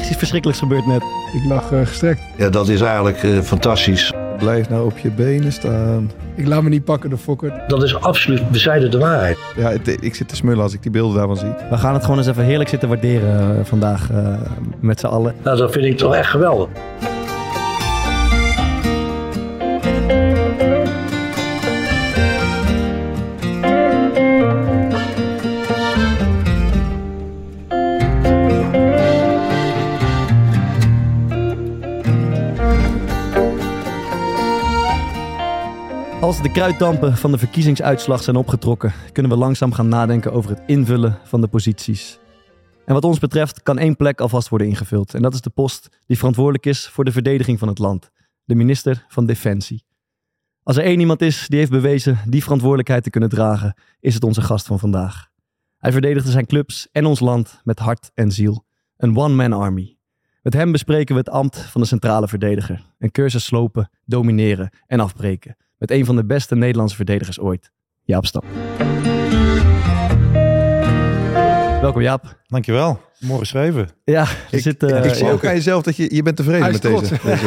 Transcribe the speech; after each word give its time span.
Is 0.00 0.08
iets 0.08 0.16
verschrikkelijks 0.18 0.60
gebeurd 0.62 0.86
net. 0.86 1.02
Ik 1.32 1.44
lag 1.48 1.72
eh, 1.72 1.78
gestrekt. 1.86 2.20
Ja, 2.36 2.48
dat 2.48 2.68
is 2.68 2.80
eigenlijk 2.80 3.22
eh, 3.22 3.38
fantastisch. 3.40 4.12
Blijf 4.38 4.68
nou 4.68 4.84
op 4.86 4.98
je 4.98 5.10
benen 5.10 5.52
staan. 5.52 6.10
Ik 6.34 6.46
laat 6.46 6.62
me 6.62 6.68
niet 6.68 6.84
pakken 6.84 7.10
door 7.10 7.18
Fokker. 7.18 7.62
Dat 7.66 7.82
is 7.82 8.00
absoluut 8.00 8.50
bezijden 8.50 8.90
de 8.90 8.98
waarheid. 8.98 9.38
Ja, 9.56 9.70
het- 9.70 9.96
ik 10.04 10.14
zit 10.14 10.28
te 10.28 10.36
smullen 10.36 10.62
als 10.62 10.72
ik 10.74 10.82
die 10.82 10.90
beelden 10.90 11.16
daarvan 11.16 11.36
zie. 11.36 11.52
We 11.70 11.76
gaan 11.78 11.94
het 11.94 12.02
gewoon 12.02 12.18
eens 12.18 12.26
even 12.26 12.44
heerlijk 12.44 12.68
zitten 12.68 12.88
waarderen 12.88 13.58
eh, 13.58 13.64
vandaag 13.64 14.10
eh, 14.10 14.34
met 14.80 15.00
z'n 15.00 15.06
allen. 15.06 15.34
Nou, 15.42 15.56
dat 15.58 15.72
vind 15.72 15.84
ik 15.84 15.96
toch 15.96 16.14
echt 16.14 16.30
geweldig. 16.30 16.68
Als 36.28 36.42
de 36.42 36.52
kruiddampen 36.52 37.16
van 37.16 37.30
de 37.30 37.38
verkiezingsuitslag 37.38 38.22
zijn 38.22 38.36
opgetrokken, 38.36 38.92
kunnen 39.12 39.32
we 39.32 39.38
langzaam 39.38 39.72
gaan 39.72 39.88
nadenken 39.88 40.32
over 40.32 40.50
het 40.50 40.62
invullen 40.66 41.18
van 41.24 41.40
de 41.40 41.46
posities. 41.46 42.18
En 42.84 42.94
wat 42.94 43.04
ons 43.04 43.18
betreft 43.18 43.62
kan 43.62 43.78
één 43.78 43.96
plek 43.96 44.20
alvast 44.20 44.48
worden 44.48 44.66
ingevuld. 44.66 45.14
En 45.14 45.22
dat 45.22 45.34
is 45.34 45.40
de 45.40 45.50
post 45.50 45.88
die 46.06 46.16
verantwoordelijk 46.16 46.66
is 46.66 46.88
voor 46.88 47.04
de 47.04 47.12
verdediging 47.12 47.58
van 47.58 47.68
het 47.68 47.78
land. 47.78 48.10
De 48.44 48.54
minister 48.54 49.04
van 49.08 49.26
Defensie. 49.26 49.84
Als 50.62 50.76
er 50.76 50.84
één 50.84 51.00
iemand 51.00 51.22
is 51.22 51.46
die 51.48 51.58
heeft 51.58 51.70
bewezen 51.70 52.18
die 52.26 52.42
verantwoordelijkheid 52.42 53.02
te 53.02 53.10
kunnen 53.10 53.28
dragen, 53.28 53.74
is 54.00 54.14
het 54.14 54.24
onze 54.24 54.42
gast 54.42 54.66
van 54.66 54.78
vandaag. 54.78 55.28
Hij 55.78 55.92
verdedigde 55.92 56.30
zijn 56.30 56.46
clubs 56.46 56.88
en 56.92 57.06
ons 57.06 57.20
land 57.20 57.60
met 57.64 57.78
hart 57.78 58.10
en 58.14 58.32
ziel. 58.32 58.64
Een 58.96 59.16
one-man 59.16 59.52
army. 59.52 59.98
Met 60.42 60.52
hem 60.52 60.72
bespreken 60.72 61.14
we 61.14 61.20
het 61.20 61.30
ambt 61.30 61.58
van 61.58 61.80
de 61.80 61.86
centrale 61.86 62.28
verdediger. 62.28 62.84
Een 62.98 63.10
cursus 63.10 63.44
slopen, 63.44 63.90
domineren 64.04 64.70
en 64.86 65.00
afbreken. 65.00 65.56
Met 65.78 65.90
een 65.90 66.04
van 66.04 66.16
de 66.16 66.24
beste 66.24 66.56
Nederlandse 66.56 66.96
verdedigers 66.96 67.40
ooit. 67.40 67.72
Jaap 68.02 68.26
Stam. 68.26 68.42
Welkom 71.88 72.06
Jaap. 72.06 72.36
Dankjewel. 72.46 73.00
Mooi 73.18 73.38
geschreven. 73.38 73.88
Ja, 74.04 74.26
we 74.50 74.58
zitten... 74.60 75.04
ik 75.04 75.14
zie 75.14 75.30
ook 75.30 75.46
aan 75.46 75.54
jezelf 75.54 75.82
dat 75.82 75.96
je, 75.96 76.14
je 76.14 76.22
bent 76.22 76.36
tevreden 76.36 76.72
met 76.72 76.82
deze. 76.82 77.00
deze 77.24 77.44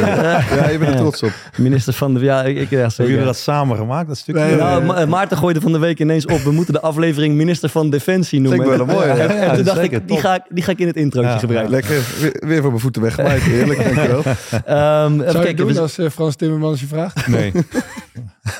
ja, 0.56 0.68
je 0.68 0.78
bent 0.78 0.90
er 0.90 0.96
trots 0.96 1.22
op. 1.22 1.32
Minister 1.56 1.92
van 1.92 2.14
de... 2.14 2.20
Ja, 2.20 2.42
ik, 2.42 2.56
ik, 2.56 2.70
ja 2.70 2.76
Hebben 2.78 3.06
jullie 3.08 3.24
dat 3.24 3.36
samen 3.36 3.76
gemaakt, 3.76 4.08
dat 4.08 4.16
stukje? 4.16 4.42
Nee, 4.42 4.56
Nou, 4.56 4.84
Ma- 4.84 5.06
Maarten 5.06 5.36
gooide 5.36 5.60
van 5.60 5.72
de 5.72 5.78
week 5.78 5.98
ineens 6.00 6.26
op. 6.26 6.38
We 6.40 6.50
moeten 6.52 6.74
de 6.74 6.80
aflevering 6.80 7.34
minister 7.34 7.68
van 7.68 7.90
Defensie 7.90 8.40
noemen. 8.40 8.60
Vind 8.60 8.72
ik 8.72 8.86
wel 8.86 8.88
een 8.88 8.94
mooie, 8.94 9.10
En, 9.20 9.36
ja. 9.36 9.42
en 9.42 9.54
toen 9.54 9.64
dacht 9.64 9.76
zeker, 9.78 9.96
ik, 10.00 10.06
die 10.08 10.16
top. 10.16 10.24
ga 10.26 10.34
ik, 10.34 10.42
die 10.48 10.64
ga 10.64 10.70
ik 10.72 10.78
in 10.78 10.86
het 10.86 10.96
introotje 10.96 11.30
Ja, 11.30 11.38
gebruiken. 11.38 11.70
Lekker, 11.72 12.02
weer, 12.20 12.42
weer 12.46 12.60
voor 12.60 12.70
mijn 12.70 12.82
voeten 12.82 13.02
weggemaakt. 13.02 13.42
Heerlijk, 13.42 13.84
dankjewel. 13.94 14.22
Ehm, 14.22 14.24
even 14.24 14.66
Zou 14.66 15.18
je 15.18 15.24
het 15.24 15.32
kijken, 15.36 15.56
doen 15.56 15.74
we- 15.74 15.80
als 15.80 15.98
eh, 15.98 16.10
Frans 16.10 16.36
Timmermans 16.36 16.80
je 16.80 16.86
vraagt? 16.86 17.26
Nee. 17.26 17.52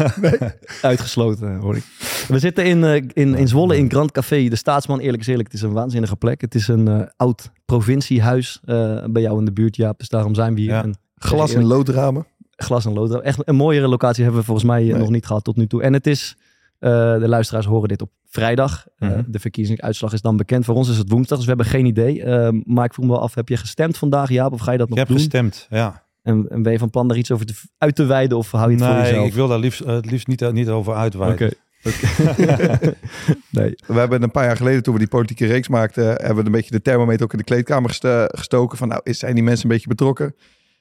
Uitgesloten, 0.82 1.56
hoor 1.56 1.76
ik. 1.76 1.84
We 2.32 2.38
zitten 2.38 2.64
in, 2.64 2.84
eh, 2.84 2.94
in, 3.12 3.34
in 3.34 3.48
Zwolle 3.48 3.76
in 3.76 3.90
Grand 3.90 4.12
Café. 4.12 4.48
De 4.48 4.56
Staatsman, 4.56 4.98
eerlijk 5.00 5.22
is 5.22 5.28
eerlijk, 5.28 5.48
het 5.52 5.56
is 5.56 5.62
een 5.66 5.72
waanzinnige 5.72 6.16
plek. 6.16 6.40
Het 6.40 6.54
is 6.54 6.68
een 6.68 6.88
eh, 6.88 7.06
oud 7.16 7.50
provinciehuis 7.64 8.60
eh, 8.64 9.04
bij 9.10 9.22
jou 9.22 9.38
in 9.38 9.44
de 9.44 9.52
buurt, 9.52 9.76
Jaap. 9.76 9.98
Dus 9.98 10.08
daarom 10.08 10.34
zijn 10.34 10.54
we 10.54 10.60
hier. 10.60 10.70
Ja. 10.70 10.82
En 10.82 10.94
Glas 11.16 11.54
en 11.54 11.64
loodramen. 11.64 12.26
glas 12.56 12.84
en 12.84 12.92
lood. 12.92 13.20
Echt 13.20 13.38
een 13.48 13.54
mooiere 13.54 13.86
locatie 13.88 14.22
hebben 14.22 14.40
we 14.40 14.46
volgens 14.46 14.66
mij 14.66 14.82
Nee. 14.82 14.94
nog 14.94 15.10
niet 15.10 15.26
gehad 15.26 15.44
tot 15.44 15.56
nu 15.56 15.66
toe. 15.66 15.82
En 15.82 15.92
het 15.92 16.06
is, 16.06 16.36
de 16.78 17.24
luisteraars 17.26 17.66
horen 17.66 17.88
dit 17.88 18.02
op 18.02 18.10
vrijdag. 18.28 18.86
Mhm. 18.98 19.22
de 19.26 19.38
verkiezingsuitslag 19.38 20.12
is 20.12 20.20
dan 20.20 20.36
bekend. 20.36 20.64
Voor 20.64 20.74
ons 20.74 20.88
is 20.88 20.96
het 20.98 21.10
woensdag, 21.10 21.36
dus 21.38 21.46
we 21.46 21.52
hebben 21.54 21.70
geen 21.72 21.86
idee. 21.86 22.22
Eh, 22.22 22.48
maar 22.64 22.84
ik 22.84 22.92
vroeg 22.94 23.06
me 23.06 23.12
wel 23.12 23.20
af, 23.22 23.34
heb 23.34 23.48
je 23.48 23.56
gestemd 23.56 23.98
vandaag, 23.98 24.28
Jaap? 24.30 24.52
Of 24.52 24.60
ga 24.60 24.72
je 24.72 24.78
dat 24.78 24.86
Ik 24.88 24.90
nog 24.94 24.98
heb 24.98 25.08
doen? 25.08 25.18
gestemd, 25.18 25.66
ja. 25.70 26.02
En, 26.22 26.46
en 26.48 26.62
ben 26.62 26.72
je 26.72 26.78
van 26.78 26.90
plan 26.90 27.08
daar 27.08 27.16
iets 27.16 27.30
over 27.30 27.46
te, 27.46 27.54
uit 27.78 27.94
te 27.94 28.04
wijden 28.04 28.38
of 28.38 28.50
hou 28.50 28.70
je 28.70 28.76
het 28.76 28.84
voor 28.84 28.94
Nee, 28.94 29.02
jezelf? 29.02 29.26
ik 29.26 29.34
wil 29.34 29.48
daar 29.48 29.58
liefst, 29.58 29.84
het 29.84 30.10
liefst 30.10 30.26
niet, 30.26 30.52
niet 30.52 30.68
over 30.68 30.94
uitweiden. 30.94 31.52
nee. 33.50 33.74
We 33.86 33.94
hebben 33.94 34.22
een 34.22 34.30
paar 34.30 34.44
jaar 34.44 34.56
geleden, 34.56 34.82
toen 34.82 34.92
we 34.92 34.98
die 34.98 35.08
politieke 35.08 35.46
reeks 35.46 35.68
maakten, 35.68 36.04
hebben 36.06 36.36
we 36.36 36.44
een 36.44 36.50
beetje 36.52 36.70
de 36.70 36.82
thermometer 36.82 37.24
ook 37.24 37.32
in 37.32 37.38
de 37.38 37.44
kleedkamer 37.44 37.90
gest- 37.90 38.38
gestoken. 38.38 38.78
Van 38.78 38.88
nou, 38.88 39.00
zijn 39.04 39.34
die 39.34 39.44
mensen 39.44 39.64
een 39.66 39.72
beetje 39.72 39.88
betrokken? 39.88 40.34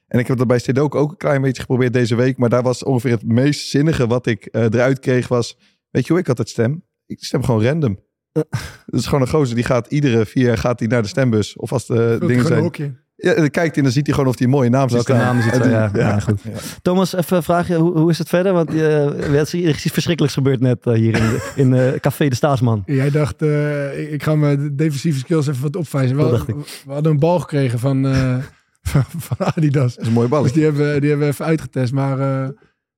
En 0.07 0.19
ik 0.19 0.27
heb 0.27 0.37
dat 0.37 0.47
bij 0.47 0.59
Stedook 0.59 0.95
ook 0.95 1.11
een 1.11 1.17
klein 1.17 1.41
beetje 1.41 1.61
geprobeerd 1.61 1.93
deze 1.93 2.15
week. 2.15 2.37
Maar 2.37 2.49
daar 2.49 2.63
was 2.63 2.83
ongeveer 2.83 3.11
het 3.11 3.25
meest 3.25 3.67
zinnige 3.69 4.07
wat 4.07 4.25
ik 4.27 4.45
eh, 4.45 4.63
eruit 4.63 4.99
kreeg 4.99 5.27
was... 5.27 5.57
Weet 5.89 6.05
je 6.05 6.11
hoe 6.11 6.21
ik 6.21 6.29
altijd 6.29 6.49
stem? 6.49 6.83
Ik 7.05 7.23
stem 7.23 7.43
gewoon 7.43 7.63
random. 7.63 7.99
Dat 8.85 8.99
is 8.99 9.05
gewoon 9.05 9.21
een 9.21 9.27
gozer 9.29 9.55
die 9.55 9.63
gaat 9.63 9.87
iedere 9.87 10.25
vier 10.25 10.45
jaar 10.45 10.57
gaat 10.57 10.79
hij 10.79 10.87
naar 10.87 11.01
de 11.01 11.07
stembus. 11.07 11.55
Of 11.55 11.71
als 11.73 11.85
de 11.85 12.15
Vult 12.17 12.27
dingen 12.27 12.45
zijn. 12.45 12.61
hokje. 12.61 12.93
Ja, 13.23 13.33
dan 13.33 13.49
kijkt 13.49 13.55
hij 13.67 13.75
en 13.75 13.83
dan 13.83 13.91
ziet 13.91 14.05
hij 14.05 14.15
gewoon 14.15 14.29
of 14.29 14.37
hij 14.37 14.47
een 14.47 14.53
mooie 14.53 14.69
naam 14.69 14.87
Welke 14.87 15.03
staan. 15.03 15.17
namen 15.17 15.43
zit 15.43 15.55
er? 15.55 15.69
Ja, 15.69 15.89
ja, 15.93 16.19
goed. 16.19 16.41
Thomas, 16.81 17.15
even 17.15 17.37
een 17.37 17.43
vraagje. 17.43 17.75
Hoe, 17.75 17.97
hoe 17.97 18.09
is 18.09 18.17
het 18.17 18.29
verder? 18.29 18.53
Want 18.53 18.69
eh, 18.69 19.05
er 19.05 19.33
is 19.33 19.53
iets 19.53 19.81
verschrikkelijks 19.91 20.35
gebeurd 20.37 20.59
net 20.59 20.85
eh, 20.85 20.93
hier 20.93 21.15
in, 21.17 21.39
in 21.55 21.73
eh, 21.73 21.99
Café 21.99 22.27
de 22.27 22.35
Staatsman. 22.35 22.83
Jij 22.85 23.09
dacht, 23.09 23.41
eh, 23.41 24.13
ik, 24.13 24.23
ga 24.23 24.35
mijn 24.35 24.75
defensieve 24.75 25.19
skills 25.19 25.47
even 25.47 25.61
wat 25.61 25.75
opvijzen. 25.75 26.15
We, 26.15 26.21
hadden- 26.23 26.45
we 26.85 26.93
hadden 26.93 27.11
een 27.11 27.19
bal 27.19 27.39
gekregen 27.39 27.79
van, 27.79 28.05
eh, 28.07 28.35
van, 28.91 29.03
van 29.17 29.37
Adidas. 29.55 29.93
Dat 29.95 30.01
is 30.01 30.07
een 30.07 30.13
mooie 30.13 30.27
bal. 30.27 30.43
Dus 30.43 30.53
die 30.53 30.63
hebben, 30.63 30.99
die 31.01 31.09
hebben 31.09 31.27
we 31.27 31.33
even 31.33 31.45
uitgetest. 31.45 31.93
Maar 31.93 32.19
eh, 32.19 32.49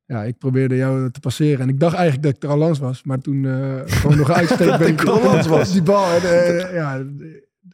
ja, 0.06 0.24
ik 0.24 0.38
probeerde 0.38 0.76
jou 0.76 1.12
te 1.12 1.20
passeren. 1.20 1.60
En 1.60 1.70
ik 1.70 1.80
dacht 1.80 1.96
eigenlijk 1.96 2.24
dat 2.24 2.36
ik 2.36 2.44
er 2.44 2.50
al 2.50 2.58
langs 2.58 2.80
was. 2.80 3.04
Maar 3.04 3.20
toen 3.20 3.46
eh, 3.46 3.82
gewoon 3.86 4.18
nog 4.18 4.32
uitsteek 4.32 4.78
ben 4.78 4.88
ik 4.88 5.02
er 5.02 5.10
al 5.10 5.24
langs 5.24 5.48
was. 5.48 5.72
Die 5.72 5.84
bal. 5.84 6.06
En, 6.14 6.74
ja, 6.74 7.04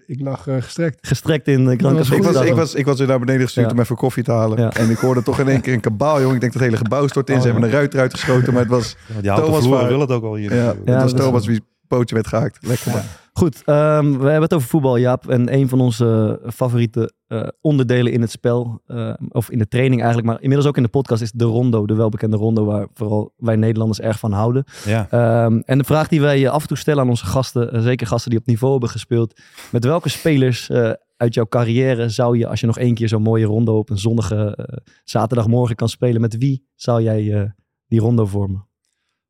ik 0.09 0.21
lag 0.21 0.47
eh, 0.47 0.55
gestrekt. 0.61 1.07
Gestrekt 1.07 1.47
in 1.47 1.57
Café 1.57 1.71
Ik 1.71 1.79
de 1.79 1.85
was, 1.93 2.45
ik, 2.45 2.53
was, 2.55 2.73
ik 2.75 2.85
was 2.85 2.97
weer 2.97 3.07
naar 3.07 3.19
beneden 3.19 3.41
gestuurd 3.41 3.65
Ja. 3.67 3.73
om 3.73 3.79
even 3.79 3.95
koffie 3.95 4.23
te 4.23 4.31
halen. 4.31 4.59
Ja. 4.59 4.71
En 4.73 4.89
ik 4.89 4.97
hoorde 4.97 5.23
toch 5.23 5.39
in 5.39 5.47
één 5.47 5.61
keer 5.61 5.73
een 5.73 5.79
kabaal, 5.79 6.19
jongen. 6.19 6.35
Ik 6.35 6.41
denk 6.41 6.53
dat 6.53 6.61
het 6.61 6.71
hele 6.71 6.83
gebouw 6.83 7.07
stort 7.07 7.29
in. 7.29 7.35
Oh, 7.35 7.41
Ze 7.41 7.47
hebben 7.47 7.63
ja. 7.65 7.69
een 7.71 7.75
ruit 7.79 7.93
eruit 7.93 8.13
geschoten. 8.13 8.53
Maar 8.53 8.61
het 8.61 8.71
was, 8.71 8.95
die 9.21 9.29
houten 9.29 9.51
Thomas 9.51 9.67
waar- 9.67 9.87
wil 9.87 9.99
het 9.99 10.11
ook 10.11 10.23
al 10.23 10.35
hier. 10.35 10.55
ja, 10.55 10.67
het 10.67 10.77
was 10.85 10.95
dat 10.95 11.05
is 11.05 11.25
Thomas 11.25 11.45
wie 11.45 11.61
pootje 11.87 12.15
werd 12.15 12.27
gehaakt. 12.27 12.57
Lekker 12.61 12.91
man. 12.91 13.01
Goed, 13.39 13.63
ehm, 13.65 14.11
we 14.11 14.23
hebben 14.23 14.41
het 14.41 14.53
over 14.53 14.67
voetbal, 14.67 14.97
Jaap. 14.97 15.29
En 15.29 15.53
een 15.53 15.69
van 15.69 15.81
onze 15.81 16.39
favoriete 16.45 17.13
eh, 17.27 17.47
onderdelen 17.61 18.11
in 18.11 18.21
het 18.21 18.31
spel, 18.31 18.81
eh, 18.85 19.13
of 19.29 19.49
in 19.49 19.57
de 19.57 19.67
training 19.67 20.01
eigenlijk, 20.01 20.31
maar 20.31 20.41
inmiddels 20.41 20.67
ook 20.69 20.77
in 20.77 20.83
de 20.83 20.89
podcast, 20.89 21.21
is 21.21 21.31
de 21.31 21.43
rondo. 21.43 21.85
De 21.85 21.95
welbekende 21.95 22.37
rondo 22.37 22.65
waar 22.65 22.87
vooral 22.93 23.33
wij 23.37 23.55
Nederlanders 23.55 23.99
erg 23.99 24.19
van 24.19 24.31
houden. 24.31 24.63
Ja. 24.85 25.07
Ehm, 25.09 25.59
en 25.65 25.77
de 25.77 25.83
vraag 25.83 26.07
die 26.07 26.21
wij 26.21 26.45
eh, 26.45 26.51
af 26.51 26.61
en 26.61 26.67
toe 26.67 26.77
stellen 26.77 27.01
aan 27.03 27.09
onze 27.09 27.25
gasten, 27.25 27.71
eh, 27.71 27.81
zeker 27.81 28.07
gasten 28.07 28.29
die 28.29 28.39
op 28.39 28.45
niveau 28.45 28.71
hebben 28.71 28.89
gespeeld. 28.89 29.41
Met 29.71 29.83
welke 29.83 30.09
spelers 30.09 30.69
eh, 30.69 30.91
uit 31.17 31.33
jouw 31.33 31.45
carrière 31.45 32.09
zou 32.09 32.37
je, 32.37 32.47
als 32.47 32.59
je 32.59 32.65
nog 32.65 32.77
één 32.77 32.93
keer 32.93 33.07
zo'n 33.07 33.21
mooie 33.21 33.45
rondo 33.45 33.77
op 33.77 33.89
een 33.89 33.97
zonnige 33.97 34.55
eh, 34.55 34.77
zaterdagmorgen 35.03 35.75
kan 35.75 35.89
spelen, 35.89 36.21
met 36.21 36.37
wie 36.37 36.67
zou 36.75 37.01
jij 37.01 37.33
eh, 37.33 37.49
die 37.87 37.99
rondo 37.99 38.25
vormen? 38.25 38.67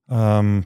Ehm, 0.06 0.62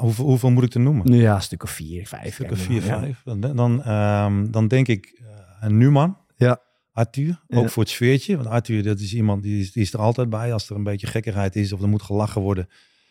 hoeveel, 0.00 0.24
hoeveel 0.24 0.50
moet 0.50 0.64
ik 0.64 0.74
er 0.74 0.80
noemen? 0.80 1.12
Ja, 1.12 1.34
een 1.34 1.42
stuk 1.42 1.62
of 1.62 1.70
vier, 1.70 2.06
vijf. 2.06 2.34
Stukken 2.34 2.56
Ja. 2.56 2.62
vier, 2.62 2.82
vijf. 2.82 3.20
Dan, 3.24 3.40
dan, 3.40 3.82
ehm, 3.82 4.50
dan 4.50 4.68
denk 4.68 4.88
ik 4.88 5.18
eh, 5.20 5.26
een 5.60 5.78
Numan. 5.78 6.16
Ja. 6.36 6.60
Arthur, 6.92 7.42
ook 7.48 7.62
Ja. 7.62 7.68
voor 7.68 7.82
het 7.82 7.92
sfeertje. 7.92 8.36
Want 8.36 8.48
Arthur, 8.48 8.82
dat 8.82 8.98
is 9.00 9.14
iemand 9.14 9.42
die 9.42 9.60
is, 9.60 9.72
die 9.72 9.82
is 9.82 9.92
er 9.92 9.98
altijd 9.98 10.30
bij. 10.30 10.52
Als 10.52 10.70
er 10.70 10.76
een 10.76 10.82
beetje 10.82 11.06
gekkigheid 11.06 11.56
is 11.56 11.72
of 11.72 11.80
er 11.82 11.88
moet 11.88 12.02
gelachen 12.02 12.40
worden. 12.40 12.68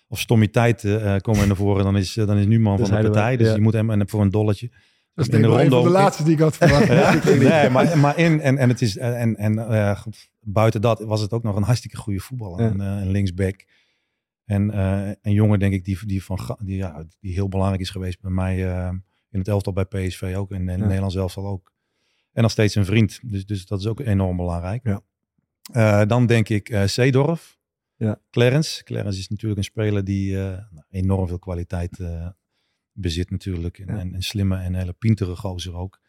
Of 0.08 0.20
stommiteit 0.20 0.84
eh 0.84 1.16
komen 1.18 1.48
naar 1.48 1.56
voren, 1.56 1.84
dan 1.84 1.98
is, 1.98 2.14
dan 2.14 2.38
is 2.38 2.46
Numan 2.46 2.78
Dus 2.78 2.88
van 2.88 2.98
de 2.98 3.04
partij. 3.04 3.38
Dus 3.38 3.48
ja. 3.48 3.54
je 3.56 3.62
moet 3.62 3.74
hem 3.74 3.90
en 3.90 4.10
voor 4.10 4.22
een 4.22 4.30
dolletje. 4.30 4.70
Dat 5.14 5.28
is 5.28 5.34
in 5.34 5.42
de 5.42 5.48
ik 5.48 5.54
wel 5.54 5.62
een 5.64 5.70
van 5.70 5.78
rondo- 5.78 5.92
de 5.94 5.98
laatste 6.04 6.24
die 6.24 6.34
ik 6.34 6.40
had 6.40 6.58
verwacht. 6.58 6.88
Ja, 6.92 7.20
nee, 7.26 7.70
maar, 7.70 7.98
maar 7.98 8.18
in 8.18 8.42
en, 8.42 8.58
en 8.58 8.70
het 8.70 8.82
is 8.82 8.98
en, 8.98 9.36
en 9.36 9.60
eh, 9.70 10.00
goed, 10.00 10.30
buiten 10.40 10.82
dat 10.82 11.00
was 11.00 11.22
het 11.22 11.32
ook 11.32 11.44
nog 11.44 11.56
een 11.56 11.64
hartstikke 11.64 11.98
goede 11.98 12.20
voetballer. 12.20 12.62
Ja. 12.62 12.70
Een, 12.70 12.82
eh, 12.82 12.88
een 13.06 13.12
linksback. 13.12 13.66
En 14.52 14.72
eh, 14.72 15.12
een 15.22 15.34
jongen, 15.34 15.60
denk 15.60 15.74
ik, 15.74 15.86
die, 15.86 16.06
die, 16.06 16.24
van, 16.24 16.58
die, 16.64 16.78
ja, 16.78 17.06
die 17.20 17.34
heel 17.34 17.48
belangrijk 17.48 17.82
is 17.82 17.90
geweest 17.90 18.22
bij 18.22 18.32
mij 18.32 18.72
eh, 18.72 18.90
in 19.30 19.40
het 19.40 19.48
elftal 19.48 19.74
bij 19.74 19.86
PSV 19.86 20.34
ook. 20.38 20.52
En 20.52 20.62
in 20.62 20.68
het 20.68 20.80
Ja. 20.80 20.86
Nederlands 20.86 21.16
elftal 21.16 21.48
ook. 21.48 21.74
En 22.32 22.42
nog 22.42 22.52
steeds 22.52 22.76
een 22.76 22.86
vriend. 22.86 23.20
Dus, 23.24 23.46
dus 23.46 23.66
dat 23.66 23.80
is 23.80 23.88
ook 23.88 24.00
enorm 24.00 24.38
belangrijk. 24.38 24.84
Ja. 24.84 25.02
Eh, 25.72 26.08
dan 26.08 26.26
denk 26.26 26.50
ik 26.50 26.70
eh 26.70 26.86
Seedorf. 26.86 27.60
Ja. 27.96 28.20
Clarence. 28.30 28.84
Clarence 28.84 29.20
is 29.20 29.28
natuurlijk 29.28 29.58
een 29.58 29.64
speler 29.64 30.04
die 30.04 30.36
nou, 30.36 30.84
enorm 30.90 31.28
veel 31.28 31.40
kwaliteit 31.40 32.00
bezit 32.92 33.30
natuurlijk. 33.30 33.80
En, 33.80 33.88
Ja. 33.96 34.00
en 34.00 34.14
een 34.14 34.24
slimme 34.24 34.58
en 34.58 34.76
hele 34.76 34.94
pintere 34.94 35.36
gozer 35.36 35.76
ook. 35.76 36.00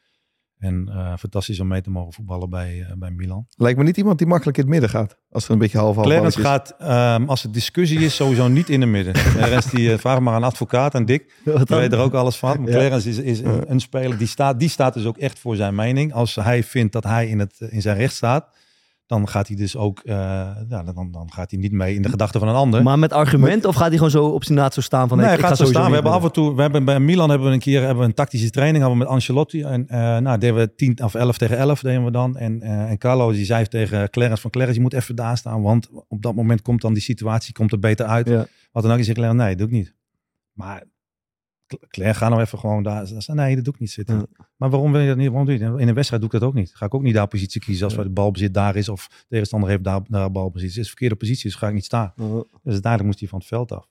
En 0.63 0.89
eh, 0.89 1.13
fantastisch 1.19 1.61
om 1.61 1.67
mee 1.67 1.81
te 1.81 1.91
mogen 1.91 2.13
voetballen 2.13 2.51
bij, 2.51 2.87
eh, 2.89 2.97
bij 2.97 3.11
Milan. 3.11 3.47
Lijkt 3.57 3.79
me 3.79 3.85
niet 3.85 3.97
iemand 3.97 4.19
die 4.19 4.27
makkelijk 4.27 4.57
in 4.57 4.63
het 4.63 4.73
midden 4.73 4.91
gaat. 4.91 5.17
Als 5.31 5.45
er 5.45 5.51
een 5.51 5.59
beetje 5.59 5.79
half 5.79 5.95
half 5.95 6.07
Clarence 6.07 6.41
gaat, 6.41 6.75
ehm, 6.79 7.25
als 7.29 7.43
het 7.43 7.55
discussie 7.55 7.99
is, 7.99 8.15
sowieso 8.15 8.49
niet 8.49 8.69
in 8.69 8.81
de 8.81 8.87
midden. 8.87 9.15
Clarence, 9.37 9.77
die, 9.77 9.93
eh, 9.93 9.99
vraag 9.99 10.21
maar 10.21 10.35
aan 10.35 10.43
advocaat 10.43 10.95
en 10.95 11.05
Dick. 11.05 11.35
Die 11.45 11.77
weet 11.77 11.93
er 11.93 11.99
ook 11.99 12.15
alles 12.15 12.37
van. 12.37 12.61
Maar 12.61 12.71
Ja. 12.71 12.75
Clarence 12.77 13.09
is, 13.09 13.19
is 13.19 13.41
een, 13.41 13.71
een 13.71 13.81
speler 13.81 14.19
die 14.19 14.27
staat, 14.27 14.59
die 14.59 14.69
staat 14.69 14.95
dus 14.95 15.05
ook 15.05 15.19
echt 15.19 15.39
voor 15.39 15.57
zijn 15.57 15.75
mening. 15.75 16.13
Als 16.13 16.35
hij 16.35 16.63
vindt 16.63 16.93
dat 16.93 17.05
hij 17.05 17.29
in, 17.29 17.39
het, 17.39 17.61
in 17.71 17.83
zijn 17.83 17.97
recht 17.97 18.15
staat, 18.15 18.49
dan 19.13 19.29
gaat 19.29 19.49
hij 19.49 19.57
dus 19.57 19.77
ook, 19.77 20.01
eh, 20.01 20.15
ja, 20.69 20.83
dan, 20.95 21.11
dan 21.11 21.33
gaat 21.33 21.51
hij 21.51 21.61
niet 21.61 21.73
mee 21.73 21.95
in 21.95 22.03
de 22.03 22.09
gedachten 22.09 22.41
van 22.41 22.49
een 22.49 22.55
ander. 22.55 22.83
Maar 22.83 22.99
met 22.99 23.13
argument 23.13 23.65
of 23.65 23.75
gaat 23.75 23.87
hij 23.87 23.97
gewoon 23.97 24.11
zo 24.11 24.25
op 24.25 24.45
zijn 24.45 24.59
naad 24.59 24.75
zo 24.75 24.81
staan 24.81 25.09
van... 25.09 25.17
nee, 25.17 25.27
hij 25.27 25.35
ik 25.35 25.41
gaat 25.41 25.51
ga 25.51 25.57
zo 25.57 25.65
staan. 25.65 25.89
We 25.89 25.95
hebben 25.95 26.13
af 26.13 26.25
en 26.25 26.33
toe, 26.33 26.55
we 26.55 26.63
hebben 26.63 26.85
bij 26.85 27.01
Milan 27.01 27.31
hebben 27.31 27.49
we 27.49 27.55
een 27.55 27.61
keer 27.61 27.81
hebben 27.81 27.99
we 27.99 28.05
een 28.05 28.15
tactische 28.15 28.51
training 28.51 28.83
hadden 28.83 28.99
we 29.01 29.05
met 29.05 29.15
Ancelotti. 29.15 29.63
En 29.63 29.87
uh, 29.91 30.19
nou, 30.19 30.39
deden 30.39 30.57
we 30.57 30.75
10 30.75 31.03
of 31.03 31.15
11 31.15 31.39
tegen 31.39 31.57
11 31.57 31.81
deden 31.81 32.05
we 32.05 32.11
dan. 32.11 32.37
En, 32.37 32.61
uh, 32.63 32.91
en 32.91 32.99
Carlo 32.99 33.33
die 33.33 33.45
zei 33.45 33.67
tegen 33.67 34.11
Clarence 34.11 34.43
van 34.43 34.51
Clarence, 34.51 34.77
je 34.77 34.83
moet 34.83 34.95
even 34.95 35.17
daar 35.17 35.37
staan, 35.37 35.63
want 35.63 35.89
op 36.09 36.23
dat 36.23 36.35
moment 36.35 36.63
komt 36.63 36.81
dan 36.81 36.93
die 36.93 37.03
situatie 37.03 37.53
komt 37.55 37.73
er 37.73 37.79
beter 37.79 38.07
uit. 38.07 38.29
Ja. 38.29 38.47
Wat 38.73 38.83
dan 38.83 38.93
ook, 38.93 38.99
je 38.99 39.05
zegt 39.05 39.17
Clarence, 39.17 39.45
nee, 39.45 39.57
doe 39.57 39.67
ik 39.67 39.73
niet. 39.73 39.95
Maar 40.53 40.83
Claire, 41.89 42.19
ga 42.19 42.29
nou 42.29 42.41
even 42.41 42.59
gewoon 42.59 42.83
daar. 42.83 43.09
Nee, 43.27 43.55
dat 43.55 43.65
doe 43.65 43.75
ik 43.75 43.81
niet 43.81 43.91
zitten. 43.91 44.17
Ja. 44.17 44.47
Maar 44.57 44.71
waarom 44.71 44.93
wil 44.93 45.01
je 45.01 45.09
dat 45.09 45.17
niet? 45.17 45.29
Waarom 45.29 45.47
doe 45.47 45.59
je 45.59 45.65
dat? 45.65 45.81
In 45.81 45.89
een 45.89 45.95
wedstrijd 45.95 46.23
doe 46.23 46.33
ik 46.33 46.41
dat 46.41 46.49
ook 46.49 46.55
niet. 46.55 46.75
Ga 46.75 46.87
ik 46.87 46.95
ook 46.95 47.03
niet 47.03 47.15
daar 47.15 47.29
positie 47.29 47.61
kiezen 47.61 47.85
als 47.85 47.95
ja. 47.95 48.03
de 48.03 48.11
balbezit 48.11 48.55
daar 48.55 48.77
is 48.77 48.89
of 48.89 49.09
de 49.09 49.25
tegenstander 49.29 49.69
heeft 49.69 49.85
daar, 49.85 50.01
daar 50.09 50.31
balbezit. 50.33 50.75
Het 50.75 50.87
verkeerde 50.87 51.15
positie 51.15 51.51
is, 51.51 51.55
ga 51.55 51.69
ik 51.69 51.75
niet 51.75 51.85
staan. 51.85 52.13
Dus 52.17 52.45
uiteindelijk 52.63 53.05
moest 53.05 53.19
hij 53.19 53.29
van 53.29 53.39
het 53.39 53.49
veld 53.49 53.73
af. 53.73 53.89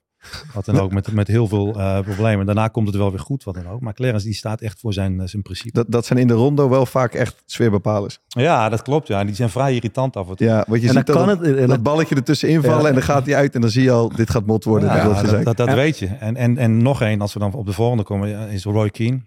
Wat 0.54 0.66
dan 0.66 0.80
ook, 0.80 0.92
met, 0.92 1.12
met 1.12 1.28
heel 1.28 1.48
veel 1.48 1.78
uh, 1.78 2.00
problemen. 2.00 2.46
Daarna 2.46 2.68
komt 2.68 2.88
het 2.88 2.96
wel 2.96 3.10
weer 3.10 3.20
goed, 3.20 3.44
wat 3.44 3.56
dan 3.56 3.68
ook. 3.68 3.82
Maar 3.82 3.94
Clarence 3.94 4.26
die 4.26 4.36
staat 4.36 4.62
echt 4.62 4.80
voor 4.80 4.94
zijn, 4.94 5.14
uh, 5.20 5.24
zijn 5.26 5.42
principe. 5.42 5.72
Dat, 5.74 5.86
dat 5.90 6.06
zijn 6.06 6.20
in 6.20 6.28
de 6.28 6.34
rondo 6.34 6.70
wel 6.70 6.86
vaak 6.86 7.14
echt 7.14 7.44
sfeerbepalers. 7.46 8.20
Ja, 8.28 8.70
dat 8.70 8.82
klopt. 8.82 9.08
Ja. 9.08 9.24
Die 9.24 9.36
zijn 9.36 9.50
vrij 9.50 9.74
irritant 9.74 10.16
af 10.18 10.30
en 10.30 10.36
toe. 10.36 10.48
Ja, 10.48 10.66
want 10.68 10.82
je 10.82 10.88
en 10.88 10.94
ziet 10.94 11.06
dan 11.06 11.16
dat, 11.16 11.26
kan 11.26 11.38
het, 11.38 11.48
en 11.48 11.56
dat 11.56 11.68
dan- 11.70 11.82
balletje 11.82 12.16
ertussen 12.16 12.50
invallen 12.50 12.82
Ja. 12.82 12.88
en 12.88 12.94
dan 12.94 13.04
gaat 13.04 13.26
hij 13.26 13.36
uit 13.36 13.56
en 13.56 13.62
dan 13.62 13.70
zie 13.70 13.84
je 13.84 13.92
al, 13.92 14.10
dit 14.16 14.30
gaat 14.30 14.46
mot 14.46 14.64
worden. 14.64 14.90
Ja, 14.90 15.04
dat, 15.04 15.26
dat, 15.26 15.44
dat, 15.44 15.58
dat 15.58 15.74
weet 15.74 16.00
je. 16.00 16.08
En, 16.08 16.36
en, 16.36 16.58
en 16.58 16.82
nog 16.82 17.02
één, 17.02 17.22
als 17.22 17.34
we 17.34 17.40
dan 17.40 17.54
op 17.54 17.66
de 17.66 17.74
volgende 17.74 18.04
komen, 18.04 18.50
is 18.50 18.64
Roy 18.64 18.90
Keane. 18.90 19.20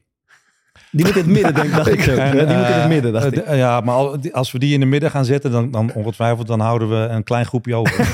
Die 0.95 1.05
moet 1.05 1.17
in 1.17 1.23
het 1.23 1.31
midden, 1.31 1.55
denk, 1.55 1.71
dacht 1.71 1.93
ik 1.93 2.03
zo. 2.09 2.11
En, 2.11 2.37
Ja, 2.37 2.45
die 2.45 2.57
moet 2.57 2.67
in 2.67 2.73
het 2.73 2.83
eh, 2.83 2.89
midden, 2.89 3.13
dacht 3.13 3.33
eh, 3.33 3.53
ik. 3.53 3.57
Ja, 3.57 3.81
maar 3.81 3.95
als 4.33 4.53
we 4.53 4.59
die 4.59 4.75
in 4.75 4.81
de 4.81 4.87
midden 4.87 5.11
gaan 5.11 5.25
zetten, 5.25 5.51
dan, 5.51 5.71
dan 5.71 5.93
ongetwijfeld 5.93 6.47
dan 6.47 6.61
houden 6.61 6.89
we 6.89 6.97
een 6.97 7.25
klein 7.25 7.47
groepje 7.47 7.75
over. 7.75 7.93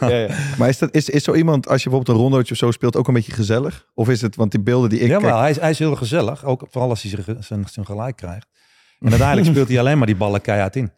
Ja, 0.00 0.08
ja. 0.08 0.28
Maar 0.58 0.68
is, 0.68 0.78
dat, 0.78 0.94
is, 0.94 1.08
is 1.08 1.24
zo 1.24 1.34
iemand, 1.34 1.68
als 1.68 1.82
je 1.82 1.88
bijvoorbeeld 1.88 2.18
een 2.18 2.22
rondootje 2.22 2.52
of 2.52 2.58
zo 2.58 2.70
speelt, 2.70 2.96
ook 2.96 3.08
een 3.08 3.14
beetje 3.14 3.32
gezellig? 3.32 3.86
Of 3.94 4.08
is 4.08 4.20
het, 4.20 4.36
want 4.36 4.50
die 4.50 4.60
beelden 4.60 4.90
die 4.90 4.98
ik 4.98 5.08
Ja, 5.08 5.18
kijk, 5.18 5.32
maar 5.32 5.40
hij 5.40 5.50
is, 5.50 5.60
hij 5.60 5.70
is 5.70 5.78
heel 5.78 5.96
gezellig. 5.96 6.44
Ook 6.44 6.66
vooral 6.70 6.90
als 6.90 7.02
hij 7.02 7.10
zijn, 7.10 7.42
zijn, 7.42 7.64
zijn 7.70 7.86
gelijk 7.86 8.16
krijgt. 8.16 8.46
En 9.00 9.08
uiteindelijk 9.08 9.48
speelt 9.48 9.68
hij 9.68 9.78
alleen 9.78 9.98
maar 9.98 10.06
die 10.06 10.16
ballen 10.16 10.40
keihard 10.40 10.76
in. 10.76 10.90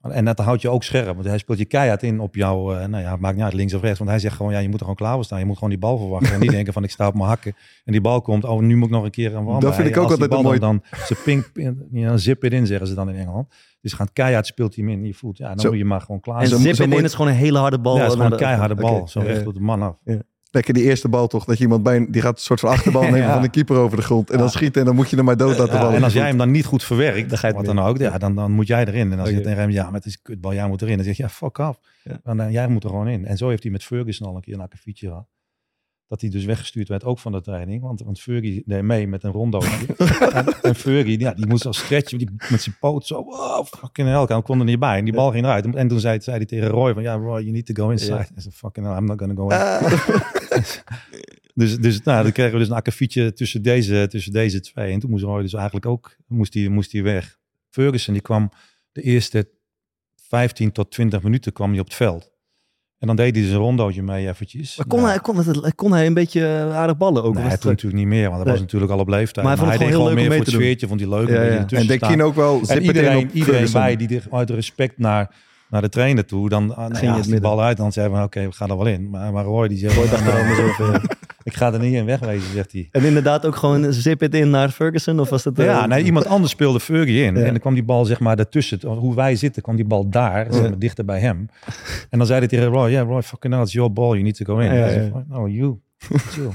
En 0.00 0.24
dat 0.24 0.38
houdt 0.38 0.62
je 0.62 0.68
ook 0.68 0.82
scherp. 0.84 1.14
Want 1.14 1.24
hij 1.26 1.38
speelt 1.38 1.58
je 1.58 1.64
keihard 1.64 2.02
in 2.02 2.20
op 2.20 2.34
jouw... 2.34 2.74
eh, 2.74 2.86
nou 2.86 3.02
ja, 3.02 3.10
het 3.10 3.20
maakt 3.20 3.34
niet 3.34 3.44
uit 3.44 3.52
links 3.52 3.74
of 3.74 3.80
rechts. 3.82 3.98
Want 3.98 4.10
hij 4.10 4.18
zegt 4.18 4.36
gewoon, 4.36 4.52
ja, 4.52 4.58
je 4.58 4.66
moet 4.66 4.74
er 4.74 4.80
gewoon 4.80 4.94
klaar 4.96 5.14
voor 5.14 5.24
staan. 5.24 5.38
Je 5.38 5.44
moet 5.44 5.54
gewoon 5.54 5.70
die 5.70 5.78
bal 5.78 5.98
verwachten. 5.98 6.32
En 6.32 6.40
niet 6.40 6.50
denken 6.58 6.72
van, 6.72 6.84
ik 6.84 6.90
sta 6.90 7.06
op 7.06 7.14
mijn 7.14 7.28
hakken. 7.28 7.54
En 7.84 7.92
die 7.92 8.00
bal 8.00 8.20
komt, 8.20 8.44
oh, 8.44 8.60
nu 8.60 8.76
moet 8.76 8.86
ik 8.88 8.94
nog 8.94 9.04
een 9.04 9.10
keer 9.10 9.26
een 9.26 9.32
wandelen. 9.34 9.60
Dat 9.60 9.74
vind 9.74 9.88
ik 9.88 9.96
ook 9.96 10.10
altijd 10.10 10.30
bal 10.30 10.52
een 10.52 10.60
Dan, 10.60 10.82
dan 10.90 11.00
ze 11.06 11.14
ping, 11.24 11.52
ping, 11.52 11.76
ja, 11.90 12.16
zip 12.16 12.44
it 12.44 12.52
in, 12.52 12.66
zeggen 12.66 12.86
ze 12.86 12.94
dan 12.94 13.08
in 13.08 13.16
Engeland. 13.16 13.48
Dus 13.80 13.92
gaat 13.92 14.12
keihard 14.12 14.46
speelt 14.46 14.74
hij 14.74 14.84
hem 14.84 14.92
in. 14.92 15.04
Je 15.04 15.14
voelt, 15.14 15.38
ja, 15.38 15.48
dan 15.48 15.58
Zo. 15.58 15.68
moet 15.68 15.78
je 15.78 15.84
maar 15.84 16.00
gewoon 16.00 16.20
klaar 16.20 16.40
En 16.40 16.46
zip 16.46 16.74
zo 16.74 16.82
it 16.82 16.92
in 16.92 17.04
is 17.04 17.14
gewoon 17.14 17.30
een 17.30 17.36
hele 17.36 17.58
harde 17.58 17.78
bal. 17.78 17.94
Ja, 17.94 18.00
het 18.00 18.08
is 18.08 18.16
gewoon 18.16 18.32
een 18.32 18.38
de- 18.38 18.44
keiharde 18.44 18.74
bal. 18.74 19.08
Zo 19.08 19.20
ja, 19.20 19.26
recht 19.26 19.40
ja. 19.40 19.46
op 19.46 19.54
de 19.54 19.60
man 19.60 19.82
af. 19.82 20.00
Lekker 20.50 20.74
die 20.74 20.82
eerste 20.82 21.08
bal 21.08 21.26
toch, 21.26 21.44
dat 21.44 21.56
je 21.56 21.62
iemand 21.64 21.82
bij, 21.82 22.06
die 22.10 22.22
gaat 22.22 22.36
een 22.36 22.42
soort 22.42 22.60
van 22.60 22.70
achterbal 22.70 23.02
nemen 23.10 23.18
Ja. 23.18 23.32
van 23.32 23.42
de 23.42 23.48
keeper 23.50 23.76
over 23.76 23.96
de 23.96 24.02
grond. 24.02 24.30
En 24.30 24.38
dan 24.38 24.50
schieten 24.50 24.80
en 24.80 24.86
dan 24.86 24.96
moet 24.96 25.10
je 25.10 25.16
er 25.16 25.24
maar 25.24 25.36
dood 25.36 25.58
laten 25.58 25.74
Ja, 25.74 25.80
ballen. 25.80 25.96
en 25.96 26.02
als 26.02 26.12
jij 26.12 26.26
hem 26.26 26.38
dan 26.38 26.50
niet 26.50 26.64
goed 26.64 26.84
verwerkt, 26.84 27.28
Dan 27.28 27.38
ga 27.38 27.46
je 27.48 27.54
het 27.56 27.66
wat 27.66 27.74
dan 27.76 27.84
ook, 27.86 27.98
ja, 27.98 28.18
dan, 28.18 28.34
dan 28.34 28.50
moet 28.52 28.66
jij 28.66 28.84
erin. 28.86 29.12
En 29.12 29.18
als 29.18 29.28
je 29.28 29.34
Oké. 29.34 29.44
tegen 29.44 29.58
hem, 29.60 29.70
ja, 29.70 29.84
maar 29.84 29.92
het 29.92 30.04
is 30.06 30.12
een 30.12 30.22
kutbal, 30.22 30.54
jij 30.54 30.68
moet 30.68 30.82
erin. 30.82 30.96
Dan 30.96 31.04
zeg 31.04 31.16
je, 31.16 31.22
ja, 31.22 31.28
fuck 31.28 31.58
af. 31.58 31.78
Ja. 32.04 32.20
Dan, 32.24 32.40
eh, 32.40 32.50
jij 32.52 32.68
moet 32.68 32.84
er 32.84 32.90
gewoon 32.90 33.08
in. 33.08 33.26
En 33.26 33.36
zo 33.36 33.48
heeft 33.48 33.62
hij 33.62 33.72
met 33.72 33.84
Ferguson 33.84 34.28
al 34.28 34.34
een 34.36 34.40
keer 34.40 34.54
een 34.54 34.60
akkefietje 34.60 35.08
gehad. 35.08 35.26
Dat 36.08 36.20
hij 36.20 36.30
dus 36.30 36.44
weggestuurd 36.44 36.88
werd, 36.88 37.04
ook 37.04 37.18
van 37.18 37.32
de 37.32 37.40
training. 37.40 37.82
Want, 37.82 38.00
want 38.00 38.20
Fergie 38.20 38.62
deed 38.66 38.82
mee 38.82 39.08
met 39.08 39.24
een 39.24 39.32
rondootje. 39.32 39.86
en, 40.32 40.46
en 40.62 41.18
ja, 41.18 41.34
die 41.34 41.46
moest 41.46 41.66
al 41.66 41.72
stretchen 41.72 42.18
die, 42.18 42.30
met 42.50 42.62
zijn 42.62 42.76
poot 42.80 43.06
zo. 43.06 43.24
Wow, 43.24 43.66
fucking 43.66 44.08
hell. 44.08 44.24
Hij 44.26 44.42
kon 44.42 44.58
er 44.58 44.64
niet 44.64 44.78
bij. 44.78 44.98
En 44.98 45.04
die 45.04 45.14
bal 45.14 45.30
ging 45.30 45.44
eruit. 45.44 45.74
En 45.74 45.88
toen 45.88 46.00
zei, 46.00 46.20
zei 46.20 46.36
hij 46.36 46.46
tegen 46.46 46.68
Roy 46.68 46.94
van, 46.94 47.02
ja 47.02 47.14
Roy, 47.14 47.40
you 47.40 47.50
need 47.52 47.66
to 47.66 47.84
go 47.84 47.90
inside. 47.90 48.14
Hij 48.14 48.28
zei, 48.34 48.54
fucking 48.54 48.86
hell, 48.86 48.96
I'm 48.96 49.04
not 49.04 49.18
gonna 49.18 49.34
go 49.34 49.48
in. 49.48 49.56
Dus, 51.58 51.78
dus 51.78 52.02
nou, 52.02 52.22
dan 52.22 52.32
kregen 52.32 52.52
we 52.52 52.58
dus 52.58 52.68
een 52.68 52.74
akkefietje 52.74 53.32
tussen 53.32 53.62
deze, 53.62 54.06
tussen 54.08 54.32
deze 54.32 54.60
twee. 54.60 54.92
En 54.92 54.98
toen 54.98 55.10
moest 55.10 55.24
Roy 55.24 55.42
dus 55.42 55.54
eigenlijk 55.54 55.86
ook 55.86 56.16
moest 56.26 56.54
hij, 56.54 56.68
moest 56.68 56.92
hij 56.92 57.02
weg. 57.02 57.38
Ferguson 57.70 58.12
die 58.12 58.22
kwam 58.22 58.50
de 58.92 59.02
eerste 59.02 59.50
15 60.16 60.72
tot 60.72 60.90
20 60.90 61.22
minuten 61.22 61.52
kwam 61.52 61.70
hij 61.70 61.80
op 61.80 61.86
het 61.86 61.94
veld. 61.94 62.32
En 62.98 63.06
dan 63.06 63.16
deed 63.16 63.34
hij 63.34 63.44
dus 63.44 63.52
een 63.52 63.58
rondootje 63.58 64.02
mee 64.02 64.28
eventjes. 64.28 64.76
Maar 64.76 64.86
kon, 64.86 64.98
Nou, 64.98 65.10
hij, 65.10 65.20
kon, 65.20 65.36
het, 65.36 65.74
kon 65.74 65.92
hij 65.92 66.06
een 66.06 66.14
beetje 66.14 66.46
eh, 66.46 66.76
aardig 66.76 66.96
ballen 66.96 67.22
ook? 67.22 67.34
Nee, 67.34 67.44
hij 67.44 67.56
toen 67.56 67.70
natuurlijk 67.70 67.98
niet 68.02 68.08
meer, 68.08 68.22
want 68.24 68.34
hij 68.34 68.42
Nee. 68.44 68.52
was 68.52 68.60
natuurlijk 68.62 68.92
al 68.92 68.98
op 68.98 69.08
leeftijd. 69.08 69.46
Maar 69.46 69.58
hij 69.58 69.68
het 69.68 69.78
deed 69.78 69.90
gewoon 69.90 70.14
meer 70.14 70.26
voor 70.26 70.34
het 70.44 70.48
sfeertje, 70.48 70.86
vond 70.86 71.00
hij 71.00 71.08
leuk. 71.08 71.28
Ja, 71.28 71.34
en 71.34 71.58
ertussen 71.58 71.88
Dekien 71.88 72.22
ook 72.22 72.34
wel, 72.34 72.60
en 72.66 72.82
iedereen, 72.82 73.30
iedereen 73.32 73.72
bij 73.72 73.96
die 73.96 74.20
uit 74.30 74.50
respect 74.50 74.98
naar, 74.98 75.30
naar 75.70 75.80
de 75.82 75.88
trainer 75.88 76.26
toe, 76.26 76.48
dan 76.48 76.66
nou 76.66 76.80
je 76.94 77.00
ja, 77.00 77.06
het 77.06 77.10
als 77.16 77.22
die 77.22 77.32
midden. 77.32 77.50
bal 77.50 77.62
uit, 77.62 77.76
dan 77.76 77.92
zei 77.92 78.10
van 78.10 78.22
oké, 78.22 78.44
we 78.44 78.52
gaan 78.52 78.70
er 78.70 78.76
wel 78.76 78.86
in. 78.86 79.10
Maar, 79.10 79.32
maar 79.32 79.44
Roy 79.44 79.68
die 79.68 79.78
zegt, 79.78 79.94
Roy 79.94 80.04
nou, 80.06 80.16
dacht 80.16 80.26
er 80.26 80.34
nou, 80.34 80.48
anders 80.48 80.80
over. 80.80 81.02
Ik 81.48 81.54
ga 81.56 81.72
er 81.72 81.80
niet 81.80 81.94
in 81.94 82.04
wegwezen, 82.04 82.52
zegt 82.52 82.72
hij. 82.72 82.88
En 82.90 83.02
inderdaad 83.04 83.46
ook 83.46 83.56
gewoon 83.56 83.92
zip 83.92 84.22
it 84.22 84.34
in 84.34 84.50
naar 84.50 84.68
Ferguson? 84.70 85.20
Of 85.20 85.28
was 85.30 85.42
dat... 85.42 85.58
eh, 85.58 85.64
Ja, 85.64 85.86
nee, 85.86 86.04
iemand 86.04 86.26
anders 86.26 86.52
speelde 86.52 86.80
Fergie 86.80 87.22
in. 87.24 87.34
Ja. 87.34 87.40
En 87.44 87.50
dan 87.50 87.58
kwam 87.60 87.74
die 87.74 87.84
bal 87.84 88.04
zeg 88.04 88.20
maar 88.20 88.36
daartussen. 88.36 88.86
Hoe 88.86 89.14
wij 89.14 89.36
zitten, 89.36 89.62
kwam 89.62 89.76
die 89.76 89.84
bal 89.84 90.08
daar, 90.08 90.46
zeg 90.50 90.62
maar, 90.62 90.78
dichter 90.78 91.04
bij 91.04 91.20
hem. 91.20 91.48
En 92.10 92.18
dan 92.18 92.26
zei 92.26 92.38
hij 92.38 92.48
tegen 92.48 92.66
Roy, 92.66 92.90
yeah 92.90 93.08
Roy, 93.08 93.22
fucking 93.22 93.52
hell, 93.54 93.62
it's 93.62 93.72
your 93.72 93.92
ball, 93.92 94.10
you 94.10 94.22
need 94.22 94.36
to 94.36 94.44
go 94.54 94.58
in. 94.58 94.74
Ja, 94.74 94.88
zei, 94.88 95.12
no, 95.28 95.48
you, 95.48 95.76
chill. 95.98 96.50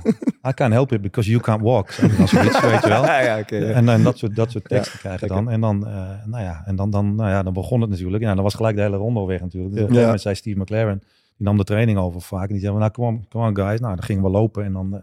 I 0.48 0.52
can't 0.54 0.74
help 0.74 0.92
it 0.92 1.02
because 1.02 1.30
you 1.30 1.42
can't 1.42 1.62
walk. 1.62 1.92
Zei 1.92 2.08
hij 2.08 2.18
dan 2.18 2.28
zoiets, 2.28 2.62
weet 2.62 2.82
je 2.84 2.88
wel. 2.90 3.04
Ja, 3.14 3.20
ja. 3.20 3.44
En, 3.46 3.90
en 3.90 4.04
dat 4.04 4.18
soort, 4.18 4.36
dat 4.36 4.52
soort 4.52 4.68
teksten 4.68 5.00
krijgen 5.00 5.28
dan. 5.28 5.50
En 5.50 5.62
dan, 5.62 5.88
eh, 5.88 5.94
nou 6.26 6.44
ja, 6.44 6.62
en 6.66 6.76
dan, 6.76 6.90
dan, 6.90 7.16
nou 7.16 7.30
ja, 7.30 7.44
dan 7.44 7.54
begon 7.54 7.82
het 7.82 7.90
natuurlijk. 7.90 8.24
En 8.24 8.34
dan 8.36 8.44
was 8.44 8.54
gelijk 8.54 8.76
de 8.76 8.82
hele 8.82 8.96
ronde 8.98 9.26
weg 9.26 9.42
natuurlijk. 9.42 9.74
Dus 9.74 9.84
op 9.84 9.90
een 9.90 9.96
moment 9.96 10.22
zei 10.22 10.36
Steve 10.36 10.60
McLaren, 10.60 11.02
die 11.38 11.48
nam 11.48 11.58
de 11.58 11.64
training 11.64 11.98
over 11.98 12.22
vaak. 12.22 12.48
En 12.48 12.54
die 12.54 12.64
zei, 12.64 12.78
nou, 12.78 12.92
come 12.92 13.08
on, 13.08 13.26
come 13.30 13.48
on 13.48 13.56
guys. 13.56 13.80
Nou, 13.80 13.96
dan 13.96 14.04
gingen 14.04 14.24
we 14.24 14.30
lopen 14.30 14.64
en 14.66 14.74
dan 14.74 14.94
eh, 14.96 15.00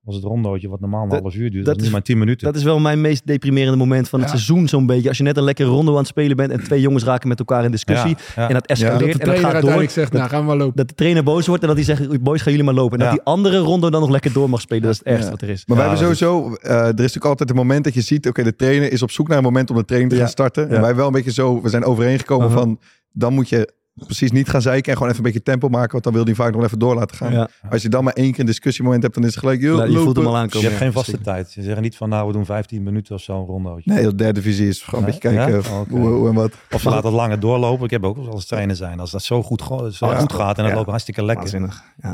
was 0.00 0.14
het 0.14 0.24
rondootje 0.24 0.68
wat 0.68 0.80
normaal 0.80 1.02
een 1.02 1.08
Dat- 1.08 1.20
half 1.20 1.34
uur 1.34 1.50
duurt. 1.50 1.64
dat 1.64 1.74
Dat 1.76 1.84
is 1.84 1.90
maar 1.90 2.02
tien 2.02 2.18
minuten. 2.18 2.46
Dat 2.46 2.56
is 2.56 2.62
wel 2.62 2.78
mijn 2.78 3.00
meest 3.00 3.26
deprimerende 3.26 3.76
moment 3.78 4.08
van 4.08 4.20
het 4.20 4.28
Ja. 4.30 4.34
seizoen 4.36 4.68
zo'n 4.68 4.86
beetje. 4.86 5.08
Als 5.08 5.16
je 5.18 5.22
net 5.22 5.36
een 5.36 5.42
lekkere 5.42 5.68
ronde 5.68 5.90
aan 5.90 5.96
het 5.96 6.06
spelen 6.06 6.36
bent 6.36 6.50
en 6.50 6.62
twee 6.64 6.80
jongens 6.80 7.04
raken 7.04 7.28
met 7.28 7.38
elkaar 7.38 7.64
in 7.64 7.70
discussie. 7.70 8.08
Ja, 8.10 8.42
ja. 8.42 8.48
En 8.48 8.54
dat 8.54 8.68
Dat 8.68 8.78
escaleert 8.78 9.00
de 9.16 9.18
en 9.22 9.26
dat 9.28 9.34
gaat 9.34 9.42
door. 9.42 9.52
uiteindelijk 9.52 9.90
zegt, 9.90 10.12
nou 10.12 10.28
gaan 10.28 10.40
we 10.40 10.46
maar 10.46 10.56
lopen. 10.56 10.76
Dat 10.76 10.88
de 10.88 10.94
trainer 10.94 11.22
boos 11.24 11.46
wordt 11.46 11.62
en 11.62 11.68
dat 11.68 11.76
hij 11.76 11.86
zegt, 11.86 12.22
boys 12.22 12.42
gaan 12.42 12.50
jullie 12.52 12.66
maar 12.66 12.74
lopen. 12.82 12.98
En 12.98 13.04
Ja. 13.04 13.10
dat 13.10 13.20
die 13.24 13.32
andere 13.32 13.58
ronde 13.58 13.90
dan 13.90 14.00
nog 14.00 14.10
lekker 14.10 14.32
door 14.32 14.50
mag 14.50 14.60
spelen. 14.60 14.82
Dat 14.82 14.92
is 14.92 14.98
het 14.98 15.06
ergste 15.06 15.24
Ja. 15.24 15.30
wat 15.30 15.42
er 15.42 15.48
is. 15.48 15.66
Maar 15.66 15.76
wij 15.76 15.86
hebben 15.88 16.06
dat 16.08 16.16
sowieso, 16.18 16.54
eh, 16.54 16.70
er 16.76 16.86
is 16.88 16.94
natuurlijk 16.96 17.24
altijd 17.24 17.50
een 17.50 17.56
moment 17.56 17.84
dat 17.84 17.94
je 17.94 18.00
ziet, 18.00 18.28
oké, 18.28 18.42
de 18.42 18.56
trainer 18.56 18.92
is 18.92 19.02
op 19.02 19.10
zoek 19.10 19.28
naar 19.28 19.36
een 19.36 19.42
moment 19.42 19.70
om 19.70 19.76
de 19.76 19.84
training 19.84 20.12
te 20.12 20.18
Ja. 20.18 20.24
gaan 20.24 20.32
starten. 20.32 20.68
En 20.70 20.80
wij 20.80 20.94
wel 20.94 21.06
een 21.06 21.12
beetje 21.12 21.32
zo, 21.32 21.62
we 21.62 21.68
zijn 21.68 21.84
overeengekomen 21.84 22.46
Uh-huh. 22.46 22.62
van, 22.62 22.78
dan 23.12 23.32
moet 23.34 23.48
je 23.48 23.72
precies 24.06 24.30
niet 24.30 24.48
gaan 24.48 24.62
zeiken 24.62 24.90
en 24.90 24.96
gewoon 24.96 25.12
even 25.12 25.24
een 25.24 25.30
beetje 25.32 25.50
tempo 25.50 25.68
maken, 25.68 25.90
want 25.92 26.04
dan 26.04 26.12
wil 26.12 26.24
hij 26.24 26.34
vaak 26.34 26.52
nog 26.54 26.62
even 26.64 26.78
door 26.78 26.94
laten 26.94 27.16
gaan. 27.16 27.32
Ja. 27.32 27.48
Als 27.70 27.82
je 27.82 27.88
dan 27.88 28.04
maar 28.04 28.12
één 28.12 28.30
keer 28.30 28.40
een 28.40 28.46
discussiemoment 28.46 29.02
hebt, 29.02 29.14
dan 29.14 29.24
is 29.24 29.30
het 29.30 29.38
gelijk, 29.38 29.60
joh, 29.60 29.76
Nou, 29.76 29.90
je 29.90 29.98
voelt 29.98 30.16
hem 30.16 30.26
al 30.26 30.36
aankomen. 30.36 30.60
Je 30.60 30.66
hebt 30.66 30.82
geen 30.82 30.92
vaste 30.92 31.20
tijd. 31.20 31.50
Ze 31.50 31.62
zeggen 31.62 31.82
niet 31.82 31.96
van 31.96 32.08
nou 32.08 32.26
we 32.26 32.32
doen 32.32 32.44
15 32.44 32.82
minuten 32.82 33.14
of 33.14 33.20
zo 33.20 33.38
een 33.40 33.46
rondootje. 33.46 33.92
Nee, 33.92 34.02
de 34.02 34.14
derde 34.14 34.42
visie 34.42 34.68
is 34.68 34.82
gewoon 34.82 35.00
een 35.00 35.06
beetje 35.10 35.20
kijken 35.20 35.52
Ja? 35.70 35.78
Oké. 35.80 35.90
hoe, 35.90 36.08
hoe 36.08 36.28
en 36.28 36.34
wat. 36.34 36.52
Of 36.70 36.80
ze 36.80 36.88
laten 36.88 37.04
het 37.06 37.14
langer 37.14 37.40
doorlopen. 37.40 37.84
Ik 37.84 37.90
heb 37.90 38.04
ook 38.04 38.16
als 38.30 38.46
trainer 38.46 38.76
zijn. 38.76 39.00
Als 39.00 39.10
dat 39.10 39.22
zo 39.22 39.42
goed, 39.42 39.62
go- 39.62 39.90
zo 39.90 40.06
Ja. 40.10 40.18
goed 40.18 40.32
gaat 40.32 40.56
en 40.56 40.62
dat 40.62 40.72
Ja. 40.72 40.76
loopt 40.78 40.88
hartstikke 40.90 41.24
lekker. 41.24 41.60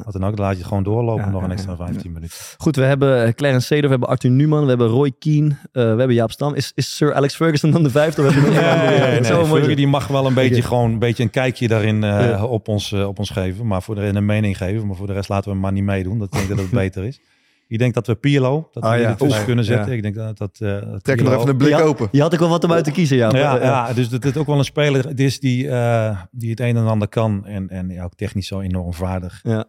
Wat 0.05 0.13
dan 0.13 0.25
ook, 0.25 0.37
dan 0.37 0.45
laat 0.45 0.53
je 0.53 0.59
het 0.59 0.67
gewoon 0.67 0.83
doorlopen 0.83 1.25
Ja, 1.25 1.31
nog 1.31 1.43
een 1.43 1.51
extra 1.51 1.71
ja. 1.71 1.77
15 1.87 2.13
minuten. 2.13 2.37
Goed, 2.59 2.77
we 2.77 2.83
hebben 2.83 3.25
eh, 3.25 3.33
Clarence 3.33 3.67
Seedorf, 3.67 3.85
we 3.85 3.91
hebben 3.91 4.09
Arthur 4.09 4.31
Newman, 4.31 4.63
we 4.63 4.69
hebben 4.69 4.89
Roy 4.89 5.13
Keane, 5.19 5.49
eh, 5.49 5.57
we 5.73 5.81
hebben 5.81 6.15
Jaap 6.15 6.31
Stam. 6.31 6.55
Is, 6.55 6.73
is 6.75 6.97
Sir 6.97 7.15
Alex 7.15 7.35
Ferguson 7.37 7.71
dan 7.71 7.83
de 7.83 7.91
vijfde? 7.91 8.23
Nee, 8.23 9.21
nee, 9.61 9.77
die 9.77 9.87
mag 9.87 10.07
wel 10.07 10.27
een 10.27 10.35
beetje, 10.35 10.63
gewoon 10.63 10.91
een 10.93 10.99
beetje 10.99 11.23
een 11.23 11.31
kijkje 11.31 11.69
daarin 11.77 12.05
eh, 12.05 12.29
Ja. 12.31 12.45
op, 12.45 12.69
ons, 12.69 12.93
eh, 12.93 13.07
op 13.09 13.19
ons 13.19 13.31
geven. 13.31 13.67
Maar 13.67 13.83
voor 13.83 13.95
de, 13.95 14.01
een 14.01 14.27
mening 14.27 14.57
geven. 14.57 14.87
Maar 14.87 14.97
voor 14.97 15.07
de 15.07 15.13
rest 15.13 15.29
laten 15.29 15.45
we 15.45 15.51
hem 15.51 15.61
maar 15.61 15.73
niet 15.73 15.85
meedoen. 15.85 16.19
Dat 16.19 16.33
denk 16.33 16.43
ik 16.45 16.51
dat 16.51 16.59
het 16.59 16.71
beter 16.85 17.05
is. 17.05 17.21
Ik 17.69 17.79
denk 17.79 17.95
dat 17.95 18.07
we 18.07 18.15
Pirlo, 18.15 18.69
dat 18.73 18.83
we 18.83 18.89
Ah, 18.89 18.99
ja. 19.01 19.09
ertussen 19.09 19.37
Oeh, 19.37 19.47
kunnen 19.47 19.65
zetten. 19.65 19.91
ja. 19.91 19.97
Ik 19.97 20.03
denk 20.03 20.15
dat... 20.15 20.39
dat, 20.39 20.59
eh, 20.61 20.91
dat 20.91 21.05
Trek 21.05 21.19
er 21.19 21.25
nog 21.25 21.35
even 21.35 21.49
een 21.49 21.57
blik 21.57 21.79
open. 21.81 22.09
Je 22.13 22.21
had 22.21 22.35
ook 22.35 22.41
wel 22.41 22.49
wat 22.49 22.65
om 22.65 22.73
uit 22.73 22.85
te 22.85 22.91
kiezen, 22.91 23.17
ja. 23.17 23.31
ja, 23.31 23.63
ja, 23.63 23.93
dus 23.93 24.09
dat 24.09 24.23
het 24.25 24.37
ook 24.37 24.47
wel 24.47 24.59
een 24.59 24.65
speler 24.65 25.19
is 25.21 25.41
die, 25.41 25.69
eh, 25.69 26.21
die 26.31 26.51
het 26.51 26.61
een 26.61 26.77
en 26.77 26.87
ander 26.87 27.09
kan. 27.09 27.47
En, 27.47 27.69
en 27.69 27.89
ja, 27.89 28.05
ook 28.05 28.15
technisch 28.15 28.47
zo 28.47 28.61
enorm 28.61 28.95
vaardig. 28.95 29.41
Ja. 29.43 29.65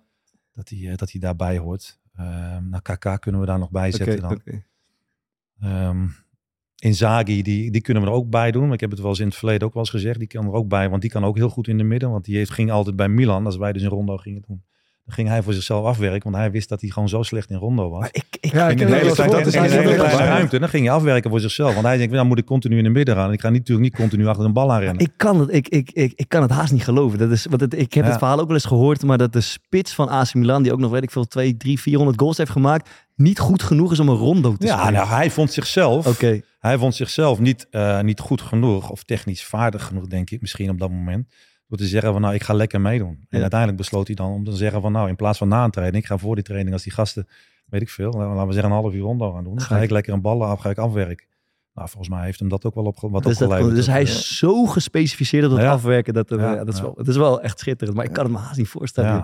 Dat 0.53 0.69
hij, 0.69 0.95
dat 0.95 1.11
hij 1.11 1.21
daarbij 1.21 1.57
hoort. 1.57 1.99
Ehm 2.17 2.69
nou, 2.69 2.81
KK 2.81 3.21
kunnen 3.21 3.41
we 3.41 3.47
daar 3.47 3.59
nog 3.59 3.69
bij 3.71 3.91
zetten 3.91 4.21
dan. 4.21 4.31
oké. 4.31 4.63
Ehm 5.61 6.05
Inzaghi, 6.79 7.41
die, 7.41 7.71
die 7.71 7.81
kunnen 7.81 8.03
we 8.03 8.09
er 8.09 8.15
ook 8.15 8.29
bij 8.29 8.51
doen. 8.51 8.73
Ik 8.73 8.79
heb 8.79 8.89
het 8.91 8.99
wel 8.99 9.09
eens 9.09 9.19
in 9.19 9.27
het 9.27 9.35
verleden 9.35 9.67
ook 9.67 9.73
wel 9.73 9.83
eens 9.83 9.91
gezegd. 9.91 10.19
Die 10.19 10.27
kan 10.27 10.45
er 10.45 10.53
ook 10.53 10.67
bij, 10.67 10.89
want 10.89 11.01
die 11.01 11.11
kan 11.11 11.25
ook 11.25 11.35
heel 11.35 11.49
goed 11.49 11.67
in 11.67 11.77
de 11.77 11.83
midden. 11.83 12.11
Want 12.11 12.25
die 12.25 12.37
heeft, 12.37 12.51
ging 12.51 12.71
altijd 12.71 12.95
bij 12.95 13.09
Milan, 13.09 13.45
als 13.45 13.57
wij 13.57 13.73
dus 13.73 13.81
in 13.81 13.89
Rondo 13.89 14.17
gingen 14.17 14.43
doen. 14.47 14.63
Dan 15.07 15.15
ging 15.15 15.27
hij 15.27 15.43
voor 15.43 15.53
zichzelf 15.53 15.85
afwerken, 15.85 16.23
want 16.23 16.35
hij 16.35 16.51
wist 16.51 16.69
dat 16.69 16.81
hij 16.81 16.89
gewoon 16.89 17.09
zo 17.09 17.23
slecht 17.23 17.49
in 17.49 17.57
Rondo 17.57 17.89
was. 17.89 17.99
Maar 17.99 18.09
ik, 18.11 18.25
ik, 18.39 18.51
Ja, 18.53 18.65
ik 18.69 18.71
in 18.71 18.77
de 18.87 18.93
het 18.93 19.17
hele 19.17 19.39
in 19.39 19.45
een 19.45 19.51
kleine 19.51 19.97
bij. 20.17 20.25
ruimte. 20.25 20.59
Dan 20.59 20.69
ging 20.69 20.85
hij 20.85 20.95
afwerken 20.95 21.29
voor 21.29 21.39
zichzelf. 21.39 21.73
Want 21.73 21.85
hij 21.85 21.97
denkt, 21.97 22.13
dan 22.13 22.27
moet 22.27 22.37
ik 22.37 22.45
continu 22.45 22.77
in 22.77 22.83
de 22.83 22.89
midden 22.89 23.15
gaan. 23.15 23.31
Ik 23.31 23.41
ga 23.41 23.49
natuurlijk 23.49 23.79
niet 23.79 23.95
continu 23.95 24.27
achter 24.27 24.45
een 24.45 24.53
bal 24.53 24.71
aan 24.73 24.79
rennen. 24.79 25.01
ik, 25.03 25.11
kan 25.17 25.39
het, 25.39 25.53
ik, 25.53 25.67
ik, 25.67 25.91
ik, 25.91 26.13
ik 26.15 26.29
kan 26.29 26.41
het 26.41 26.51
haast 26.51 26.71
niet 26.71 26.83
geloven. 26.83 27.17
Dat 27.19 27.31
is, 27.31 27.45
want 27.45 27.61
het, 27.61 27.73
ik 27.73 27.93
heb 27.93 28.03
Ja. 28.03 28.09
het 28.09 28.19
verhaal 28.19 28.39
ook 28.39 28.45
wel 28.47 28.55
eens 28.55 28.65
gehoord, 28.65 29.03
maar 29.03 29.17
dat 29.17 29.33
de 29.33 29.41
spits 29.41 29.93
van 29.93 30.09
AC 30.09 30.33
Milan, 30.33 30.63
die 30.63 30.71
ook 30.71 30.79
nog 30.79 30.91
weet 30.91 31.03
ik 31.03 31.11
veel, 31.11 31.25
2, 31.27 31.57
3, 31.57 31.79
400 31.79 32.19
goals 32.19 32.37
heeft 32.37 32.51
gemaakt, 32.51 32.89
niet 33.15 33.39
goed 33.39 33.63
genoeg 33.63 33.91
is 33.91 33.99
om 33.99 34.09
een 34.09 34.15
rondo 34.15 34.53
te 34.55 34.65
ja, 34.65 34.75
spelen. 34.77 34.93
nou, 34.93 35.07
hij 35.07 35.31
vond 35.31 35.51
zichzelf, 35.51 36.07
Oké, 36.07 36.41
hij 36.59 36.77
vond 36.77 36.95
zichzelf 36.95 37.39
niet, 37.39 37.67
eh, 37.69 38.01
niet 38.01 38.19
goed 38.19 38.41
genoeg 38.41 38.89
of 38.89 39.03
technisch 39.03 39.43
vaardig 39.43 39.83
genoeg, 39.85 40.07
denk 40.07 40.29
ik, 40.29 40.41
misschien 40.41 40.69
op 40.69 40.79
dat 40.79 40.89
moment. 40.89 41.27
Door 41.67 41.77
te 41.77 41.85
zeggen 41.87 42.11
van 42.11 42.21
nou, 42.21 42.33
ik 42.33 42.43
ga 42.43 42.53
lekker 42.53 42.81
meedoen. 42.81 43.25
En 43.29 43.39
uiteindelijk 43.41 43.79
besloot 43.79 44.07
hij 44.07 44.15
dan 44.15 44.31
om 44.31 44.43
te 44.43 44.51
zeggen 44.55 44.81
van 44.81 44.91
nou, 44.91 45.09
in 45.09 45.15
plaats 45.15 45.37
van 45.37 45.47
na 45.47 45.63
een 45.63 45.71
training, 45.71 46.03
ik 46.03 46.09
ga 46.09 46.17
voor 46.17 46.35
die 46.35 46.43
training 46.43 46.73
als 46.73 46.83
die 46.83 46.91
gasten, 46.93 47.27
weet 47.65 47.81
ik 47.81 47.89
veel, 47.89 48.11
laten 48.11 48.47
we 48.47 48.53
zeggen 48.53 48.71
een 48.71 48.77
half 48.81 48.93
uur 48.93 49.01
rondo 49.01 49.31
gaan 49.31 49.43
doen. 49.43 49.55
Dan 49.55 49.65
Ga 49.65 49.77
ik- 49.77 49.89
lekker 49.89 50.13
een 50.13 50.21
ballen 50.21 50.47
af, 50.47 50.59
ga 50.59 50.69
ik 50.69 50.77
afwerken. 50.77 51.25
Nou, 51.73 51.89
volgens 51.89 52.13
mij 52.15 52.25
heeft 52.25 52.39
hem 52.39 52.49
dat 52.49 52.65
ook 52.65 52.75
wel 52.75 52.83
op, 52.85 52.97
wat 52.99 53.23
dus, 53.23 53.37
dat, 53.37 53.47
opgeleverd. 53.47 53.75
dus 53.75 53.87
hij 53.87 54.01
is 54.01 54.37
zo 54.37 54.65
gespecificeerd 54.65 55.43
op 55.45 55.49
dat 55.51 55.59
Ja. 55.59 55.71
afwerken. 55.71 56.13
Dat, 56.13 56.29
Ja, 56.29 56.35
ja, 56.53 56.63
dat, 56.63 56.73
is 56.73 56.81
wel, 56.81 56.93
het 56.97 57.07
is 57.07 57.15
wel 57.17 57.41
echt 57.41 57.59
schitterend, 57.59 57.97
maar 57.97 58.05
ik 58.05 58.13
kan 58.13 58.23
het 58.23 58.33
me 58.33 58.39
haast 58.39 58.57
niet 58.57 58.67
voorstellen. 58.67 59.23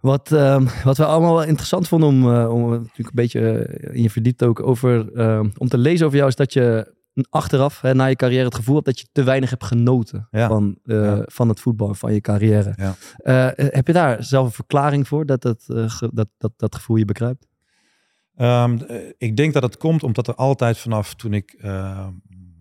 Wat, 0.00 0.32
ehm, 0.32 0.66
wat 0.84 0.96
we 0.96 1.04
allemaal 1.04 1.34
wel 1.34 1.44
interessant 1.44 1.88
vonden 1.88 2.08
om, 2.08 2.34
eh, 2.34 2.50
om 2.54 2.70
natuurlijk 2.70 2.98
een 2.98 3.10
beetje 3.14 3.40
eh, 3.64 3.94
in 3.96 4.02
je 4.02 4.10
verdiept 4.10 4.42
ook 4.42 4.60
over, 4.62 5.12
ehm, 5.14 5.48
om 5.58 5.68
te 5.68 5.78
lezen 5.78 6.06
over 6.06 6.16
jou, 6.18 6.28
is 6.28 6.36
dat 6.36 6.52
je 6.52 6.94
achteraf 7.30 7.80
hè, 7.80 7.94
na 7.94 8.04
je 8.04 8.16
carrière 8.16 8.44
het 8.44 8.54
gevoel 8.54 8.74
hebt 8.74 8.86
dat 8.86 8.98
je 9.00 9.06
te 9.12 9.22
weinig 9.22 9.50
hebt 9.50 9.64
genoten 9.64 10.28
Ja. 10.30 10.48
van, 10.48 10.78
eh, 10.84 10.96
Ja. 11.04 11.22
van 11.26 11.48
het 11.48 11.60
voetbal, 11.60 11.94
van 11.94 12.12
je 12.14 12.20
carrière. 12.20 12.72
Ja. 12.76 12.94
Eh, 13.16 13.66
heb 13.72 13.86
je 13.86 13.92
daar 13.92 14.24
zelf 14.24 14.46
een 14.46 14.52
verklaring 14.52 15.08
voor 15.08 15.26
dat 15.26 15.42
dat, 15.42 15.64
eh, 15.68 15.84
ge- 15.90 16.10
dat, 16.12 16.28
dat, 16.38 16.52
dat 16.56 16.74
gevoel 16.74 16.96
je 16.96 17.04
bekruipt? 17.04 17.46
Ehm, 18.36 18.78
eh, 18.78 19.12
ik 19.18 19.36
denk 19.36 19.52
dat 19.52 19.62
het 19.62 19.76
komt 19.76 20.02
omdat 20.02 20.28
er 20.28 20.34
altijd 20.34 20.78
vanaf 20.78 21.14
toen 21.14 21.32
ik 21.34 21.56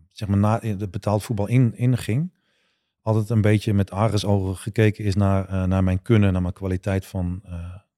zeg 0.08 0.28
maar 0.28 0.38
na 0.38 0.60
het 0.62 0.92
betaald 0.92 1.24
voetbal 1.24 1.48
in, 1.48 1.78
inging, 1.78 2.34
altijd 3.02 3.30
een 3.30 3.42
beetje 3.42 3.74
met 3.74 3.92
argusogen 3.92 4.56
gekeken 4.56 5.04
is 5.04 5.16
naar, 5.16 5.48
eh, 5.48 5.64
naar 5.64 5.84
mijn 5.84 6.02
kunnen, 6.02 6.34
naar 6.34 6.42
mijn 6.42 6.54
kwaliteit 6.54 7.06
van 7.06 7.42
eh, 7.46 7.54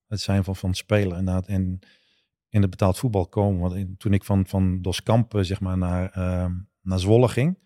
het 0.08 0.20
zijn 0.22 0.44
van, 0.44 0.56
van 0.56 0.74
spelen. 0.74 1.28
En, 1.28 1.44
en 1.46 1.80
in 2.50 2.62
het 2.62 2.70
betaald 2.70 2.98
voetbal 2.98 3.28
komen. 3.28 3.60
Want 3.62 3.74
in- 3.74 3.96
toen 3.98 4.14
ik 4.14 4.24
van, 4.24 4.48
van 4.48 4.82
Dos 4.82 5.04
Kampen 5.04 5.46
zeg 5.46 5.60
maar 5.60 5.78
naar, 5.78 6.10
ehm, 6.12 6.54
naar 6.82 7.00
Zwolle 7.00 7.28
ging, 7.28 7.58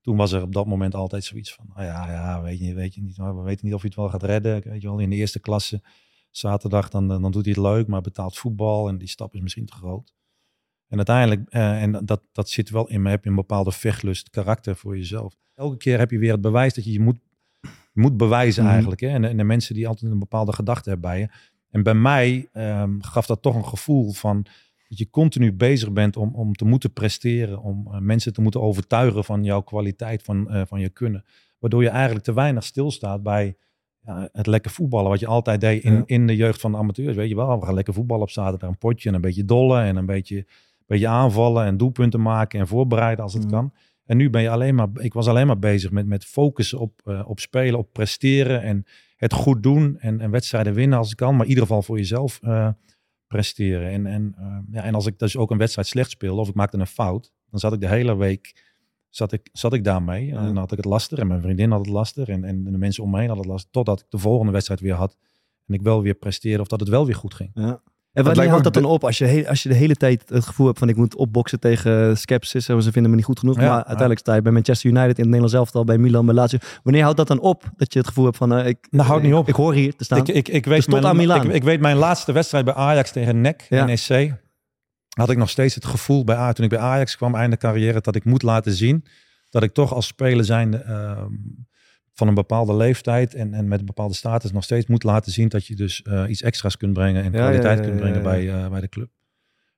toen 0.00 0.16
was 0.16 0.32
er 0.32 0.42
op 0.42 0.52
dat 0.52 0.66
moment 0.66 0.94
altijd 0.94 1.24
zoiets 1.24 1.54
van, 1.54 1.66
nou 1.74 1.84
ja, 1.86 2.10
ja 2.10 2.42
weet, 2.42 2.58
je, 2.58 2.74
weet 2.74 2.94
je 2.94 3.02
niet, 3.02 3.16
we 3.16 3.42
weten 3.44 3.64
niet 3.66 3.74
of 3.74 3.80
je 3.80 3.86
het 3.86 3.96
wel 3.96 4.08
gaat 4.08 4.22
redden. 4.22 4.62
Weet 4.64 4.82
je 4.82 4.88
wel, 4.88 4.98
in 4.98 5.10
de 5.10 5.16
eerste 5.16 5.40
klasse 5.40 5.82
zaterdag, 6.30 6.88
dan, 6.88 7.08
dan 7.08 7.22
doet 7.32 7.44
hij 7.44 7.54
het 7.56 7.62
leuk, 7.62 7.86
maar 7.86 8.00
betaald 8.00 8.38
voetbal 8.38 8.88
en 8.88 8.98
die 8.98 9.08
stap 9.08 9.34
is 9.34 9.40
misschien 9.40 9.66
te 9.66 9.72
groot. 9.72 10.14
En 10.88 10.96
uiteindelijk, 10.96 11.48
eh, 11.48 11.82
en 11.82 11.92
dat, 12.04 12.22
dat 12.32 12.48
zit 12.48 12.70
wel 12.70 12.88
in 12.88 13.02
me, 13.02 13.10
heb 13.10 13.24
je 13.24 13.30
een 13.30 13.36
bepaalde 13.36 13.72
vechtlust, 13.72 14.30
karakter 14.30 14.76
voor 14.76 14.96
jezelf. 14.96 15.34
Elke 15.54 15.76
keer 15.76 15.98
heb 15.98 16.10
je 16.10 16.18
weer 16.18 16.32
het 16.32 16.40
bewijs 16.40 16.74
dat 16.74 16.84
je 16.84 16.92
je 16.92 17.00
moet, 17.00 17.18
je 17.62 18.00
moet 18.00 18.16
bewijzen 18.16 18.62
Mhm. 18.62 18.72
eigenlijk. 18.72 19.00
Hè? 19.00 19.08
En, 19.08 19.24
en 19.24 19.36
de 19.36 19.44
mensen 19.44 19.74
die 19.74 19.88
altijd 19.88 20.12
een 20.12 20.18
bepaalde 20.18 20.52
gedachte 20.52 20.90
hebben 20.90 21.10
bij 21.10 21.18
je. 21.20 21.28
En 21.76 21.82
bij 21.82 21.94
mij 21.94 22.48
ehm, 22.52 23.00
gaf 23.00 23.26
dat 23.26 23.42
toch 23.42 23.54
een 23.54 23.64
gevoel 23.66 24.12
van 24.12 24.46
dat 24.88 24.98
je 24.98 25.10
continu 25.10 25.52
bezig 25.52 25.92
bent 25.92 26.16
om, 26.16 26.34
om 26.34 26.54
te 26.54 26.64
moeten 26.64 26.92
presteren, 26.92 27.62
om 27.62 27.88
eh, 27.92 27.98
mensen 27.98 28.32
te 28.32 28.40
moeten 28.40 28.60
overtuigen 28.60 29.24
van 29.24 29.44
jouw 29.44 29.60
kwaliteit, 29.60 30.22
van, 30.22 30.50
eh, 30.50 30.62
van 30.66 30.80
je 30.80 30.88
kunnen. 30.88 31.24
Waardoor 31.58 31.82
je 31.82 31.88
eigenlijk 31.88 32.24
te 32.24 32.32
weinig 32.34 32.64
stilstaat 32.64 33.22
bij 33.22 33.56
ja, 34.00 34.28
het 34.32 34.46
lekker 34.46 34.70
voetballen, 34.70 35.10
wat 35.10 35.20
je 35.20 35.26
altijd 35.26 35.60
deed 35.60 35.82
in, 35.84 35.92
Ja. 35.94 36.02
in 36.06 36.26
de 36.26 36.36
jeugd 36.36 36.60
van 36.60 36.72
de 36.72 36.78
amateurs. 36.78 37.16
Weet 37.16 37.28
je 37.28 37.36
wel, 37.36 37.60
we 37.60 37.66
gaan 37.66 37.74
lekker 37.74 37.94
voetballen 37.94 38.22
op 38.22 38.30
zaterdag, 38.30 38.68
een 38.68 38.78
potje 38.78 39.08
en 39.08 39.14
een 39.14 39.20
beetje 39.20 39.44
dollen 39.44 39.82
en 39.82 39.96
een 39.96 40.06
beetje, 40.06 40.46
beetje 40.86 41.08
aanvallen 41.08 41.64
en 41.64 41.76
doelpunten 41.76 42.22
maken 42.22 42.60
en 42.60 42.66
voorbereiden 42.66 43.24
als 43.24 43.32
het 43.34 43.42
Mhm. 43.44 43.52
kan. 43.52 43.72
En 44.04 44.16
nu 44.16 44.30
ben 44.30 44.42
je 44.42 44.50
alleen 44.50 44.74
maar, 44.74 44.88
ik 44.94 45.12
was 45.14 45.28
alleen 45.28 45.46
maar 45.46 45.58
bezig 45.58 45.90
met, 45.90 46.06
met 46.06 46.24
focussen 46.24 46.78
op, 46.78 47.00
eh, 47.04 47.22
op 47.28 47.40
spelen, 47.40 47.78
op 47.78 47.92
presteren 47.92 48.62
en 48.62 48.84
het 49.16 49.32
goed 49.32 49.62
doen 49.62 49.98
en, 49.98 50.20
en 50.20 50.30
wedstrijden 50.30 50.74
winnen 50.74 50.98
als 50.98 51.08
het 51.08 51.16
kan, 51.18 51.32
maar 51.32 51.44
in 51.44 51.48
ieder 51.48 51.64
geval 51.66 51.82
voor 51.82 51.96
jezelf 51.96 52.38
eh, 52.42 52.68
presteren. 53.26 53.90
En, 53.90 54.06
en, 54.06 54.34
eh, 54.38 54.58
ja, 54.70 54.82
en 54.82 54.94
als 54.94 55.06
ik 55.06 55.18
dus 55.18 55.36
ook 55.36 55.50
een 55.50 55.58
wedstrijd 55.58 55.88
slecht 55.88 56.10
speelde 56.10 56.40
of 56.40 56.48
ik 56.48 56.54
maakte 56.54 56.78
een 56.78 56.86
fout, 56.86 57.32
dan 57.50 57.60
zat 57.60 57.72
ik 57.72 57.80
de 57.80 57.88
hele 57.88 58.16
week 58.16 58.64
zat 59.16 59.32
ik, 59.32 59.48
zat 59.52 59.72
ik 59.72 59.84
daarmee. 59.84 60.30
En 60.30 60.44
dan 60.44 60.56
had 60.56 60.70
ik 60.70 60.76
het 60.76 60.86
lastig 60.86 61.18
en 61.18 61.26
mijn 61.26 61.42
vriendin 61.42 61.70
had 61.70 61.80
het 61.80 61.88
lastig 61.88 62.28
en, 62.28 62.44
en 62.44 62.64
de 62.64 62.78
mensen 62.78 63.02
om 63.02 63.10
me 63.10 63.18
heen 63.18 63.26
hadden 63.26 63.44
het 63.44 63.52
lastig. 63.52 63.70
Totdat 63.70 64.00
ik 64.00 64.06
de 64.08 64.18
volgende 64.18 64.52
wedstrijd 64.52 64.80
weer 64.80 64.94
had 64.94 65.16
en 65.66 65.74
ik 65.74 65.82
wel 65.82 66.02
weer 66.02 66.14
presteerde 66.14 66.62
of 66.62 66.68
dat 66.68 66.80
het 66.80 66.88
wel 66.88 67.06
weer 67.06 67.14
goed 67.14 67.34
ging. 67.34 67.50
Ja. 67.54 67.82
En 68.16 68.24
wanneer 68.24 68.48
houdt 68.48 68.64
dat 68.64 68.74
dan 68.74 68.84
op? 68.84 69.04
Als 69.04 69.18
je, 69.18 69.48
als 69.48 69.62
je 69.62 69.68
de 69.68 69.74
hele 69.74 69.94
tijd 69.94 70.28
het 70.28 70.44
gevoel 70.44 70.66
hebt 70.66 70.78
van 70.78 70.88
ik 70.88 70.96
moet 70.96 71.16
opboksen 71.16 71.60
tegen 71.60 72.18
skepsis 72.18 72.68
en 72.68 72.82
ze 72.82 72.92
vinden 72.92 73.10
me 73.10 73.16
niet 73.16 73.24
goed 73.24 73.38
genoeg. 73.38 73.56
Ja, 73.56 73.68
maar 73.68 73.76
uiteindelijk 73.76 74.18
sta 74.18 74.34
je 74.34 74.42
bij 74.42 74.52
Manchester 74.52 74.90
United 74.90 75.08
in 75.08 75.14
het 75.14 75.24
Nederlands 75.24 75.52
elftal, 75.52 75.84
bij 75.84 75.98
Milan, 75.98 76.26
bij 76.26 76.34
Lazio. 76.34 76.58
Wanneer 76.82 77.02
houdt 77.02 77.16
dat 77.16 77.28
dan 77.28 77.40
op? 77.40 77.70
Dat 77.76 77.92
je 77.92 77.98
het 77.98 78.08
gevoel 78.08 78.24
hebt 78.24 78.36
van 78.36 78.54
eh, 78.54 78.66
ik, 78.66 78.86
Nou, 78.90 79.08
houdt 79.08 79.22
niet 79.22 79.34
op. 79.34 79.48
ik 79.48 79.54
hoor 79.54 79.74
hier 79.74 79.96
te 79.96 80.04
staan. 80.04 80.18
Ik, 80.18 80.28
ik, 80.28 80.48
ik, 80.48 80.64
weet 80.64 80.76
Dus 80.76 80.84
tot 80.84 80.94
mijn, 80.94 81.06
aan 81.06 81.16
Milaan. 81.16 81.46
Ik, 81.46 81.52
ik 81.52 81.64
weet 81.64 81.80
mijn 81.80 81.96
laatste 81.96 82.32
wedstrijd 82.32 82.64
bij 82.64 82.74
Ajax 82.74 83.10
tegen 83.10 83.40
NEC, 83.40 83.66
Ja. 83.68 83.84
NEC. 83.84 84.34
Had 85.08 85.30
ik 85.30 85.36
nog 85.36 85.50
steeds 85.50 85.74
het 85.74 85.84
gevoel 85.84 86.24
bij 86.24 86.36
Ajax, 86.36 86.54
toen 86.54 86.64
ik 86.64 86.70
bij 86.70 86.80
Ajax 86.80 87.16
kwam, 87.16 87.34
einde 87.34 87.56
carrière, 87.56 88.00
dat 88.00 88.14
ik 88.14 88.24
moet 88.24 88.42
laten 88.42 88.72
zien 88.72 89.04
dat 89.50 89.62
ik 89.62 89.72
toch 89.72 89.94
als 89.94 90.06
speler 90.06 90.44
zijnde 90.44 90.76
ehm, 90.76 91.32
van 92.18 92.28
een 92.28 92.34
bepaalde 92.34 92.74
leeftijd 92.74 93.34
en, 93.34 93.54
en 93.54 93.68
met 93.68 93.80
een 93.80 93.86
bepaalde 93.86 94.14
status 94.14 94.52
nog 94.52 94.64
steeds 94.64 94.86
moet 94.86 95.02
laten 95.02 95.32
zien 95.32 95.48
dat 95.48 95.66
je 95.66 95.74
dus 95.76 96.02
eh, 96.02 96.24
iets 96.28 96.42
extra's 96.42 96.76
kunt 96.76 96.92
brengen 96.92 97.22
en 97.24 97.32
Ja, 97.32 97.38
kwaliteit 97.38 97.78
ja, 97.78 97.84
ja, 97.84 97.88
kunt 97.88 97.96
brengen 98.00 98.22
ja, 98.22 98.34
ja. 98.34 98.52
Bij, 98.52 98.64
eh, 98.64 98.70
bij 98.70 98.80
de 98.80 98.88
club. 98.88 99.10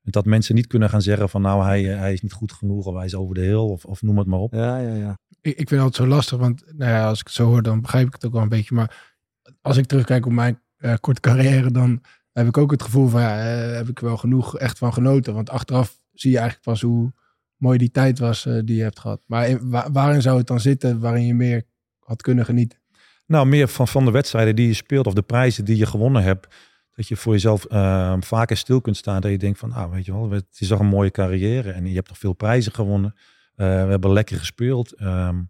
En 0.02 0.10
dat 0.10 0.24
mensen 0.24 0.54
niet 0.54 0.66
kunnen 0.66 0.90
gaan 0.90 1.02
zeggen 1.02 1.28
van 1.28 1.42
nou 1.42 1.64
hij, 1.64 1.92
eh, 1.92 1.98
hij 1.98 2.12
is 2.12 2.20
niet 2.22 2.32
goed 2.32 2.52
genoeg 2.52 2.86
of 2.86 2.94
hij 2.94 3.04
is 3.04 3.14
over 3.14 3.34
de 3.34 3.40
hill 3.40 3.54
of, 3.54 3.84
of 3.84 4.02
noem 4.02 4.18
het 4.18 4.26
maar 4.26 4.38
op. 4.38 4.52
Ja, 4.54 4.78
ja, 4.78 4.94
ja. 4.94 5.18
Ik, 5.40 5.50
ik 5.56 5.68
vind 5.68 5.70
het 5.70 5.80
altijd 5.80 6.08
zo 6.08 6.14
lastig, 6.16 6.38
want 6.38 6.62
nou 6.76 6.90
ja, 6.90 7.08
als 7.08 7.20
ik 7.20 7.26
het 7.26 7.34
zo 7.34 7.46
hoor, 7.46 7.62
dan 7.62 7.80
begrijp 7.80 8.06
ik 8.06 8.12
het 8.12 8.24
ook 8.26 8.32
wel 8.32 8.42
een 8.42 8.48
beetje. 8.48 8.74
Maar 8.74 9.16
als 9.62 9.76
ik 9.76 9.86
terugkijk 9.86 10.26
op 10.26 10.32
mijn 10.32 10.60
eh, 10.76 10.94
korte 11.00 11.20
carrière, 11.20 11.70
dan 11.70 12.02
heb 12.32 12.46
ik 12.46 12.56
ook 12.58 12.70
het 12.70 12.82
gevoel 12.82 13.08
van, 13.08 13.20
ja, 13.20 13.36
heb 13.36 13.88
ik 13.88 13.98
wel 13.98 14.16
genoeg 14.16 14.58
echt 14.58 14.78
van 14.78 14.92
genoten. 14.92 15.34
Want 15.34 15.50
achteraf 15.50 16.00
zie 16.12 16.30
je 16.30 16.36
eigenlijk 16.38 16.66
pas 16.66 16.80
hoe 16.80 17.12
mooi 17.56 17.78
die 17.78 17.90
tijd 17.90 18.18
was 18.18 18.42
die 18.42 18.76
je 18.76 18.82
hebt 18.82 18.98
gehad. 18.98 19.22
Maar 19.26 19.48
in- 19.48 19.70
wa- 19.70 19.90
waarin 19.92 20.22
zou 20.22 20.38
het 20.38 20.46
dan 20.46 20.60
zitten 20.60 21.00
waarin 21.00 21.26
je 21.26 21.34
meer 21.34 21.62
had 22.08 22.22
kunnen 22.22 22.44
genieten? 22.44 22.78
Nou, 23.26 23.46
meer 23.46 23.68
van, 23.68 23.88
van 23.88 24.04
de 24.04 24.10
wedstrijden 24.10 24.56
die 24.56 24.66
je 24.66 24.74
speelt 24.74 25.06
of 25.06 25.14
de 25.14 25.22
prijzen 25.22 25.64
die 25.64 25.76
je 25.76 25.86
gewonnen 25.86 26.22
hebt. 26.22 26.54
Dat 26.94 27.08
je 27.08 27.16
voor 27.16 27.32
jezelf 27.32 27.64
eh, 27.64 28.16
vaker 28.20 28.56
stil 28.56 28.80
kunt 28.80 28.96
staan. 28.96 29.20
Dat 29.20 29.30
je 29.30 29.38
denkt 29.38 29.58
van, 29.58 29.72
ah, 29.72 29.92
weet 29.92 30.04
je 30.04 30.12
wel, 30.12 30.30
het 30.30 30.46
is 30.58 30.68
toch 30.68 30.80
een 30.80 30.86
mooie 30.86 31.10
carrière. 31.10 31.70
En 31.70 31.86
je 31.86 31.94
hebt 31.94 32.08
toch 32.08 32.18
veel 32.18 32.32
prijzen 32.32 32.72
gewonnen. 32.72 33.14
Eh, 33.54 33.66
we 33.66 33.90
hebben 33.90 34.12
lekker 34.12 34.38
gespeeld. 34.38 34.92
Ehm, 34.92 35.42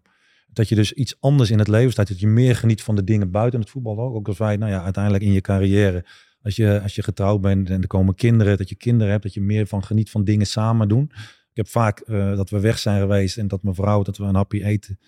dat 0.47 0.69
je 0.69 0.75
dus 0.75 0.93
iets 0.93 1.15
anders 1.19 1.51
in 1.51 1.59
het 1.59 1.67
leven 1.67 1.91
staat. 1.91 2.07
Dat 2.07 2.19
je 2.19 2.27
meer 2.27 2.55
geniet 2.55 2.83
van 2.83 2.95
de 2.95 3.03
dingen 3.03 3.31
buiten 3.31 3.59
het 3.59 3.69
voetbal 3.69 3.99
ook. 3.99 4.15
Ook 4.15 4.27
als 4.27 4.37
wij, 4.37 4.57
nou 4.57 4.71
ja, 4.71 4.83
uiteindelijk 4.83 5.23
in 5.23 5.31
je 5.31 5.41
carrière. 5.41 6.05
Als 6.41 6.55
je, 6.55 6.79
als 6.83 6.95
je 6.95 7.03
getrouwd 7.03 7.41
bent 7.41 7.69
en 7.69 7.81
er 7.81 7.87
komen 7.87 8.15
kinderen. 8.15 8.57
Dat 8.57 8.69
je 8.69 8.75
kinderen 8.75 9.11
hebt. 9.11 9.23
Dat 9.23 9.33
je 9.33 9.41
meer 9.41 9.67
van 9.67 9.83
geniet 9.83 10.09
van 10.09 10.23
dingen 10.23 10.47
samen 10.47 10.87
doen. 10.87 11.11
Ik 11.49 11.65
heb 11.65 11.67
vaak 11.67 11.99
eh, 11.99 12.35
dat 12.35 12.49
we 12.49 12.59
weg 12.59 12.79
zijn 12.79 12.99
geweest. 12.99 13.37
En 13.37 13.47
dat 13.47 13.63
mijn 13.63 13.75
vrouw, 13.75 14.03
dat 14.03 14.17
we 14.17 14.23
een 14.23 14.35
hapje 14.35 14.63
eten 14.63 14.99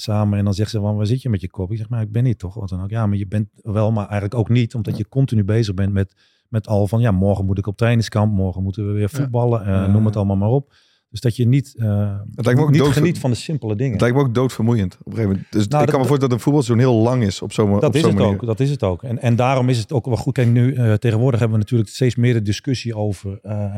samen. 0.00 0.38
En 0.38 0.44
dan 0.44 0.54
zegt 0.54 0.70
ze, 0.70 0.80
van, 0.80 0.96
waar 0.96 1.06
zit 1.06 1.22
je 1.22 1.28
met 1.28 1.40
je 1.40 1.50
kop? 1.50 1.70
Ik 1.70 1.76
zeg, 1.76 1.88
maar 1.88 2.02
ik 2.02 2.12
ben 2.12 2.24
niet 2.24 2.38
toch? 2.38 2.54
Wat 2.54 2.68
dan 2.68 2.82
ook. 2.82 2.90
Ja, 2.90 3.06
maar 3.06 3.18
je 3.18 3.26
bent 3.26 3.48
wel, 3.62 3.90
maar 3.92 4.04
eigenlijk 4.04 4.34
ook 4.34 4.48
niet. 4.48 4.74
Omdat 4.74 4.96
je 4.96 5.08
continu 5.08 5.44
bezig 5.44 5.74
bent 5.74 5.92
met, 5.92 6.14
met 6.48 6.66
al 6.66 6.86
van, 6.86 7.00
ja, 7.00 7.10
morgen 7.10 7.44
moet 7.44 7.58
ik 7.58 7.66
op 7.66 7.76
trainingskamp. 7.76 8.32
Morgen 8.32 8.62
moeten 8.62 8.86
we 8.86 8.92
weer 8.92 9.08
voetballen. 9.10 9.64
eh. 9.64 9.92
Noem 9.92 10.04
het 10.04 10.16
allemaal 10.16 10.36
maar 10.36 10.48
op. 10.48 10.72
Dus 11.10 11.20
dat 11.20 11.36
je 11.36 11.46
niet, 11.46 11.74
eh, 11.76 12.20
niet 12.34 12.78
dood- 12.78 12.92
geniet 12.92 13.18
van 13.18 13.30
de 13.30 13.36
simpele 13.36 13.76
dingen. 13.76 13.92
Het 13.92 14.00
lijkt 14.00 14.16
me 14.16 14.22
ook 14.22 14.34
doodvermoeiend 14.34 14.94
op 15.00 15.06
een 15.06 15.12
gegeven 15.12 15.30
moment. 15.30 15.52
Dus 15.52 15.68
Nou, 15.68 15.82
ik 15.84 15.88
kan 15.90 16.00
me 16.00 16.06
voorstellen 16.06 16.20
dat 16.28 16.32
een 16.38 16.44
voetbalseizoen 16.52 16.88
heel 16.92 17.02
lang 17.02 17.22
is 17.22 17.42
op 17.42 17.52
zo'n 17.52 17.74
op 17.74 17.80
Dat 17.80 17.94
is 17.94 18.02
het 18.02 18.14
manier. 18.14 18.28
ook. 18.34 18.46
Dat 18.46 18.60
is 18.60 18.70
het 18.70 18.82
ook. 18.82 19.02
En, 19.02 19.18
en 19.18 19.36
daarom 19.36 19.68
is 19.68 19.78
het 19.78 19.92
ook 19.92 20.06
wel 20.06 20.16
goed. 20.16 20.34
Kijk, 20.34 20.48
nu 20.48 20.74
eh, 20.74 20.94
tegenwoordig 20.94 21.40
hebben 21.40 21.58
we 21.58 21.62
natuurlijk 21.64 21.90
steeds 21.90 22.16
meer 22.16 22.32
de 22.34 22.42
discussie 22.42 22.94
over 22.94 23.38
eh, 23.42 23.74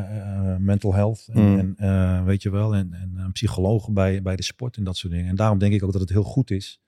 mental 0.58 0.94
health. 0.94 1.28
En, 1.32 1.42
Mm. 1.42 1.74
en 1.76 2.24
weet 2.24 2.42
je 2.42 2.50
wel, 2.50 2.74
en, 2.74 2.92
en 2.92 3.30
psychologen 3.32 3.94
bij, 3.94 4.22
bij 4.22 4.36
de 4.36 4.42
sport 4.42 4.76
en 4.76 4.84
dat 4.84 4.96
soort 4.96 5.12
dingen. 5.12 5.28
En 5.28 5.36
daarom 5.36 5.58
denk 5.58 5.72
ik 5.72 5.84
ook 5.84 5.92
dat 5.92 6.00
het 6.00 6.10
heel 6.10 6.22
goed 6.22 6.50
is 6.50 6.80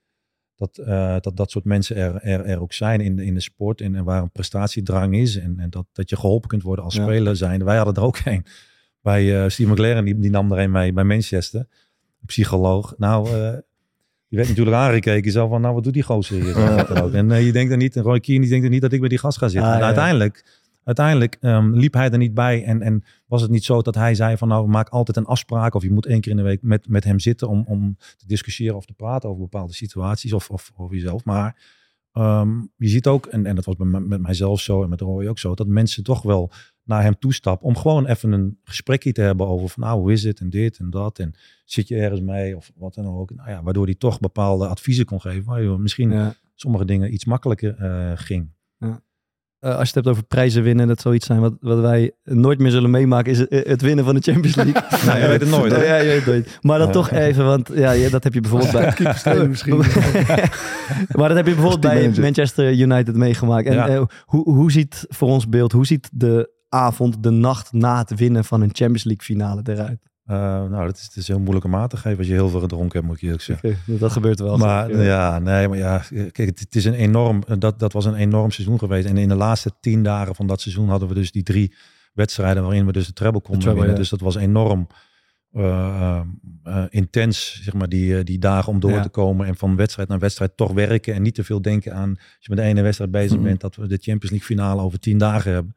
dat, 0.55 0.75
dat 1.23 1.37
dat 1.37 1.51
soort 1.51 1.65
mensen 1.65 1.95
er, 1.95 2.15
er, 2.21 2.45
er 2.45 2.61
ook 2.61 2.73
zijn 2.73 3.01
in, 3.01 3.15
de- 3.15 3.25
in 3.25 3.33
de 3.33 3.39
sport. 3.41 3.81
En, 3.81 3.95
en 3.95 4.03
waar 4.03 4.21
een 4.21 4.31
prestatiedrang 4.31 5.15
is. 5.15 5.37
En, 5.37 5.59
en 5.59 5.69
dat, 5.69 5.85
dat 5.91 6.09
je 6.09 6.15
geholpen 6.15 6.49
kunt 6.49 6.63
worden 6.63 6.85
als 6.85 6.95
Ja. 6.95 7.03
speler 7.03 7.35
zijn. 7.35 7.63
Wij 7.63 7.75
hadden 7.77 7.95
er 7.95 8.01
ook 8.01 8.17
een. 8.25 8.45
Bij 9.03 9.43
eh, 9.43 9.49
Steve 9.49 9.71
McLaren, 9.71 10.05
die, 10.05 10.19
die 10.19 10.29
nam 10.29 10.51
er 10.51 10.59
een 10.59 10.71
mee 10.71 10.93
bij 10.93 11.03
Manchester. 11.03 11.67
Psycholoog. 12.25 12.93
Nou, 12.97 13.27
eh, 13.27 13.51
die 14.29 14.37
werd 14.37 14.47
natuurlijk 14.47 14.77
aangekeken. 14.77 15.31
Zo 15.31 15.47
van, 15.47 15.61
nou 15.61 15.73
wat 15.73 15.83
doet 15.83 15.93
die 15.93 16.03
gozer 16.03 16.41
hier? 16.41 16.57
En 17.15 17.31
eh, 17.31 17.45
je 17.45 17.51
denkt 17.51 17.71
er 17.71 17.77
niet, 17.77 17.95
en 17.95 18.03
Roy 18.03 18.19
Keane 18.19 18.41
die 18.41 18.49
denkt 18.49 18.65
er 18.65 18.71
niet 18.71 18.81
dat 18.81 18.93
ik 18.93 18.99
bij 18.99 19.09
die 19.09 19.17
gast 19.17 19.37
ga 19.37 19.47
zitten. 19.47 19.71
Ah, 19.71 19.77
ja. 19.79 19.85
uiteindelijk... 19.85 20.61
Uiteindelijk 20.83 21.37
ehm, 21.41 21.71
liep 21.73 21.93
hij 21.93 22.11
er 22.11 22.17
niet 22.17 22.33
bij 22.33 22.63
en, 22.63 22.81
en 22.81 23.03
was 23.27 23.41
het 23.41 23.51
niet 23.51 23.63
zo 23.63 23.81
dat 23.81 23.95
hij 23.95 24.15
zei 24.15 24.37
van 24.37 24.47
nou 24.47 24.67
maak 24.67 24.89
altijd 24.89 25.17
een 25.17 25.25
afspraak 25.25 25.75
of 25.75 25.83
je 25.83 25.91
moet 25.91 26.05
één 26.05 26.21
keer 26.21 26.31
in 26.31 26.37
de 26.37 26.43
week 26.43 26.61
met, 26.61 26.87
met 26.87 27.03
hem 27.03 27.19
zitten 27.19 27.49
om, 27.49 27.63
om 27.67 27.97
te 28.17 28.27
discussiëren 28.27 28.75
of 28.75 28.85
te 28.85 28.93
praten 28.93 29.29
over 29.29 29.41
bepaalde 29.41 29.73
situaties 29.73 30.33
of, 30.33 30.49
of 30.49 30.71
over 30.75 30.95
jezelf. 30.95 31.23
Maar 31.25 31.61
ehm, 32.11 32.49
je 32.77 32.87
ziet 32.87 33.07
ook, 33.07 33.25
en, 33.25 33.45
en 33.45 33.55
dat 33.55 33.65
was 33.65 33.75
bij 33.75 33.85
mij- 33.85 33.99
met 33.99 34.21
mijzelf 34.21 34.59
zo 34.61 34.83
en 34.83 34.89
met 34.89 35.01
Roy 35.01 35.27
ook 35.27 35.39
zo, 35.39 35.53
dat 35.53 35.67
mensen 35.67 36.03
toch 36.03 36.21
wel 36.21 36.51
naar 36.83 37.03
hem 37.03 37.17
toestappen 37.19 37.67
om 37.67 37.77
gewoon 37.77 38.05
even 38.05 38.31
een 38.31 38.57
gesprekje 38.63 39.11
te 39.11 39.21
hebben 39.21 39.47
over 39.47 39.69
van 39.69 39.83
nou 39.83 39.99
hoe 39.99 40.11
is 40.11 40.23
het 40.23 40.39
en 40.39 40.49
dit 40.49 40.77
en 40.77 40.89
dat 40.89 41.19
en 41.19 41.33
zit 41.65 41.87
je 41.87 41.95
ergens 41.95 42.21
mee 42.21 42.55
of 42.55 42.71
wat 42.75 42.93
dan 42.93 43.05
ook. 43.07 43.35
Nou 43.35 43.49
ja, 43.49 43.63
waardoor 43.63 43.85
hij 43.85 43.95
toch 43.95 44.19
bepaalde 44.19 44.67
adviezen 44.67 45.05
kon 45.05 45.21
geven 45.21 45.43
waar 45.43 45.61
je 45.61 45.69
misschien 45.77 46.11
Ja. 46.11 46.33
sommige 46.55 46.85
dingen 46.85 47.13
iets 47.13 47.25
makkelijker 47.25 47.75
eh, 47.79 48.11
ging. 48.15 48.49
Eh, 48.79 49.69
als 49.69 49.77
je 49.79 49.85
het 49.85 49.93
hebt 49.95 50.07
over 50.07 50.23
prijzen 50.23 50.63
winnen, 50.63 50.87
dat 50.87 51.01
zou 51.01 51.15
iets 51.15 51.25
zijn 51.25 51.39
wat, 51.39 51.53
wat 51.59 51.79
wij 51.79 52.11
nooit 52.23 52.59
meer 52.59 52.71
zullen 52.71 52.89
meemaken, 52.89 53.31
is 53.31 53.39
het, 53.39 53.49
het 53.67 53.81
winnen 53.81 54.05
van 54.05 54.15
de 54.15 54.21
Champions 54.21 54.55
League. 54.55 54.81
Nou, 55.05 55.19
je 55.19 55.27
weet 55.27 55.39
het 55.41 55.49
nooit, 55.49 55.71
hè? 55.71 55.83
Ja, 55.83 55.95
je 55.95 56.05
weet 56.07 56.15
het 56.15 56.25
nooit. 56.25 56.57
Maar 56.61 56.77
dan 56.77 56.87
Ja. 56.87 56.93
toch 56.93 57.09
even, 57.11 57.45
want 57.45 57.69
ja, 57.73 57.91
ja, 57.91 58.09
dat 58.09 58.23
heb 58.23 58.33
je 58.33 58.41
bijvoorbeeld 58.41 58.71
bij... 59.23 59.47
Misschien. 59.47 59.77
maar 61.15 61.27
dat 61.27 61.37
heb 61.37 61.47
je 61.47 61.53
bijvoorbeeld 61.53 61.79
bij. 61.81 62.09
Manchester 62.19 62.73
United 62.73 63.15
meegemaakt. 63.15 63.67
En 63.67 63.73
Ja. 63.73 63.87
eh, 63.87 64.03
hoe, 64.25 64.49
hoe 64.53 64.71
ziet 64.71 65.05
voor 65.09 65.27
ons 65.29 65.49
beeld, 65.49 65.71
hoe 65.71 65.85
ziet 65.85 66.09
de 66.13 66.49
avond, 66.73 67.23
de 67.23 67.29
nacht 67.29 67.71
na 67.73 67.97
het 67.97 68.15
winnen 68.19 68.45
van 68.45 68.61
een 68.61 68.69
Champions 68.73 69.03
League 69.03 69.25
finale 69.25 69.61
eruit? 69.63 70.11
Eh, 70.25 70.35
nou, 70.69 70.85
dat 70.85 70.97
is, 70.97 71.03
het 71.03 71.15
is 71.15 71.27
heel 71.27 71.39
moeilijk 71.39 71.65
om 71.65 71.75
aan 71.75 71.87
te 71.87 71.97
geven 71.97 72.17
als 72.17 72.27
je 72.27 72.33
heel 72.33 72.49
veel 72.49 72.59
gedronken 72.59 72.93
hebt, 72.95 73.05
moet 73.05 73.15
ik 73.15 73.21
je 73.21 73.25
eerlijk 73.25 73.43
zeggen. 73.43 73.77
Dat 73.99 74.11
gebeurt 74.11 74.39
wel. 74.39 74.57
Maar 74.57 74.91
Ja. 74.95 75.01
ja, 75.01 75.39
nee, 75.39 75.67
maar 75.67 75.77
ja, 75.77 75.97
kijk, 76.09 76.37
het, 76.37 76.59
het 76.59 76.75
is 76.75 76.85
een 76.85 76.93
enorm, 76.93 77.43
dat, 77.59 77.79
dat 77.79 77.93
was 77.93 78.05
een 78.05 78.15
enorm 78.15 78.51
seizoen 78.51 78.79
geweest. 78.79 79.07
En 79.07 79.17
in 79.17 79.27
de 79.27 79.35
laatste 79.35 79.71
tien 79.79 80.03
dagen 80.03 80.35
van 80.35 80.47
dat 80.47 80.61
seizoen 80.61 80.89
hadden 80.89 81.07
we 81.07 81.13
dus 81.13 81.31
die 81.31 81.43
drie 81.43 81.75
wedstrijden 82.13 82.63
waarin 82.63 82.85
we 82.85 82.91
dus 82.91 83.07
de 83.07 83.13
treble 83.13 83.41
konden 83.41 83.61
treble, 83.61 83.79
winnen. 83.79 83.95
ja. 83.95 84.01
Dus 84.01 84.09
dat 84.09 84.19
was 84.21 84.35
enorm 84.35 84.87
eh, 85.51 85.63
eh, 85.63 86.21
eh, 86.63 86.83
intens, 86.89 87.59
zeg 87.63 87.73
maar, 87.73 87.89
die, 87.89 88.17
eh, 88.17 88.23
die 88.23 88.39
dagen 88.39 88.71
om 88.73 88.79
door 88.79 88.91
Ja. 88.91 89.01
te 89.01 89.09
komen 89.09 89.47
en 89.47 89.55
van 89.55 89.75
wedstrijd 89.75 90.07
naar 90.09 90.19
wedstrijd 90.19 90.57
toch 90.57 90.71
werken 90.71 91.13
en 91.13 91.21
niet 91.21 91.35
te 91.35 91.43
veel 91.43 91.61
denken 91.61 91.93
aan, 91.93 92.09
als 92.09 92.37
je 92.39 92.49
met 92.49 92.57
de 92.57 92.63
ene 92.63 92.81
wedstrijd 92.81 93.11
bezig 93.11 93.41
bent, 93.41 93.61
dat 93.61 93.75
we 93.75 93.87
de 93.87 93.97
Champions 94.01 94.29
League 94.29 94.47
finale 94.47 94.81
over 94.81 94.99
tien 94.99 95.17
dagen 95.17 95.51
hebben. 95.53 95.75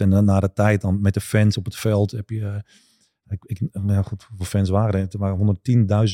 En 0.00 0.10
dan 0.10 0.24
na 0.24 0.40
de 0.40 0.52
tijd 0.52 0.80
dan 0.80 1.00
met 1.00 1.14
de 1.14 1.20
fans 1.20 1.56
op 1.56 1.64
het 1.64 1.76
veld 1.76 2.10
heb 2.10 2.30
je... 2.30 2.40
eh, 2.40 2.54
ik, 3.28 3.44
ik, 3.46 3.60
nou 3.72 3.92
ja, 3.92 4.02
goed, 4.02 4.24
hoeveel 4.28 4.46
fans 4.46 4.68
waren 4.68 5.00
er? 5.00 5.06
Er 5.10 5.18
waren 5.18 5.56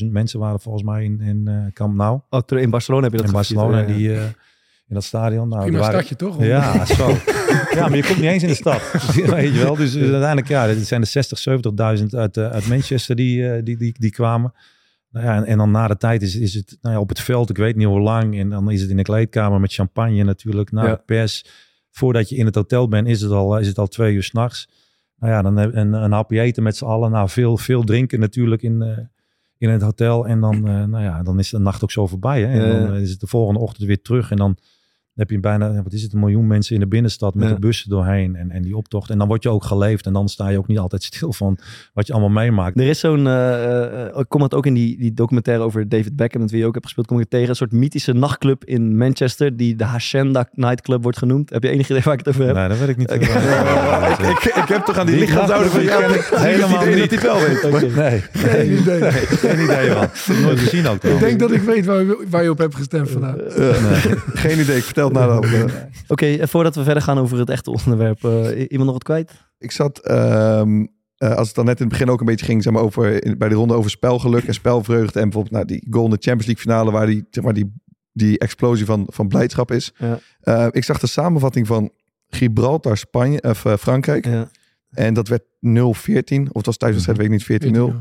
110.000 0.05 0.11
mensen 0.11 0.39
waren 0.39 0.59
volgens 0.59 0.83
mij 0.83 1.03
in, 1.03 1.19
in 1.21 1.47
eh, 1.47 1.65
Camp 1.73 1.95
Nou. 1.95 2.19
Oh, 2.29 2.41
in 2.47 2.69
Barcelona 2.69 3.03
heb 3.03 3.11
je 3.11 3.17
dat 3.17 3.27
in 3.27 3.33
Barcelona, 3.33 3.79
ja, 3.79 3.87
ja. 3.87 3.95
die, 3.95 4.13
eh, 4.15 4.23
in 4.87 4.93
dat 4.95 5.03
stadion. 5.03 5.47
Nou, 5.49 5.61
Prima 5.61 5.77
waren- 5.79 5.93
stadje 5.93 6.15
toch? 6.15 6.43
Ja, 6.43 6.85
zo. 6.85 7.09
ja, 7.77 7.87
maar 7.87 7.95
je 7.95 8.03
komt 8.05 8.17
niet 8.19 8.29
eens 8.29 8.43
in 8.43 8.49
de 8.49 8.55
stad. 8.55 8.81
Weet 9.25 9.53
je 9.53 9.59
wel. 9.63 9.75
Dus 9.75 9.95
uiteindelijk, 9.97 10.47
ja, 10.47 10.67
dit 10.67 10.87
zijn 10.87 11.01
de 11.01 11.07
60, 11.07 11.43
70.000 11.99 12.05
uit, 12.09 12.37
uit 12.37 12.67
Manchester 12.67 13.15
die, 13.15 13.63
die, 13.63 13.77
die, 13.77 13.95
die 13.99 14.11
kwamen. 14.11 14.53
Nou 15.09 15.25
ja, 15.25 15.35
en, 15.35 15.45
en 15.45 15.57
dan 15.57 15.71
na 15.71 15.87
de 15.87 15.97
tijd 15.97 16.21
is, 16.21 16.35
is 16.35 16.53
het 16.53 16.77
nou 16.81 16.95
ja, 16.95 17.01
op 17.01 17.09
het 17.09 17.19
veld, 17.19 17.49
ik 17.49 17.57
weet 17.57 17.75
niet 17.75 17.87
hoe 17.87 17.99
lang. 17.99 18.39
En 18.39 18.49
dan 18.49 18.71
is 18.71 18.81
het 18.81 18.89
in 18.89 18.97
de 18.97 19.03
kleedkamer 19.03 19.59
met 19.59 19.73
champagne 19.73 20.23
natuurlijk. 20.23 20.71
Na 20.71 20.83
Ja. 20.85 20.89
de 20.95 21.01
pers. 21.05 21.45
Voordat 21.93 22.29
je 22.29 22.35
in 22.35 22.45
het 22.45 22.55
hotel 22.55 22.87
bent, 22.87 23.07
is 23.07 23.21
het 23.21 23.31
al, 23.31 23.57
is 23.57 23.67
het 23.67 23.77
al 23.77 23.87
twee 23.87 24.13
uur 24.13 24.23
s'nachts. 24.23 24.69
Nou 25.17 25.33
ja, 25.33 25.41
dan 25.41 25.57
een, 25.57 25.93
een 25.93 26.11
hapje 26.11 26.39
eten 26.39 26.63
met 26.63 26.77
z'n 26.77 26.85
allen. 26.85 27.11
Nou, 27.11 27.29
veel, 27.29 27.57
veel 27.57 27.83
drinken 27.83 28.19
natuurlijk 28.19 28.61
in, 28.61 28.81
eh, 28.81 28.97
in 29.57 29.69
het 29.69 29.81
hotel. 29.81 30.27
En 30.27 30.41
dan, 30.41 30.67
eh, 30.67 30.83
nou 30.83 31.03
ja, 31.03 31.23
dan 31.23 31.39
is 31.39 31.49
de 31.49 31.59
nacht 31.59 31.83
ook 31.83 31.91
zo 31.91 32.07
voorbij. 32.07 32.41
Hè? 32.41 32.61
En 32.61 32.87
dan 32.87 32.95
is 32.95 33.09
het 33.09 33.19
de 33.19 33.27
volgende 33.27 33.59
ochtend 33.59 33.87
weer 33.87 34.01
terug. 34.01 34.31
En 34.31 34.37
dan 34.37 34.57
heb 35.15 35.29
je 35.29 35.39
bijna, 35.39 35.83
wat 35.83 35.93
is 35.93 36.01
het, 36.03 36.13
een 36.13 36.19
miljoen 36.19 36.47
mensen 36.47 36.73
in 36.75 36.81
de 36.81 36.87
binnenstad 36.87 37.35
met 37.35 37.47
Ja. 37.47 37.53
de 37.53 37.59
bussen 37.59 37.89
doorheen. 37.89 38.35
En, 38.35 38.51
en 38.51 38.61
die 38.61 38.75
optocht. 38.77 39.09
En 39.09 39.17
dan 39.17 39.27
word 39.27 39.43
je 39.43 39.49
ook 39.49 39.63
geleefd. 39.63 40.05
En 40.05 40.13
dan 40.13 40.29
sta 40.29 40.47
je 40.49 40.57
ook 40.57 40.67
niet 40.67 40.77
altijd 40.79 41.03
stil 41.03 41.33
van 41.33 41.57
wat 41.93 42.07
je 42.07 42.13
allemaal 42.13 42.43
meemaakt. 42.43 42.79
Er 42.79 42.87
is 42.87 42.99
zo'n, 42.99 43.27
eh, 43.27 44.03
eh, 44.07 44.17
ik 44.17 44.25
kom 44.29 44.41
het 44.41 44.53
ook 44.53 44.65
in 44.65 44.73
die, 44.73 44.97
die 44.97 45.13
documentaire 45.13 45.63
over 45.63 45.89
David 45.89 46.15
Beckham, 46.15 46.41
met 46.41 46.51
wie 46.51 46.59
je 46.59 46.65
ook 46.65 46.73
hebt 46.73 46.85
gespeeld, 46.85 47.07
kom 47.07 47.19
ik 47.19 47.29
tegen. 47.29 47.49
Een 47.49 47.55
soort 47.55 47.71
mythische 47.71 48.13
nachtclub 48.13 48.65
in 48.65 48.97
Manchester, 48.97 49.57
die 49.57 49.75
de 49.75 49.83
Hacienda 49.83 50.47
Nightclub 50.51 51.03
wordt 51.03 51.17
genoemd. 51.17 51.49
Heb 51.49 51.63
je 51.63 51.69
enig 51.69 51.89
idee 51.89 52.01
waar 52.03 52.13
ik 52.13 52.19
het 52.25 52.27
over 52.27 52.45
heb? 52.45 52.55
Nee, 52.55 52.67
dat 52.67 52.77
weet 52.79 52.89
ik 52.89 52.97
niet. 52.97 53.11
ik, 53.17 53.21
ik, 53.21 54.55
ik 54.55 54.67
heb 54.67 54.85
toch 54.85 54.97
aan 54.97 55.05
die, 55.05 55.15
Die 55.17 55.27
van 55.27 55.47
jou 55.47 55.63
helemaal 56.35 56.85
niet. 56.85 57.09
dat 57.09 57.19
hij 57.21 57.21
wel 57.21 57.39
weet. 57.71 57.95
Nee, 57.95 58.21
Geen 58.33 58.71
idee. 58.77 59.11
geen 59.11 59.63
idee 59.63 59.89
man. 59.93 60.07
Nooit 60.41 60.59
gezien 60.59 60.87
ook. 60.87 61.03
Ik 61.03 61.19
denk 61.19 61.39
dat 61.39 61.51
ik 61.51 61.61
weet 61.61 61.85
waar, 61.85 61.99
je- 62.03 62.25
waar 62.29 62.43
je 62.43 62.49
op 62.49 62.57
hebt 62.57 62.75
gestemd 62.75 63.09
vandaag. 63.09 63.35
Eh, 63.35 63.69
Geen 64.33 64.59
idee, 64.59 64.77
ik 64.77 64.83
vertel 64.83 65.02
de 65.09 65.19
eh. 65.67 65.83
Oké, 66.07 66.25
en 66.35 66.47
voordat 66.47 66.75
we 66.75 66.83
verder 66.83 67.03
gaan 67.03 67.17
over 67.17 67.37
het 67.39 67.49
echte 67.49 67.71
onderwerp, 67.71 68.23
eh, 68.23 68.59
iemand 68.59 68.83
nog 68.83 68.91
wat 68.93 69.03
kwijt? 69.03 69.31
Ik 69.57 69.71
zat, 69.71 69.99
ehm, 69.99 70.85
eh, 71.17 71.35
als 71.35 71.47
het 71.47 71.55
dan 71.55 71.65
net 71.65 71.75
in 71.79 71.85
het 71.85 71.93
begin 71.93 72.09
ook 72.09 72.19
een 72.19 72.25
beetje 72.25 72.45
ging, 72.45 72.63
zeg 72.63 72.73
maar, 72.73 72.81
over, 72.81 73.25
in- 73.25 73.37
bij 73.37 73.49
de 73.49 73.55
ronde 73.55 73.73
over 73.73 73.89
spelgeluk 73.89 74.43
en 74.43 74.53
spelvreugde. 74.53 75.19
En 75.19 75.29
bijvoorbeeld 75.29 75.53
nou, 75.53 75.65
die 75.65 75.87
goal 75.89 76.05
in 76.05 76.11
de 76.11 76.17
Champions 76.19 76.45
League 76.45 76.63
finale, 76.63 76.91
waar 76.91 77.05
die, 77.05 77.25
zeg 77.29 77.43
maar, 77.43 77.53
die, 77.53 77.73
die 78.11 78.37
explosie 78.39 78.85
van, 78.85 79.07
van 79.11 79.27
blijdschap 79.27 79.71
is. 79.71 79.91
Ja. 79.97 80.19
Eh, 80.39 80.67
ik 80.71 80.83
zag 80.83 80.99
de 80.99 81.07
samenvatting 81.07 81.67
van 81.67 81.91
Gibraltar, 82.27 82.97
Spanje, 82.97 83.41
of 83.41 83.65
eh, 83.65 83.73
Frankrijk. 83.77 84.25
Ja. 84.25 84.49
En 84.89 85.13
dat 85.13 85.27
werd 85.27 85.43
0-14. 85.59 86.47
Of 86.49 86.53
het 86.53 86.65
was 86.65 86.77
thuiswedstrijd, 86.77 87.17
weet 87.17 87.27
ik 87.27 87.31
niet, 87.31 87.73
14-0. 87.73 87.93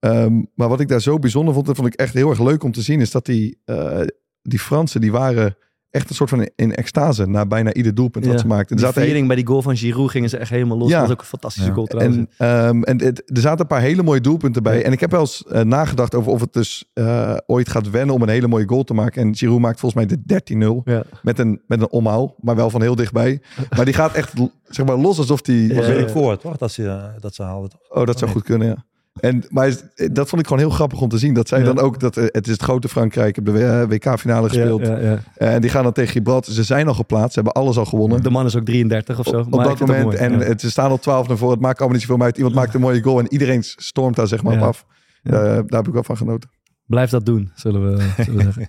Ehm, 0.00 0.42
maar 0.54 0.68
wat 0.68 0.80
ik 0.80 0.88
daar 0.88 1.00
zo 1.00 1.18
bijzonder 1.18 1.54
vond, 1.54 1.66
dat 1.66 1.76
vond 1.76 1.88
ik 1.88 1.94
echt 1.94 2.14
heel 2.14 2.30
erg 2.30 2.40
leuk 2.40 2.62
om 2.62 2.72
te 2.72 2.82
zien, 2.82 3.00
is 3.00 3.10
dat 3.10 3.24
die, 3.26 3.58
eh, 3.64 4.00
die 4.42 4.58
Fransen, 4.58 5.00
die 5.00 5.12
waren 5.12 5.56
echt 5.96 6.08
een 6.08 6.14
soort 6.14 6.30
van 6.30 6.48
in 6.56 6.74
extase 6.74 7.26
na 7.26 7.46
bijna 7.46 7.72
ieder 7.72 7.94
doelpunt 7.94 8.24
Ja. 8.24 8.30
dat 8.30 8.40
ze 8.40 8.46
maakten. 8.46 8.76
De 8.76 8.92
viering 8.92 9.26
bij 9.26 9.36
die 9.36 9.46
goal 9.46 9.62
van 9.62 9.76
Giroud 9.76 10.10
gingen 10.10 10.28
ze 10.28 10.36
echt 10.36 10.50
helemaal 10.50 10.78
los. 10.78 10.88
Ja. 10.90 10.98
Dat 10.98 11.02
was 11.02 11.12
ook 11.16 11.20
een 11.20 11.26
fantastische 11.28 11.68
Ja. 11.68 11.74
goal 11.74 11.86
trouwens. 11.86 12.16
En, 12.16 12.28
ehm, 12.36 12.82
en 12.82 13.02
het, 13.02 13.22
er 13.34 13.40
zaten 13.40 13.60
een 13.60 13.66
paar 13.66 13.80
hele 13.80 14.02
mooie 14.02 14.20
doelpunten 14.20 14.62
bij. 14.62 14.78
Ja. 14.78 14.82
En 14.82 14.92
ik 14.92 15.00
heb 15.00 15.10
wel 15.10 15.20
eens 15.20 15.44
eh, 15.44 15.62
nagedacht 15.62 16.14
over 16.14 16.32
of 16.32 16.40
het 16.40 16.52
dus 16.52 16.90
eh, 16.94 17.36
ooit 17.46 17.68
gaat 17.68 17.90
wennen 17.90 18.14
om 18.14 18.22
een 18.22 18.28
hele 18.28 18.48
mooie 18.48 18.68
goal 18.68 18.84
te 18.84 18.94
maken. 18.94 19.22
En 19.22 19.36
Giroud 19.36 19.60
maakt 19.60 19.80
volgens 19.80 20.06
mij 20.06 20.18
de 20.24 20.42
13-0 20.82 20.82
ja. 20.84 21.02
met 21.22 21.38
een, 21.38 21.60
met 21.66 21.80
een 21.80 21.90
omhaal, 21.90 22.34
maar 22.40 22.56
wel 22.56 22.70
van 22.70 22.82
heel 22.82 22.94
dichtbij. 22.94 23.40
Maar 23.76 23.84
die 23.84 23.94
gaat 23.94 24.12
echt 24.12 24.32
zeg 24.64 24.86
maar, 24.86 24.96
los 24.96 25.18
alsof 25.18 25.42
die... 25.42 25.74
Ja. 25.74 25.80
weet 25.80 26.00
ik 26.00 26.08
voor 26.08 26.30
het, 26.30 26.42
wacht, 26.42 26.58
dat 26.58 26.72
ze, 26.72 26.86
eh, 26.88 27.04
dat 27.20 27.34
ze 27.34 27.42
haalden. 27.42 27.70
Oh, 27.88 28.06
dat 28.06 28.18
zou 28.18 28.30
goed 28.30 28.42
kunnen, 28.42 28.68
ja. 28.68 28.84
En, 29.20 29.44
maar 29.48 29.68
dat 30.12 30.28
vond 30.28 30.40
ik 30.42 30.46
gewoon 30.48 30.62
heel 30.62 30.70
grappig 30.70 31.00
om 31.00 31.08
te 31.08 31.18
zien. 31.18 31.34
Dat 31.34 31.48
zij 31.48 31.58
Ja. 31.58 31.64
dan 31.64 31.78
ook, 31.78 32.00
dat, 32.00 32.16
eh, 32.16 32.24
het 32.26 32.46
is 32.46 32.52
het 32.52 32.62
grote 32.62 32.88
Frankrijk, 32.88 33.34
hebben 33.36 33.54
de 33.54 33.86
WK-finale 33.88 34.48
gespeeld. 34.48 34.86
Ja, 34.86 34.96
ja, 34.98 35.10
ja. 35.10 35.18
Eh, 35.34 35.54
En 35.54 35.60
die 35.60 35.70
gaan 35.70 35.82
dan 35.82 35.92
tegen 35.92 36.10
Gibraltar. 36.12 36.54
Ze 36.54 36.62
zijn 36.62 36.88
al 36.88 36.94
geplaatst, 36.94 37.32
ze 37.34 37.40
hebben 37.40 37.62
alles 37.62 37.76
al 37.76 37.84
gewonnen. 37.84 38.22
De 38.22 38.30
man 38.30 38.46
is 38.46 38.56
ook 38.56 38.64
33 38.64 39.18
of 39.18 39.26
zo. 39.26 39.38
op, 39.38 39.50
maar 39.50 39.64
dat 39.64 39.80
moment. 39.80 40.04
mooi. 40.04 40.16
En 40.16 40.38
het, 40.38 40.60
ze 40.60 40.70
staan 40.70 40.90
al 40.90 40.98
12 40.98 41.28
naar 41.28 41.36
voren. 41.36 41.54
Het 41.54 41.62
maakt 41.62 41.78
allemaal 41.78 41.96
niet 41.98 42.06
zoveel 42.06 42.24
uit. 42.24 42.36
Iemand 42.36 42.54
maakt 42.54 42.74
een 42.74 42.80
mooie 42.80 43.02
goal 43.02 43.18
en 43.18 43.32
iedereen 43.32 43.62
stormt 43.62 44.16
daar 44.16 44.26
zeg 44.26 44.42
maar 44.42 44.52
Ja. 44.52 44.58
op 44.60 44.64
af. 44.66 44.84
Ja. 45.22 45.32
Eh, 45.32 45.42
daar 45.44 45.78
heb 45.78 45.86
ik 45.86 45.92
wel 45.92 46.02
van 46.04 46.16
genoten. 46.16 46.50
Blijf 46.86 47.10
dat 47.10 47.26
doen, 47.26 47.50
zullen 47.54 47.82
we, 47.96 48.02
zullen 48.24 48.46
we 48.46 48.52
zeggen. 48.52 48.68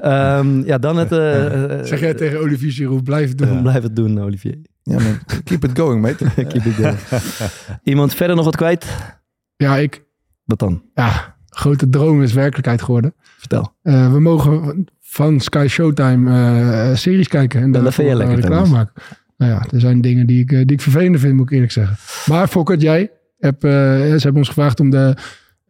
Ehm, 0.00 0.66
ja, 0.66 0.78
dan 0.78 0.96
het... 0.96 1.12
eh, 1.12 1.78
eh, 1.80 1.84
Zeg 1.86 2.00
jij 2.00 2.14
tegen 2.14 2.40
Olivier 2.40 2.72
Giroud, 2.72 3.04
blijf 3.04 3.28
het 3.28 3.38
doen. 3.38 3.62
Blijf 3.68 3.82
het 3.82 3.96
doen, 3.96 4.20
Olivier. 4.22 4.56
Ja, 4.82 4.94
man. 5.00 5.18
Keep 5.44 5.64
it 5.64 5.78
going, 5.78 6.02
mate. 6.02 6.24
Keep 6.34 6.64
it 6.64 6.74
going. 6.74 6.96
Iemand 7.82 8.14
verder 8.14 8.36
nog 8.36 8.44
wat 8.44 8.56
kwijt? 8.56 8.86
Ja, 9.56 9.76
ik, 9.76 10.04
Wat 10.44 10.58
dan? 10.58 10.82
ja, 10.94 11.36
grote 11.48 11.88
droom 11.88 12.22
is 12.22 12.32
werkelijkheid 12.32 12.82
geworden. 12.82 13.14
Vertel. 13.38 13.74
Eh, 13.82 14.12
we 14.12 14.20
mogen 14.20 14.84
van 15.00 15.40
Sky 15.40 15.66
Showtime 15.68 16.30
eh, 16.30 16.96
series 16.96 17.28
kijken 17.28 17.62
en 17.62 17.72
daarvoor 17.72 17.92
vind 17.92 18.06
je 18.06 18.12
eh, 18.12 18.18
lekker, 18.18 18.36
reclame 18.36 18.68
maken. 18.68 19.02
Nou 19.36 19.52
ja, 19.52 19.66
er 19.70 19.80
zijn 19.80 20.00
dingen 20.00 20.26
die 20.26 20.40
ik, 20.40 20.48
die 20.48 20.72
ik 20.72 20.80
vervelend 20.80 21.20
vind, 21.20 21.34
moet 21.34 21.46
ik 21.46 21.52
eerlijk 21.52 21.72
zeggen. 21.72 21.96
Maar 22.26 22.48
Fokkert, 22.48 22.80
jij 22.80 23.10
hebt, 23.38 23.60
ze 23.60 24.18
hebben 24.18 24.36
ons 24.36 24.48
gevraagd 24.48 24.80
om 24.80 24.90
de, 24.90 25.16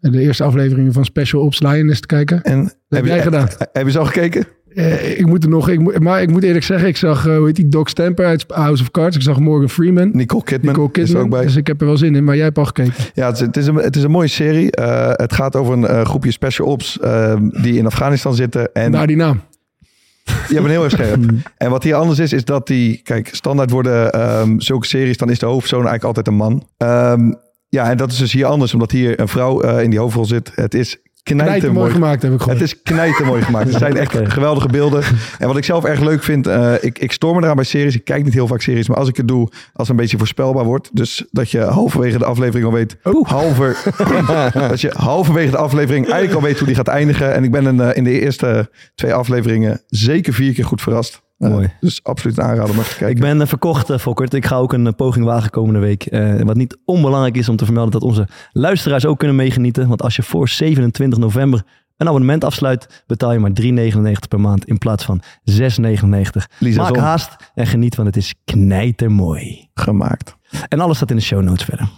de 0.00 0.20
eerste 0.20 0.44
afleveringen 0.44 0.92
van 0.92 1.04
Special 1.04 1.42
Ops 1.42 1.60
Lioness 1.60 2.00
te 2.00 2.06
kijken. 2.06 2.42
En 2.42 2.72
heb 2.88 3.04
jij 3.04 3.22
gedaan? 3.22 3.48
Heb 3.72 3.84
je 3.84 3.90
ze 3.90 3.98
al 3.98 4.06
gekeken? 4.06 4.46
Eh, 4.74 5.18
ik 5.18 5.26
moet 5.26 5.44
er 5.44 5.50
nog, 5.50 5.68
ik 5.68 5.80
moet, 5.80 5.98
maar 5.98 6.22
ik 6.22 6.30
moet 6.30 6.42
eerlijk 6.42 6.64
zeggen, 6.64 6.88
ik 6.88 6.96
zag, 6.96 7.26
eh, 7.26 7.36
hoe 7.36 7.46
heet 7.46 7.56
die, 7.56 7.68
Doc 7.68 7.88
Stamper 7.88 8.26
uit 8.26 8.44
House 8.48 8.82
of 8.82 8.90
Cards. 8.90 9.16
Ik 9.16 9.22
zag 9.22 9.38
Morgan 9.38 9.68
Freeman. 9.68 10.10
Nicole 10.12 10.42
Kidman, 10.42 10.72
Nicole 10.72 10.88
is 10.92 10.98
er 10.98 11.04
Kidman. 11.04 11.22
ook 11.22 11.30
bij. 11.30 11.42
Dus 11.42 11.56
ik 11.56 11.66
heb 11.66 11.80
er 11.80 11.86
wel 11.86 11.96
zin 11.96 12.14
in, 12.14 12.24
maar 12.24 12.34
jij 12.34 12.44
hebt 12.44 12.58
al 12.58 12.64
gekeken. 12.64 12.92
Ja, 13.14 13.26
het 13.26 13.34
is, 13.34 13.40
het 13.40 13.56
is, 13.56 13.66
een, 13.66 13.74
het 13.74 13.96
is 13.96 14.02
een 14.02 14.10
mooie 14.10 14.28
serie. 14.28 14.70
Eh, 14.70 15.10
het 15.12 15.32
gaat 15.32 15.56
over 15.56 15.74
een 15.74 16.06
groepje 16.06 16.30
special 16.30 16.68
ops 16.68 16.98
die 17.62 17.78
in 17.78 17.86
Afghanistan 17.86 18.34
zitten. 18.34 18.72
En 18.72 18.92
Daar 18.92 19.06
die 19.06 19.16
naam. 19.16 19.40
Je 20.48 20.54
bent 20.54 20.66
heel 20.66 20.84
erg 20.84 20.92
scherp. 20.92 21.24
en 21.56 21.70
wat 21.70 21.82
hier 21.82 21.94
anders 21.94 22.18
is, 22.18 22.32
is 22.32 22.44
dat 22.44 22.66
die... 22.66 23.00
Kijk, 23.02 23.28
standaard 23.32 23.70
worden 23.70 24.12
ehm, 24.12 24.58
zulke 24.58 24.86
series... 24.86 25.16
dan 25.16 25.30
is 25.30 25.38
de 25.38 25.46
hoofdpersoon 25.46 25.86
eigenlijk 25.86 26.04
altijd 26.04 26.26
een 26.26 26.34
man. 26.34 26.68
Ehm, 26.76 27.32
ja, 27.68 27.90
en 27.90 27.96
dat 27.96 28.10
is 28.10 28.18
dus 28.18 28.32
hier 28.32 28.46
anders. 28.46 28.72
Omdat 28.72 28.90
hier 28.90 29.20
een 29.20 29.28
vrouw 29.28 29.60
in 29.60 29.90
die 29.90 29.98
hoofdrol 29.98 30.24
zit. 30.24 30.52
Het 30.54 30.74
is 30.74 30.98
knijter 31.24 31.46
Knijter 31.46 31.72
mooi 31.72 31.92
gemaakt 31.92 32.22
heb 32.22 32.32
ik 32.32 32.38
Het 32.38 32.46
gehoord. 32.46 32.62
is 32.62 32.82
knijter 32.82 33.26
mooi 33.26 33.42
gemaakt. 33.42 33.68
Het 33.68 33.78
zijn 33.78 33.96
echt 33.96 34.16
geweldige 34.36 34.68
beelden. 34.68 35.02
En 35.38 35.46
wat 35.46 35.56
ik 35.56 35.64
zelf 35.64 35.84
erg 35.84 36.00
leuk 36.00 36.22
vind, 36.22 36.46
eh, 36.46 36.72
ik, 36.80 36.98
ik 36.98 37.12
stoor 37.12 37.34
me 37.34 37.42
eraan 37.42 37.56
bij 37.56 37.64
series. 37.64 37.94
Ik 37.94 38.04
kijk 38.04 38.24
niet 38.24 38.34
heel 38.34 38.46
vaak 38.46 38.60
series, 38.60 38.88
maar 38.88 38.96
als 38.96 39.08
ik 39.08 39.16
het 39.16 39.28
doe, 39.28 39.48
als 39.50 39.52
het 39.72 39.88
een 39.88 39.96
beetje 39.96 40.18
voorspelbaar 40.18 40.64
wordt. 40.64 40.90
Dus 40.92 41.24
dat 41.30 41.50
je 41.50 41.60
halverwege 41.60 42.18
de 42.18 42.24
aflevering 42.24 42.66
al 42.66 42.72
weet, 42.72 42.96
halver, 43.22 43.76
dat 44.68 44.80
je 44.80 44.92
halverwege 44.96 45.50
de 45.50 45.56
aflevering 45.56 46.04
eigenlijk 46.04 46.34
al 46.34 46.46
weet 46.46 46.58
hoe 46.58 46.66
die 46.66 46.76
gaat 46.76 46.88
eindigen. 46.88 47.34
En 47.34 47.44
ik 47.44 47.50
ben 47.50 47.64
een, 47.64 47.94
in 47.94 48.04
de 48.04 48.20
eerste 48.20 48.70
twee 48.94 49.14
afleveringen 49.14 49.82
zeker 49.86 50.32
vier 50.32 50.52
keer 50.54 50.64
goed 50.64 50.82
verrast. 50.82 51.22
Eh, 51.44 51.50
Mooi. 51.50 51.72
Dus 51.80 52.02
absoluut 52.02 52.38
even 52.38 52.64
te 52.66 52.82
kijken. 52.88 53.08
Ik 53.08 53.20
ben 53.20 53.40
eh, 53.40 53.46
verkocht, 53.46 53.90
eh, 53.90 53.98
Fokkert. 53.98 54.34
Ik 54.34 54.46
ga 54.46 54.56
ook 54.56 54.72
een 54.72 54.94
poging 54.94 55.24
wagen 55.24 55.50
komende 55.50 55.78
week. 55.78 56.08
Wat 56.44 56.56
niet 56.56 56.78
onbelangrijk 56.84 57.36
is 57.36 57.48
om 57.48 57.56
te 57.56 57.64
vermelden 57.64 57.92
dat 57.92 58.02
onze 58.02 58.28
luisteraars 58.52 59.06
ook 59.06 59.18
kunnen 59.18 59.36
meegenieten. 59.36 59.88
Want 59.88 60.02
als 60.02 60.16
je 60.16 60.22
voor 60.22 60.48
27 60.48 61.18
november 61.18 61.62
een 61.96 62.08
abonnement 62.08 62.44
afsluit, 62.44 63.04
betaal 63.06 63.32
je 63.32 63.38
maar 63.38 63.50
3,99 63.52 64.28
per 64.28 64.40
maand 64.40 64.64
in 64.64 64.78
plaats 64.78 65.04
van 65.04 65.22
6,99. 65.44 66.46
Lisa 66.58 66.82
Maak 66.82 66.94
Zon. 66.94 67.04
haast 67.04 67.36
en 67.54 67.66
geniet, 67.66 67.94
want 67.94 68.08
het 68.08 68.16
is 68.16 68.34
knijtermooi. 68.44 69.68
gemaakt. 69.74 70.36
En 70.68 70.80
alles 70.80 70.96
staat 70.96 71.10
in 71.10 71.16
de 71.16 71.22
show 71.22 71.42
notes 71.42 71.64
verder. 71.64 71.88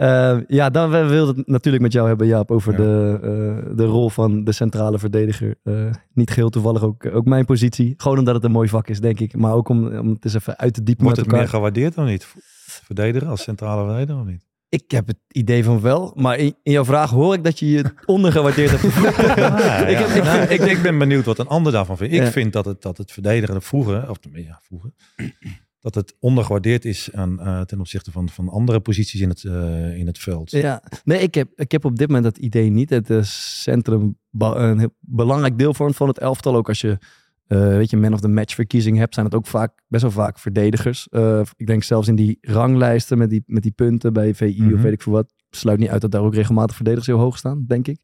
Eh, 0.00 0.38
ja, 0.46 0.70
dan 0.70 0.90
we 0.90 1.04
wilden 1.04 1.36
het 1.36 1.46
natuurlijk 1.46 1.82
met 1.82 1.92
jou 1.92 2.08
hebben, 2.08 2.26
Jaap, 2.26 2.50
over 2.50 2.72
Ja. 2.72 2.78
de, 2.78 3.18
eh, 3.22 3.76
de 3.76 3.84
rol 3.84 4.08
van 4.10 4.44
de 4.44 4.52
centrale 4.52 4.98
verdediger. 4.98 5.54
Eh, 5.62 5.74
niet 6.12 6.30
geheel 6.30 6.50
toevallig 6.50 6.82
ook, 6.82 7.06
ook 7.14 7.24
mijn 7.24 7.44
positie. 7.44 7.94
Gewoon 7.96 8.18
omdat 8.18 8.34
het 8.34 8.44
een 8.44 8.50
mooi 8.50 8.68
vak 8.68 8.88
is, 8.88 9.00
denk 9.00 9.20
ik. 9.20 9.36
Maar 9.36 9.52
ook 9.52 9.68
om, 9.68 9.98
om 9.98 10.08
het 10.08 10.24
eens 10.24 10.34
even 10.34 10.58
uit 10.58 10.74
te 10.74 10.82
diepen 10.82 11.04
Wordt 11.04 11.18
met 11.18 11.26
het 11.26 11.34
elkaar. 11.34 11.38
meer 11.38 11.48
gewaardeerd 11.48 11.98
of 11.98 12.04
niet? 12.04 12.34
Verdediger 12.84 13.28
als 13.28 13.42
centrale 13.42 13.84
verdediger 13.86 14.20
of 14.20 14.26
niet? 14.26 14.44
Ik 14.68 14.90
heb 14.90 15.06
het 15.06 15.18
idee 15.28 15.64
van 15.64 15.80
wel, 15.80 16.12
maar 16.16 16.38
in, 16.38 16.54
in 16.62 16.72
jouw 16.72 16.84
vraag 16.84 17.10
hoor 17.10 17.34
ik 17.34 17.44
dat 17.44 17.58
je 17.58 17.70
je 17.70 17.84
ondergewaardeerd 18.06 18.70
hebt. 18.80 18.94
Ja, 19.36 19.86
Ik 19.86 19.96
heb- 19.98 20.24
Nou, 20.24 20.40
ik, 20.42 20.60
ik 20.60 20.82
ben 20.82 20.98
benieuwd 20.98 21.24
wat 21.24 21.38
een 21.38 21.48
ander 21.48 21.72
daarvan 21.72 21.96
vindt. 21.96 22.14
Ik 22.14 22.26
vind 22.26 22.52
dat 22.52 22.64
het, 22.64 22.82
dat 22.82 22.98
het 22.98 23.12
verdedigen 23.12 23.62
vroeger, 23.62 24.10
of 24.10 24.16
ja, 24.32 24.60
vroeger, 24.62 24.90
dat 25.80 25.94
het 25.94 26.14
ondergewaardeerd 26.18 26.84
is 26.84 27.08
aan, 27.12 27.40
eh, 27.40 27.60
ten 27.60 27.80
opzichte 27.80 28.10
van, 28.10 28.28
van 28.28 28.48
andere 28.48 28.80
posities 28.80 29.20
in 29.20 29.28
het, 29.28 29.44
eh, 29.44 29.96
in 29.98 30.06
het 30.06 30.18
veld. 30.18 30.50
Ja, 30.50 30.82
nee, 31.04 31.18
ik 31.20 31.34
heb, 31.34 31.48
ik 31.54 31.72
heb 31.72 31.84
op 31.84 31.96
dit 31.96 32.06
moment 32.06 32.24
dat 32.24 32.38
idee 32.38 32.70
niet. 32.70 32.90
Het 32.90 33.10
eh, 33.10 33.22
centrum 33.22 34.18
een 34.38 34.92
belangrijk 35.00 35.58
deel 35.58 35.74
vormt 35.74 35.96
van 35.96 36.08
het 36.08 36.18
elftal. 36.18 36.56
Ook 36.56 36.68
als 36.68 36.80
je, 36.80 36.98
eh, 37.46 37.58
weet 37.58 37.90
je, 37.90 37.96
man 37.96 38.12
of 38.12 38.20
the 38.20 38.28
match 38.28 38.54
verkiezing 38.54 38.98
hebt, 38.98 39.14
zijn 39.14 39.26
het 39.26 39.34
ook 39.34 39.46
vaak, 39.46 39.72
best 39.88 40.02
wel 40.02 40.12
vaak 40.12 40.38
verdedigers. 40.38 41.08
Ik 41.56 41.66
denk 41.66 41.82
zelfs 41.82 42.08
in 42.08 42.16
die 42.16 42.38
ranglijsten 42.40 43.18
met 43.18 43.30
die, 43.30 43.42
met 43.46 43.62
die 43.62 43.72
punten 43.72 44.12
bij 44.12 44.34
VI 44.34 44.46
of 44.46 44.56
Mhm. 44.66 44.82
weet 44.82 44.92
ik 44.92 45.02
veel 45.02 45.12
wat, 45.12 45.32
sluit 45.50 45.78
niet 45.78 45.88
uit 45.88 46.00
dat 46.00 46.10
daar 46.10 46.22
ook 46.22 46.34
regelmatig 46.34 46.76
verdedigers 46.76 47.08
heel 47.08 47.18
hoog 47.18 47.38
staan, 47.38 47.64
denk 47.66 47.88
ik. 47.88 47.98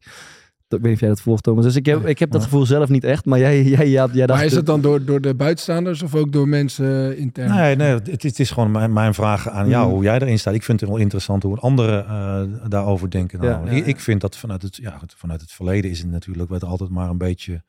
Ik 0.69 0.77
weet 0.77 0.81
niet 0.83 0.93
of 0.93 0.99
jij 0.99 1.09
dat 1.09 1.21
volgt, 1.21 1.43
Thomas. 1.43 1.63
Dus 1.63 1.75
ik 1.75 1.85
heb, 1.85 2.05
ik 2.05 2.19
heb 2.19 2.31
dat 2.31 2.43
gevoel 2.43 2.65
zelf 2.65 2.89
niet 2.89 3.03
echt. 3.03 3.25
Maar 3.25 3.39
jij, 3.39 3.63
jij, 3.63 3.89
jij, 3.89 4.07
jij 4.11 4.25
dacht... 4.25 4.39
Maar 4.39 4.45
is 4.47 4.55
het 4.55 4.65
dan 4.65 4.81
door, 4.81 5.05
door 5.05 5.21
de 5.21 5.35
buitenstaanders 5.35 6.03
of 6.03 6.15
ook 6.15 6.31
door 6.31 6.47
mensen 6.47 7.11
eh, 7.11 7.19
intern? 7.19 7.49
Nee, 7.55 7.75
nee 7.75 7.87
het, 7.93 8.07
is- 8.07 8.29
het 8.29 8.39
is 8.39 8.51
gewoon 8.51 8.71
mijn, 8.71 8.93
mijn 8.93 9.13
vraag 9.13 9.49
aan 9.49 9.67
jou, 9.69 9.85
Mhm. 9.85 9.93
hoe 9.93 10.03
jij 10.03 10.19
erin 10.19 10.39
staat. 10.39 10.53
Ik 10.53 10.63
vind 10.63 10.79
het 10.79 10.89
wel 10.89 10.97
interessant 10.99 11.43
hoe 11.43 11.59
anderen 11.59 12.05
eh, 12.07 12.41
daarover 12.69 13.09
denken. 13.11 13.41
Ja, 13.41 13.61
ja, 13.65 13.71
Ik, 13.71 13.85
ik 13.85 13.99
vind 13.99 14.21
dat 14.21 14.37
vanuit 14.37 14.61
het, 14.61 14.75
ja, 14.75 14.99
vanuit 15.15 15.41
het 15.41 15.51
verleden 15.51 15.91
is 15.91 15.99
het 15.99 16.09
natuurlijk 16.11 16.49
werd 16.49 16.63
altijd 16.63 16.89
maar 16.89 17.09
een 17.09 17.17
beetje, 17.17 17.63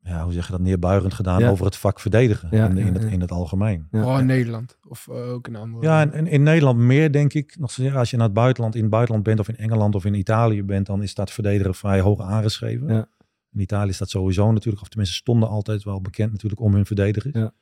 ja, 0.00 0.22
hoe 0.24 0.32
zeg 0.32 0.46
je 0.46 0.52
dat, 0.52 0.60
neerbuigend 0.60 1.14
gedaan 1.14 1.40
Ja. 1.40 1.50
over 1.50 1.64
het 1.64 1.76
vak 1.76 2.00
verdedigen 2.00 2.48
Ja, 2.50 2.68
in, 2.68 2.76
in, 2.78 2.86
ja, 2.86 2.92
het, 2.92 3.02
ja. 3.02 3.08
in 3.08 3.20
het 3.20 3.30
algemeen. 3.30 3.86
Ja. 3.90 3.98
Vooral 4.00 4.18
in 4.18 4.26
Nederland. 4.26 4.78
Of 4.88 5.08
eh, 5.08 5.32
ook 5.32 5.48
in 5.48 5.56
andere. 5.56 5.84
Ja, 5.86 6.00
en, 6.00 6.12
en 6.12 6.26
in 6.26 6.42
Nederland 6.42 6.78
meer 6.78 7.12
denk 7.12 7.32
ik. 7.32 7.56
Nog 7.58 7.70
steeds, 7.70 7.94
als 7.94 8.10
je 8.10 8.16
naar 8.16 8.26
het 8.26 8.34
buitenland, 8.34 8.74
in 8.74 8.80
het 8.80 8.90
buitenland 8.90 9.24
bent 9.24 9.40
of 9.40 9.48
in 9.48 9.56
Engeland 9.56 9.94
of 9.94 10.04
in 10.04 10.14
Italië 10.14 10.62
bent, 10.64 10.86
dan 10.86 11.02
is 11.02 11.14
dat 11.14 11.30
verdedigen 11.30 11.74
vrij 11.74 12.00
hoog 12.00 12.20
aangeschreven. 12.20 12.88
Ja. 12.94 13.06
In 13.52 13.60
Italië 13.60 13.88
is 13.90 13.98
dat 13.98 14.10
sowieso 14.10 14.52
natuurlijk, 14.52 14.82
of 14.82 14.88
tenminste 14.88 15.16
stonden 15.16 15.48
altijd 15.48 15.82
wel 15.84 16.00
bekend 16.00 16.32
natuurlijk 16.32 16.60
om 16.60 16.74
hun 16.74 16.86
verdedigers. 16.86 17.34
Ja. 17.34 17.52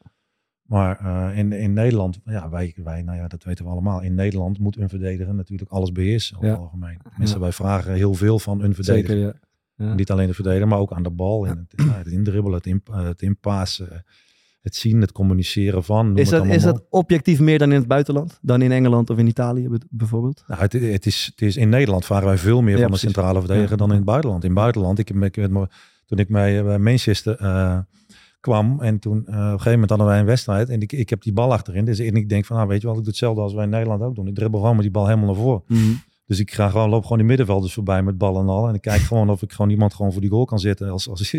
Maar 0.62 0.99
eh, 1.01 1.38
in, 1.38 1.53
in 1.53 1.72
Nederland, 1.72 2.18
ja, 2.25 2.49
wij, 2.49 2.75
wij, 2.83 3.03
nou 3.03 3.18
ja, 3.18 3.29
dat 3.29 3.44
weten 3.44 3.64
we 3.64 3.70
allemaal. 3.70 4.03
In 4.03 4.14
Nederland 4.14 4.59
moet 4.59 4.77
een 4.79 4.88
verdediger 4.88 5.35
natuurlijk 5.35 5.70
alles 5.70 5.92
beheersen 5.92 6.37
over 6.37 6.49
Ja. 6.49 6.55
het 6.55 6.62
algemeen. 6.62 6.99
Mensen, 7.16 7.37
Ja. 7.37 7.42
wij 7.42 7.53
vragen 7.53 7.92
heel 7.92 8.14
veel 8.14 8.38
van 8.38 8.62
een 8.62 8.75
verdediger. 8.75 9.16
Zeker, 9.16 9.40
ja. 9.76 9.94
Niet 9.94 10.10
alleen 10.10 10.26
de 10.26 10.34
verdediger, 10.34 10.68
maar 10.68 10.78
ook 10.78 10.92
aan 10.92 11.02
de 11.02 11.10
bal. 11.10 11.46
En 11.46 11.66
het, 11.68 11.86
ja, 11.86 11.96
het 11.96 12.06
indribbelen, 12.06 12.60
het, 12.64 12.80
het 12.92 13.22
inpassen, 13.22 14.04
het 14.60 14.76
zien, 14.76 15.00
het 15.00 15.12
communiceren 15.12 15.84
van. 15.84 16.16
Is 16.16 16.28
dat, 16.28 16.46
is 16.46 16.62
dat 16.62 16.86
objectief 16.90 17.40
meer 17.40 17.58
dan 17.58 17.72
in 17.72 17.78
het 17.78 17.88
buitenland? 17.88 18.38
Dan 18.42 18.62
in 18.62 18.72
Engeland 18.72 19.10
of 19.10 19.18
in 19.18 19.26
Italië 19.26 19.68
bijvoorbeeld? 19.90 20.44
Nou, 20.46 20.60
het, 20.60 20.72
het, 20.72 21.06
is, 21.06 21.26
het 21.30 21.42
is 21.42 21.56
in 21.56 21.68
Nederland 21.68 22.04
vragen 22.04 22.26
wij 22.26 22.38
veel 22.38 22.62
meer 22.62 22.76
Ja, 22.76 22.82
van 22.82 22.90
de 22.90 22.98
centrale 22.98 23.38
verdediger 23.40 23.76
dan 23.76 23.90
in 23.90 23.96
het 23.96 24.04
buitenland. 24.04 24.42
In 24.44 24.50
het 24.50 24.58
buitenland, 24.58 24.98
ik, 24.98 25.10
ik, 25.10 25.34
toen 26.06 26.18
ik 26.18 26.28
bij, 26.28 26.78
Manchester 26.78 27.36
eh, 27.36 27.78
kwam 28.40 28.80
en 28.80 28.98
toen 28.98 29.26
eh, 29.26 29.34
op 29.34 29.42
een 29.42 29.48
gegeven 29.48 29.72
moment 29.72 29.90
hadden 29.90 30.08
wij 30.08 30.18
een 30.18 30.26
wedstrijd 30.26 30.68
en 30.68 30.80
ik, 30.80 30.92
ik 30.92 31.10
heb 31.10 31.22
die 31.22 31.32
bal 31.32 31.52
achterin. 31.52 31.84
Dus 31.84 31.98
en 31.98 32.14
ik 32.14 32.28
denk 32.28 32.44
van, 32.44 32.56
nou 32.56 32.68
weet 32.68 32.80
je 32.80 32.86
wel, 32.86 32.96
ik 32.96 33.02
doe 33.02 33.10
hetzelfde 33.10 33.40
als 33.40 33.54
wij 33.54 33.64
in 33.64 33.70
Nederland 33.70 34.02
ook 34.02 34.14
doen. 34.14 34.26
Ik 34.26 34.34
dribbel 34.34 34.60
gewoon 34.60 34.74
met 34.74 34.84
die 34.84 34.92
bal 34.92 35.06
helemaal 35.06 35.26
naar 35.26 35.42
voren. 35.42 35.62
Dus 36.26 36.38
ik 36.40 36.52
ga 36.52 36.68
gewoon, 36.68 36.88
loop 36.88 37.02
gewoon 37.02 37.18
die 37.18 37.26
middenvelders 37.26 37.72
voorbij 37.74 38.02
met 38.02 38.18
ballen 38.18 38.42
en 38.42 38.48
al. 38.48 38.68
En 38.68 38.74
ik 38.74 38.80
kijk 38.80 39.00
gewoon 39.10 39.30
of 39.30 39.42
ik 39.42 39.52
gewoon 39.52 39.70
iemand 39.70 39.94
gewoon 39.94 40.12
voor 40.12 40.20
die 40.20 40.30
goal 40.30 40.44
kan 40.44 40.58
zetten 40.58 40.90
als 40.90 41.08
als. 41.08 41.30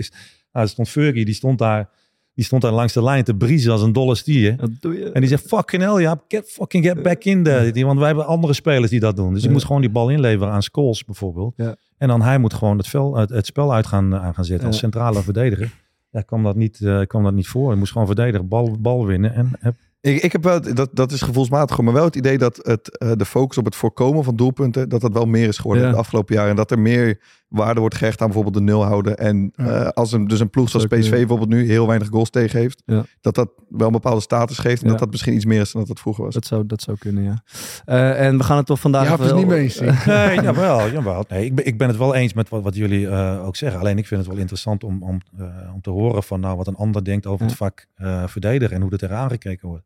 Nou, 0.51 0.65
er 0.65 0.67
stond 0.67 0.89
Fergie, 0.89 1.25
die 1.25 1.33
stond 1.33 1.57
daar, 1.59 1.89
die 2.33 2.45
stond 2.45 2.61
daar 2.61 2.71
langs 2.71 2.93
de 2.93 3.03
lijn 3.03 3.23
te 3.23 3.35
briezen 3.35 3.71
als 3.71 3.81
een 3.81 3.93
dolle 3.93 4.15
stier. 4.15 4.57
Dat 4.57 4.69
doe 4.79 4.97
je. 4.97 5.11
En 5.11 5.21
die 5.21 5.29
zegt, 5.29 5.47
fucking 5.47 5.81
hell, 5.83 6.01
ja, 6.01 6.21
get, 6.27 6.49
fucking 6.49 6.85
get 6.85 7.01
back 7.03 7.23
in 7.23 7.43
there. 7.43 7.71
Die- 7.71 7.85
Want 7.85 7.97
wij 7.97 8.07
hebben 8.07 8.25
andere 8.25 8.53
spelers 8.53 8.89
die 8.91 8.99
dat 8.99 9.15
doen. 9.15 9.29
Dus 9.33 9.39
ik 9.41 9.45
Ja. 9.47 9.51
moest 9.53 9.65
gewoon 9.65 9.81
die 9.81 9.89
bal 9.89 10.09
inleveren 10.09 10.53
aan 10.53 10.63
Scholes 10.63 11.05
bijvoorbeeld. 11.05 11.53
Ja. 11.57 11.75
En 11.97 12.07
dan 12.07 12.21
hij 12.21 12.37
moet 12.37 12.53
gewoon 12.53 12.77
het, 12.77 12.87
vel, 12.87 13.15
het, 13.15 13.29
het 13.29 13.45
spel 13.45 13.73
uit 13.73 13.87
gaan, 13.87 14.15
aan 14.15 14.33
gaan 14.33 14.45
zetten 14.45 14.67
als 14.67 14.77
centrale 14.77 15.21
verdediger. 15.21 15.71
Ja, 16.11 16.21
kwam 16.21 16.43
dat 16.43 16.55
niet, 16.55 16.81
eh, 16.81 17.01
kwam 17.01 17.23
dat 17.23 17.33
niet 17.33 17.47
voor. 17.47 17.67
Hij 17.69 17.77
moest 17.77 17.91
gewoon 17.91 18.07
verdedigen, 18.07 18.47
bal, 18.47 18.77
bal 18.79 19.05
winnen. 19.05 19.33
En 19.33 19.49
heb, 19.59 19.75
Ik, 20.07 20.21
ik 20.23 20.31
heb 20.31 20.43
wel, 20.43 20.61
dat, 20.73 20.89
dat 20.93 21.11
is 21.11 21.21
gevoelsmatig, 21.21 21.81
maar 21.81 21.93
wel 21.93 22.03
het 22.05 22.15
idee 22.15 22.37
dat 22.37 22.59
het, 22.61 22.97
eh, 22.97 23.11
de 23.15 23.25
focus 23.25 23.57
op 23.57 23.65
het 23.65 23.75
voorkomen 23.75 24.23
van 24.23 24.35
doelpunten, 24.35 24.89
dat 24.89 25.01
dat 25.01 25.13
wel 25.13 25.25
meer 25.25 25.47
is 25.47 25.57
geworden 25.57 25.83
Ja. 25.83 25.91
de 25.91 25.97
afgelopen 25.97 26.35
jaren. 26.35 26.49
En 26.49 26.55
dat 26.55 26.71
er 26.71 26.79
meer 26.79 27.19
waarde 27.47 27.79
wordt 27.79 27.95
gehecht 27.95 28.19
aan 28.21 28.25
bijvoorbeeld 28.27 28.55
de 28.55 28.61
nul 28.71 28.83
houden. 28.85 29.17
En 29.17 29.51
Ja. 29.55 29.65
eh, 29.65 29.87
als 29.89 30.11
een, 30.11 30.27
dus 30.27 30.39
een 30.39 30.49
ploeg 30.49 30.69
zoals 30.69 30.85
Dat 30.87 30.99
PSV 30.99 31.09
ja. 31.11 31.15
bijvoorbeeld 31.17 31.49
nu 31.49 31.65
heel 31.69 31.87
weinig 31.87 32.07
goals 32.07 32.29
tegen 32.29 32.59
heeft, 32.59 32.81
Ja. 32.85 33.05
dat 33.21 33.35
dat 33.35 33.49
wel 33.69 33.87
een 33.87 33.93
bepaalde 33.93 34.21
status 34.21 34.57
geeft. 34.57 34.79
En 34.81 34.85
Ja. 34.85 34.91
dat 34.91 34.99
dat 34.99 35.11
misschien 35.11 35.33
iets 35.33 35.45
meer 35.45 35.61
is 35.61 35.71
dan 35.71 35.81
dat 35.81 35.89
het 35.89 35.99
vroeger 35.99 36.23
was. 36.23 36.33
Dat 36.33 36.45
zou, 36.45 36.65
dat 36.65 36.81
zou 36.81 36.97
kunnen, 36.97 37.23
ja. 37.23 37.43
Eh, 37.85 38.25
en 38.27 38.37
we 38.37 38.43
gaan 38.43 38.57
het 38.57 38.65
toch 38.65 38.79
vandaag... 38.79 39.05
Ja, 39.05 39.11
het 39.11 39.19
is 39.19 39.27
wel- 39.27 39.37
niet 39.37 39.47
mee 39.47 39.59
eens. 39.61 39.79
Nee, 40.05 40.41
jawel, 40.41 40.89
jawel. 40.89 41.25
Nee, 41.27 41.45
ik, 41.45 41.55
ben, 41.55 41.65
ik 41.65 41.77
ben 41.77 41.87
het 41.87 41.97
wel 41.97 42.15
eens 42.15 42.33
met 42.33 42.49
wat, 42.49 42.63
wat 42.63 42.75
jullie 42.75 43.07
eh, 43.07 43.45
ook 43.45 43.55
zeggen. 43.55 43.79
Alleen 43.79 43.97
ik 43.97 44.07
vind 44.07 44.19
het 44.19 44.29
wel 44.29 44.39
interessant 44.39 44.83
om, 44.83 45.03
om, 45.03 45.19
eh, 45.37 45.45
om 45.73 45.81
te 45.81 45.89
horen 45.89 46.23
van 46.23 46.39
nou, 46.39 46.57
wat 46.57 46.67
een 46.67 46.75
ander 46.75 47.03
denkt 47.03 47.25
over 47.25 47.41
Ja. 47.43 47.47
het 47.49 47.57
vak 47.57 47.85
eh, 47.95 48.23
verdedigen 48.27 48.75
en 48.75 48.81
hoe 48.81 48.91
er 48.91 48.97
tegenaan 48.97 49.29
gekeken 49.29 49.67
wordt. 49.67 49.85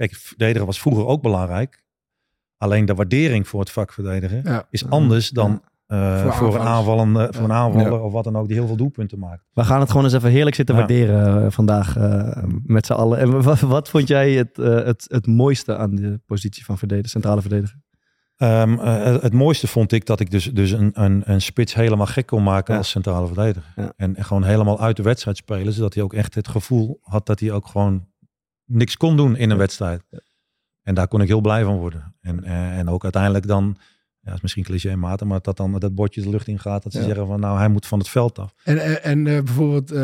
Kijk, 0.00 0.14
verdedigen 0.14 0.66
was 0.66 0.80
vroeger 0.80 1.06
ook 1.06 1.22
belangrijk. 1.22 1.84
Alleen 2.56 2.84
de 2.84 2.94
waardering 2.94 3.48
voor 3.48 3.60
het 3.60 3.70
vak 3.70 3.92
verdedigen 3.92 4.40
Ja. 4.44 4.66
is 4.70 4.88
anders 4.90 5.28
dan 5.28 5.62
eh, 5.86 6.22
Voor 6.22 6.32
voor, 6.32 6.54
een 6.54 6.60
aanvallende, 6.66 7.28
voor 7.30 7.44
een 7.44 7.52
aanvaller 7.52 7.92
Ja. 7.92 7.98
of 7.98 8.12
wat 8.12 8.24
dan 8.24 8.36
ook 8.36 8.46
die 8.46 8.56
heel 8.56 8.66
veel 8.66 8.76
doelpunten 8.76 9.18
maakt. 9.18 9.44
We 9.52 9.64
gaan 9.64 9.80
het 9.80 9.88
gewoon 9.90 10.04
eens 10.04 10.14
even 10.14 10.30
heerlijk 10.30 10.56
zitten 10.56 10.74
Ja. 10.74 10.80
waarderen 10.80 11.44
eh, 11.44 11.50
vandaag 11.50 11.96
eh, 11.96 12.42
met 12.64 12.86
z'n 12.86 12.92
allen. 12.92 13.18
En 13.18 13.42
wat, 13.42 13.60
wat 13.60 13.88
vond 13.88 14.08
jij 14.08 14.32
het, 14.32 14.58
eh, 14.58 14.74
het, 14.84 15.04
het 15.08 15.26
mooiste 15.26 15.76
aan 15.76 15.94
de 15.94 16.20
positie 16.26 16.64
van 16.64 16.78
verdediger, 16.78 17.10
centrale 17.10 17.40
verdediger? 17.40 17.80
Ehm, 18.36 18.78
eh, 18.78 19.22
het 19.22 19.32
mooiste 19.32 19.66
vond 19.66 19.92
ik 19.92 20.06
dat 20.06 20.20
ik 20.20 20.30
dus, 20.30 20.44
dus 20.52 20.70
een, 20.70 20.90
een, 20.94 21.22
een 21.24 21.40
spits 21.42 21.74
helemaal 21.74 22.06
gek 22.06 22.26
kon 22.26 22.42
maken 22.42 22.72
Ja. 22.72 22.78
als 22.78 22.90
centrale 22.90 23.26
verdediger. 23.26 23.72
Ja. 23.76 23.92
En, 23.96 24.16
en 24.16 24.24
gewoon 24.24 24.44
helemaal 24.44 24.80
uit 24.80 24.96
de 24.96 25.02
wedstrijd 25.02 25.36
spelen, 25.36 25.72
zodat 25.72 25.94
hij 25.94 26.02
ook 26.02 26.14
echt 26.14 26.34
het 26.34 26.48
gevoel 26.48 26.98
had 27.02 27.26
dat 27.26 27.40
hij 27.40 27.52
ook 27.52 27.66
gewoon 27.66 28.08
niks 28.70 28.96
kon 28.96 29.16
doen 29.16 29.36
in 29.36 29.50
een 29.50 29.56
wedstrijd. 29.56 30.02
En 30.82 30.94
daar 30.94 31.08
kon 31.08 31.20
ik 31.20 31.28
heel 31.28 31.40
blij 31.40 31.64
van 31.64 31.76
worden. 31.76 32.14
En, 32.20 32.44
eh, 32.44 32.78
en 32.78 32.88
ook 32.88 33.02
uiteindelijk 33.02 33.46
dan, 33.46 33.76
ja, 34.20 34.32
is 34.32 34.40
misschien 34.40 34.64
clichématig, 34.64 35.26
maar 35.26 35.38
dat 35.42 35.56
dan 35.56 35.78
dat 35.78 35.94
bordje 35.94 36.20
de 36.22 36.28
lucht 36.30 36.46
in 36.46 36.58
gaat, 36.58 36.82
dat 36.82 36.92
ze 36.92 36.98
Ja. 36.98 37.04
zeggen 37.04 37.26
van 37.26 37.40
nou, 37.40 37.58
hij 37.58 37.68
moet 37.68 37.86
van 37.86 37.98
het 37.98 38.08
veld 38.08 38.38
af. 38.38 38.54
En, 38.64 38.78
en, 38.84 39.02
en, 39.02 39.26
eh, 39.26 39.42
bijvoorbeeld 39.42 39.90
eh, 39.90 39.98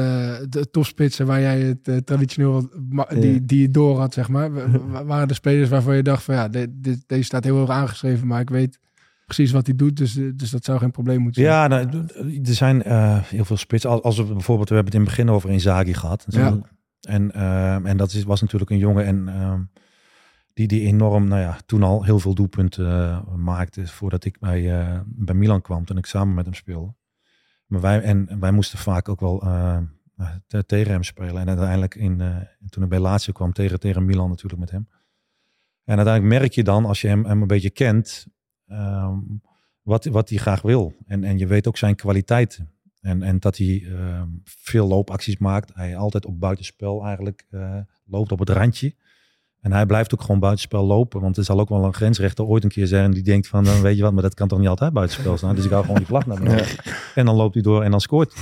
de 0.48 0.68
topspitsen 0.70 1.26
waar 1.26 1.40
jij 1.40 1.60
het 1.84 2.06
traditioneel 2.06 2.68
die, 3.08 3.44
die 3.44 3.60
je 3.60 3.70
door 3.70 3.98
had, 3.98 4.14
zeg 4.14 4.28
maar. 4.28 4.52
wa- 4.52 4.78
wa- 4.86 5.04
waren 5.04 5.28
de 5.28 5.34
spelers 5.34 5.68
waarvan 5.70 5.96
je 5.96 6.02
dacht 6.02 6.22
van 6.22 6.34
ja, 6.34 6.48
de- 6.48 6.80
de- 6.80 7.02
deze 7.06 7.22
staat 7.22 7.44
heel 7.44 7.56
hoog 7.56 7.70
aangeschreven, 7.70 8.26
maar 8.26 8.40
ik 8.40 8.50
weet 8.50 8.78
precies 9.24 9.50
wat 9.52 9.66
hij 9.66 9.76
doet, 9.76 9.96
dus, 9.96 10.18
dus 10.34 10.50
dat 10.50 10.64
zou 10.64 10.78
geen 10.78 10.90
probleem 10.90 11.20
moeten 11.20 11.42
zijn. 11.42 11.54
Ja, 11.54 11.66
nou, 11.66 11.88
er 12.44 12.54
zijn 12.54 12.82
heel 13.24 13.44
veel 13.44 13.56
spitsen. 13.56 13.90
Als- 13.90 14.02
Als 14.02 14.16
we 14.16 14.24
bijvoorbeeld, 14.24 14.68
we 14.68 14.74
hebben 14.74 14.92
het 14.92 15.02
in 15.02 15.08
het 15.08 15.16
begin 15.16 15.34
over 15.34 15.50
Inzaghi 15.50 15.94
gehad. 15.94 16.24
Ja. 16.28 16.58
En, 17.06 17.32
ehm, 17.32 17.86
en 17.86 17.96
dat 17.96 18.12
is, 18.12 18.24
was 18.24 18.40
natuurlijk 18.40 18.70
een 18.70 18.78
jongen 18.78 19.04
en, 19.04 19.28
ehm, 19.28 19.62
die, 20.54 20.66
die 20.66 20.86
enorm, 20.86 21.28
nou 21.28 21.40
ja, 21.40 21.58
toen 21.66 21.82
al 21.82 22.04
heel 22.04 22.18
veel 22.18 22.34
doelpunten 22.34 22.86
eh, 22.86 23.34
maakte 23.34 23.86
voordat 23.86 24.24
ik 24.24 24.38
bij, 24.38 24.80
eh, 24.80 25.00
bij 25.04 25.34
Milan 25.34 25.60
kwam, 25.60 25.84
toen 25.84 25.96
ik 25.98 26.06
samen 26.06 26.34
met 26.34 26.44
hem 26.44 26.54
speelde. 26.54 26.94
Maar 27.66 27.80
wij, 27.80 28.00
en 28.00 28.40
wij 28.40 28.50
moesten 28.50 28.78
vaak 28.78 29.08
ook 29.08 29.20
wel 29.20 29.42
eh, 29.42 29.78
te- 30.46 30.66
tegen 30.66 30.92
hem 30.92 31.02
spelen. 31.02 31.36
En 31.36 31.48
uiteindelijk 31.48 31.94
in, 31.94 32.20
eh, 32.20 32.36
toen 32.68 32.82
ik 32.82 32.88
bij 32.88 32.98
Lazio 32.98 33.32
kwam, 33.32 33.52
tegen, 33.52 33.80
tegen 33.80 34.04
Milan 34.04 34.28
natuurlijk 34.28 34.60
met 34.60 34.70
hem. 34.70 34.88
En 35.84 35.96
uiteindelijk 35.96 36.40
merk 36.40 36.52
je 36.52 36.64
dan, 36.64 36.84
als 36.84 37.00
je 37.00 37.08
hem, 37.08 37.24
hem 37.24 37.40
een 37.40 37.46
beetje 37.46 37.70
kent, 37.70 38.26
ehm, 38.66 39.18
wat, 39.82 40.04
wat 40.04 40.28
hij 40.28 40.38
graag 40.38 40.62
wil. 40.62 40.94
En, 41.06 41.24
en 41.24 41.38
je 41.38 41.46
weet 41.46 41.68
ook 41.68 41.76
zijn 41.76 41.94
kwaliteiten. 41.94 42.70
En, 43.06 43.22
en 43.22 43.38
dat 43.38 43.56
hij 43.56 43.82
ehm, 43.86 44.28
veel 44.44 44.86
loopacties 44.86 45.38
maakt. 45.38 45.74
Hij 45.74 45.96
altijd 45.96 46.26
op 46.26 46.40
buitenspel 46.40 47.04
eigenlijk 47.04 47.46
eh, 47.50 47.78
loopt 48.04 48.32
op 48.32 48.38
het 48.38 48.48
randje. 48.48 48.94
En 49.60 49.72
hij 49.72 49.86
blijft 49.86 50.14
ook 50.14 50.20
gewoon 50.20 50.40
buitenspel 50.40 50.84
lopen. 50.84 51.20
Want 51.20 51.36
er 51.36 51.44
zal 51.44 51.60
ook 51.60 51.68
wel 51.68 51.84
een 51.84 51.94
grensrechter 51.94 52.44
ooit 52.44 52.64
een 52.64 52.70
keer 52.70 52.86
zijn 52.86 53.10
die 53.10 53.22
denkt 53.22 53.48
van, 53.48 53.64
dan 53.64 53.80
weet 53.82 53.96
je 53.96 54.02
wat, 54.02 54.12
maar 54.12 54.22
dat 54.22 54.34
kan 54.34 54.48
toch 54.48 54.58
niet 54.58 54.68
altijd 54.68 54.92
buitenspel 54.92 55.36
staan. 55.36 55.54
Dus 55.54 55.64
ik 55.64 55.70
hou 55.70 55.82
gewoon 55.82 55.98
die 55.98 56.06
vlag 56.06 56.26
naar 56.26 56.38
beneden. 56.38 56.66
En 57.14 57.26
dan 57.26 57.34
loopt 57.34 57.54
hij 57.54 57.62
door 57.62 57.82
en 57.82 57.90
dan 57.90 58.00
scoort. 58.00 58.34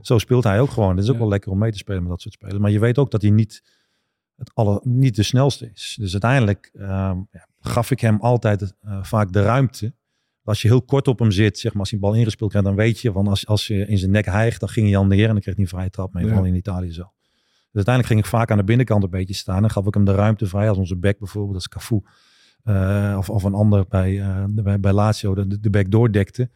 Zo 0.00 0.18
speelt 0.18 0.44
hij 0.44 0.60
ook 0.60 0.70
gewoon. 0.70 0.96
Het 0.96 1.04
is 1.04 1.10
ook 1.10 1.18
wel 1.18 1.28
lekker 1.28 1.50
om 1.50 1.58
mee 1.58 1.72
te 1.72 1.78
spelen 1.78 2.00
met 2.00 2.10
dat 2.10 2.20
soort 2.20 2.34
spelers. 2.34 2.58
Maar 2.58 2.70
je 2.70 2.78
weet 2.78 2.98
ook 2.98 3.10
dat 3.10 3.22
hij 3.22 3.30
niet, 3.30 3.62
het 4.36 4.50
alle, 4.54 4.80
niet 4.84 5.16
de 5.16 5.22
snelste 5.22 5.70
is. 5.72 5.96
Dus 6.00 6.12
uiteindelijk 6.12 6.70
ehm, 6.74 7.16
ja, 7.30 7.48
gaf 7.60 7.90
ik 7.90 8.00
hem 8.00 8.20
altijd 8.20 8.74
eh, 8.80 8.98
vaak 9.02 9.32
de 9.32 9.42
ruimte. 9.42 9.94
Als 10.44 10.62
je 10.62 10.68
heel 10.68 10.82
kort 10.82 11.08
op 11.08 11.18
hem 11.18 11.30
zit, 11.30 11.58
zeg 11.58 11.72
maar, 11.72 11.80
als 11.80 11.90
hij 11.90 11.98
een 11.98 12.04
bal 12.04 12.14
ingespeeld 12.14 12.50
krijgt, 12.50 12.68
dan 12.68 12.76
weet 12.76 13.00
je, 13.00 13.12
van 13.12 13.26
als, 13.26 13.46
als 13.46 13.66
je 13.66 13.86
in 13.86 13.98
zijn 13.98 14.10
nek 14.10 14.24
hijgt, 14.24 14.60
dan 14.60 14.68
ging 14.68 14.86
hij 14.86 14.96
al 14.96 15.06
neer 15.06 15.26
en 15.26 15.32
dan 15.32 15.40
kreeg 15.40 15.54
hij 15.54 15.64
een 15.64 15.70
vrije 15.70 15.90
trap 15.90 16.12
mee. 16.12 16.22
Ja. 16.22 16.28
Vooral 16.28 16.46
in 16.46 16.54
Italië 16.54 16.92
zo. 16.92 17.02
Dus 17.02 17.84
uiteindelijk 17.84 18.06
ging 18.14 18.20
ik 18.20 18.26
vaak 18.26 18.50
aan 18.50 18.56
de 18.56 18.64
binnenkant 18.64 19.02
een 19.04 19.10
beetje 19.10 19.34
staan 19.34 19.62
en 19.64 19.70
gaf 19.70 19.86
ik 19.86 19.94
hem 19.94 20.04
de 20.04 20.14
ruimte 20.14 20.46
vrij. 20.46 20.68
Als 20.68 20.78
onze 20.78 20.96
back 20.96 21.18
bijvoorbeeld, 21.18 21.52
dat 21.52 21.60
is 21.60 21.68
Cafu. 21.68 22.00
eh, 22.62 23.14
of, 23.18 23.30
of 23.30 23.42
een 23.42 23.54
ander 23.54 23.84
bij, 23.88 24.22
bij, 24.50 24.80
bij 24.80 24.92
Lazio, 24.92 25.34
de, 25.34 25.60
de 25.60 25.70
back 25.70 25.90
doordekte. 25.90 26.50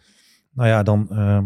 Nou 0.53 0.68
ja, 0.68 0.83
dan 0.83 1.11
eh, 1.11 1.42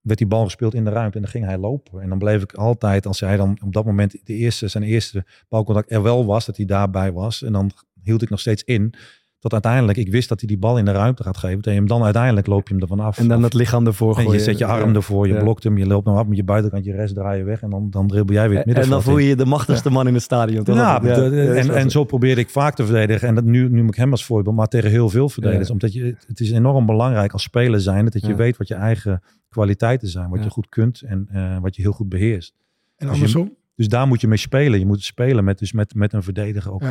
werd 0.00 0.18
die 0.18 0.26
bal 0.26 0.44
gespeeld 0.44 0.74
in 0.74 0.84
de 0.84 0.90
ruimte 0.90 1.16
en 1.16 1.22
dan 1.22 1.30
ging 1.30 1.44
hij 1.44 1.58
lopen. 1.58 2.02
En 2.02 2.08
dan 2.08 2.18
bleef 2.18 2.42
ik 2.42 2.52
altijd, 2.52 3.06
als 3.06 3.20
hij 3.20 3.36
dan 3.36 3.58
op 3.64 3.72
dat 3.72 3.84
moment 3.84 4.16
de 4.24 4.34
eerste, 4.34 4.68
zijn 4.68 4.84
eerste 4.84 5.24
balcontact 5.48 5.90
er 5.90 6.02
wel 6.02 6.26
was, 6.26 6.46
dat 6.46 6.56
hij 6.56 6.66
daarbij 6.66 7.12
was. 7.12 7.42
En 7.42 7.52
dan 7.52 7.70
hield 8.02 8.22
ik 8.22 8.30
nog 8.30 8.40
steeds 8.40 8.64
in. 8.64 8.94
Tot 9.40 9.52
uiteindelijk, 9.52 9.98
ik 9.98 10.10
wist 10.10 10.28
dat 10.28 10.38
hij 10.38 10.48
die 10.48 10.58
bal 10.58 10.78
in 10.78 10.84
de 10.84 10.90
ruimte 10.92 11.22
gaat 11.22 11.36
geven. 11.36 11.62
En 11.62 11.70
je 11.72 11.76
hem 11.78 11.86
dan 11.88 12.02
uiteindelijk 12.04 12.46
loop 12.46 12.68
je 12.68 12.74
hem 12.74 12.82
ervan 12.82 13.00
af. 13.00 13.18
En 13.18 13.28
dan 13.28 13.40
dat 13.42 13.54
lichaam 13.54 13.86
ervoor 13.86 14.08
en 14.16 14.22
gooien. 14.22 14.32
je 14.38 14.44
zet 14.44 14.58
je 14.58 14.64
arm 14.64 14.94
ervoor, 14.94 15.26
je 15.26 15.32
Ja. 15.34 15.40
blokt 15.40 15.64
hem, 15.64 15.78
je 15.78 15.86
loopt 15.86 16.06
hem 16.06 16.14
af 16.16 16.26
met 16.26 16.36
je 16.36 16.44
buitenkant, 16.44 16.84
je 16.84 16.92
rest 16.92 17.14
draai 17.14 17.38
je 17.38 17.44
weg 17.44 17.62
en 17.62 17.70
dan, 17.70 17.90
dan 17.90 18.08
dribbel 18.08 18.34
jij 18.34 18.48
weer 18.48 18.58
het 18.58 18.76
En 18.78 18.88
dan 18.90 19.02
voel 19.02 19.18
je 19.18 19.28
je 19.28 19.36
de 19.36 19.44
machtigste 19.44 19.90
man 19.90 20.06
in 20.08 20.14
het 20.14 20.22
stadion. 20.22 20.64
toch? 20.64 20.76
Ja, 20.76 21.02
en, 21.02 21.74
en 21.74 21.90
zo. 21.90 22.04
probeerde 22.04 22.40
ik 22.40 22.48
vaak 22.50 22.74
te 22.74 22.84
verdedigen. 22.84 23.28
En 23.28 23.34
dat 23.34 23.44
nu, 23.44 23.68
nu 23.70 23.80
moet 23.82 23.92
ik 23.94 23.98
hem 24.00 24.10
als 24.10 24.24
voorbeeld, 24.24 24.56
maar 24.56 24.66
tegen 24.68 24.90
heel 24.90 25.08
veel 25.08 25.28
verdedigers. 25.28 25.66
Ja. 25.68 25.72
Omdat 25.72 25.92
je, 25.92 26.16
het 26.26 26.40
is 26.40 26.50
enorm 26.50 26.86
belangrijk 26.86 27.32
als 27.32 27.42
speler 27.42 27.80
zijn 27.80 28.04
dat 28.04 28.20
je 28.22 28.28
Ja. 28.28 28.34
weet 28.36 28.56
wat 28.56 28.68
je 28.68 28.74
eigen 28.74 29.22
kwaliteiten 29.48 30.08
zijn. 30.08 30.28
Wat 30.28 30.38
Ja. 30.38 30.44
je 30.44 30.50
goed 30.50 30.68
kunt 30.68 31.00
en 31.02 31.28
eh, 31.32 31.58
wat 31.60 31.76
je 31.76 31.82
heel 31.82 31.92
goed 31.92 32.08
beheerst. 32.08 32.54
En 32.96 33.08
Als 33.08 33.16
je- 33.18 33.24
andersom? 33.24 33.56
Dus 33.76 33.88
daar 33.88 34.06
moet 34.06 34.20
je 34.20 34.28
mee 34.28 34.38
spelen. 34.38 34.78
Je 34.78 34.86
moet 34.86 35.02
spelen 35.02 35.44
met, 35.44 35.58
dus 35.58 35.72
met, 35.72 35.94
met 35.94 36.12
een 36.12 36.22
verdediger 36.22 36.72
ook. 36.72 36.82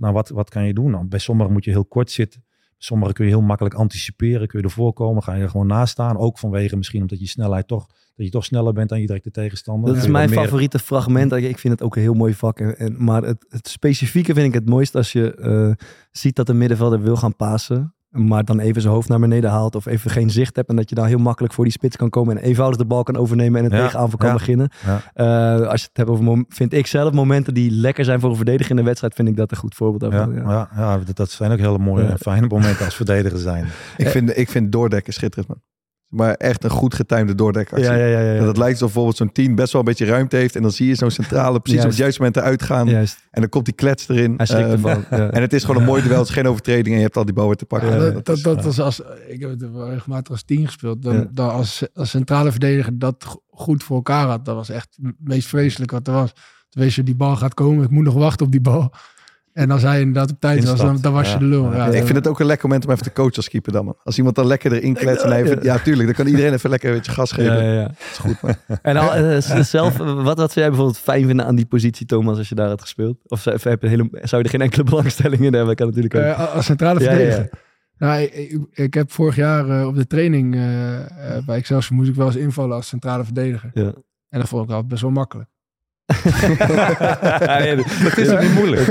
Nou, 0.00 0.12
wat, 0.14 0.28
wat 0.28 0.50
kan 0.50 0.64
je 0.66 0.74
doen? 0.74 0.90
Nou, 0.90 1.04
bij 1.04 1.18
sommigen 1.18 1.52
moet 1.52 1.64
je 1.64 1.70
heel 1.70 1.84
kort 1.84 2.10
zitten. 2.10 2.44
Sommigen 2.78 3.14
kun 3.14 3.24
je 3.24 3.30
heel 3.30 3.40
makkelijk 3.42 3.74
anticiperen. 3.74 4.46
Kun 4.48 4.58
je 4.58 4.64
ervoor 4.64 4.92
komen. 4.92 5.22
Ga 5.22 5.34
je 5.34 5.42
er 5.42 5.48
gewoon 5.50 5.66
naast 5.66 5.92
staan. 5.92 6.16
Ook 6.16 6.38
vanwege 6.38 6.76
misschien 6.76 7.00
omdat 7.00 7.20
je 7.20 7.26
snelheid 7.26 7.66
toch, 7.68 7.86
dat 7.86 8.26
je 8.26 8.30
toch 8.30 8.44
sneller 8.44 8.72
bent 8.72 8.88
dan 8.88 9.00
je 9.00 9.06
directe 9.06 9.30
tegenstander. 9.30 9.94
Dat 9.94 10.02
is 10.02 10.08
mijn 10.08 10.30
meer- 10.30 10.38
favoriete 10.38 10.78
fragment. 10.78 11.32
Ik 11.32 11.58
vind 11.58 11.72
het 11.72 11.82
ook 11.82 11.96
een 11.96 12.02
heel 12.02 12.14
mooi 12.14 12.34
vak. 12.34 12.60
En, 12.60 12.78
en- 12.78 13.04
maar 13.04 13.22
het, 13.22 13.46
het 13.48 13.68
specifieke 13.68 14.34
vind 14.34 14.46
ik 14.46 14.54
het 14.54 14.68
mooist 14.68 14.94
als 14.94 15.12
je 15.12 15.34
eh, 15.34 15.86
ziet 16.12 16.36
dat 16.36 16.46
de 16.46 16.54
middenvelder 16.54 17.00
wil 17.00 17.16
gaan 17.16 17.36
pasen. 17.36 17.94
Maar 18.10 18.44
dan 18.44 18.58
even 18.58 18.82
zijn 18.82 18.94
hoofd 18.94 19.08
naar 19.08 19.18
beneden 19.20 19.50
haalt. 19.50 19.74
Of 19.74 19.86
even 19.86 20.10
geen 20.10 20.30
zicht 20.30 20.56
hebt. 20.56 20.68
En 20.68 20.76
dat 20.76 20.88
je 20.88 20.94
dan 20.94 21.06
heel 21.06 21.18
makkelijk 21.18 21.52
voor 21.54 21.64
die 21.64 21.72
spits 21.72 21.96
kan 21.96 22.10
komen. 22.10 22.36
En 22.36 22.42
eenvoudig 22.42 22.78
de 22.78 22.84
bal 22.84 23.02
kan 23.02 23.16
overnemen. 23.16 23.58
En 23.58 23.64
het 23.64 23.72
Ja, 23.72 23.80
tegenaanval 23.84 24.18
kan 24.18 24.28
ja, 24.28 24.34
beginnen. 24.34 24.70
ja. 24.84 25.00
Eh, 25.60 25.68
als 25.68 25.80
je 25.80 25.86
het 25.88 25.96
hebt 25.96 26.08
over, 26.10 26.44
vind 26.48 26.72
ik 26.72 26.86
zelf, 26.86 27.12
momenten 27.12 27.54
die 27.54 27.70
lekker 27.70 28.04
zijn 28.04 28.20
voor 28.20 28.30
een 28.30 28.36
verdediger 28.36 28.70
in 28.70 28.76
de 28.76 28.82
wedstrijd. 28.82 29.14
Vind 29.14 29.28
ik 29.28 29.36
dat 29.36 29.50
een 29.50 29.56
goed 29.56 29.74
voorbeeld 29.74 30.12
Ja, 30.12 30.18
daarvan. 30.18 30.34
Ja. 30.34 30.50
ja. 30.50 30.68
Ja, 30.76 30.98
dat, 30.98 31.16
dat 31.16 31.30
zijn 31.30 31.52
ook 31.52 31.58
hele 31.58 31.78
mooie, 31.78 32.04
Ja. 32.04 32.16
fijne 32.16 32.46
momenten 32.46 32.84
als 32.84 32.96
verdediger 32.96 33.38
zijn. 33.38 33.66
Ik 33.96 34.08
vind, 34.08 34.36
ik 34.38 34.50
vind 34.50 34.72
doordekken 34.72 35.12
schitterend, 35.12 35.48
man. 35.48 35.60
Maar 36.10 36.34
echt 36.34 36.64
een 36.64 36.70
goed 36.70 36.94
getimede 36.94 37.34
doordekactie. 37.34 37.84
Ja, 37.90 37.94
ja, 37.94 38.06
ja, 38.06 38.20
ja. 38.20 38.38
Dat 38.38 38.46
het 38.46 38.56
lijkt 38.56 38.72
alsof 38.72 38.86
bijvoorbeeld 38.86 39.16
zo'n 39.16 39.32
team 39.32 39.54
best 39.54 39.72
wel 39.72 39.80
een 39.80 39.86
beetje 39.88 40.04
ruimte 40.04 40.36
heeft. 40.36 40.56
En 40.56 40.62
dan 40.62 40.70
zie 40.70 40.86
je 40.86 40.94
zo'n 40.94 41.10
centrale 41.10 41.60
precies 41.60 41.80
op 41.82 41.88
het 41.88 41.96
juiste 41.96 42.18
moment 42.20 42.36
eruit 42.38 42.62
gaan. 42.62 42.88
Juist. 42.88 43.18
En 43.30 43.40
dan 43.40 43.50
komt 43.50 43.64
die 43.64 43.74
klets 43.74 44.08
erin. 44.08 44.34
Hij 44.36 44.46
schrikt 44.46 44.84
Eh. 44.84 44.96
Ja. 45.18 45.30
En 45.30 45.40
het 45.42 45.52
is 45.52 45.64
gewoon 45.64 45.80
een 45.80 45.86
mooi 45.88 46.02
duel. 46.02 46.18
Het 46.18 46.28
is 46.28 46.34
geen 46.34 46.46
overtreding. 46.48 46.86
En 46.86 46.94
je 46.96 47.02
hebt 47.02 47.16
al 47.16 47.24
die 47.24 47.34
bal 47.34 47.46
weer 47.46 47.56
te 47.56 47.64
pakken. 47.64 47.88
Ja, 47.88 47.94
Eh, 47.94 48.00
dat, 48.12 48.24
dat, 48.24 48.36
is- 48.36 48.42
dat 48.42 48.64
was 48.64 48.80
als, 48.80 49.00
ik 49.28 49.40
heb 49.40 49.50
het 49.50 49.70
wel 49.72 49.90
regelmatig 49.90 50.30
als 50.32 50.42
tien 50.42 50.66
gespeeld. 50.66 51.02
Dan, 51.02 51.14
Ja. 51.14 51.26
dan 51.32 51.50
als, 51.50 51.82
als 51.94 52.10
centrale 52.10 52.50
verdediger 52.50 52.98
dat 52.98 53.24
go- 53.26 53.42
goed 53.50 53.82
voor 53.82 53.96
elkaar 53.96 54.26
had. 54.26 54.44
Dat 54.44 54.54
was 54.54 54.68
echt 54.70 54.98
het 55.02 55.14
meest 55.24 55.48
vreselijk 55.48 55.90
wat 55.90 56.06
er 56.06 56.12
was. 56.12 56.32
Toen 56.68 56.82
wees 56.82 56.94
je, 56.94 57.02
die 57.02 57.16
bal 57.16 57.36
gaat 57.36 57.54
komen. 57.54 57.84
Ik 57.84 57.90
moet 57.90 58.04
nog 58.04 58.14
wachten 58.14 58.46
op 58.46 58.52
die 58.52 58.60
bal. 58.60 58.92
En 59.52 59.70
als 59.70 59.82
hij 59.82 60.00
inderdaad 60.00 60.30
op 60.30 60.40
tijd 60.40 60.64
was, 60.64 61.00
dan, 61.00 61.12
was 61.12 61.32
je 61.32 61.38
de 61.38 61.44
lul. 61.44 61.72
Ja. 61.72 61.86
Ja, 61.86 61.92
ik 61.92 62.04
vind 62.04 62.16
het 62.16 62.28
ook 62.28 62.40
een 62.40 62.46
lekker 62.46 62.68
moment 62.68 62.86
om 62.86 62.92
even 62.92 63.04
te 63.04 63.12
coachen 63.12 63.36
als 63.36 63.48
keeper 63.48 63.72
dan, 63.72 63.84
man. 63.84 63.96
Als 64.02 64.18
iemand 64.18 64.34
dan 64.34 64.46
lekker 64.46 64.72
erin 64.72 64.94
kletst 64.94 65.24
en 65.24 65.30
hij. 65.30 65.58
Ja, 65.62 65.78
tuurlijk. 65.78 66.06
Dan 66.06 66.14
kan 66.14 66.26
iedereen 66.26 66.52
even 66.52 66.70
lekker 66.70 66.90
een 66.90 66.96
beetje 66.96 67.12
gas 67.12 67.32
geven. 67.32 67.54
Ja, 67.54 67.62
ja, 67.62 67.72
ja. 67.72 67.82
Dat 67.82 67.96
is 68.10 68.18
goed, 68.18 68.42
man. 68.42 68.54
En 68.82 68.96
al, 68.96 69.14
eh, 69.14 69.60
zelf, 69.62 69.96
wat, 69.96 70.24
wat 70.24 70.36
zou 70.36 70.50
jij 70.54 70.68
bijvoorbeeld 70.68 70.98
fijn 70.98 71.26
vinden 71.26 71.46
aan 71.46 71.54
die 71.54 71.66
positie, 71.66 72.06
Thomas, 72.06 72.38
als 72.38 72.48
je 72.48 72.54
daar 72.54 72.68
had 72.68 72.80
gespeeld? 72.80 73.18
Of 73.26 73.40
zou, 73.40 73.58
heb 73.62 73.82
je 73.82 73.88
hele, 73.88 74.08
zou 74.12 74.42
je 74.42 74.48
er 74.48 74.54
geen 74.54 74.60
enkele 74.60 74.84
belangstelling 74.90 75.42
in 75.42 75.54
hebben? 75.54 75.74
Kan 75.74 75.86
natuurlijk 75.86 76.14
ook. 76.14 76.22
Eh, 76.22 76.54
als 76.54 76.64
centrale 76.64 77.00
Ja, 77.00 77.04
ja, 77.04 77.18
ja. 77.18 77.24
verdediger. 77.24 77.58
Nou, 77.98 78.20
ik, 78.72 78.94
heb 78.94 79.12
vorig 79.12 79.36
jaar 79.36 79.80
eh, 79.80 79.86
op 79.86 79.94
de 79.94 80.06
training 80.06 80.50
bij 81.46 81.56
Excelsior 81.56 81.96
moest 81.96 82.08
ik 82.08 82.14
wel 82.14 82.26
eens 82.26 82.36
invallen 82.36 82.76
als 82.76 82.88
centrale 82.88 83.24
verdediger. 83.24 83.70
Ja. 83.74 83.92
En 84.28 84.38
dat 84.38 84.48
vond 84.48 84.64
ik 84.64 84.70
altijd 84.70 84.88
best 84.88 85.02
wel 85.02 85.10
makkelijk. 85.10 85.48
Het 88.08 88.18
is 88.18 88.28
ook 88.28 88.40
niet 88.40 88.54
moeilijk. 88.54 88.86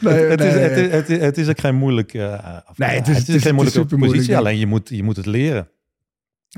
Nee, 0.00 0.14
het, 0.14 0.38
nee, 0.38 0.48
is, 0.48 0.54
het, 0.54 0.76
is, 0.76 0.90
het, 0.90 1.08
is, 1.10 1.18
het 1.18 1.38
is 1.38 1.48
ook 1.48 1.60
geen 1.60 1.74
moeilijk. 1.74 2.14
eh, 2.14 2.58
of- 2.70 2.78
Nee, 2.78 2.88
het 2.98 3.08
is- 3.08 3.16
het 3.18 3.28
is- 3.28 3.34
het 3.34 3.42
geen 3.42 3.50
is 3.50 3.52
moeilijke 3.52 3.80
supermoeilijk, 3.80 4.12
positie. 4.12 4.32
ja. 4.32 4.38
Alleen 4.38 4.58
je 4.58 4.66
moet, 4.66 4.88
je 4.88 5.02
moet 5.02 5.16
het 5.16 5.26
leren. 5.26 5.68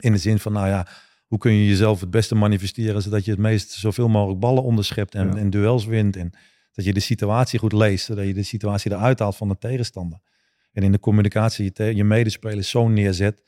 In 0.00 0.12
de 0.12 0.18
zin 0.18 0.38
van, 0.38 0.52
nou 0.52 0.66
ja, 0.68 0.86
hoe 1.26 1.38
kun 1.38 1.52
je 1.52 1.66
jezelf 1.66 2.00
het 2.00 2.10
beste 2.10 2.34
manifesteren 2.34 3.02
zodat 3.02 3.24
je 3.24 3.30
het 3.30 3.40
meest 3.40 3.70
zoveel 3.70 4.08
mogelijk 4.08 4.40
ballen 4.40 4.62
onderschept 4.62 5.14
en, 5.14 5.26
Ja. 5.26 5.36
en 5.36 5.50
duels 5.50 5.84
wint. 5.86 6.16
En 6.16 6.30
dat 6.72 6.84
je 6.84 6.92
de 6.92 7.00
situatie 7.00 7.58
goed 7.58 7.72
leest, 7.72 8.04
zodat 8.04 8.26
je 8.26 8.34
de 8.34 8.42
situatie 8.42 8.92
eruit 8.92 9.18
haalt 9.18 9.36
van 9.36 9.48
de 9.48 9.56
tegenstander. 9.58 10.18
En 10.72 10.82
in 10.82 10.92
de 10.92 11.00
communicatie 11.00 11.64
je, 11.64 11.72
te- 11.72 11.94
je 11.96 12.04
medespelers 12.04 12.68
zo 12.70 12.88
neerzet, 12.88 13.42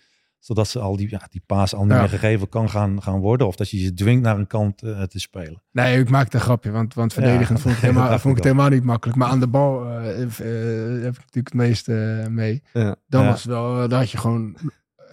zodat 0.46 0.68
ze 0.68 0.78
al 0.78 0.96
die, 0.96 1.10
ja, 1.10 1.26
die 1.30 1.42
paas 1.46 1.74
al 1.74 1.82
niet 1.82 1.92
Ja. 1.92 1.98
meer 2.00 2.08
gegeven 2.08 2.48
kan 2.48 2.70
gaan, 2.70 3.02
gaan 3.02 3.18
worden. 3.20 3.46
Of 3.46 3.56
dat 3.56 3.70
je 3.70 3.78
ze 3.78 3.94
dwingt 3.94 4.22
naar 4.22 4.38
een 4.38 4.46
kant 4.46 4.82
eh, 4.82 5.02
te 5.02 5.18
spelen. 5.20 5.62
Nee, 5.72 5.98
ik 6.00 6.10
maakte 6.10 6.36
een 6.36 6.42
grapje, 6.42 6.70
want, 6.70 6.94
want 6.94 7.12
verdedigend 7.12 7.48
Ja, 7.58 7.62
vond 7.64 7.74
ik, 7.76 7.80
dat 7.82 7.90
helemaal, 7.90 8.18
vond 8.18 8.36
ik 8.36 8.44
het 8.44 8.52
helemaal 8.52 8.68
niet 8.68 8.84
makkelijk. 8.84 9.18
Maar 9.18 9.28
aan 9.28 9.40
de 9.40 9.46
bal 9.48 9.86
eh, 9.90 10.22
eh, 10.22 11.02
heb 11.02 11.12
ik 11.12 11.18
natuurlijk 11.24 11.34
het 11.46 11.54
meeste 11.54 12.26
mee. 12.30 12.62
Ja. 12.72 12.96
Dan 13.08 13.22
Ja. 13.22 13.28
was 13.30 13.42
het 13.42 13.52
wel, 13.52 13.88
dan 13.88 13.98
had 13.98 14.10
je 14.10 14.18
gewoon 14.18 14.56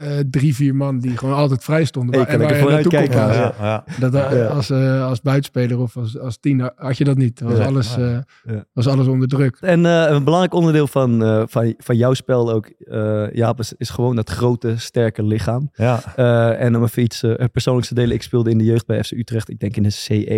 eh, 0.04 0.20
drie, 0.30 0.56
vier 0.56 0.76
man 0.76 1.00
die 1.00 1.18
gewoon 1.18 1.36
altijd 1.36 1.64
vrij 1.64 1.86
stonden. 1.86 2.16
Hey, 2.16 2.24
waar- 2.24 2.32
kan 2.38 2.42
en 2.42 2.50
waar 2.50 2.58
je 2.60 2.70
naartoe 2.74 2.92
vooruitkijken. 2.92 3.34
gaan. 3.36 3.54
Ja, 3.68 3.84
ja. 3.90 4.00
Dat, 4.00 4.14
eh, 4.14 4.38
Ja. 4.38 4.46
als, 4.46 4.70
eh, 4.70 5.06
als 5.08 5.22
buitenspeler 5.22 5.80
of 5.80 5.98
als, 5.98 6.20
als 6.20 6.38
tiener 6.40 6.72
had 6.76 6.98
je 6.98 7.04
dat 7.04 7.18
niet. 7.18 7.40
Was, 7.42 7.58
Ja. 7.58 7.66
alles, 7.66 7.98
eh, 7.98 8.18
Ja. 8.44 8.66
was 8.74 8.88
alles 8.88 9.08
onder 9.08 9.28
druk. 9.28 9.58
En 9.62 9.86
eh, 9.86 10.06
een 10.10 10.24
belangrijk 10.24 10.54
onderdeel 10.54 10.88
van, 10.88 11.24
eh, 11.24 11.44
van, 11.46 11.74
van 11.78 11.98
jouw 11.98 12.14
spel 12.14 12.52
ook, 12.52 12.66
eh 12.80 13.32
Jaap, 13.34 13.60
is, 13.60 13.74
is 13.78 13.90
gewoon 13.90 14.16
dat 14.16 14.30
grote, 14.30 14.78
sterke 14.78 15.24
lichaam. 15.24 15.70
ja. 15.74 16.02
Eh, 16.16 16.62
en 16.66 16.76
om 16.76 16.84
even 16.84 17.04
iets 17.04 17.24
eh, 17.24 17.46
persoonlijks 17.52 17.88
te 17.88 17.96
delen. 17.96 18.16
Ik 18.16 18.22
speelde 18.24 18.50
in 18.50 18.58
de 18.58 18.64
jeugd 18.64 18.86
bij 18.86 19.04
FC 19.04 19.12
Utrecht. 19.12 19.50
Ik 19.50 19.60
denk 19.60 19.76
in 19.76 19.84
de 19.84 19.92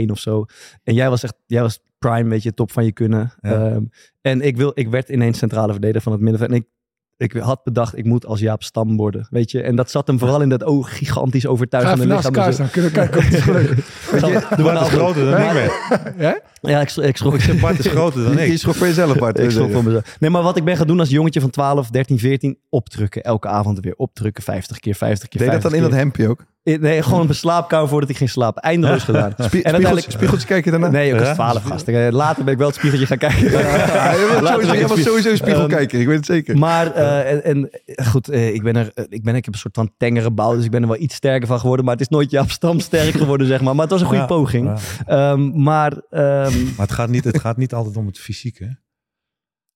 C1 0.06 0.12
of 0.12 0.20
zo. 0.20 0.46
En 0.84 0.94
jij 0.94 1.10
was 1.10 1.24
echt, 1.24 1.34
jij 1.46 1.62
was 1.62 1.80
prime, 2.00 2.30
weet 2.30 2.44
je, 2.44 2.54
top 2.54 2.72
van 2.72 2.86
je 2.86 2.92
kunnen. 2.92 3.34
Ja. 3.42 3.52
Ehm, 3.70 3.84
en 4.22 4.42
ik, 4.42 4.58
wil, 4.58 4.72
ik 4.74 4.88
werd 4.90 5.10
ineens 5.10 5.38
centrale 5.38 5.72
verdediger 5.72 6.02
van 6.02 6.12
het 6.12 6.22
middenveld. 6.22 6.52
En 6.52 6.56
ik, 6.58 6.66
ik 7.18 7.32
had 7.34 7.64
bedacht, 7.64 7.98
ik 7.98 8.06
moet 8.06 8.26
als 8.26 8.40
Jaap 8.40 8.64
Stam 8.64 8.98
worden, 8.98 9.28
weet 9.30 9.52
je. 9.52 9.62
En 9.62 9.76
dat 9.76 9.92
zat 9.92 10.08
hem 10.08 10.20
vooral 10.20 10.42
in 10.42 10.50
dat 10.50 10.64
oh, 10.64 10.86
gigantisch 10.86 11.44
Ga 11.44 11.50
overtuigende 11.50 11.96
even 11.98 12.08
naast 12.08 12.24
lichaam. 12.28 12.36
elkaar 12.36 12.54
staan, 12.54 12.70
kunnen 12.70 12.92
we 12.92 12.98
kijken 12.98 13.18
of 13.18 13.26
het 13.26 13.34
is 13.34 13.42
gelukt. 13.42 14.58
Doe 14.58 14.66
maar 14.66 14.82
is 14.82 14.88
groter 14.88 15.26
dan 15.32 15.42
ik 15.42 15.54
ben. 15.54 15.72
Ja? 16.26 16.40
Ja, 16.62 16.82
ik, 16.82 16.92
ik 16.92 17.18
schrok. 17.18 17.60
Bart 17.62 17.80
is 17.80 17.88
groter 17.88 18.24
dan 18.24 18.34
Je 18.38 18.46
ik. 18.46 18.58
schrok 18.58 18.76
voor 18.76 18.88
jezelf, 18.88 19.18
Bart. 19.18 19.40
Ik 19.40 19.52
schrok 19.52 19.72
voor 19.72 19.84
mezelf. 19.84 20.18
Nee, 20.20 20.30
maar 20.30 20.44
wat 20.44 20.58
ik 20.58 20.64
ben 20.64 20.78
gaan 20.78 20.88
doen 20.88 21.00
als 21.00 21.10
jongetje 21.10 21.42
van 21.42 21.50
12, 21.50 21.90
13, 21.90 22.20
14, 22.20 22.58
opdrukken. 22.70 23.24
Elke 23.24 23.48
avond 23.48 23.80
weer 23.80 23.96
opdrukken, 23.96 24.44
50 24.44 24.80
keer, 24.80 24.96
50 24.96 25.28
keer, 25.28 25.40
Deed 25.40 25.50
je 25.50 25.54
dat 25.54 25.62
50 25.62 25.80
dan 25.82 25.90
in 25.90 25.96
dat 25.96 26.00
hempje 26.00 26.30
ook? 26.30 26.46
Nee, 26.66 27.02
gewoon 27.04 27.22
op 27.22 27.30
een 27.30 27.36
slaapkamer 27.36 27.88
voordat 27.88 28.10
ik 28.10 28.18
ging 28.18 28.30
slapen. 28.30 28.62
Eindeloos 28.62 29.04
gedaan. 29.04 29.32
Spie 29.32 29.40
En 29.42 29.46
spiegels, 29.48 29.72
uiteindelijk... 29.74 30.12
spiegeltjes 30.12 30.46
kijken 30.50 30.72
daarna? 30.72 30.88
Nee, 30.90 31.08
ik 31.12 31.20
was 31.20 31.28
Ja? 31.28 31.34
12 31.34 31.64
gast. 31.64 31.88
Eh, 31.88 32.08
Later 32.12 32.44
ben 32.44 32.54
ik 32.54 32.60
wel 32.60 32.68
het 32.68 32.76
spiegeltje 32.76 33.08
gaan 33.08 33.18
kijken. 33.18 33.52
Ja, 33.52 34.16
jij 34.16 34.42
was 34.42 34.50
sowieso, 34.50 34.96
sowieso 34.96 35.30
een 35.30 35.38
spiegel 35.38 35.62
Ehm, 35.62 35.70
kijken. 35.70 36.00
Ik 36.00 36.08
weet 36.08 36.16
het 36.16 36.26
zeker. 36.26 36.58
Maar, 36.58 36.92
eh, 36.94 37.32
en, 37.32 37.44
en 37.44 37.70
goed, 38.06 38.30
eh, 38.30 38.54
ik, 38.54 38.64
ben 38.64 38.76
er, 38.76 38.92
eh, 38.94 39.04
ik, 39.10 39.24
ben, 39.24 39.36
ik 39.36 39.46
heb 39.46 39.54
een 39.54 39.60
soort 39.60 39.76
van 39.76 39.92
tengere 39.98 40.32
bouw, 40.32 40.56
dus 40.56 40.66
ik 40.66 40.72
ben 40.72 40.82
er 40.82 40.88
wel 40.88 41.00
iets 41.02 41.16
sterker 41.16 41.48
van 41.48 41.60
geworden. 41.60 41.86
Maar 41.86 41.94
het 41.94 42.04
is 42.04 42.10
nooit 42.10 42.32
Jaap 42.32 42.50
Stam 42.52 42.80
sterk 42.80 43.16
geworden, 43.16 43.48
zeg 43.48 43.62
maar. 43.62 43.74
Maar 43.76 43.84
het 43.84 43.92
was 43.92 44.02
een 44.02 44.08
goede 44.08 44.22
Ja, 44.22 44.28
poging. 44.28 44.80
ja. 45.08 45.32
Ehm, 45.32 45.62
maar, 45.64 45.92
ehm, 46.10 46.24
Maar 46.76 46.86
het 46.86 46.92
gaat, 46.92 47.10
niet, 47.10 47.24
het 47.24 47.40
gaat 47.40 47.58
niet 47.58 47.74
altijd 47.74 47.98
om 47.98 48.06
het 48.06 48.20
fysieke. 48.20 48.78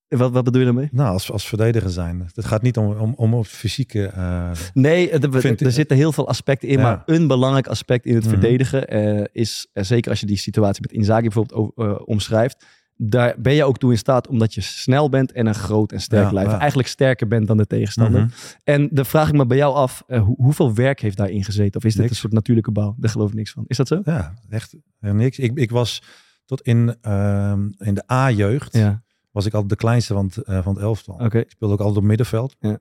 Wat, 0.09 0.31
wat 0.31 0.43
bedoel 0.43 0.59
je 0.59 0.65
daarmee? 0.65 0.89
Nou, 0.91 1.09
als, 1.13 1.31
als 1.31 1.47
verdediger 1.47 1.89
zijn. 1.89 2.29
Het 2.33 2.45
gaat 2.45 2.61
niet 2.61 2.77
om, 2.77 2.91
om, 2.97 3.13
om 3.17 3.33
het 3.33 3.47
fysieke. 3.47 4.05
eh, 4.05 4.51
Nee, 4.73 5.09
er, 5.09 5.35
er- 5.35 5.61
er 5.65 5.71
zitten 5.71 5.97
heel 5.97 6.11
veel 6.11 6.27
aspecten 6.27 6.67
in. 6.69 6.77
Ja. 6.77 6.83
Maar 6.83 7.01
een 7.05 7.27
belangrijk 7.27 7.67
aspect 7.67 8.05
in 8.05 8.15
het 8.15 8.23
Mhm. 8.23 8.33
verdedigen 8.33 8.87
eh, 8.87 9.23
is, 9.31 9.67
eh, 9.73 9.83
zeker 9.83 10.09
als 10.11 10.19
je 10.19 10.25
die 10.25 10.37
situatie 10.37 10.81
met 10.81 10.91
Inzaghi 10.91 11.21
bijvoorbeeld 11.29 12.05
omschrijft. 12.05 12.65
daar 13.01 13.35
ben 13.37 13.53
je 13.53 13.63
ook 13.63 13.77
toe 13.77 13.91
in 13.91 13.97
staat 13.97 14.27
omdat 14.27 14.53
je 14.53 14.61
snel 14.61 15.09
bent 15.09 15.31
en 15.31 15.45
een 15.47 15.55
groot 15.55 15.91
en 15.91 16.01
sterk 16.01 16.23
Ja, 16.27 16.33
lijf. 16.33 16.47
ja. 16.51 16.57
Eigenlijk 16.59 16.89
sterker 16.89 17.27
bent 17.27 17.47
dan 17.47 17.57
de 17.57 17.65
tegenstander. 17.67 18.21
Mhm. 18.21 18.29
En 18.63 18.89
dan 18.91 19.05
vraag 19.05 19.27
ik 19.27 19.33
me 19.33 19.45
bij 19.45 19.57
jou 19.57 19.73
af, 19.75 20.03
hoe- 20.07 20.35
hoeveel 20.37 20.73
werk 20.73 20.99
heeft 20.99 21.17
daarin 21.17 21.43
gezeten? 21.43 21.75
Of 21.79 21.83
is 21.85 21.91
dit 21.93 22.01
Niks. 22.01 22.11
een 22.13 22.19
soort 22.19 22.33
natuurlijke 22.33 22.71
bouw? 22.71 22.95
Daar 22.97 23.09
geloof 23.11 23.29
ik 23.29 23.35
niks 23.35 23.51
van. 23.51 23.63
Is 23.67 23.77
dat 23.77 23.87
zo? 23.87 24.01
Ja, 24.03 24.33
echt 24.49 24.75
niks. 24.99 25.39
Ik, 25.39 25.51
ik 25.57 25.71
was 25.71 26.01
tot 26.45 26.61
in, 26.61 26.95
ehm, 27.01 27.61
in 27.77 27.93
de 27.93 28.03
A-jeugd, 28.11 28.73
Ja, 28.77 29.03
was 29.31 29.45
ik 29.45 29.53
altijd 29.53 29.69
de 29.69 29.75
kleinste 29.75 30.13
van 30.13 30.25
het, 30.25 30.37
eh, 30.37 30.63
van 30.63 30.73
het 30.73 30.83
elftal. 30.83 31.25
Ik 31.25 31.49
speelde 31.49 31.73
ook 31.73 31.79
altijd 31.79 31.97
op 31.97 32.03
middenveld. 32.03 32.55
Ja. 32.59 32.79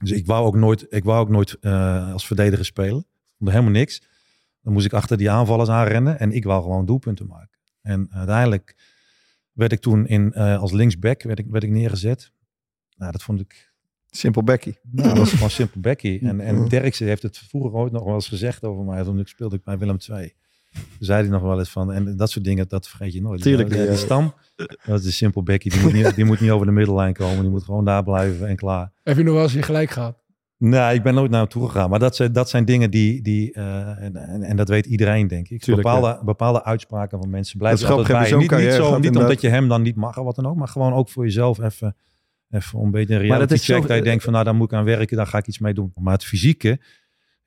Dus 0.00 0.10
ik 0.10 0.26
wou 0.26 0.46
ook 0.46 0.56
nooit, 0.56 0.86
ik 0.88 1.04
wou 1.04 1.20
ook 1.20 1.28
nooit 1.28 1.56
eh, 1.60 2.12
als 2.12 2.26
verdediger 2.26 2.64
spelen. 2.64 2.98
Ik 2.98 3.34
vond 3.36 3.50
er 3.50 3.56
helemaal 3.56 3.80
niks. 3.80 4.02
Dan 4.62 4.72
moest 4.72 4.86
ik 4.86 4.92
achter 4.92 5.16
die 5.16 5.30
aanvallers 5.30 5.68
aanrennen 5.68 6.18
en 6.18 6.32
ik 6.32 6.44
wou 6.44 6.62
gewoon 6.62 6.86
doelpunten 6.86 7.26
maken. 7.26 7.58
En 7.82 8.08
uiteindelijk 8.10 8.76
werd 9.52 9.72
ik 9.72 9.80
toen 9.80 10.06
in, 10.06 10.32
eh, 10.32 10.60
als 10.60 10.72
linksback 10.72 11.22
werd 11.22 11.38
ik, 11.38 11.46
werd 11.46 11.64
ik 11.64 11.70
neergezet. 11.70 12.32
Nou, 12.96 13.12
dat 13.12 13.22
vond 13.22 13.40
ik 13.40 13.72
Simpel 14.10 14.42
Becky. 14.42 14.74
nou, 14.90 15.08
dat 15.08 15.18
was 15.18 15.30
gewoon 15.34 15.50
simpel 15.50 15.80
Becky. 15.80 16.18
En, 16.22 16.40
en 16.40 16.68
Derksen 16.68 17.06
heeft 17.06 17.22
het 17.22 17.38
vroeger 17.38 17.72
ooit 17.72 17.92
nog 17.92 18.04
wel 18.04 18.14
eens 18.14 18.28
gezegd 18.28 18.64
over 18.64 18.84
mij. 18.84 19.02
Toen 19.02 19.18
ik 19.18 19.28
speelde 19.28 19.56
ik 19.56 19.64
bij 19.64 19.78
Willem 19.78 19.96
II. 20.08 20.34
Zei 20.98 21.20
hij 21.22 21.30
nog 21.30 21.42
wel 21.42 21.58
eens 21.58 21.70
van, 21.70 21.92
en 21.92 22.16
dat 22.16 22.30
soort 22.30 22.44
dingen, 22.44 22.68
dat 22.68 22.88
vergeet 22.88 23.12
je 23.12 23.22
nooit. 23.22 23.42
Tuurlijk, 23.42 23.70
Die, 23.70 23.86
die 23.86 23.96
stam, 23.96 24.34
dat 24.84 24.98
is 24.98 25.04
de 25.04 25.10
simpel 25.10 25.42
Becky. 25.42 25.68
Die 25.68 25.80
moet, 25.80 25.92
niet, 25.92 26.14
die 26.14 26.24
moet 26.24 26.40
niet 26.40 26.50
over 26.50 26.66
de 26.66 26.72
middellijn 26.72 27.12
komen. 27.12 27.40
Die 27.40 27.50
moet 27.50 27.62
gewoon 27.64 27.84
daar 27.84 28.02
blijven 28.04 28.48
en 28.48 28.56
klaar. 28.56 28.92
Heb 29.02 29.16
je 29.16 29.22
nog 29.22 29.34
wel 29.34 29.42
eens 29.42 29.52
je 29.52 29.62
gelijk 29.62 29.90
gehad? 29.90 30.18
Nee, 30.56 30.94
ik 30.94 31.02
ben 31.02 31.14
nooit 31.14 31.30
naar 31.30 31.40
hem 31.40 31.48
toe 31.48 31.66
gegaan. 31.66 31.90
Maar 31.90 31.98
dat 31.98 32.16
zijn, 32.16 32.32
dat 32.32 32.48
zijn 32.50 32.64
dingen 32.64 32.90
die, 32.90 33.22
die 33.22 33.52
eh, 33.52 34.02
en, 34.02 34.16
en, 34.16 34.42
en 34.42 34.56
dat 34.56 34.68
weet 34.68 34.86
iedereen, 34.86 35.28
denk 35.28 35.48
ik. 35.48 35.60
Tuurlijk, 35.60 35.86
bepaalde, 35.88 36.24
bepaalde 36.24 36.64
uitspraken 36.64 37.18
van 37.20 37.30
mensen 37.30 37.58
blijven 37.58 37.80
Dat 37.80 37.88
is 37.90 37.96
altijd 37.96 38.18
bij. 38.18 38.26
grappig, 38.26 38.50
Niet, 38.58 38.66
niet, 38.66 38.74
zo, 38.74 38.98
niet 38.98 39.16
omdat 39.16 39.40
je 39.40 39.48
hem 39.48 39.68
dan 39.68 39.82
niet 39.82 39.96
mag 39.96 40.18
of 40.18 40.24
wat 40.24 40.34
dan 40.36 40.46
ook. 40.46 40.56
Maar 40.56 40.68
gewoon 40.68 40.92
ook 40.92 41.08
voor 41.08 41.24
jezelf 41.24 41.58
even, 41.60 41.96
even 42.50 42.78
een 42.80 42.90
beetje 42.90 43.14
een 43.14 43.26
Maar 43.26 43.38
dat 43.38 43.50
reality 43.50 43.54
is 43.54 43.64
zo- 43.64 43.78
check. 43.78 43.86
dat 43.88 43.96
je 43.96 44.02
denkt 44.02 44.22
van 44.24 44.32
nou, 44.32 44.44
daar 44.44 44.54
moet 44.54 44.72
ik 44.72 44.78
aan 44.78 44.84
werken. 44.84 45.16
Daar 45.16 45.26
ga 45.26 45.38
ik 45.38 45.46
iets 45.46 45.58
mee 45.58 45.74
doen. 45.74 45.92
Maar 45.94 46.12
het 46.12 46.24
fysieke... 46.24 46.80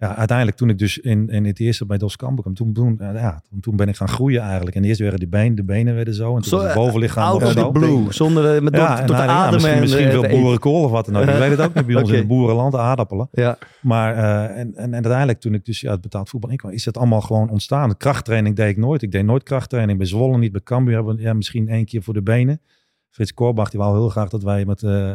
Ja, 0.03 0.15
uiteindelijk 0.15 0.57
toen 0.57 0.69
ik 0.69 0.77
dus 0.77 0.97
in, 0.97 1.29
in 1.29 1.45
het 1.45 1.59
eerste 1.59 1.85
bij 1.85 1.97
Dos 1.97 2.15
Campo 2.15 2.41
kwam, 2.41 2.53
toen, 2.53 2.73
toen, 2.73 2.97
ja, 2.99 3.41
toen, 3.61 3.75
ben 3.75 3.87
ik 3.87 3.95
gaan 3.95 4.07
groeien 4.07 4.41
eigenlijk. 4.41 4.75
En 4.75 4.83
eerst 4.83 4.99
werden 4.99 5.19
die 5.19 5.27
benen, 5.27 5.55
de 5.55 5.63
benen 5.63 5.95
werden 5.95 6.13
zo. 6.13 6.35
En 6.35 6.41
toen 6.41 6.43
Zo, 6.43 6.55
was 6.57 6.65
het 6.65 6.73
bovenlichaam 6.75 7.33
nog 7.39 7.43
of 7.43 7.51
zo. 7.51 7.71
blue. 7.71 8.05
Zonder 8.13 8.55
eh, 8.55 8.61
met 8.61 8.73
door, 8.73 8.81
Ja, 8.81 9.03
te 9.03 9.11
nou, 9.11 9.23
ja, 9.23 9.29
ademen. 9.29 9.53
misschien, 9.53 9.73
en, 9.73 9.79
misschien 9.81 10.05
eh, 10.05 10.11
veel 10.11 10.23
eten. 10.25 10.39
boerenkool 10.39 10.83
of 10.83 10.91
wat 10.91 11.05
dan 11.05 11.15
ook. 11.15 11.21
Ik 11.27 11.37
weet 11.47 11.49
het 11.49 11.61
ook 11.61 11.73
niet 11.73 11.85
bij 11.85 11.95
ons 11.95 12.09
in 12.09 12.17
het 12.17 12.27
boerenland, 12.27 12.75
aardappelen. 12.75 13.27
Ja, 13.31 13.57
Maar 13.81 14.15
eh, 14.15 14.59
en, 14.59 14.75
en, 14.75 14.75
en 14.75 14.93
uiteindelijk 14.93 15.39
toen 15.39 15.53
ik 15.53 15.65
dus 15.65 15.81
ja, 15.81 15.91
het 15.91 16.01
betaald 16.01 16.29
voetbal 16.29 16.49
inkwam, 16.49 16.71
is 16.71 16.85
het 16.85 16.97
allemaal 16.97 17.21
gewoon 17.21 17.49
ontstaan. 17.49 17.89
De 17.89 17.97
krachttraining 17.97 18.55
deed 18.55 18.69
ik 18.69 18.77
nooit. 18.77 19.01
Ik 19.01 19.11
deed 19.11 19.25
nooit 19.25 19.43
krachttraining. 19.43 19.97
Bij 19.97 20.07
Zwolle 20.07 20.37
niet, 20.37 20.51
bij 20.51 20.61
Cambuur 20.61 20.95
hebben 20.95 21.17
ja, 21.17 21.33
misschien 21.33 21.67
één 21.69 21.85
keer 21.85 22.03
voor 22.03 22.13
de 22.13 22.21
benen. 22.21 22.61
Frits 23.09 23.33
Korbach 23.33 23.69
die 23.69 23.79
wou 23.79 23.97
heel 23.97 24.09
graag 24.09 24.29
dat 24.29 24.43
wij 24.43 24.65
met, 24.65 24.83
eh, 24.83 25.13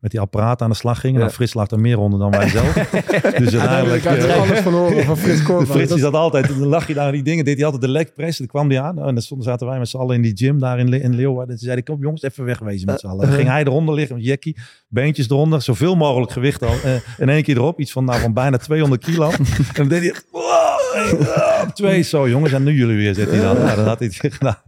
met 0.00 0.10
die 0.10 0.20
apparaat 0.20 0.62
aan 0.62 0.70
de 0.70 0.76
slag 0.76 1.00
gingen. 1.00 1.16
Ja. 1.18 1.22
Nou, 1.24 1.32
Frits 1.36 1.54
lag 1.54 1.70
er 1.70 1.80
meer 1.80 1.98
onder 1.98 2.18
dan 2.18 2.30
wij 2.30 2.48
zelf. 2.48 2.72
dus 3.42 3.56
uiteindelijk... 3.56 4.02
Ik 4.04 4.08
had 4.08 4.16
er 4.18 4.28
eh, 4.30 4.40
alles 4.40 4.58
van 4.58 4.72
horen 4.72 5.04
van 5.04 5.16
Frits 5.16 5.42
Korbach. 5.42 5.66
Frits 5.74 5.88
Dat- 5.88 5.96
die 5.98 6.06
zat 6.06 6.14
altijd, 6.14 6.48
dan 6.48 6.66
lag 6.66 6.86
je 6.86 6.94
daar 6.94 7.06
aan 7.06 7.12
die 7.12 7.22
dingen, 7.22 7.44
deed 7.44 7.54
hij 7.56 7.64
altijd 7.64 7.82
de 7.82 7.88
leg 7.88 8.12
press. 8.12 8.38
Dan 8.38 8.46
kwam 8.46 8.68
die 8.68 8.80
aan 8.80 8.98
en 8.98 9.14
dan 9.14 9.42
zaten 9.42 9.66
wij 9.66 9.78
met 9.78 9.88
z'n 9.88 9.96
allen 9.96 10.14
in 10.16 10.22
die 10.22 10.36
gym 10.36 10.58
daar 10.58 10.78
in, 10.78 10.88
Le- 10.88 10.96
in 10.96 11.14
Leeuwarden. 11.14 11.56
Toen 11.56 11.64
zei 11.66 11.76
ik, 11.76 11.84
kom 11.84 12.00
jongens, 12.00 12.22
even 12.22 12.44
wegwezen 12.44 12.86
met 12.86 13.00
z'n 13.00 13.06
allen. 13.06 13.26
Dan 13.26 13.36
ging 13.36 13.48
hij 13.48 13.60
eronder 13.64 13.94
liggen 13.94 14.16
met 14.16 14.24
Jackie, 14.24 14.56
beentjes 14.88 15.30
eronder, 15.30 15.62
zoveel 15.62 15.94
mogelijk 15.96 16.32
gewicht 16.32 16.62
al, 16.62 16.74
eh, 16.84 16.94
in 17.18 17.28
één 17.28 17.42
keer 17.42 17.56
erop. 17.56 17.80
Iets 17.80 17.92
van, 17.92 18.04
nou, 18.04 18.20
van 18.20 18.32
bijna 18.32 18.56
200 18.56 19.04
kilo. 19.04 19.30
en 19.30 19.44
dan 19.74 19.88
deed 19.88 20.00
hij, 20.00 20.14
wow, 20.30 20.42
ah, 21.34 21.68
twee, 21.74 22.02
zo 22.02 22.28
jongens, 22.28 22.52
en 22.52 22.62
nu 22.62 22.72
jullie 22.72 22.96
weer, 22.96 23.14
zit 23.14 23.30
hij 23.30 23.40
dan. 23.40 23.56
Ja, 23.58 23.74
dat 23.74 23.86
had 23.86 23.98
hij 23.98 24.08
gedaan. 24.10 24.58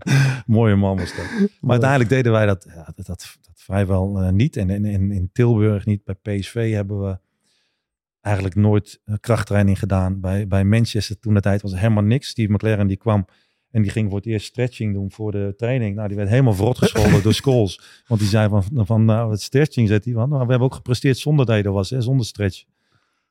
Mooie 0.46 0.74
man 0.76 0.96
was 0.96 1.14
dat. 1.16 1.24
Maar 1.60 1.70
uiteindelijk 1.70 2.10
deden 2.10 2.32
wij 2.32 2.46
dat, 2.46 2.66
ja, 2.68 2.92
dat, 2.96 3.06
dat, 3.06 3.06
dat 3.06 3.47
vrijwel 3.68 4.20
eh, 4.20 4.30
niet. 4.30 4.56
En 4.56 4.70
in, 4.70 4.84
in, 4.84 5.12
in 5.12 5.30
Tilburg 5.32 5.86
niet, 5.86 6.04
bij 6.04 6.14
PSV 6.14 6.72
hebben 6.72 7.00
we 7.00 7.18
eigenlijk 8.20 8.54
nooit 8.54 9.00
eh, 9.04 9.14
krachttraining 9.20 9.78
gedaan. 9.78 10.20
Bij, 10.20 10.46
bij 10.46 10.64
Manchester 10.64 11.18
toen 11.18 11.34
de 11.34 11.40
tijd 11.40 11.62
was 11.62 11.74
helemaal 11.74 12.02
niks. 12.02 12.28
Steve 12.28 12.52
McLaren 12.52 12.86
die 12.86 12.96
kwam 12.96 13.26
en 13.70 13.82
die 13.82 13.90
ging 13.90 14.08
voor 14.08 14.18
het 14.18 14.26
eerst 14.26 14.46
stretching 14.46 14.94
doen 14.94 15.10
voor 15.10 15.32
de 15.32 15.54
training. 15.56 15.94
Nou, 15.96 16.08
die 16.08 16.16
werd 16.16 16.28
helemaal 16.28 16.54
verrot 16.54 16.78
gescholden 16.78 17.22
door 17.22 17.34
Scholes. 17.42 18.02
Want 18.06 18.20
die 18.20 18.28
zei 18.28 18.48
van, 18.48 18.64
van 18.86 19.04
nou, 19.04 19.28
wat 19.28 19.40
stretching 19.40 19.88
zet 19.88 20.04
hij 20.04 20.14
van. 20.14 20.28
Nou, 20.28 20.44
we 20.44 20.50
hebben 20.50 20.68
ook 20.68 20.74
gepresteerd 20.74 21.18
zonder 21.18 21.46
dat 21.46 21.56
je 21.56 21.62
er 21.62 21.72
was, 21.72 21.90
hè, 21.90 22.00
zonder 22.00 22.26
stretch. 22.26 22.64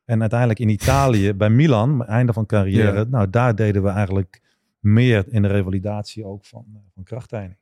En 0.05 0.19
uiteindelijk 0.19 0.59
in 0.59 0.69
Italië, 0.69 1.33
bij 1.43 1.49
Milan, 1.49 2.05
einde 2.05 2.33
van 2.33 2.45
carrière, 2.45 2.97
Ja. 2.97 3.03
nou 3.03 3.29
daar 3.29 3.55
deden 3.55 3.83
we 3.83 3.89
eigenlijk 3.89 4.41
meer 4.79 5.25
in 5.29 5.41
de 5.41 5.47
revalidatie 5.47 6.25
ook 6.25 6.45
van, 6.45 6.65
eh, 6.73 6.79
van 6.93 7.03
krachttraining. 7.03 7.57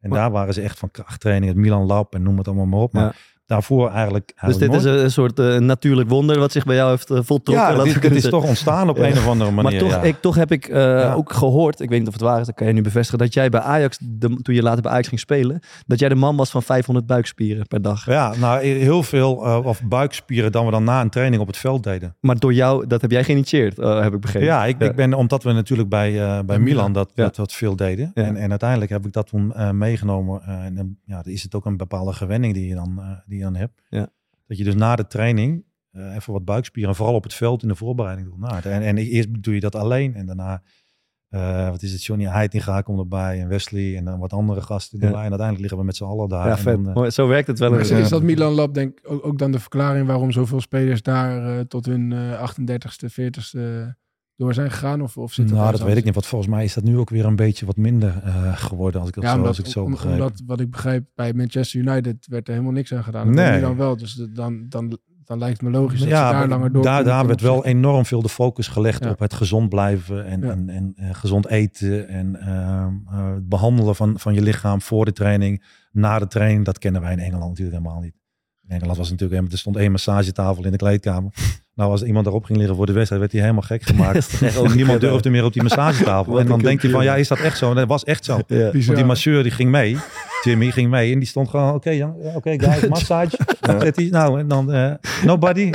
En 0.00 0.10
daar 0.10 0.30
waren 0.30 0.54
ze 0.54 0.62
echt 0.62 0.78
van 0.78 0.90
krachttraining, 0.90 1.52
het 1.52 1.60
Milan 1.60 1.86
Lab 1.86 2.14
en 2.14 2.22
noem 2.22 2.38
het 2.38 2.46
allemaal 2.46 2.66
maar 2.66 2.80
op. 2.80 2.92
Maar. 2.92 3.16
Daarvoor 3.50 3.90
eigenlijk, 3.90 4.32
dus 4.46 4.56
dit 4.58 4.72
is 4.74 4.82
nooit. 4.82 4.96
een, 4.96 5.04
een 5.04 5.10
soort 5.10 5.38
eh, 5.38 5.56
natuurlijk 5.56 6.08
wonder 6.08 6.38
wat 6.38 6.52
zich 6.52 6.64
bij 6.64 6.76
jou 6.76 6.90
heeft 6.90 7.10
eh, 7.10 7.18
voltrokken. 7.22 7.66
Ja, 7.66 7.74
dit, 7.74 7.84
dit 7.84 7.98
kunnen 7.98 8.18
is 8.18 8.28
toch 8.28 8.44
ontstaan 8.44 8.88
op 8.88 8.96
Ja. 8.96 9.06
een 9.06 9.12
of 9.12 9.26
andere 9.28 9.50
manier. 9.50 9.70
Maar 9.70 9.80
toch, 9.80 10.02
ja. 10.02 10.08
ik, 10.08 10.16
toch 10.20 10.34
heb 10.34 10.52
ik 10.52 10.68
eh, 10.68 10.80
Ja. 10.82 11.12
ook 11.14 11.32
gehoord, 11.32 11.80
ik 11.80 11.88
weet 11.88 11.98
niet 11.98 12.08
of 12.08 12.14
het 12.14 12.22
waar 12.22 12.40
is, 12.40 12.46
dat 12.46 12.54
kan 12.54 12.66
je 12.66 12.72
nu 12.72 12.82
bevestigen, 12.82 13.18
dat 13.18 13.34
jij 13.34 13.48
bij 13.48 13.60
Ajax, 13.60 13.98
de, 14.00 14.38
toen 14.42 14.54
je 14.54 14.62
later 14.62 14.82
bij 14.82 14.92
Ajax 14.92 15.08
ging 15.08 15.20
spelen, 15.20 15.60
dat 15.86 15.98
jij 15.98 16.08
de 16.08 16.14
man 16.14 16.36
was 16.36 16.50
van 16.50 16.62
500 16.62 17.06
buikspieren 17.06 17.66
per 17.66 17.82
dag. 17.82 18.06
Ja, 18.06 18.34
nou 18.40 18.64
heel 18.64 19.02
veel 19.02 19.32
of 19.64 19.82
buikspieren 19.84 20.52
dan 20.52 20.64
we 20.64 20.70
dan 20.70 20.84
na 20.84 21.00
een 21.00 21.10
training 21.10 21.42
op 21.42 21.46
het 21.48 21.56
veld 21.56 21.82
deden. 21.82 22.16
Maar 22.20 22.38
door 22.38 22.52
jou, 22.54 22.86
dat 22.86 23.00
heb 23.00 23.10
jij 23.10 23.24
geïnitieerd, 23.24 23.76
heb 23.76 24.14
ik 24.14 24.20
begrepen. 24.20 24.48
Ja, 24.48 24.64
ik, 24.64 24.80
ik 24.80 24.94
ben, 24.94 25.14
omdat 25.14 25.42
we 25.42 25.52
natuurlijk 25.52 25.88
bij, 25.88 26.22
eh, 26.22 26.38
bij 26.44 26.58
Milan 26.58 26.92
dat, 26.92 27.10
dat, 27.14 27.36
dat 27.36 27.52
veel 27.52 27.76
deden. 27.76 28.10
En, 28.14 28.36
en 28.36 28.50
uiteindelijk 28.50 28.90
heb 28.90 29.06
ik 29.06 29.12
dat 29.12 29.26
toen 29.26 29.52
meegenomen. 29.72 30.42
en 30.42 30.98
ja, 31.04 31.22
dan 31.22 31.32
is 31.32 31.42
het 31.42 31.54
ook 31.54 31.66
een 31.66 31.76
bepaalde 31.76 32.12
gewenning 32.12 32.54
die 32.54 32.68
je 32.68 32.74
dan, 32.74 32.98
eh, 32.98 33.04
die 33.40 33.48
je 33.48 33.52
dan 33.52 33.60
hebt. 33.60 33.82
Ja. 33.88 34.08
Dat 34.46 34.58
je 34.58 34.64
dus 34.64 34.74
na 34.74 34.96
de 34.96 35.06
training 35.06 35.64
eh, 35.90 36.14
even 36.14 36.32
wat 36.32 36.44
buikspieren, 36.44 36.94
vooral 36.94 37.14
op 37.14 37.22
het 37.22 37.34
veld 37.34 37.62
in 37.62 37.68
de 37.68 37.74
voorbereiding 37.74 38.28
doet. 38.28 38.38
Nou, 38.38 38.60
en, 38.62 38.82
en 38.82 38.96
eerst 38.98 39.42
doe 39.42 39.54
je 39.54 39.60
dat 39.60 39.74
alleen 39.74 40.14
en 40.14 40.26
daarna, 40.26 40.62
eh, 41.28 41.70
wat 41.70 41.82
is 41.82 41.92
het, 41.92 42.04
Johnny 42.04 42.26
Heitinga 42.26 42.80
komt 42.80 42.98
erbij 42.98 43.40
en 43.40 43.48
Wesley 43.48 43.96
en 43.96 44.04
dan 44.04 44.18
wat 44.18 44.32
andere 44.32 44.60
gasten 44.60 44.98
Ja. 44.98 45.04
erbij. 45.04 45.24
En 45.24 45.28
uiteindelijk 45.28 45.60
liggen 45.60 45.78
we 45.78 45.84
met 45.84 45.96
z'n 45.96 46.04
allen 46.04 46.28
daar. 46.28 46.44
Ja, 46.46 46.50
en 46.50 46.58
vet. 46.58 46.84
dan, 46.84 47.04
eh, 47.04 47.10
Zo 47.10 47.26
werkt 47.28 47.46
het 47.46 47.58
wel. 47.58 47.78
Eens. 47.78 47.90
is, 47.90 48.08
dat 48.08 48.22
Milan 48.22 48.52
Lab 48.52 48.74
denk 48.74 48.98
ik 48.98 49.10
ook, 49.10 49.26
ook 49.26 49.38
dan 49.38 49.52
de 49.52 49.60
verklaring 49.60 50.06
waarom 50.06 50.30
zoveel 50.32 50.60
spelers 50.60 51.02
daar 51.02 51.58
eh, 51.58 51.64
tot 51.64 51.86
hun 51.86 52.12
eh 52.12 52.40
38ste, 52.42 53.10
40ste 53.10 53.94
door 54.40 54.54
zijn 54.54 54.70
gegaan? 54.70 55.02
Of, 55.02 55.16
of 55.16 55.32
zit 55.32 55.50
nou, 55.50 55.70
dat 55.70 55.82
weet 55.82 55.96
ik 55.96 56.04
niet. 56.04 56.14
Want 56.14 56.26
volgens 56.26 56.50
mij 56.50 56.64
is 56.64 56.74
dat 56.74 56.84
nu 56.84 56.98
ook 56.98 57.10
weer 57.10 57.24
een 57.24 57.36
beetje 57.36 57.66
wat 57.66 57.76
minder 57.76 58.20
eh, 58.24 58.56
geworden. 58.56 59.00
Als 59.00 59.08
ik, 59.08 59.14
dat 59.14 59.24
Ja, 59.24 59.30
zo, 59.30 59.36
omdat, 59.36 59.48
als 59.48 59.58
ik 59.58 59.64
het 59.64 59.72
zo 59.74 59.84
om- 59.84 59.90
begrijp. 59.90 60.14
omdat 60.14 60.42
wat 60.46 60.60
ik 60.60 60.70
begrijp 60.70 61.04
bij 61.14 61.32
Manchester 61.32 61.80
United 61.80 62.26
werd 62.28 62.46
er 62.46 62.52
helemaal 62.52 62.74
niks 62.74 62.94
aan 62.94 63.04
gedaan. 63.04 63.26
En 63.26 63.34
Nee. 63.34 63.54
Milan 63.54 63.76
wel. 63.76 63.96
Dus 63.96 64.14
dan, 64.32 64.66
dan, 64.68 64.98
dan 65.24 65.38
lijkt 65.38 65.60
het 65.60 65.70
me 65.70 65.78
logisch 65.78 66.00
dat 66.00 66.08
ja, 66.08 66.26
ze 66.30 66.34
daar 66.34 66.48
langer 66.48 66.72
door 66.72 66.82
daar, 66.82 67.04
daar 67.04 67.26
werd 67.26 67.40
wel 67.40 67.64
enorm 67.64 68.04
veel 68.04 68.22
de 68.22 68.28
focus 68.28 68.68
gelegd 68.68 69.04
Ja. 69.04 69.10
op 69.10 69.18
het 69.18 69.34
gezond 69.34 69.68
blijven 69.68 70.24
en, 70.26 70.40
Ja. 70.40 70.50
en, 70.50 70.68
en 70.68 70.92
eh, 70.96 71.08
gezond 71.12 71.46
eten 71.46 72.08
en 72.08 72.40
ehm, 72.40 72.92
eh, 73.06 73.34
het 73.34 73.48
behandelen 73.48 73.94
van, 73.96 74.18
van 74.18 74.34
je 74.34 74.42
lichaam 74.42 74.80
voor 74.80 75.04
de 75.04 75.12
training, 75.12 75.64
na 75.92 76.18
de 76.18 76.26
training. 76.26 76.64
Dat 76.64 76.78
kennen 76.78 77.00
wij 77.00 77.12
in 77.12 77.18
Engeland 77.18 77.48
natuurlijk 77.48 77.76
helemaal 77.76 78.00
niet. 78.00 78.14
Engeland 78.70 78.96
was 78.98 79.10
natuurlijk 79.10 79.52
er 79.52 79.58
stond 79.58 79.76
één 79.76 79.90
massagetafel 79.90 80.64
in 80.64 80.70
de 80.70 80.76
kleedkamer. 80.76 81.32
Nou, 81.74 81.92
als 81.92 82.02
iemand 82.02 82.26
erop 82.26 82.44
ging 82.44 82.58
liggen 82.58 82.76
voor 82.76 82.86
de 82.86 82.92
wedstrijd, 82.92 83.20
werd 83.20 83.32
hij 83.32 83.40
helemaal 83.40 83.62
gek 83.62 83.82
gemaakt. 83.92 84.40
Dat 84.40 84.40
echt 84.42 84.56
En 84.56 84.76
niemand 84.76 85.00
durfde 85.00 85.30
meer 85.30 85.44
op 85.44 85.52
die 85.52 85.62
massagetafel. 85.62 86.38
En 86.40 86.46
dan 86.46 86.58
denk 86.58 86.82
je 86.82 86.90
van, 86.90 87.04
ja, 87.04 87.16
is 87.16 87.28
dat 87.28 87.38
echt 87.38 87.58
zo? 87.58 87.70
En 87.70 87.76
dat 87.76 87.88
was 87.88 88.04
echt 88.04 88.24
zo. 88.24 88.40
Ja. 88.46 88.70
Want 88.72 88.94
die 88.94 89.04
masseur 89.04 89.42
die 89.42 89.52
ging 89.52 89.70
mee. 89.70 89.96
Jimmy 90.44 90.70
ging 90.70 90.90
mee 90.90 91.12
en 91.12 91.18
die 91.18 91.28
stond 91.28 91.48
gewoon, 91.48 91.74
oké 91.74 91.90
Jan, 91.90 92.14
ja, 92.22 92.34
oké 92.34 92.58
guys, 92.58 92.88
massage. 92.88 93.38
Zet 93.78 93.96
hij, 93.96 94.08
nou, 94.10 94.38
en 94.38 94.48
dan 94.48 94.72
eh, 94.72 94.92
nobody. 95.24 95.70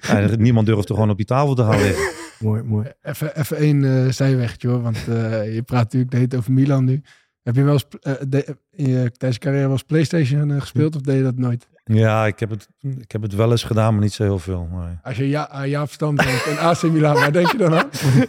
Ja, 0.00 0.28
niemand 0.38 0.66
durfde 0.66 0.94
gewoon 0.94 1.10
op 1.10 1.16
die 1.16 1.26
tafel 1.26 1.54
te 1.54 1.62
gaan 1.62 1.82
liggen. 1.82 2.12
Mooi, 2.38 2.62
mooi. 2.62 2.86
Even, 3.02 3.38
even 3.38 3.56
één 3.56 3.84
eh 3.84 4.12
zijwegje 4.12 4.68
hoor, 4.68 4.82
want 4.82 4.96
eh, 5.08 5.54
je 5.54 5.62
praat 5.62 5.82
natuurlijk 5.82 6.10
de 6.10 6.16
hele 6.16 6.28
tijd 6.28 6.40
over 6.40 6.52
Milan 6.52 6.84
nu. 6.84 7.02
Heb 7.42 7.54
je 7.54 7.62
wel 7.62 7.72
eens 7.72 7.86
eh, 8.00 8.12
de- 8.28 8.56
in 8.76 8.88
je, 8.88 9.10
tijdens 9.16 9.34
je 9.34 9.38
carrière 9.38 9.62
wel 9.62 9.72
eens 9.72 9.82
Playstation 9.82 10.50
eh, 10.50 10.60
gespeeld 10.60 10.96
of 10.96 11.02
deed 11.02 11.16
je 11.16 11.22
dat 11.22 11.36
nooit? 11.38 11.66
Ja, 11.86 12.26
ik 12.26 12.40
heb, 12.40 12.50
het, 12.50 12.68
ik 12.98 13.12
heb 13.12 13.22
het 13.22 13.34
wel 13.34 13.50
eens 13.50 13.62
gedaan, 13.64 13.92
maar 13.94 14.02
niet 14.02 14.12
zo 14.12 14.22
heel 14.22 14.38
veel. 14.38 14.68
Nee. 14.72 14.96
Als 15.02 15.16
je 15.16 15.28
ja, 15.28 15.48
aan 15.48 15.68
Jaap 15.68 15.90
Stam 15.90 16.16
denkt 16.16 16.46
en 16.46 16.58
AC 16.58 16.82
Milan, 16.82 17.14
waar 17.14 17.32
denk 17.32 17.52
je 17.52 17.58
dan 17.58 17.74
aan? 17.74 17.88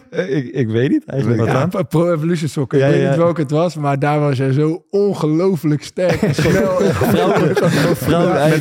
Eh, 0.10 0.36
ik, 0.38 0.46
ik 0.54 0.68
weet 0.68 0.90
niet 0.90 1.04
eigenlijk. 1.06 1.40
Wat 1.42 1.50
Ja, 1.50 1.66
dan? 1.66 1.88
Pro 1.88 2.14
Evolution 2.14 2.50
Soccer. 2.50 2.80
Ja, 2.80 2.86
ik 2.86 2.92
weet 2.94 3.02
ja. 3.02 3.08
niet 3.10 3.18
welke 3.18 3.42
het 3.42 3.52
was, 3.52 3.76
maar 3.76 4.00
daar 4.00 4.20
was 4.20 4.38
jij 4.38 4.52
zo 4.52 4.86
ongelooflijk 4.90 5.84
sterk 5.84 6.22
en 6.22 6.36
snel. 6.36 6.84
Ja, 8.08 8.52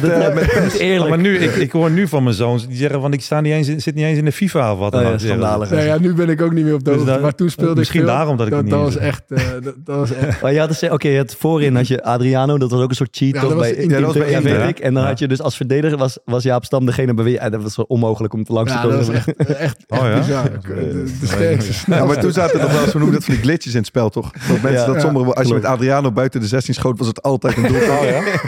eerlijk. 0.79 1.09
Maar 1.09 1.19
nu, 1.19 1.37
ik, 1.39 1.55
ik 1.55 1.71
hoor 1.73 1.91
nu 1.91 2.09
van 2.09 2.23
mijn 2.23 2.35
zoons, 2.35 2.67
die 2.67 2.77
zeggen 2.77 3.01
van 3.01 3.13
ik 3.13 3.21
sta 3.21 3.41
niet 3.41 3.53
eens 3.53 3.69
in, 3.69 3.81
zit 3.81 3.95
niet 3.95 4.05
eens 4.05 4.19
in 4.19 4.25
de 4.25 4.33
FIFA 4.33 4.73
of 4.73 4.79
wat 4.79 4.93
dan 4.93 5.01
Oh 5.01 5.07
ja, 5.07 5.13
ook. 5.13 5.21
schandalig. 5.21 5.71
Nou 5.71 5.83
ja, 5.83 5.99
nu 5.99 6.15
ben 6.15 6.29
ik 6.29 6.41
ook 6.43 6.53
niet 6.53 6.65
meer 6.65 6.75
op 6.75 6.85
de 6.85 6.91
Dus 6.93 7.01
hoogte, 7.03 7.21
maar 7.21 7.35
toen 7.35 7.51
speelde 7.51 7.75
misschien 7.79 8.01
ik 8.01 8.07
veel. 8.07 8.17
daarom 8.17 8.37
dat 8.37 8.47
ik 8.47 8.53
dat, 8.53 8.61
het 8.63 8.71
dat 8.71 8.85
niet 8.85 8.95
was 8.95 9.03
echt, 9.03 9.23
eh, 9.29 9.43
dat, 9.63 9.75
dat 9.85 9.97
was 9.97 10.13
echt 10.13 10.41
Maar 10.43 10.53
je 10.53 10.59
had, 10.59 10.69
dus- 10.69 10.83
oké, 10.91 11.09
je 11.09 11.17
had 11.17 11.35
voorin 11.35 11.74
achterin 11.77 11.99
had 12.01 12.05
je 12.07 12.11
Adriano, 12.13 12.59
dat 12.59 12.71
was 12.71 12.81
ook 12.81 12.89
een 12.89 12.95
soort 12.97 13.17
cheat. 13.17 13.35
Ja, 13.35 13.41
toch, 13.41 13.49
dat 13.51 13.59
was 13.59 13.69
bij 13.69 13.77
in- 13.77 13.89
ja, 13.89 13.95
dat 13.97 14.05
was 14.05 14.17
bij 14.17 14.31
ja, 14.31 14.43
weet 14.43 14.69
ik. 14.69 14.79
En 14.79 14.95
dan 14.95 15.03
Ja. 15.03 15.09
had 15.09 15.19
je 15.19 15.29
dus 15.29 15.41
als 15.43 15.57
verdediger 15.57 15.99
was, 15.99 16.19
was 16.25 16.43
Jaap 16.43 16.65
Stam 16.65 16.87
degene 16.87 17.15
bij 17.15 17.25
wie... 17.25 17.39
En 17.39 17.51
dat 17.51 17.63
was 17.63 17.77
wel 17.77 17.85
onmogelijk 17.89 18.33
om 18.35 18.45
te 18.45 18.53
langs 18.53 18.71
te 18.73 18.77
Ja, 18.77 18.83
komen. 18.83 18.99
dat 18.99 19.07
was 19.07 19.17
echt, 19.17 19.37
echt, 19.37 19.49
echt 19.57 19.77
Oh, 19.89 19.99
ja? 19.99 20.19
bizar. 20.19 20.43
De, 20.43 21.05
de 21.21 21.27
sterkste, 21.27 21.73
Ja, 21.93 22.05
maar 22.05 22.21
toen 22.21 22.33
zaten 22.33 22.61
er 22.61 22.67
nog 22.67 22.73
wel 22.85 22.93
noemen 22.95 23.13
dat 23.13 23.25
van 23.25 23.35
die 23.35 23.43
glitches 23.43 23.73
in 23.73 23.79
het 23.79 23.87
spel, 23.87 24.09
toch? 24.09 24.31
Dat 24.33 24.41
mensen, 24.49 24.71
Ja. 24.73 24.87
dat 24.87 24.95
Ja. 24.95 25.01
sommige, 25.01 25.35
als 25.35 25.49
je 25.49 25.55
met 25.55 25.65
Adriano 25.65 26.13
buiten 26.13 26.41
de 26.41 26.47
16 26.47 26.75
schoot, 26.75 26.99
was 26.99 27.07
het 27.07 27.23
altijd 27.23 27.57
een 27.57 27.63
doel. 27.63 27.81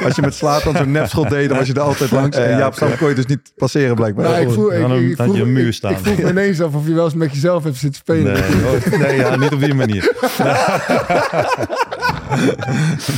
Als 0.05 0.17
je 0.17 0.23
met 0.23 0.35
Slatan 0.35 0.77
zo'n 0.77 0.91
nepschot 0.91 1.29
deed, 1.31 1.49
dan 1.49 1.59
was 1.59 1.67
je 1.67 1.73
er 1.75 1.81
altijd 1.81 2.11
langs. 2.11 2.37
En 2.37 2.51
Ja, 2.51 2.59
Jaap 2.59 2.75
Stam 2.75 2.97
kon 2.99 3.09
je 3.09 3.15
dus 3.15 3.27
niet 3.27 3.53
passeren, 3.57 3.95
blijkbaar. 3.95 4.25
Nou, 4.25 4.41
ik 4.41 4.51
voel, 4.51 4.73
ik, 4.73 4.81
Dan 4.81 4.93
ik, 4.93 5.11
ik 5.11 5.17
had 5.19 5.27
je 5.27 5.33
vroeg, 5.33 5.47
een 5.47 5.53
muur 5.53 5.73
staan. 5.73 5.91
Ik, 5.93 5.99
vroeg 6.03 6.17
me 6.19 6.31
ineens 6.31 6.61
af 6.61 6.75
of 6.75 6.87
je 6.87 6.95
wel 6.95 7.05
eens 7.05 7.15
met 7.15 7.33
jezelf 7.33 7.65
hebt 7.65 7.77
zitten 7.77 8.01
spelen. 8.01 8.33
Nee, 8.33 8.63
hoor. 8.63 8.99
nee 8.99 9.17
ja, 9.17 9.37
niet 9.37 9.53
op 9.53 9.61
die 9.61 9.75
manier. 9.75 10.13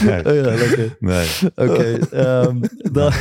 Nee. 0.04 0.24
Oh 0.26 0.34
ja, 0.34 0.40
lekker. 0.40 0.96
nee. 1.00 1.26
Oké, 1.56 1.98
ehm, 2.10 2.56
dan, 2.92 3.12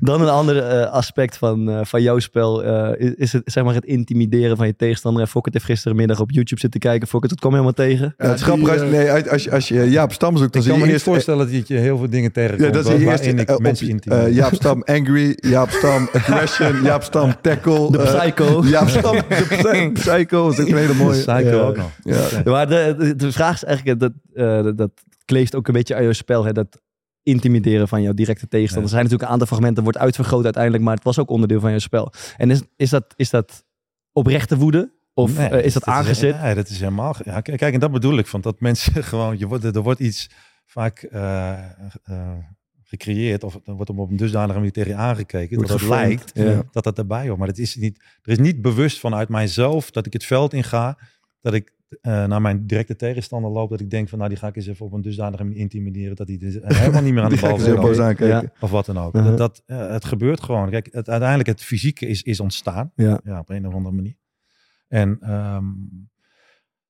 dan 0.00 0.20
een 0.20 0.28
ander 0.28 0.58
eh, 0.68 0.90
aspect 0.92 1.36
van, 1.36 1.70
eh, 1.70 1.80
van 1.82 2.02
jouw 2.02 2.18
spel. 2.18 2.64
eh, 2.64 3.06
is, 3.06 3.14
is 3.14 3.32
het, 3.32 3.42
zeg 3.44 3.64
maar 3.64 3.74
het 3.74 3.84
intimideren 3.84 4.56
van 4.56 4.66
je 4.66 4.76
tegenstander. 4.76 5.22
En 5.22 5.28
Fokkert 5.28 5.54
heeft 5.54 5.66
gisterenmiddag 5.66 6.20
op 6.20 6.30
YouTube 6.30 6.60
zitten 6.60 6.80
kijken. 6.80 7.08
Fokkert, 7.08 7.30
dat 7.32 7.40
kwam 7.40 7.52
helemaal 7.52 7.72
tegen. 7.72 8.14
Ja, 8.18 8.24
het 8.26 8.38
is 8.38 8.44
die, 8.44 8.44
grappig, 8.44 8.68
als, 8.72 8.80
eh, 8.80 8.88
nee, 8.88 9.10
uit- 9.10 9.28
als, 9.28 9.44
je, 9.44 9.50
als 9.50 9.68
je 9.68 9.90
Jaap 9.90 10.12
Stam 10.12 10.36
zoekt, 10.36 10.52
dan 10.52 10.62
Ik 10.62 10.68
zie 10.68 10.70
kan 10.76 10.80
je 10.80 10.86
me 10.86 10.92
niet 10.92 11.02
voorstellen 11.02 11.52
dat 11.52 11.68
je 11.68 11.74
heel 11.74 11.98
veel 11.98 12.10
dingen 12.10 12.32
tegenkomt. 12.32 12.60
Ja, 12.66 12.70
dat 12.70 12.84
is 12.84 12.90
je 12.92 12.98
eerst 12.98 13.06
waarin 13.18 13.38
ik 13.38 13.50
op, 13.50 13.60
mensen 13.62 13.88
intimideer. 13.88 14.30
Jaap 14.30 14.54
Stam 14.54 14.82
angry, 14.84 15.36
Jaap 15.40 15.70
Stam 15.70 16.08
aggression, 16.12 16.82
Jaap 16.82 17.02
Stam 17.02 17.34
tackle. 17.40 17.90
De 17.90 17.98
psycho. 17.98 18.62
Jaap 18.64 18.88
Stam 18.88 19.16
de 19.16 19.46
psy- 19.48 19.90
psycho, 19.92 20.48
is 20.50 20.60
ook 20.60 20.68
een 20.68 20.76
hele 20.76 20.94
mooie. 20.94 21.16
Psycho 21.16 21.34
Ja. 21.48 21.54
ook 21.60 21.76
nog. 21.76 21.90
Ja. 22.04 22.16
Ja, 22.44 22.50
Maar 22.50 22.68
de, 22.68 22.94
de, 22.98 23.16
de 23.16 23.32
vraag 23.32 23.54
is 23.54 23.64
eigenlijk, 23.64 24.00
dat, 24.00 24.12
eh, 24.34 24.62
dat, 24.62 24.76
dat 24.78 24.90
kleeft 25.28 25.54
ook 25.54 25.68
een 25.68 25.74
beetje 25.74 25.94
aan 25.94 26.02
jouw 26.02 26.12
spel. 26.12 26.44
Hè? 26.44 26.52
Dat 26.52 26.80
intimideren 27.22 27.88
van 27.88 28.02
jouw 28.02 28.12
directe 28.12 28.48
tegenstander. 28.48 28.90
Er 28.90 28.96
zijn 28.96 29.02
natuurlijk 29.02 29.28
een 29.28 29.34
aantal 29.34 29.46
fragmenten, 29.46 29.82
wordt 29.82 29.98
uitvergroot 29.98 30.44
uiteindelijk. 30.44 30.84
Maar 30.84 30.94
het 30.94 31.04
was 31.04 31.18
ook 31.18 31.30
onderdeel 31.30 31.60
van 31.60 31.70
jouw 31.70 31.78
spel. 31.78 32.12
En 32.36 32.50
is, 32.50 32.62
is, 32.76 32.90
dat, 32.90 33.04
is 33.16 33.30
dat 33.30 33.64
oprechte 34.12 34.56
woede? 34.56 34.92
Of 35.14 35.36
Nee, 35.36 35.48
eh, 35.48 35.64
is 35.64 35.72
dat 35.72 35.84
aangezet? 35.84 36.40
nee, 36.40 36.54
dat 36.54 36.68
is 36.68 36.78
helemaal... 36.78 37.16
Ja, 37.24 37.40
kijk, 37.40 37.60
en 37.60 37.80
dat 37.80 37.92
bedoel 37.92 38.18
ik. 38.18 38.26
Van 38.26 38.40
dat 38.40 38.60
mensen 38.70 39.04
gewoon... 39.04 39.38
Je 39.38 39.46
wordt, 39.46 39.64
er 39.64 39.82
wordt 39.82 40.00
iets 40.00 40.30
vaak 40.64 41.02
eh, 41.02 41.52
eh, 42.04 42.38
gecreëerd. 42.82 43.44
Of 43.44 43.54
er 43.64 43.74
wordt 43.74 43.90
op 43.90 44.10
een 44.10 44.16
dusdanige 44.16 44.58
manier 44.58 44.72
tegen 44.72 44.90
je 44.90 44.96
aangekeken. 44.96 45.56
Wordt 45.56 45.70
dat 45.70 45.80
het 45.80 45.88
lijkt 45.88 46.30
ja. 46.34 46.62
dat 46.70 46.84
dat 46.84 46.98
erbij 46.98 47.26
hoort. 47.26 47.38
Maar 47.38 47.48
het 47.48 47.58
is 47.58 47.76
niet, 47.76 48.02
er 48.22 48.32
is 48.32 48.38
niet 48.38 48.62
bewust 48.62 48.98
vanuit 48.98 49.28
mijzelf 49.28 49.90
dat 49.90 50.06
ik 50.06 50.12
het 50.12 50.24
veld 50.24 50.52
inga. 50.52 50.98
Dat 51.40 51.54
ik 51.54 51.72
eh, 52.00 52.24
naar 52.26 52.40
mijn 52.40 52.66
directe 52.66 52.96
tegenstander 52.96 53.50
loop. 53.50 53.70
Dat 53.70 53.80
ik 53.80 53.90
denk 53.90 54.08
van 54.08 54.18
nou 54.18 54.30
die 54.30 54.38
ga 54.38 54.46
ik 54.46 54.56
eens 54.56 54.66
even 54.66 54.86
op 54.86 54.92
een 54.92 55.00
dusdanige 55.00 55.44
manier 55.44 55.58
intimideren. 55.58 56.16
Dat 56.16 56.28
hij 56.28 56.36
dus 56.36 56.58
helemaal 56.62 57.02
niet 57.02 57.14
meer 57.14 57.22
aan 57.22 57.30
de 57.30 57.40
bal 57.40 57.58
wil. 57.58 58.26
Ja. 58.26 58.42
Of 58.60 58.70
wat 58.70 58.86
dan 58.86 58.98
ook. 58.98 59.14
Uh-huh. 59.14 59.36
Dat, 59.36 59.38
dat, 59.38 59.62
eh, 59.66 59.90
het 59.90 60.04
gebeurt 60.04 60.42
gewoon. 60.42 60.70
Kijk, 60.70 60.88
het, 60.92 61.08
uiteindelijk 61.08 61.48
het 61.48 61.62
fysieke 61.62 62.06
is, 62.06 62.22
is 62.22 62.40
ontstaan. 62.40 62.92
Ja. 62.94 63.20
Ja, 63.24 63.38
op 63.38 63.48
een 63.48 63.66
of 63.66 63.74
andere 63.74 63.94
manier. 63.94 64.16
En 64.88 65.18
ehm, 65.20 65.64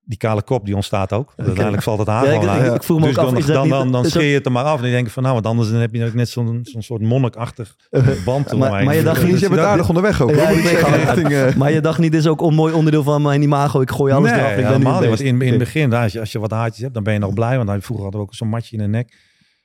die 0.08 0.18
kale 0.18 0.42
kop 0.42 0.64
die 0.64 0.74
ontstaat 0.74 1.12
ook. 1.12 1.32
Uiteindelijk 1.36 1.82
valt 1.82 1.98
het 1.98 2.08
haar 2.08 2.24
Ja, 2.26 2.32
ik- 2.32 2.40
gewoon 2.40 2.56
ik- 2.56 2.62
uit. 2.62 2.74
ik 2.74 2.82
vroeg 2.82 3.00
me 3.00 3.06
dus 3.06 3.18
ook 3.18 3.24
af, 3.24 3.32
dan, 3.32 3.46
dan, 3.46 3.62
niet- 3.62 3.70
dan, 3.72 3.92
dan 3.92 4.04
is 4.04 4.12
dat- 4.12 4.20
scheer 4.20 4.30
je 4.30 4.34
het 4.36 4.46
er 4.46 4.52
maar 4.52 4.64
af. 4.64 4.76
En 4.76 4.82
dan 4.82 4.90
denk 4.90 5.06
ik 5.06 5.12
van 5.12 5.22
nou, 5.22 5.34
want 5.34 5.46
anders 5.46 5.70
dan 5.70 5.80
heb 5.80 5.94
je 5.94 6.10
net 6.14 6.28
zo'n 6.28 6.60
zo'n 6.62 6.82
soort 6.82 7.00
monnikachtig 7.02 7.76
band 8.24 8.52
maar- 8.52 8.68
omheen. 8.70 8.84
maar 8.84 8.94
je 8.94 9.02
dacht 9.02 9.16
Dus 9.16 9.24
Vriend, 9.24 9.40
je 9.40 9.48
bent 9.48 9.60
dat- 9.60 9.68
aardig 9.70 9.88
onderweg 9.88 10.22
ook. 10.22 10.30
Ja, 10.34 10.48
richting, 10.48 11.28
eh, 11.28 11.54
Maar 11.54 11.72
je 11.72 11.80
dacht 11.80 11.98
niet, 11.98 12.12
dit 12.12 12.20
is 12.20 12.26
ook 12.26 12.40
een 12.40 12.54
mooi 12.54 12.74
onderdeel 12.74 13.02
van 13.02 13.22
mijn 13.22 13.42
imago. 13.42 13.80
Ik 13.80 13.90
gooi 13.90 14.12
alles 14.12 14.30
nee, 14.30 14.38
eraf. 14.40 14.50
Ik 14.50 14.56
ben 14.56 14.66
helemaal 14.66 14.98
niet. 15.00 15.08
Want 15.08 15.20
in, 15.20 15.40
in 15.42 15.48
het 15.48 15.58
begin, 15.58 15.92
als, 15.92 16.12
je, 16.12 16.20
als 16.20 16.32
je 16.32 16.38
wat 16.38 16.50
haartjes 16.50 16.82
hebt, 16.82 16.94
dan 16.94 17.02
ben 17.02 17.12
je 17.12 17.18
nog 17.18 17.34
blij. 17.34 17.56
Want 17.56 17.68
dan, 17.68 17.82
vroeger 17.82 18.02
hadden 18.04 18.20
we 18.22 18.26
ook 18.26 18.34
zo'n 18.34 18.48
matje 18.48 18.76
in 18.76 18.82
de 18.82 18.88
nek. 18.88 19.14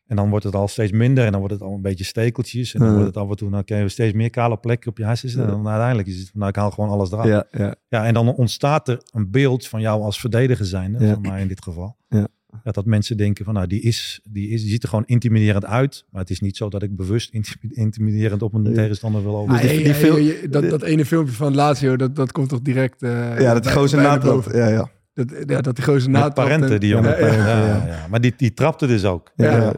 En 0.08 0.16
dan 0.16 0.30
wordt 0.30 0.46
het 0.46 0.56
al 0.56 0.68
steeds 0.68 0.92
minder. 0.92 1.26
En 1.26 1.32
dan 1.32 1.40
wordt 1.40 1.56
het 1.56 1.64
al 1.64 1.74
een 1.74 1.82
beetje 1.82 2.04
stekeltjes. 2.04 2.74
En 2.74 2.80
dan 2.80 2.90
Ja. 2.90 2.94
wordt 2.96 3.08
het 3.16 3.24
af 3.24 3.30
en 3.30 3.36
toe, 3.36 3.50
dan 3.52 3.64
kun 3.64 3.78
je 3.78 3.90
steeds 3.90 4.14
meer 4.14 4.30
kale 4.30 4.58
plekken 4.58 4.90
op 4.90 4.98
je 4.98 5.04
hartjes. 5.06 5.36
En 5.36 5.48
dan 5.48 5.68
uiteindelijk 5.68 6.08
is 6.08 6.18
het, 6.20 6.30
van, 6.30 6.40
nou 6.40 6.50
ik 6.52 6.56
haal 6.58 6.72
gewoon 6.72 6.90
alles 6.90 7.12
eraf. 7.12 7.26
Ja, 7.26 7.46
ja. 7.52 7.76
Ja, 7.88 8.06
en 8.06 8.14
dan 8.14 8.34
ontstaat 8.36 8.88
er 8.88 9.02
een 9.12 9.32
beeld 9.32 9.68
van 9.68 9.82
jou 9.82 10.02
als 10.02 10.20
verdediger 10.20 10.66
zijn, 10.66 10.96
Ja. 11.00 11.14
voor 11.14 11.22
mij 11.22 11.42
in 11.42 11.48
dit 11.48 11.64
geval. 11.64 11.96
Ja. 12.10 12.28
Ja, 12.64 12.72
dat 12.72 12.86
mensen 12.86 13.18
denken 13.18 13.46
van, 13.46 13.54
nou, 13.54 13.68
die, 13.68 13.82
is, 13.82 14.20
die, 14.30 14.50
is, 14.50 14.62
die 14.62 14.70
ziet 14.72 14.84
er 14.84 14.90
gewoon 14.90 15.06
intimiderend 15.06 15.66
uit. 15.66 16.06
Maar 16.10 16.22
het 16.22 16.30
is 16.30 16.40
niet 16.40 16.58
zo 16.58 16.70
dat 16.70 16.84
ik 16.84 16.96
bewust 16.96 17.34
intimi- 17.34 17.74
intimiderend 17.74 18.42
op 18.42 18.54
een 18.54 18.64
Ja. 18.64 18.74
tegenstander 18.74 19.24
wil 19.24 19.36
over. 19.38 19.52
Dus 19.52 19.62
die- 19.62 19.70
Hey, 19.70 19.78
die 19.78 19.88
hey, 19.92 19.96
film- 20.02 20.18
je- 20.20 20.48
dat, 20.50 20.70
dat 20.70 20.82
ene 20.82 21.06
filmpje 21.06 21.34
van 21.34 21.56
Lazio, 21.56 21.96
dat, 21.96 22.16
dat 22.16 22.32
komt 22.32 22.50
toch 22.50 22.62
direct... 22.62 23.02
eh, 23.04 23.40
ja, 23.40 23.54
dat 23.54 23.72
gozer. 23.72 24.02
Ja, 24.02 24.68
ja. 24.68 24.90
Dat, 25.14 25.34
ja, 25.48 25.62
dat 25.62 25.76
die 25.76 25.86
gozer 25.86 26.34
parenten, 26.34 26.72
en- 26.72 26.80
die 26.80 26.90
jongen. 26.90 27.10
Ja, 27.20 27.28
ja, 27.28 27.34
Ja, 27.34 27.46
ja. 27.48 27.66
ja, 27.68 27.86
ja. 27.88 28.08
Maar 28.10 28.22
die, 28.22 28.34
die 28.38 28.54
trapte 28.54 28.88
dus 28.88 29.06
ook. 29.06 29.32
Ja. 29.36 29.74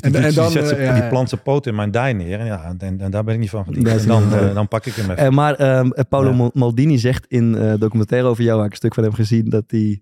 Dus 0.00 0.12
die, 0.12 0.12
En- 0.12 0.30
doet- 0.32 0.36
en 0.38 0.44
die 0.44 0.54
dan, 0.54 0.66
zet 0.66 0.78
eh, 0.78 0.84
ja, 0.84 0.94
die 0.94 1.08
plant 1.08 1.28
zijn 1.28 1.42
poot 1.42 1.66
in 1.66 1.74
mijn 1.74 1.90
dij 1.90 2.12
neer. 2.12 2.38
En, 2.40 2.46
ja, 2.46 2.74
en, 2.78 3.00
en 3.00 3.10
daar 3.10 3.24
ben 3.24 3.34
ik 3.34 3.40
niet 3.40 3.50
van 3.50 3.66
En 3.66 4.06
dan, 4.06 4.34
eh, 4.34 4.54
dan 4.54 4.68
pak 4.68 4.86
ik 4.86 4.94
hem 4.94 5.04
even. 5.10 5.16
Eh, 5.16 5.28
maar 5.30 5.54
ehm, 5.54 5.88
Paolo 6.08 6.32
Ja. 6.34 6.50
Maldini 6.52 6.98
zegt 6.98 7.26
in 7.28 7.56
eh 7.56 7.72
documentaire 7.78 8.28
over 8.28 8.44
jou, 8.44 8.56
waar 8.56 8.64
ik 8.66 8.70
een 8.70 8.76
stuk 8.76 8.94
van 8.94 9.04
heb 9.04 9.14
gezien, 9.14 9.48
dat 9.48 9.64
hij, 9.66 10.00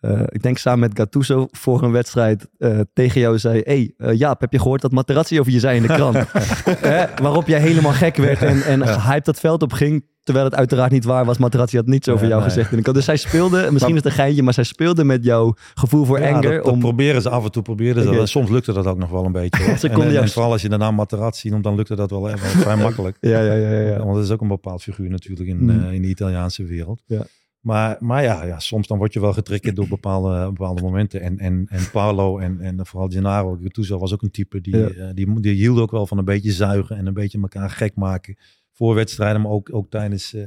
eh, 0.00 0.20
ik 0.26 0.42
denk 0.42 0.58
samen 0.58 0.80
met 0.80 0.98
Gattuso 0.98 1.46
voor 1.50 1.82
een 1.82 1.92
wedstrijd 1.92 2.48
eh, 2.58 2.80
tegen 2.92 3.20
jou 3.20 3.38
zei, 3.38 3.60
hey, 3.64 3.94
eh, 3.96 4.18
Jaap, 4.18 4.40
heb 4.40 4.52
je 4.52 4.58
gehoord 4.58 4.80
dat 4.80 4.92
Materazzi 4.92 5.40
over 5.40 5.52
je 5.52 5.60
zei 5.60 5.76
in 5.76 5.82
de 5.82 5.88
krant? 5.88 6.16
Hè? 6.64 7.04
Waarop 7.22 7.46
jij 7.46 7.60
helemaal 7.60 7.92
gek 7.92 8.16
werd 8.16 8.42
en, 8.42 8.62
en 8.62 8.86
gehyped 8.88 9.24
dat 9.24 9.40
veld 9.40 9.62
op 9.62 9.72
ging, 9.72 10.04
terwijl 10.30 10.44
het 10.50 10.54
uiteraard 10.58 10.92
niet 10.92 11.04
waar 11.04 11.24
was. 11.24 11.38
Materazzi 11.38 11.76
had 11.76 11.86
niets 11.86 12.08
over 12.08 12.26
jou 12.26 12.40
nee. 12.40 12.48
gezegd 12.50 12.70
de 12.70 12.80
krant. 12.80 12.96
Dus 12.96 13.04
zij 13.04 13.16
speelde, 13.16 13.60
en 13.60 13.72
misschien 13.72 13.94
is 13.96 14.02
het 14.02 14.12
een 14.12 14.18
geintje, 14.18 14.42
maar 14.42 14.54
zij 14.54 14.64
speelde 14.64 15.04
met 15.04 15.24
jouw 15.24 15.54
gevoel 15.74 16.04
voor 16.04 16.20
Ja, 16.20 16.28
anger. 16.28 16.42
dat, 16.42 16.64
dat 16.64 16.72
om, 16.72 16.78
proberen 16.78 17.22
ze 17.22 17.30
af 17.30 17.44
en 17.44 17.50
toe. 17.50 17.62
Proberen 17.62 18.02
ze 18.02 18.10
dat. 18.10 18.28
Soms 18.28 18.50
lukte 18.50 18.72
dat 18.72 18.86
ook 18.86 18.98
nog 18.98 19.10
wel 19.10 19.24
een 19.24 19.32
beetje. 19.32 19.78
Ze 19.78 19.88
en, 19.88 20.00
en, 20.00 20.10
jou- 20.12 20.22
en 20.24 20.28
vooral 20.28 20.52
als 20.52 20.62
je 20.62 20.68
daarna 20.68 20.90
Materazzi 20.90 21.48
noemt, 21.48 21.64
dan 21.64 21.74
lukte 21.74 21.94
dat 21.96 22.10
wel, 22.10 22.28
even 22.28 22.38
vrij 22.64 22.76
makkelijk. 22.76 23.16
ja, 23.20 23.40
ja, 23.40 23.52
ja, 23.54 23.70
ja, 23.70 23.80
ja. 23.88 23.98
Want 23.98 24.14
dat 24.14 24.24
is 24.24 24.30
ook 24.30 24.40
een 24.40 24.48
bepaald 24.48 24.82
figuur 24.82 25.10
natuurlijk 25.10 25.48
in, 25.48 25.58
Mm. 25.62 25.70
eh, 25.84 25.92
in 25.92 26.02
de 26.02 26.08
Italiaanse 26.08 26.64
wereld. 26.64 27.02
Ja. 27.06 27.26
Maar, 27.60 27.96
maar 28.00 28.22
ja, 28.22 28.44
ja, 28.44 28.58
soms 28.58 28.86
dan 28.86 28.98
word 28.98 29.12
je 29.12 29.20
wel 29.20 29.32
getriggerd 29.32 29.76
door 29.76 29.88
bepaalde, 29.88 30.44
bepaalde 30.56 30.82
momenten. 30.82 31.20
En, 31.20 31.38
en, 31.38 31.66
en 31.68 31.90
Paolo 31.92 32.38
en, 32.38 32.60
en 32.60 32.86
vooral 32.86 33.08
Gennaro 33.08 33.58
Gattuso 33.62 33.98
was 33.98 34.12
ook 34.12 34.22
een 34.22 34.30
type 34.30 34.60
die, 34.60 34.76
Ja. 34.76 34.88
eh, 34.88 35.04
die, 35.14 35.40
die 35.40 35.54
hield 35.54 35.78
ook 35.78 35.90
wel 35.90 36.06
van 36.06 36.18
een 36.18 36.24
beetje 36.24 36.52
zuigen 36.52 36.96
en 36.96 37.06
een 37.06 37.14
beetje 37.14 37.40
elkaar 37.40 37.70
gek 37.70 37.96
maken. 37.96 38.36
Voor 38.80 38.94
wedstrijden, 38.94 39.40
maar 39.40 39.50
ook, 39.50 39.68
ook 39.74 39.90
tijdens 39.90 40.34
eh, 40.34 40.42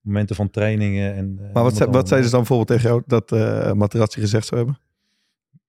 momenten 0.00 0.36
van 0.36 0.50
trainingen. 0.50 1.14
En, 1.14 1.38
eh, 1.42 1.52
Maar 1.54 1.62
wat, 1.62 1.76
zei, 1.76 1.90
wat 1.90 2.08
zeiden 2.08 2.30
ze 2.30 2.36
dan 2.36 2.46
bijvoorbeeld 2.46 2.78
tegen 2.80 2.90
jou 2.90 3.02
dat 3.06 3.32
eh 3.32 3.72
Materazzi 3.72 4.20
gezegd 4.20 4.46
zou 4.46 4.60
hebben? 4.60 4.78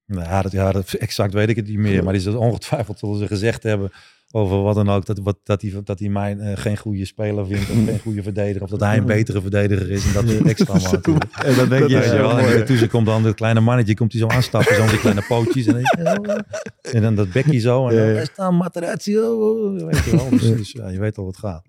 Nou, 0.06 0.24
ja, 0.28 0.42
dat, 0.42 0.52
ja, 0.52 0.72
dat, 0.72 0.92
exact 0.92 1.32
weet 1.32 1.48
ik 1.48 1.56
het 1.56 1.68
niet 1.68 1.78
meer. 1.78 2.04
Maar 2.04 2.12
die 2.12 2.22
zullen 2.22 2.38
ongetwijfeld 2.38 2.98
zullen 2.98 3.18
ze 3.18 3.26
gezegd 3.26 3.62
hebben 3.62 3.90
over 4.34 4.62
wat 4.62 4.74
dan 4.74 4.88
ook. 4.90 5.06
Dat, 5.06 5.18
wat, 5.18 5.38
dat, 5.44 5.62
hij, 5.62 5.80
dat 5.84 5.98
hij 5.98 6.08
mij 6.08 6.36
geen 6.56 6.76
goede 6.76 7.04
speler 7.04 7.46
vindt. 7.46 7.70
Of 7.70 7.76
geen 7.84 7.98
goede 7.98 8.22
verdediger. 8.22 8.62
Of 8.62 8.70
dat 8.70 8.80
hij 8.80 8.96
een 8.96 9.06
betere 9.16 9.40
verdediger 9.40 9.90
is. 9.90 10.06
En 10.06 10.12
dat 10.12 10.24
extra 10.46 10.72
natuurlijk. 10.90 11.24
En 11.44 11.54
dan 11.54 11.68
denk 11.68 11.80
Dat 11.80 11.90
je, 11.90 11.96
is 11.98 12.04
heel 12.10 12.16
wel, 12.18 12.38
en 12.38 12.64
toen 12.64 12.88
komt 12.88 13.06
dan 13.06 13.24
het 13.24 13.34
kleine 13.34 13.60
mannetje, 13.60 13.94
komt 13.94 14.12
hij 14.12 14.20
zo 14.20 14.26
aanstappen, 14.26 14.74
zo 14.74 14.80
met 14.82 14.90
die 14.90 15.00
kleine 15.00 15.24
pootjes. 15.28 15.66
En, 15.66 15.84
dan- 16.04 16.44
en 16.82 17.02
dan 17.02 17.14
dat 17.14 17.32
bekje 17.32 17.58
zo. 17.58 17.88
En 17.88 17.94
dan, 17.96 18.04
Ja, 18.04 18.08
ja. 18.10 18.14
"Daar 18.16 18.26
staan 18.32 18.56
Materazzi. 18.56 19.18
oh, 19.18 19.40
oh," 19.40 19.84
Weet 19.86 20.04
je 20.04 20.10
wel. 20.16 20.30
Dus, 20.30 20.40
dus 20.40 20.72
ja, 20.72 20.88
je 20.88 20.98
weet 20.98 21.18
al 21.18 21.24
wat 21.24 21.36
gaat. 21.36 21.64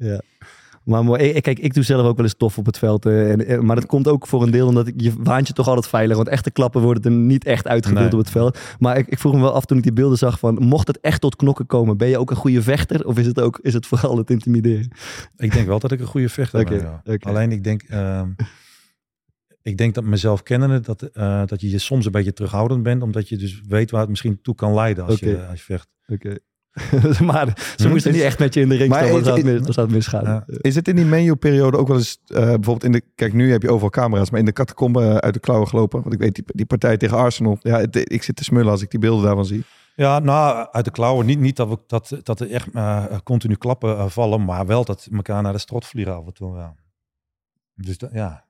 Maar 0.84 1.04
mooi. 1.04 1.42
Kijk, 1.42 1.60
ik 1.60 1.74
doe 1.74 1.84
zelf 1.84 2.06
ook 2.08 2.16
wel 2.16 2.26
eens 2.26 2.36
tof 2.38 2.58
op 2.58 2.66
het 2.66 2.78
veld. 2.78 3.06
eh, 3.06 3.32
En, 3.32 3.46
en- 3.48 3.66
maar 3.66 3.76
dat 3.76 3.86
komt 3.86 4.08
ook 4.08 4.28
voor 4.28 4.44
een 4.44 4.52
deel 4.52 4.68
omdat 4.68 4.88
ik, 4.88 4.94
je 4.98 5.14
waant 5.18 5.48
je 5.48 5.54
toch 5.54 5.68
altijd 5.68 5.88
veilig. 5.88 6.16
Want 6.16 6.28
echte 6.28 6.52
klappen 6.52 6.82
worden 6.82 7.04
er 7.04 7.12
niet 7.18 7.46
echt 7.46 7.68
uitgedeeld 7.68 8.04
Nee. 8.04 8.12
op 8.14 8.18
het 8.20 8.30
veld. 8.30 8.60
Maar 8.80 8.98
ik, 8.98 9.08
ik 9.08 9.20
vroeg 9.20 9.34
me 9.34 9.40
wel 9.42 9.54
af 9.54 9.66
toen 9.66 9.78
ik 9.78 9.84
die 9.84 9.94
beelden 9.94 10.18
zag 10.18 10.40
van... 10.40 10.54
Mocht 10.56 10.88
het 10.88 11.00
echt 11.00 11.22
tot 11.22 11.36
knokken 11.36 11.66
komen, 11.66 11.98
ben 11.98 12.08
je 12.08 12.18
ook 12.18 12.30
een 12.32 12.36
goede 12.36 12.62
vechter? 12.62 13.06
Of 13.08 13.18
is 13.18 13.26
het, 13.26 13.40
ook, 13.42 13.60
is 13.62 13.74
het 13.74 13.86
vooral 13.88 14.18
het 14.18 14.30
intimideren? 14.30 14.92
Ik 15.38 15.52
denk 15.54 15.68
wel 15.68 15.80
dat 15.80 15.92
ik 15.92 16.00
een 16.00 16.06
goede 16.06 16.30
vechter 16.30 16.66
ben. 16.66 17.02
ja. 17.04 17.18
Alleen 17.20 17.52
ik 17.52 17.64
denk, 17.64 17.82
ehm, 17.82 18.30
ik 19.62 19.78
denk 19.78 19.94
dat 19.94 20.04
mezelf 20.04 20.44
kennende, 20.44 20.80
dat, 20.80 21.02
eh, 21.02 21.42
dat 21.46 21.62
je 21.62 21.70
je 21.70 21.78
soms 21.78 22.06
een 22.06 22.12
beetje 22.12 22.34
terughoudend 22.34 22.84
bent. 22.84 23.02
Omdat 23.02 23.30
je 23.30 23.38
dus 23.38 23.62
weet 23.68 23.92
waar 23.92 24.02
het 24.02 24.10
misschien 24.10 24.42
toe 24.42 24.56
kan 24.56 24.74
leiden 24.74 25.06
als, 25.06 25.20
je, 25.20 25.46
als 25.50 25.60
je 25.60 25.66
vecht. 25.66 25.88
Oké. 26.08 26.36
maar 27.32 27.74
ze 27.78 27.84
Hm? 27.84 27.90
moesten 27.90 28.12
niet 28.12 28.22
echt 28.22 28.40
met 28.40 28.54
je 28.54 28.62
in 28.62 28.70
de 28.70 28.76
ring 28.76 28.90
Maar 28.90 29.00
staan. 29.00 29.12
want 29.12 29.26
Dan 29.26 29.38
is- 29.38 29.62
zou 29.74 29.86
het 29.88 29.96
misgaan. 29.96 30.24
Ja. 30.24 30.44
Is 30.48 30.76
het 30.76 30.88
in 30.88 30.96
die 30.96 31.06
menu-periode 31.06 31.78
ook 31.78 31.88
wel 31.88 31.98
eens, 31.98 32.20
eh, 32.28 32.36
bijvoorbeeld 32.36 32.84
in 32.84 32.92
de, 32.92 33.02
kijk 33.16 33.34
nu 33.34 33.52
heb 33.52 33.62
je 33.62 33.70
overal 33.70 33.90
camera's, 33.90 34.30
maar 34.30 34.40
in 34.40 34.46
de 34.46 34.54
catacombe 34.54 35.02
eh, 35.02 35.16
uit 35.16 35.34
de 35.34 35.40
klauwen 35.40 35.68
gelopen? 35.68 36.02
Want 36.02 36.14
ik 36.14 36.20
weet, 36.20 36.36
die, 36.36 36.44
die 36.48 36.66
partij 36.66 36.98
tegen 36.98 37.18
Arsenal, 37.18 37.58
ja, 37.62 37.80
het- 37.80 38.12
ik 38.12 38.24
zit 38.24 38.36
te 38.36 38.44
smullen 38.44 38.72
als 38.72 38.82
ik 38.82 38.90
die 38.92 39.00
beelden 39.00 39.26
daarvan 39.26 39.46
zie. 39.46 39.64
Ja, 39.96 40.20
nou, 40.20 40.68
uit 40.72 40.86
de 40.86 40.92
klauwen. 40.92 41.26
Niet, 41.26 41.40
niet 41.40 41.56
dat, 41.56 41.68
we, 41.70 41.78
dat, 41.88 42.18
dat 42.24 42.40
er 42.40 42.52
echt 42.52 42.68
eh, 42.74 43.06
continu 43.24 43.56
klappen 43.56 44.12
vallen, 44.12 44.46
maar 44.46 44.66
wel 44.66 44.86
dat 44.86 45.08
elkaar 45.14 45.42
naar 45.42 45.54
de 45.54 45.60
strot 45.60 45.86
vliegen 45.86 46.16
af 46.16 46.26
en 46.26 46.34
toe. 46.34 46.56
Ja. 46.58 46.76
Dus 47.76 47.98
dat, 47.98 48.10
ja. 48.14 48.46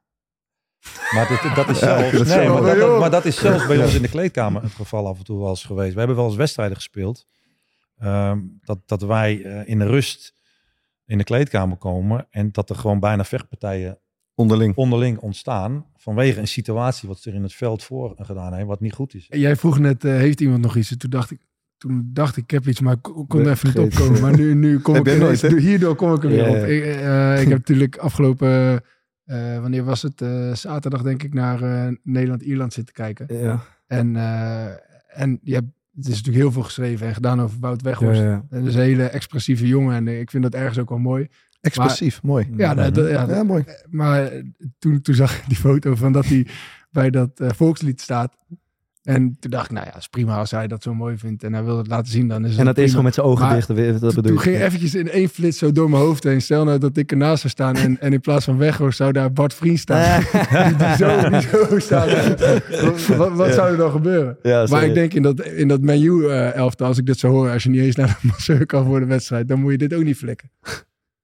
Maar 1.13 1.27
dat, 1.43 1.55
dat 1.55 1.69
is 1.69 1.79
Ja, 1.89 1.97
zelfs, 1.97 2.17
dat 2.17 2.27
nee, 2.37 2.47
wel- 2.47 2.53
maar, 2.53 2.61
dat, 2.61 2.75
joh. 2.77 2.89
dat- 2.89 2.99
maar 2.99 3.09
dat 3.09 3.25
is 3.25 3.35
zelfs 3.39 3.67
bij 3.67 3.83
ons 3.83 3.95
in 3.95 4.01
de 4.01 4.09
kleedkamer 4.09 4.61
het 4.61 4.71
geval 4.73 5.07
af 5.07 5.17
en 5.17 5.23
toe 5.23 5.39
wel 5.39 5.49
eens 5.49 5.63
geweest. 5.63 5.91
We 5.93 5.97
hebben 5.99 6.17
wel 6.17 6.25
eens 6.25 6.35
wedstrijden 6.35 6.75
gespeeld. 6.75 7.25
Ehm, 7.97 8.39
dat, 8.61 8.79
dat 8.85 9.01
wij 9.01 9.43
eh, 9.43 9.69
in 9.69 9.79
de 9.79 9.85
rust 9.85 10.33
in 11.05 11.17
de 11.17 11.23
kleedkamer 11.23 11.77
komen 11.77 12.27
en 12.29 12.51
dat 12.51 12.69
er 12.69 12.75
gewoon 12.75 12.99
bijna 12.99 13.23
vechtpartijen 13.23 13.97
Onderling. 14.35 14.75
onderling 14.75 15.17
ontstaan 15.17 15.85
vanwege 15.95 16.39
een 16.39 16.47
situatie 16.47 17.07
wat 17.07 17.19
zich 17.19 17.33
in 17.33 17.43
het 17.43 17.53
veld 17.53 17.83
voor 17.83 18.15
gedaan 18.17 18.53
heeft, 18.53 18.67
wat 18.67 18.79
niet 18.79 18.93
goed 18.93 19.13
is. 19.13 19.25
Jij 19.29 19.55
vroeg 19.55 19.79
net, 19.79 20.03
eh, 20.05 20.11
heeft 20.11 20.41
iemand 20.41 20.61
nog 20.61 20.75
iets? 20.75 20.91
En 20.91 20.97
toen 20.97 21.09
dacht 21.09 21.31
ik, 21.31 21.39
toen 21.77 22.09
dacht 22.13 22.37
ik, 22.37 22.43
ik 22.43 22.51
heb 22.51 22.67
iets, 22.67 22.79
maar 22.79 22.93
ik 22.93 23.01
kon 23.01 23.39
er 23.39 23.49
even 23.49 23.67
niet 23.67 23.77
opkomen. 23.93 24.21
Maar 24.21 24.37
nu, 24.37 24.53
nu 24.53 24.79
kom 24.79 24.95
ik 25.05 25.17
nooit, 25.17 25.41
hierdoor 25.41 25.95
kom 25.95 26.13
ik 26.13 26.23
er 26.23 26.29
weer 26.29 26.49
op. 26.49 26.55
Ik, 26.55 26.83
eh, 26.83 27.41
ik 27.41 27.47
heb 27.47 27.57
natuurlijk 27.57 27.97
afgelopen, 27.97 28.81
eh, 29.23 29.59
wanneer 29.59 29.83
was 29.83 30.01
het? 30.01 30.21
Eh, 30.21 30.53
zaterdag 30.53 31.01
denk 31.01 31.23
ik 31.23 31.33
naar 31.33 31.61
eh, 31.61 31.95
Nederland-Ierland 32.03 32.73
zitten 32.73 32.93
kijken. 32.93 33.37
Ja, 33.37 33.63
En, 33.87 34.15
eh, 34.15 34.67
en 35.21 35.39
je 35.43 35.53
hebt, 35.53 35.67
het 35.95 36.03
is 36.05 36.09
natuurlijk 36.09 36.37
heel 36.37 36.51
veel 36.51 36.61
geschreven 36.63 37.07
en 37.07 37.13
gedaan 37.13 37.41
over 37.41 37.59
Wout 37.59 37.81
Weghorst. 37.81 38.21
ja. 38.21 38.45
En 38.49 38.59
dat 38.59 38.65
is 38.67 38.75
een 38.75 38.81
hele 38.81 39.03
expressieve 39.03 39.67
jongen 39.67 39.95
en 39.95 40.07
ik 40.19 40.29
vind 40.29 40.43
dat 40.43 40.53
ergens 40.53 40.77
ook 40.79 40.89
wel 40.89 40.97
mooi. 40.97 41.27
Expressief, 41.61 42.21
mooi. 42.23 42.49
Ja, 42.57 42.73
dat, 42.73 42.95
dat- 42.95 43.09
ja, 43.09 43.27
Ja, 43.29 43.43
mooi. 43.43 43.63
maar 43.89 44.23
eh, 44.25 44.43
toen, 44.79 45.01
toen 45.01 45.15
zag 45.15 45.37
ik 45.37 45.43
die 45.47 45.57
foto 45.57 45.95
van 45.95 46.11
dat 46.11 46.25
hij 46.25 46.47
bij 46.91 47.09
dat 47.09 47.39
eh, 47.39 47.49
volkslied 47.51 48.01
staat. 48.01 48.35
En 49.03 49.37
toen 49.39 49.51
dacht 49.51 49.65
ik, 49.65 49.71
nou 49.71 49.85
ja, 49.85 49.97
is 49.97 50.07
prima 50.07 50.37
als 50.37 50.51
hij 50.51 50.67
dat 50.67 50.83
zo 50.83 50.93
mooi 50.93 51.17
vindt 51.17 51.43
en 51.43 51.53
hij 51.53 51.63
wil 51.63 51.77
het 51.77 51.87
laten 51.87 52.11
zien, 52.11 52.27
dan 52.27 52.43
is 52.43 52.49
het 52.49 52.59
En 52.59 52.65
dat 52.65 52.77
is 52.77 52.89
gewoon 52.89 53.03
met 53.03 53.13
zijn 53.13 53.25
ogen 53.25 53.45
Maar 53.45 53.65
dicht. 53.67 54.01
Dat 54.01 54.13
Toen, 54.13 54.33
ik. 54.33 54.39
ging 54.39 54.61
eventjes 54.61 54.95
in 54.95 55.09
één 55.09 55.29
flits 55.29 55.57
zo 55.57 55.71
door 55.71 55.89
mijn 55.89 56.01
hoofd 56.01 56.23
heen. 56.23 56.41
Stel 56.41 56.63
nou 56.63 56.79
dat 56.79 56.97
ik 56.97 57.11
ernaast 57.11 57.41
zou 57.41 57.53
staan 57.53 57.75
en, 57.75 57.99
en 57.99 58.13
in 58.13 58.21
plaats 58.21 58.45
van 58.45 58.57
Weghorst 58.57 58.97
zou 58.97 59.11
daar 59.11 59.33
Bart 59.33 59.53
Vriend 59.53 59.79
staan. 59.79 60.19
die, 60.21 60.75
die 60.87 60.95
zo, 60.95 61.29
die 61.29 61.41
zo 61.41 61.79
staat. 61.79 62.39
wat, 63.17 63.31
wat, 63.33 63.53
zou 63.53 63.71
er 63.71 63.77
dan 63.77 63.91
gebeuren? 63.91 64.37
Ja, 64.41 64.65
Maar 64.69 64.85
ik 64.85 64.93
denk 64.93 65.13
in 65.13 65.21
dat, 65.21 65.45
in 65.45 65.67
dat 65.67 65.81
menu 65.81 66.27
eh 66.27 66.55
elftal, 66.55 66.87
als 66.87 66.97
ik 66.97 67.05
dit 67.05 67.19
zo 67.19 67.29
hoor, 67.29 67.49
als 67.49 67.63
je 67.63 67.69
niet 67.69 67.81
eens 67.81 67.95
naar 67.95 68.07
de 68.21 68.27
masseur 68.31 68.65
kan 68.65 68.85
voor 68.85 68.99
de 68.99 69.05
wedstrijd, 69.05 69.47
dan 69.47 69.59
moet 69.59 69.71
je 69.71 69.77
dit 69.77 69.93
ook 69.93 70.03
niet 70.03 70.17
flikken. 70.17 70.49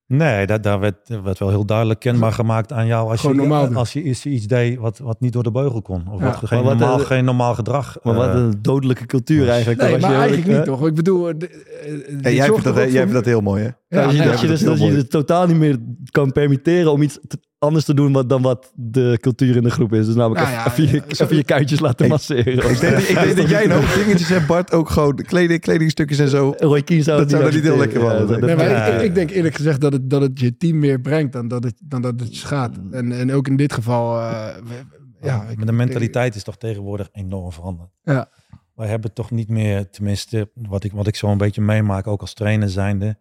Nee, 0.10 0.46
dat, 0.48 0.64
daar 0.64 0.80
werd, 0.80 0.96
werd 1.24 1.40
wel 1.40 1.50
heel 1.50 1.66
duidelijk 1.66 2.00
kenbaar 2.00 2.32
gemaakt 2.32 2.74
aan 2.74 2.88
jou. 2.88 3.10
Als 3.10 3.20
Gewoon 3.20 3.36
je, 3.36 3.42
normaal 3.42 3.66
doen. 3.68 3.76
als 3.76 3.94
je 3.94 4.04
iets, 4.04 4.48
deed 4.48 4.78
wat, 4.78 4.98
wat 4.98 5.20
niet 5.22 5.34
door 5.34 5.44
de 5.44 5.52
beugel 5.52 5.82
kon. 5.82 6.04
Of 6.12 6.20
Ja. 6.20 6.26
wat, 6.26 6.36
geen, 6.36 6.48
Maar 6.52 6.68
wat, 6.68 6.78
normaal, 6.78 7.00
eh, 7.00 7.06
geen 7.06 7.26
normaal 7.26 7.54
gedrag. 7.54 7.98
Maar 8.04 8.16
wat 8.16 8.28
eh, 8.28 8.34
een 8.34 8.54
dodelijke 8.62 9.06
cultuur 9.06 9.50
eigenlijk. 9.50 9.82
Nee, 9.82 9.94
Als 9.94 10.02
maar 10.02 10.12
je- 10.12 10.18
eigenlijk 10.18 10.48
eh, 10.48 10.56
niet 10.56 10.66
toch? 10.66 10.88
Ik 10.88 10.94
bedoel, 10.96 11.38
de, 11.38 11.48
eh, 11.50 12.22
Hey, 12.22 12.36
jij, 12.36 12.46
vindt 12.46 12.64
dat, 12.64 12.76
jij 12.76 12.86
voor- 12.90 12.92
vindt 12.98 13.14
dat 13.14 13.26
heel 13.26 13.42
mooi, 13.42 13.64
hè? 13.64 13.70
Ja, 13.98 14.04
dat 14.04 14.12
je, 14.12 14.18
nee, 14.18 14.28
dat 14.28 14.40
je, 14.40 14.46
ja, 14.46 14.52
dus, 14.52 14.60
dat 14.60 14.68
dat 14.68 14.76
is 14.78 14.82
heel 14.84 14.92
je 14.92 14.98
het 14.98 15.10
totaal 15.10 15.48
niet 15.48 15.58
meer 15.58 15.78
kan 16.12 16.32
permitteren 16.32 16.92
om 16.92 17.02
iets 17.02 17.20
te- 17.28 17.40
anders 17.60 17.86
te 17.86 17.94
doen 17.94 18.12
wat, 18.14 18.30
dan 18.30 18.42
wat 18.42 18.72
de 18.76 19.18
cultuur 19.22 19.56
in 19.56 19.64
de 19.64 19.70
groep 19.70 19.94
is. 19.94 20.06
Dus 20.06 20.16
namelijk 20.16 20.46
Nou 20.46 20.68
even, 20.68 20.84
ja, 20.84 20.92
even 20.94 21.06
je, 21.08 21.16
zo- 21.16 21.24
even 21.24 21.36
je 21.36 21.44
kuitjes 21.44 21.80
laten 21.80 21.98
Hey, 22.00 22.08
masseren. 22.10 22.70
Ik 22.72 22.80
denk, 22.80 22.98
ik 22.98 23.16
denk 23.16 23.36
dat 23.38 23.50
jij 23.50 23.72
hoop 23.72 23.94
dingetjes 23.96 24.28
hebt, 24.30 24.48
Bart. 24.48 24.72
Ook 24.74 24.90
gewoon 24.90 25.16
kleding, 25.16 25.60
kledingstukjes 25.62 26.20
en 26.20 26.30
zo. 26.30 26.54
Roy 26.58 26.82
Keane 26.84 27.04
zou 27.04 27.20
Dat 27.20 27.30
zou 27.30 27.54
niet 27.54 27.64
heel 27.64 27.78
lekker. 27.78 28.02
Ja, 28.04 28.14
Nee, 28.24 28.26
dat- 28.40 28.42
maar 28.58 28.70
Ja, 28.70 28.86
ik, 28.86 29.02
ik, 29.02 29.16
denk 29.16 29.30
eerlijk 29.30 29.56
gezegd 29.56 29.82
dat 29.82 29.94
het, 29.94 30.10
dat 30.10 30.22
het 30.22 30.40
je 30.40 30.58
team 30.58 30.80
meer 30.80 31.00
brengt 31.02 31.34
dan 31.34 31.48
dat 31.48 31.64
het, 31.64 31.76
dan 31.84 32.02
dat 32.02 32.20
het 32.20 32.36
schaadt. 32.36 32.78
En, 32.92 33.12
en 33.20 33.32
ook 33.34 33.48
in 33.48 33.56
dit 33.56 33.74
geval, 33.74 34.20
eh, 34.20 34.56
we- 34.56 35.26
ja, 35.28 35.44
ik- 35.50 35.58
maar 35.58 35.66
de 35.66 35.72
mentaliteit 35.72 36.36
is 36.36 36.44
toch 36.44 36.58
tegenwoordig 36.58 37.10
enorm 37.12 37.52
veranderd. 37.52 37.90
Ja. 38.04 38.30
Wij 38.76 38.88
hebben 38.88 39.14
toch 39.14 39.32
niet 39.32 39.50
meer, 39.50 39.90
tenminste, 39.90 40.50
wat 40.54 40.84
ik, 40.84 40.92
wat 40.92 41.08
ik 41.08 41.16
zo 41.16 41.28
een 41.28 41.38
beetje 41.38 41.62
meemaak, 41.62 42.08
ook 42.08 42.22
als 42.22 42.34
trainer 42.34 42.70
zijnde. 42.70 43.18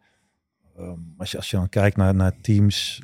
ehm, 0.76 0.90
als, 1.16 1.30
je, 1.30 1.36
als 1.36 1.50
je 1.50 1.56
dan 1.56 1.68
kijkt 1.68 1.96
naar, 1.96 2.14
naar 2.14 2.32
teams. 2.42 3.02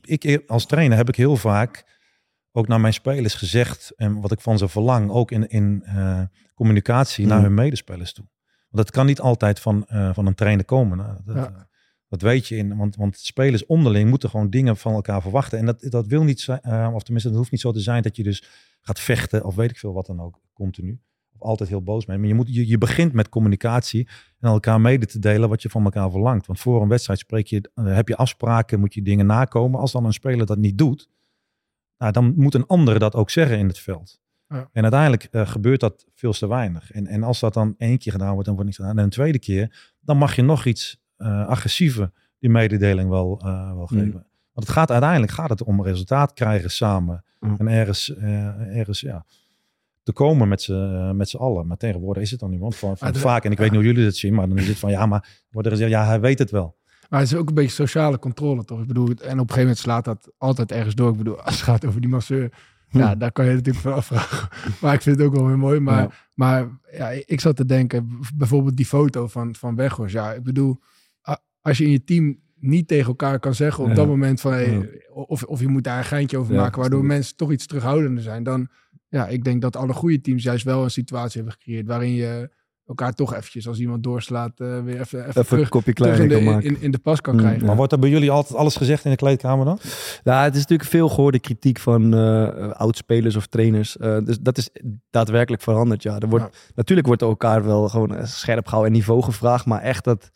Ik, 0.00 0.42
als 0.46 0.66
trainer 0.66 0.96
heb 0.96 1.08
ik 1.08 1.16
heel 1.16 1.36
vaak 1.36 2.00
ook 2.52 2.68
naar 2.68 2.80
mijn 2.80 2.92
spelers 2.92 3.34
gezegd. 3.34 3.92
En 3.96 4.20
wat 4.20 4.32
ik 4.32 4.40
van 4.40 4.58
ze 4.58 4.68
verlang, 4.68 5.10
ook 5.10 5.30
in, 5.30 5.48
in 5.48 5.82
eh, 5.84 6.22
communicatie 6.54 7.26
naar 7.26 7.36
Mhm. 7.38 7.46
hun 7.46 7.54
medespelers 7.54 8.12
toe. 8.12 8.24
Want 8.70 8.84
dat 8.84 8.90
kan 8.90 9.06
niet 9.06 9.20
altijd 9.20 9.60
van, 9.60 9.86
eh, 9.86 10.14
van 10.14 10.26
een 10.26 10.34
trainer 10.34 10.64
komen. 10.64 10.98
Nou, 10.98 11.18
dat, 11.24 11.36
Ja. 11.36 11.68
dat 12.08 12.22
weet 12.22 12.48
je. 12.48 12.56
In, 12.56 12.76
want, 12.76 12.96
want 12.96 13.18
spelers 13.18 13.66
onderling 13.66 14.08
moeten 14.10 14.30
gewoon 14.30 14.50
dingen 14.50 14.76
van 14.76 14.92
elkaar 14.94 15.22
verwachten. 15.22 15.58
En 15.58 15.66
dat, 15.66 15.80
dat 15.88 16.06
wil 16.06 16.22
niet 16.24 16.40
zijn, 16.40 16.60
eh, 16.60 16.90
of 16.94 17.02
tenminste, 17.02 17.28
dat 17.30 17.38
hoeft 17.38 17.50
niet 17.50 17.60
zo 17.60 17.72
te 17.72 17.80
zijn 17.80 18.02
dat 18.02 18.16
je 18.16 18.22
dus 18.22 18.44
gaat 18.80 19.00
vechten 19.00 19.44
of 19.44 19.54
weet 19.54 19.70
ik 19.70 19.78
veel 19.78 19.92
wat 19.92 20.06
dan 20.06 20.20
ook, 20.20 20.40
continu. 20.52 21.00
Altijd 21.42 21.68
heel 21.68 21.82
boos 21.82 22.04
bent. 22.04 22.18
Maar 22.18 22.28
je, 22.28 22.34
moet, 22.34 22.54
je, 22.54 22.68
je 22.68 22.78
begint 22.78 23.12
met 23.12 23.28
communicatie 23.28 24.08
en 24.40 24.50
elkaar 24.50 24.80
mede 24.80 25.06
te 25.06 25.18
delen 25.18 25.48
wat 25.48 25.62
je 25.62 25.68
van 25.70 25.84
elkaar 25.84 26.10
verlangt. 26.10 26.46
Want 26.46 26.60
voor 26.60 26.82
een 26.82 26.88
wedstrijd 26.88 27.18
spreek 27.18 27.46
je, 27.46 27.70
eh, 27.74 27.94
heb 27.94 28.08
je 28.08 28.16
afspraken, 28.16 28.80
moet 28.80 28.94
je 28.94 29.02
dingen 29.02 29.26
nakomen. 29.26 29.80
Als 29.80 29.92
dan 29.92 30.04
een 30.04 30.12
speler 30.12 30.46
dat 30.46 30.58
niet 30.58 30.78
doet, 30.78 31.08
nou, 31.98 32.12
dan 32.12 32.34
moet 32.36 32.54
een 32.54 32.66
ander 32.66 32.98
dat 32.98 33.14
ook 33.14 33.30
zeggen 33.30 33.58
in 33.58 33.66
het 33.66 33.78
veld. 33.78 34.20
Ja. 34.48 34.68
En 34.72 34.82
uiteindelijk 34.82 35.24
eh, 35.24 35.46
gebeurt 35.46 35.80
dat 35.80 36.06
veel 36.14 36.32
te 36.32 36.48
weinig. 36.48 36.90
En, 36.90 37.06
en 37.06 37.22
als 37.22 37.40
dat 37.40 37.54
dan 37.54 37.74
één 37.78 37.98
keer 37.98 38.12
gedaan 38.12 38.32
wordt, 38.32 38.44
dan 38.44 38.54
wordt 38.54 38.70
niks 38.70 38.80
gedaan. 38.80 38.98
En 38.98 39.04
een 39.04 39.10
tweede 39.10 39.38
keer, 39.38 39.92
dan 40.00 40.16
mag 40.16 40.36
je 40.36 40.42
nog 40.42 40.64
iets 40.64 41.00
eh, 41.16 41.46
agressiever 41.46 42.12
die 42.38 42.50
mededeling 42.50 43.08
wel, 43.08 43.40
eh, 43.44 43.72
wel 43.72 43.88
Mm. 43.90 43.98
geven. 43.98 44.26
Want 44.52 44.66
het 44.66 44.76
gaat 44.76 44.90
uiteindelijk 44.90 45.32
gaat 45.32 45.50
het 45.50 45.62
om 45.62 45.82
resultaat 45.82 46.32
krijgen 46.32 46.70
samen. 46.70 47.24
Mm. 47.40 47.56
En 47.58 47.68
ergens, 47.68 48.14
eh, 48.16 48.76
ergens 48.78 49.00
ja, 49.00 49.24
te 50.02 50.12
komen 50.12 50.48
met 50.48 50.62
z'n 50.62 50.72
eh, 50.72 51.10
met 51.10 51.28
z'n 51.28 51.36
allen. 51.36 51.66
Maar 51.66 51.76
tegenwoordig 51.76 52.22
is 52.22 52.30
het 52.30 52.40
dan 52.40 52.50
niet. 52.50 52.60
Want 52.60 52.76
van, 52.76 52.96
de- 53.12 53.18
vaak, 53.18 53.44
en 53.44 53.50
ik 53.50 53.58
weet 53.58 53.70
niet 53.70 53.80
hoe 53.80 53.88
jullie 53.88 54.04
dat 54.04 54.14
zien, 54.16 54.34
maar 54.34 54.48
dan 54.48 54.58
is 54.58 54.68
het 54.68 54.78
van 54.78 54.90
ja, 54.90 55.06
maar 55.06 55.42
wordt 55.50 55.68
er 55.68 55.74
gezegd, 55.74 55.90
ja, 55.92 56.06
hij 56.06 56.20
weet 56.20 56.38
het 56.38 56.50
wel. 56.50 56.76
Maar 57.08 57.20
het 57.20 57.30
is 57.32 57.36
ook 57.36 57.48
een 57.48 57.54
beetje 57.54 57.70
sociale 57.70 58.18
controle, 58.18 58.64
toch? 58.64 58.80
Ik 58.80 58.86
bedoel, 58.86 59.06
en 59.06 59.14
op 59.14 59.20
een 59.22 59.36
gegeven 59.38 59.58
moment 59.60 59.78
slaat 59.78 60.04
dat 60.04 60.32
altijd 60.38 60.72
ergens 60.72 60.94
door. 60.94 61.10
Ik 61.10 61.16
bedoel, 61.16 61.40
als 61.40 61.54
het 61.54 61.62
gaat 61.64 61.84
over 61.86 62.00
die 62.00 62.10
masseur, 62.10 62.52
ja, 62.88 63.12
Hm. 63.12 63.18
daar 63.18 63.32
kan 63.32 63.44
je 63.44 63.50
natuurlijk 63.54 63.84
van 63.84 63.92
afvragen. 63.94 64.48
Maar 64.80 64.94
ik 64.94 65.02
vind 65.02 65.16
het 65.18 65.26
ook 65.26 65.34
wel 65.34 65.46
weer 65.46 65.58
mooi. 65.58 65.80
Maar, 65.80 66.02
Ja. 66.02 66.10
maar 66.34 66.68
ja, 66.92 67.08
ik 67.08 67.40
zat 67.40 67.56
te 67.56 67.64
denken, 67.64 68.18
bijvoorbeeld 68.36 68.76
die 68.76 68.86
foto 68.86 69.26
van, 69.26 69.54
van 69.54 69.76
Weghorst. 69.76 70.14
Ja, 70.14 70.32
ik 70.32 70.42
bedoel, 70.42 70.76
als 71.60 71.78
je 71.78 71.84
in 71.84 71.90
je 71.90 72.04
team 72.04 72.40
niet 72.60 72.88
tegen 72.88 73.06
elkaar 73.06 73.38
kan 73.38 73.54
zeggen 73.54 73.82
op 73.84 73.88
Ja. 73.90 73.94
dat 73.96 74.06
moment 74.06 74.40
van, 74.40 74.52
hey, 74.52 74.70
Ja. 74.72 74.86
of, 75.12 75.42
of 75.42 75.60
je 75.60 75.68
moet 75.68 75.84
daar 75.84 75.98
een 75.98 76.04
geintje 76.04 76.38
over 76.38 76.54
Ja, 76.54 76.60
maken, 76.60 76.80
waardoor 76.80 77.04
mensen 77.04 77.36
toch 77.36 77.52
iets 77.52 77.66
terughoudender 77.66 78.22
zijn, 78.22 78.42
dan, 78.42 78.68
ja, 79.12 79.26
ik 79.28 79.44
denk 79.44 79.62
dat 79.62 79.76
alle 79.76 79.92
goede 79.92 80.20
teams 80.20 80.42
juist 80.42 80.64
wel 80.64 80.82
een 80.84 80.90
situatie 80.90 81.40
hebben 81.40 81.52
gecreëerd 81.60 81.86
waarin 81.86 82.12
je 82.14 82.50
elkaar 82.86 83.12
toch 83.12 83.34
eventjes, 83.34 83.68
als 83.68 83.78
iemand 83.78 84.02
doorslaat, 84.02 84.60
eh, 84.60 84.66
weer 84.66 85.00
even, 85.00 85.18
even, 85.18 85.28
Even 85.28 85.40
een 85.40 85.44
terug, 85.46 85.68
kopje 85.68 85.92
terug 85.92 86.18
in, 86.18 86.28
de, 86.28 86.40
maken. 86.40 86.64
in, 86.64 86.76
in 86.80 86.90
de 86.90 86.98
pas 86.98 87.20
kan 87.20 87.34
Mm, 87.34 87.40
krijgen. 87.40 87.60
ja. 87.60 87.66
Maar 87.66 87.76
wordt 87.76 87.92
er 87.92 87.98
bij 87.98 88.10
jullie 88.10 88.30
altijd 88.30 88.58
alles 88.58 88.76
gezegd 88.76 89.04
in 89.04 89.10
de 89.10 89.16
kleedkamer 89.16 89.64
dan? 89.64 89.78
Ja, 90.24 90.42
het 90.42 90.54
is 90.54 90.60
natuurlijk 90.60 90.88
veel 90.88 91.08
gehoorde 91.08 91.40
kritiek 91.40 91.78
van 91.78 92.14
eh 92.14 92.70
oudspelers 92.70 93.36
of 93.36 93.46
trainers. 93.46 93.96
Eh, 93.96 94.18
dus 94.24 94.38
dat 94.38 94.58
is 94.58 94.70
daadwerkelijk 95.10 95.62
veranderd. 95.62 96.02
Ja. 96.02 96.18
Er 96.18 96.28
wordt, 96.28 96.70
Natuurlijk 96.74 97.06
wordt 97.06 97.22
er 97.22 97.28
elkaar 97.28 97.64
wel 97.64 97.88
gewoon 97.88 98.26
scherp 98.26 98.64
gehouden 98.66 98.92
en 98.92 98.98
niveau 98.98 99.22
gevraagd. 99.22 99.66
Maar 99.66 99.80
echt 99.82 100.04
dat... 100.04 100.30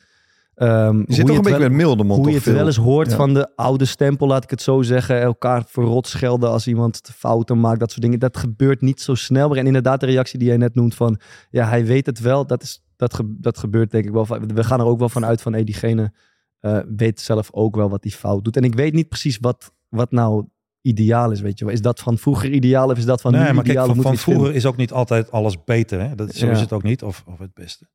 ehm, 0.56 0.96
Je 0.98 1.04
hoe 1.04 1.14
zit 1.14 1.26
toch 1.26 1.36
een 1.36 1.42
beetje 1.42 1.58
wel- 1.58 1.68
met 1.68 1.76
milde 1.78 2.04
mond. 2.04 2.20
Hoe 2.20 2.28
je 2.30 2.36
het 2.36 2.44
wel 2.44 2.66
eens 2.66 2.76
hoort 2.76 3.10
Ja. 3.10 3.16
van 3.16 3.34
de 3.34 3.56
oude 3.56 3.84
stempel, 3.84 4.26
laat 4.26 4.44
ik 4.44 4.50
het 4.50 4.62
zo 4.62 4.82
zeggen. 4.82 5.20
Elkaar 5.20 5.64
verrot 5.68 6.06
schelden 6.06 6.50
als 6.50 6.66
iemand 6.66 7.00
fouten 7.16 7.60
maakt, 7.60 7.80
dat 7.80 7.90
soort 7.90 8.02
dingen. 8.02 8.18
Dat 8.18 8.36
gebeurt 8.36 8.80
niet 8.80 9.00
zo 9.00 9.14
snel 9.14 9.48
meer. 9.48 9.58
En 9.58 9.66
inderdaad, 9.66 10.00
de 10.00 10.06
reactie 10.06 10.38
die 10.38 10.48
jij 10.48 10.56
net 10.56 10.74
noemt 10.74 10.94
van... 10.94 11.20
Ja, 11.50 11.68
hij 11.68 11.84
weet 11.86 12.06
het 12.06 12.18
wel. 12.20 12.46
Dat, 12.46 12.62
is, 12.62 12.84
dat, 12.96 13.14
ge- 13.14 13.36
dat 13.40 13.58
gebeurt 13.58 13.90
denk 13.90 14.04
ik 14.04 14.12
wel. 14.12 14.26
We 14.54 14.64
gaan 14.64 14.80
er 14.80 14.86
ook 14.86 14.98
wel 14.98 15.08
van 15.08 15.24
uit 15.24 15.42
van... 15.42 15.52
Hey, 15.52 15.64
diegene 15.64 16.12
eh, 16.60 16.78
weet 16.96 17.20
zelf 17.20 17.48
ook 17.52 17.76
wel 17.76 17.88
wat 17.90 18.02
hij 18.02 18.12
fout 18.12 18.44
doet. 18.44 18.56
En 18.56 18.62
ik 18.64 18.74
weet 18.74 18.92
niet 18.92 19.08
precies 19.08 19.38
wat, 19.40 19.72
wat 19.88 20.10
nou 20.10 20.46
ideaal 20.80 21.30
is, 21.30 21.40
weet 21.40 21.58
je. 21.58 21.72
Is 21.72 21.80
dat 21.82 22.00
van 22.00 22.18
vroeger 22.18 22.50
ideaal 22.50 22.90
of 22.90 22.96
is 22.98 23.04
dat 23.04 23.20
van 23.20 23.32
nee, 23.32 23.40
nu 23.40 23.46
maar 23.46 23.54
kijk, 23.54 23.66
ideaal? 23.68 23.86
van, 23.86 23.94
vinden? 24.02 24.18
vroeger 24.20 24.54
is 24.54 24.66
ook 24.66 24.76
niet 24.76 24.92
altijd 24.92 25.30
alles 25.30 25.64
beter. 25.64 26.00
Hè? 26.00 26.14
Dat, 26.14 26.34
zo 26.34 26.46
Ja. 26.46 26.52
is 26.52 26.60
het 26.60 26.72
ook 26.72 26.82
niet, 26.82 27.02
of, 27.02 27.24
of 27.26 27.38
het 27.38 27.54
beste. 27.54 27.88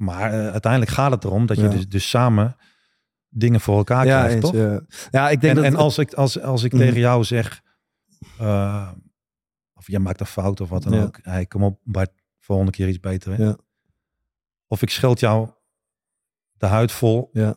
Maar 0.00 0.32
eh, 0.32 0.50
uiteindelijk 0.50 0.92
gaat 0.92 1.10
het 1.10 1.24
erom 1.24 1.46
dat 1.46 1.56
je 1.56 1.62
Ja. 1.62 1.68
dus, 1.68 1.88
dus 1.88 2.08
samen 2.08 2.56
dingen 3.28 3.60
voor 3.60 3.76
elkaar 3.76 4.06
Ja, 4.06 4.18
krijgt, 4.18 4.34
eens, 4.34 4.44
toch? 4.44 4.54
ja. 4.54 4.80
ja, 5.10 5.30
ik 5.30 5.40
denk 5.40 5.56
En, 5.56 5.62
dat... 5.62 5.72
en 5.72 5.78
als 5.78 5.98
ik, 5.98 6.12
als, 6.14 6.40
als 6.40 6.62
ik 6.62 6.72
Mhm. 6.72 6.82
tegen 6.82 6.98
jou 7.00 7.24
zeg, 7.24 7.60
eh, 8.38 8.90
of 9.74 9.86
jij 9.86 9.98
maakt 9.98 10.20
een 10.20 10.26
fout 10.26 10.60
of 10.60 10.68
wat 10.68 10.82
dan 10.82 11.02
ook. 11.02 11.18
Hey, 11.22 11.46
kom 11.46 11.62
op, 11.62 11.80
Bart, 11.84 12.10
volgende 12.38 12.72
keer 12.72 12.88
iets 12.88 13.00
beter. 13.00 13.36
Hè? 13.36 13.44
Ja. 13.44 13.56
Of 14.66 14.82
ik 14.82 14.90
scheld 14.90 15.20
jou 15.20 15.48
de 16.52 16.66
huid 16.66 16.92
vol. 16.92 17.30
Ja. 17.32 17.54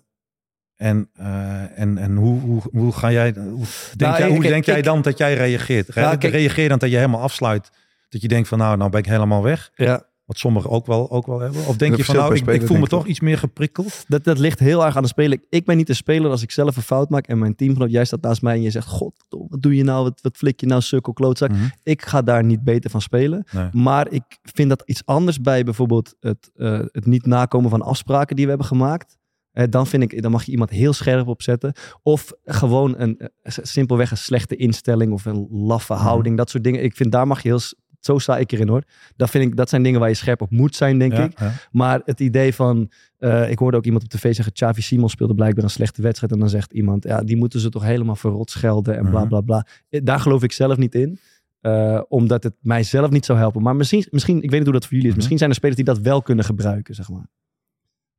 En, 0.75 1.09
eh, 1.13 1.79
en, 1.79 1.97
en 1.97 2.15
hoe, 2.15 2.39
hoe, 2.39 2.61
hoe 2.71 2.91
ga 2.91 3.11
jij, 3.11 3.33
hoe 3.33 3.65
denk, 3.95 4.11
Nou, 4.11 4.17
jij, 4.17 4.27
ik- 4.27 4.33
hoe 4.35 4.43
ik- 4.43 4.49
denk 4.49 4.65
jij 4.65 4.77
ik- 4.77 4.83
dan 4.83 5.01
dat 5.01 5.17
jij 5.17 5.33
reageert? 5.33 5.89
Re- 5.89 6.01
Ja, 6.01 6.15
kijk- 6.15 6.33
Reageer 6.33 6.69
dan 6.69 6.77
dat 6.77 6.89
je 6.89 6.95
helemaal 6.95 7.21
afsluit? 7.21 7.71
Dat 8.09 8.21
je 8.21 8.27
denkt 8.27 8.47
van 8.47 8.57
nou, 8.57 8.77
nou 8.77 8.89
ben 8.89 8.99
ik 8.99 9.05
helemaal 9.05 9.43
weg. 9.43 9.71
ja, 9.75 10.11
Wat 10.25 10.37
sommigen 10.37 10.69
ook 10.69 10.85
wel, 10.85 11.11
ook 11.11 11.25
wel 11.25 11.39
hebben. 11.39 11.65
Of 11.65 11.77
denk 11.77 11.91
Dat 11.91 11.99
je 11.99 12.05
van 12.05 12.15
nou, 12.15 12.35
ik, 12.35 12.47
ik 12.47 12.67
voel 12.67 12.77
me 12.77 12.87
toch 12.87 13.05
iets 13.05 13.19
meer 13.19 13.37
geprikkeld. 13.37 14.03
dat, 14.07 14.23
dat 14.23 14.39
ligt 14.39 14.59
heel 14.59 14.85
erg 14.85 14.95
aan 14.95 15.01
de 15.01 15.07
speler. 15.07 15.39
Ik 15.49 15.65
ben 15.65 15.77
niet 15.77 15.87
de 15.87 15.93
speler 15.93 16.31
als 16.31 16.41
ik 16.41 16.51
zelf 16.51 16.75
een 16.75 16.81
fout 16.81 17.09
maak 17.09 17.27
en 17.27 17.39
mijn 17.39 17.55
teamgenoot, 17.55 17.91
jij 17.91 18.05
staat 18.05 18.21
naast 18.21 18.41
mij 18.41 18.55
en 18.55 18.61
je 18.61 18.71
zegt, 18.71 18.87
god, 18.87 19.13
wat 19.29 19.61
doe 19.61 19.75
je 19.75 19.83
nou? 19.83 20.03
Wat, 20.03 20.19
wat 20.21 20.37
flik 20.37 20.59
je 20.59 20.65
nou, 20.65 20.81
sukkel, 20.81 21.13
klootzak? 21.13 21.49
Mhm. 21.51 21.63
Ik 21.83 22.01
ga 22.05 22.21
daar 22.21 22.43
niet 22.43 22.63
beter 22.63 22.89
van 22.89 23.01
spelen. 23.01 23.45
Nee. 23.51 23.69
Maar 23.71 24.11
ik 24.11 24.23
vind 24.41 24.69
dat 24.69 24.83
iets 24.85 25.05
anders 25.05 25.41
bij 25.41 25.63
bijvoorbeeld 25.63 26.15
het, 26.19 26.51
eh, 26.55 26.79
het 26.91 27.05
niet 27.05 27.25
nakomen 27.25 27.69
van 27.69 27.81
afspraken 27.81 28.35
die 28.35 28.43
we 28.45 28.49
hebben 28.49 28.67
gemaakt. 28.67 29.17
Eh, 29.51 29.65
dan 29.69 29.87
vind 29.87 30.03
ik, 30.03 30.21
dan 30.21 30.31
mag 30.31 30.43
je 30.43 30.51
iemand 30.51 30.69
heel 30.69 30.93
scherp 30.93 31.27
opzetten. 31.27 31.73
Of 32.03 32.31
gewoon 32.45 32.93
een 32.97 33.17
eh, 33.17 33.27
simpelweg 33.61 34.11
een 34.11 34.17
slechte 34.17 34.55
instelling 34.55 35.13
of 35.13 35.25
een 35.25 35.47
laffe 35.51 35.93
Mhm. 35.93 36.01
houding. 36.01 36.37
Dat 36.37 36.49
soort 36.49 36.63
dingen. 36.63 36.83
Ik 36.83 36.95
vind 36.95 37.11
daar 37.11 37.27
mag 37.27 37.43
je 37.43 37.49
heel. 37.49 37.59
Zo 38.05 38.17
sta 38.17 38.37
ik 38.37 38.51
erin 38.51 38.67
hoor. 38.67 38.83
Dat, 39.15 39.29
vind 39.29 39.43
ik, 39.45 39.55
dat 39.55 39.69
zijn 39.69 39.83
dingen 39.83 39.99
waar 39.99 40.09
je 40.09 40.15
scherp 40.15 40.41
op 40.41 40.51
moet 40.51 40.75
zijn, 40.75 40.99
denk 40.99 41.11
Ja, 41.13 41.23
ik. 41.23 41.39
ja. 41.39 41.51
Maar 41.71 42.01
het 42.05 42.19
idee 42.19 42.53
van, 42.53 42.91
eh, 43.17 43.49
ik 43.51 43.59
hoorde 43.59 43.77
ook 43.77 43.85
iemand 43.85 44.03
op 44.03 44.09
tv 44.09 44.35
zeggen, 44.35 44.53
Xavi 44.53 44.81
Simons 44.81 45.11
speelde 45.11 45.35
blijkbaar 45.35 45.63
een 45.63 45.69
slechte 45.69 46.01
wedstrijd. 46.01 46.33
En 46.33 46.39
dan 46.39 46.49
zegt 46.49 46.73
iemand, 46.73 47.03
ja, 47.03 47.21
die 47.23 47.37
moeten 47.37 47.59
ze 47.59 47.69
toch 47.69 47.83
helemaal 47.83 48.15
verrot 48.15 48.51
schelden 48.51 48.97
en 48.97 49.09
bla 49.09 49.19
Mhm. 49.19 49.27
bla 49.27 49.41
bla. 49.41 49.67
Eh, 49.89 50.01
Daar 50.03 50.19
geloof 50.19 50.43
ik 50.43 50.51
zelf 50.51 50.77
niet 50.77 50.95
in. 50.95 51.19
eh, 51.61 52.01
omdat 52.07 52.43
het 52.43 52.53
mijzelf 52.61 53.09
niet 53.09 53.25
zou 53.25 53.39
helpen. 53.39 53.61
Maar 53.61 53.75
misschien, 53.75 54.05
misschien, 54.09 54.35
ik 54.35 54.49
weet 54.49 54.51
niet 54.59 54.63
hoe 54.63 54.73
dat 54.73 54.83
voor 54.85 54.91
jullie 54.93 55.03
is. 55.05 55.09
Mhm. 55.09 55.15
Misschien 55.17 55.37
zijn 55.37 55.49
er 55.49 55.55
spelers 55.55 55.77
die 55.77 55.85
dat 55.85 55.99
wel 55.99 56.21
kunnen 56.21 56.45
gebruiken, 56.45 56.95
zeg 56.95 57.09
maar. 57.09 57.27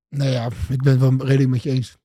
Nou 0.09 0.31
ja, 0.31 0.47
ik 0.69 0.83
ben 0.83 0.93
het 0.93 1.01
wel 1.01 1.27
redelijk 1.27 1.49
met 1.51 1.63
je 1.63 1.71
eens. 1.71 1.97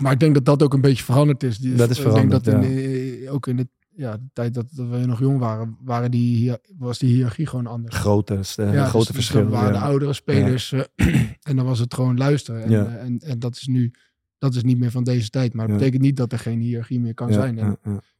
Maar 0.00 0.12
ik 0.12 0.20
denk 0.20 0.34
dat 0.34 0.44
dat 0.44 0.62
ook 0.62 0.74
een 0.74 0.80
beetje 0.80 1.04
veranderd 1.04 1.42
is. 1.42 1.58
Die- 1.58 1.74
Dat 1.74 1.90
is 1.90 1.98
ik 1.98 2.12
denk 2.12 2.30
dat 2.30 2.42
veranderd, 2.44 2.72
in 2.74 3.30
ook 3.30 3.46
in 3.46 3.56
de, 3.56 3.68
ja, 3.94 4.16
de 4.16 4.28
tijd 4.32 4.54
dat, 4.54 4.66
dat 4.70 4.88
we 4.88 4.96
nog 5.06 5.18
jong 5.18 5.38
waren, 5.38 5.76
waren 5.80 6.10
die, 6.10 6.36
hier- 6.36 6.58
was 6.78 6.98
die 6.98 7.14
hiërarchie 7.14 7.46
gewoon 7.46 7.66
anders. 7.66 7.96
Grote, 7.96 8.34
eh, 8.34 8.72
ja, 8.74 8.84
grote 8.86 8.96
dus- 8.96 9.06
dus 9.06 9.14
verschillen. 9.14 9.50
dan 9.50 9.54
waren 9.60 9.74
ja. 9.74 9.78
de 9.80 9.84
oudere 9.84 10.12
spelers 10.12 10.72
eh, 10.72 10.80
en 11.48 11.56
dan 11.56 11.64
was 11.64 11.78
het 11.78 11.94
gewoon 11.94 12.16
luisteren. 12.16 12.62
En, 12.62 12.70
Ja. 12.70 12.86
eh, 12.86 13.02
en, 13.04 13.18
en 13.18 13.38
dat 13.38 13.56
is 13.56 13.66
nu, 13.66 13.90
dat 14.38 14.54
is 14.54 14.62
niet 14.62 14.78
meer 14.78 14.90
van 14.90 15.04
deze 15.04 15.28
tijd. 15.30 15.54
Maar 15.54 15.66
dat 15.66 15.74
Ja. 15.74 15.80
betekent 15.80 16.02
niet 16.04 16.16
dat 16.16 16.32
er 16.32 16.38
geen 16.38 16.60
hiërarchie 16.60 17.00
meer 17.00 17.14
kan 17.14 17.28
Ja, 17.28 17.34
zijn. 17.34 17.58
En, 17.58 17.78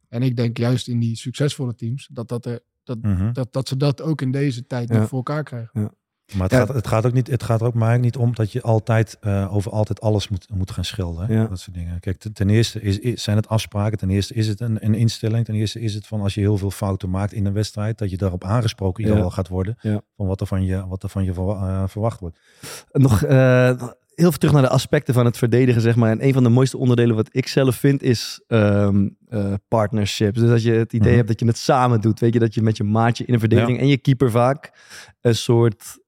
en 0.09 0.21
ik 0.21 0.35
denk 0.35 0.57
juist 0.57 0.87
in 0.87 0.99
die 0.99 1.15
succesvolle 1.15 1.75
teams, 1.75 2.09
dat, 2.11 2.27
dat, 2.27 2.45
er, 2.45 2.59
dat, 2.83 3.01
Mhm. 3.01 3.33
dat, 3.33 3.53
dat 3.53 3.67
ze 3.67 3.77
dat 3.77 4.01
ook 4.01 4.21
in 4.21 4.31
deze 4.31 4.65
tijd 4.67 4.89
Ja. 4.89 4.97
nog 4.99 5.07
voor 5.07 5.17
elkaar 5.17 5.43
krijgen. 5.43 5.91
Maar 6.31 6.41
het, 6.41 6.51
Ja. 6.51 6.57
gaat, 6.57 6.75
het 6.75 6.87
gaat 6.87 7.05
ook 7.05 7.13
niet, 7.13 7.27
het 7.27 7.43
gaat 7.43 7.61
er 7.61 7.67
ook 7.67 7.73
maar 7.73 7.99
niet 7.99 8.17
om 8.17 8.35
dat 8.35 8.51
je 8.51 8.61
altijd 8.61 9.17
eh, 9.21 9.55
over 9.55 9.71
altijd 9.71 10.01
alles 10.01 10.27
moet, 10.27 10.47
moet 10.53 10.71
gaan 10.71 10.85
schelden. 10.85 11.25
Hè? 11.27 11.33
Ja. 11.33 11.45
Dat 11.47 11.59
soort 11.59 11.75
dingen. 11.75 11.99
Kijk, 11.99 12.17
ten, 12.17 12.33
ten 12.33 12.49
eerste 12.49 12.81
is, 12.81 12.99
is- 12.99 13.23
zijn 13.23 13.37
het 13.37 13.47
afspraken. 13.47 13.97
Ten 13.97 14.09
eerste 14.09 14.33
is 14.33 14.47
het 14.47 14.59
een, 14.59 14.85
een 14.85 14.95
instelling. 14.95 15.45
Ten 15.45 15.55
eerste 15.55 15.79
is 15.79 15.93
het 15.93 16.07
van 16.07 16.21
als 16.21 16.33
je 16.33 16.39
heel 16.39 16.57
veel 16.57 16.71
fouten 16.71 17.09
maakt 17.09 17.33
in 17.33 17.45
een 17.45 17.53
wedstrijd, 17.53 17.97
dat 17.97 18.09
je 18.09 18.17
daarop 18.17 18.43
aangesproken 18.43 19.15
Ja. 19.15 19.29
gaat 19.29 19.47
worden. 19.47 19.77
Van 20.15 20.27
wat 20.27 20.41
er 20.41 20.47
van 20.47 20.65
je, 20.65 20.87
wat 20.87 21.03
er 21.03 21.09
van 21.09 21.23
je 21.23 21.31
eh, 21.31 21.83
verwacht 21.87 22.19
wordt. 22.19 22.39
Nog 22.91 23.23
eh, 23.23 23.67
heel 24.15 24.29
veel 24.29 24.37
terug 24.39 24.53
naar 24.53 24.61
de 24.63 24.69
aspecten 24.69 25.13
van 25.13 25.25
het 25.25 25.37
verdedigen, 25.37 25.81
zeg 25.81 25.95
maar. 25.95 26.11
En 26.11 26.25
een 26.25 26.33
van 26.33 26.43
de 26.43 26.49
mooiste 26.49 26.77
onderdelen 26.77 27.15
wat 27.15 27.29
ik 27.31 27.47
zelf 27.47 27.75
vind 27.75 28.01
is 28.03 28.41
ehm, 28.47 29.09
eh, 29.29 29.53
partnerships. 29.67 30.39
Dus 30.39 30.49
als 30.51 30.63
je 30.63 30.71
het 30.71 30.93
idee 30.93 31.07
Mhm. 31.07 31.15
hebt 31.15 31.27
dat 31.27 31.39
je 31.39 31.45
het 31.45 31.57
samen 31.57 32.01
doet, 32.01 32.19
weet 32.19 32.33
je, 32.33 32.39
dat 32.39 32.53
je 32.53 32.61
met 32.61 32.77
je 32.77 32.83
maatje 32.83 33.25
in 33.25 33.33
een 33.33 33.39
verdediging 33.39 33.79
en 33.79 33.87
je 33.87 33.97
keeper 33.97 34.31
vaak 34.31 34.71
een 35.21 35.35
soort 35.35 36.01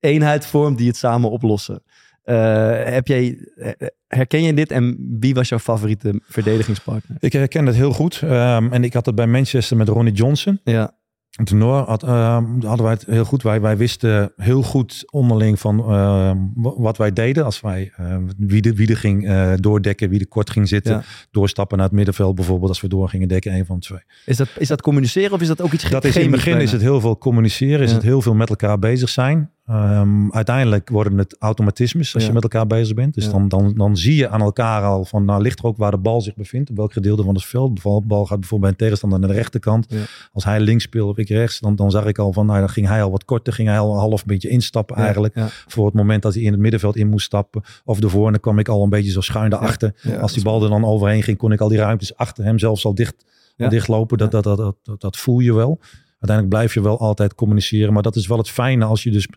eenheid 0.00 0.46
vormt 0.46 0.78
die 0.78 0.86
het 0.86 0.96
samen 0.96 1.30
oplossen. 1.30 1.82
Eh, 2.22 2.82
heb 2.84 3.06
jij, 3.06 3.48
eh, 3.56 3.70
herken 4.08 4.42
je 4.42 4.54
dit 4.54 4.70
en 4.70 5.16
wie 5.20 5.34
was 5.34 5.48
jouw 5.48 5.58
favoriete 5.58 6.20
verdedigingspartner? 6.28 7.16
Ik 7.20 7.32
herken 7.32 7.66
het 7.66 7.76
heel 7.76 7.92
goed. 7.92 8.20
Ehm, 8.24 8.72
en 8.72 8.84
ik 8.84 8.92
had 8.92 9.06
het 9.06 9.14
bij 9.14 9.26
Manchester 9.26 9.76
met 9.76 9.88
Ronnie 9.88 10.12
Johnson. 10.14 10.60
Ja, 10.64 10.96
En 11.36 11.44
Toen 11.44 11.60
had, 11.62 12.02
ehm, 12.02 12.44
hadden 12.60 12.82
wij 12.84 12.92
het 12.92 13.04
heel 13.06 13.24
goed. 13.24 13.42
Wij, 13.42 13.60
wij 13.60 13.76
wisten 13.76 14.32
heel 14.36 14.62
goed 14.62 15.04
onderling 15.10 15.58
van 15.60 15.78
ehm, 15.80 16.36
wa- 16.54 16.74
wat 16.76 16.96
wij 16.96 17.12
deden. 17.12 17.44
Als 17.44 17.60
wij 17.60 17.92
wie, 18.38 18.62
de, 18.62 18.74
wie 18.74 18.88
er 18.88 18.96
ging 18.96 19.26
eh, 19.28 19.52
doordekken, 19.56 20.08
wie 20.08 20.20
er 20.20 20.28
kort 20.28 20.50
ging 20.50 20.68
zitten. 20.68 20.92
Ja. 20.92 21.02
Doorstappen 21.30 21.76
naar 21.76 21.86
het 21.86 21.94
middenveld 21.96 22.34
bijvoorbeeld. 22.34 22.68
Als 22.68 22.80
we 22.80 22.88
door 22.88 23.08
gingen 23.08 23.28
dekken, 23.28 23.52
een 23.54 23.66
van 23.66 23.78
de 23.78 23.86
twee. 23.86 24.00
is 24.26 24.36
dat, 24.36 24.48
is 24.58 24.68
dat 24.68 24.80
communiceren 24.82 25.32
of 25.32 25.40
is 25.40 25.46
dat 25.48 25.60
ook 25.60 25.72
iets 25.72 25.90
Dat 25.90 26.04
is 26.04 26.16
in 26.16 26.22
het 26.22 26.30
begin 26.30 26.60
is 26.60 26.72
het 26.72 26.80
heel 26.80 27.00
veel 27.00 27.18
communiceren. 27.18 27.80
Is 27.80 27.88
Ja. 27.90 27.94
het 27.96 28.04
heel 28.04 28.22
veel 28.22 28.34
met 28.34 28.48
elkaar 28.48 28.78
bezig 28.78 29.08
zijn. 29.08 29.50
Ehm, 29.68 30.30
uiteindelijk 30.30 30.88
worden 30.88 31.18
het 31.18 31.36
automatismes 31.38 32.14
als 32.14 32.22
Ja. 32.22 32.28
je 32.28 32.34
met 32.34 32.42
elkaar 32.42 32.66
bezig 32.66 32.94
bent. 32.94 33.14
Dus 33.14 33.24
Ja. 33.24 33.30
dan, 33.30 33.48
dan, 33.48 33.74
dan 33.76 33.96
zie 33.96 34.16
je 34.16 34.28
aan 34.28 34.40
elkaar 34.40 34.82
al 34.82 35.04
van 35.04 35.24
nou 35.24 35.42
ligt 35.42 35.58
er 35.58 35.64
ook 35.64 35.76
waar 35.76 35.90
de 35.90 35.98
bal 35.98 36.20
zich 36.20 36.34
bevindt. 36.34 36.70
Op 36.70 36.76
welk 36.76 36.92
gedeelte 36.92 37.22
van 37.22 37.34
het 37.34 37.44
veld. 37.44 37.76
De 37.82 38.00
bal 38.04 38.26
gaat 38.26 38.40
bijvoorbeeld 38.40 38.60
bij 38.60 38.70
een 38.70 38.76
tegenstander 38.76 39.18
naar 39.18 39.28
de 39.28 39.34
rechterkant. 39.34 39.86
Ja. 39.88 39.98
Als 40.32 40.44
hij 40.44 40.60
links 40.60 40.84
speelt 40.84 41.10
of 41.10 41.16
ik 41.16 41.28
rechts. 41.28 41.60
Dan, 41.60 41.76
dan 41.76 41.90
zag 41.90 42.06
ik 42.06 42.18
al 42.18 42.32
van 42.32 42.46
nou 42.46 42.58
dan 42.58 42.68
ging 42.68 42.86
hij 42.86 43.02
al 43.02 43.10
wat 43.10 43.24
korter. 43.24 43.52
Ging 43.52 43.68
hij 43.68 43.78
al 43.78 43.92
een 43.92 43.98
half 43.98 44.24
beetje 44.24 44.48
instappen 44.48 44.96
eigenlijk. 44.96 45.34
Voor 45.66 45.86
het 45.86 45.94
moment 45.94 46.22
dat 46.22 46.34
hij 46.34 46.42
in 46.42 46.52
het 46.52 46.60
middenveld 46.60 46.96
in 46.96 47.08
moest 47.08 47.26
stappen. 47.26 47.62
Of 47.84 48.00
ervoor. 48.00 48.26
En 48.26 48.32
dan 48.32 48.40
kwam 48.40 48.58
ik 48.58 48.68
al 48.68 48.82
een 48.82 48.90
beetje 48.90 49.10
zo 49.10 49.20
schuin 49.20 49.50
daarachter. 49.50 49.94
Ja, 50.02 50.16
Als 50.18 50.32
die 50.32 50.42
bal 50.42 50.62
er 50.62 50.70
dan 50.70 50.84
overheen 50.84 51.22
ging 51.22 51.36
kon 51.38 51.52
ik 51.52 51.60
al 51.60 51.68
die 51.68 51.78
ruimtes 51.78 52.16
achter 52.16 52.44
hem 52.44 52.58
zelfs 52.58 52.84
al 52.84 52.94
dicht, 52.94 53.24
dichtlopen. 53.56 54.18
Dat, 54.18 54.30
dat, 54.30 54.44
dat, 54.44 54.76
dat, 54.82 55.00
dat 55.00 55.16
voel 55.16 55.38
je 55.38 55.54
wel. 55.54 55.80
Uiteindelijk 56.20 56.48
blijf 56.48 56.74
je 56.74 56.80
wel 56.82 56.98
altijd 56.98 57.34
communiceren. 57.34 57.92
Maar 57.92 58.02
dat 58.02 58.16
is 58.16 58.26
wel 58.26 58.38
het 58.38 58.50
fijne 58.50 58.84
als 58.84 59.02
je 59.02 59.10
dus, 59.10 59.28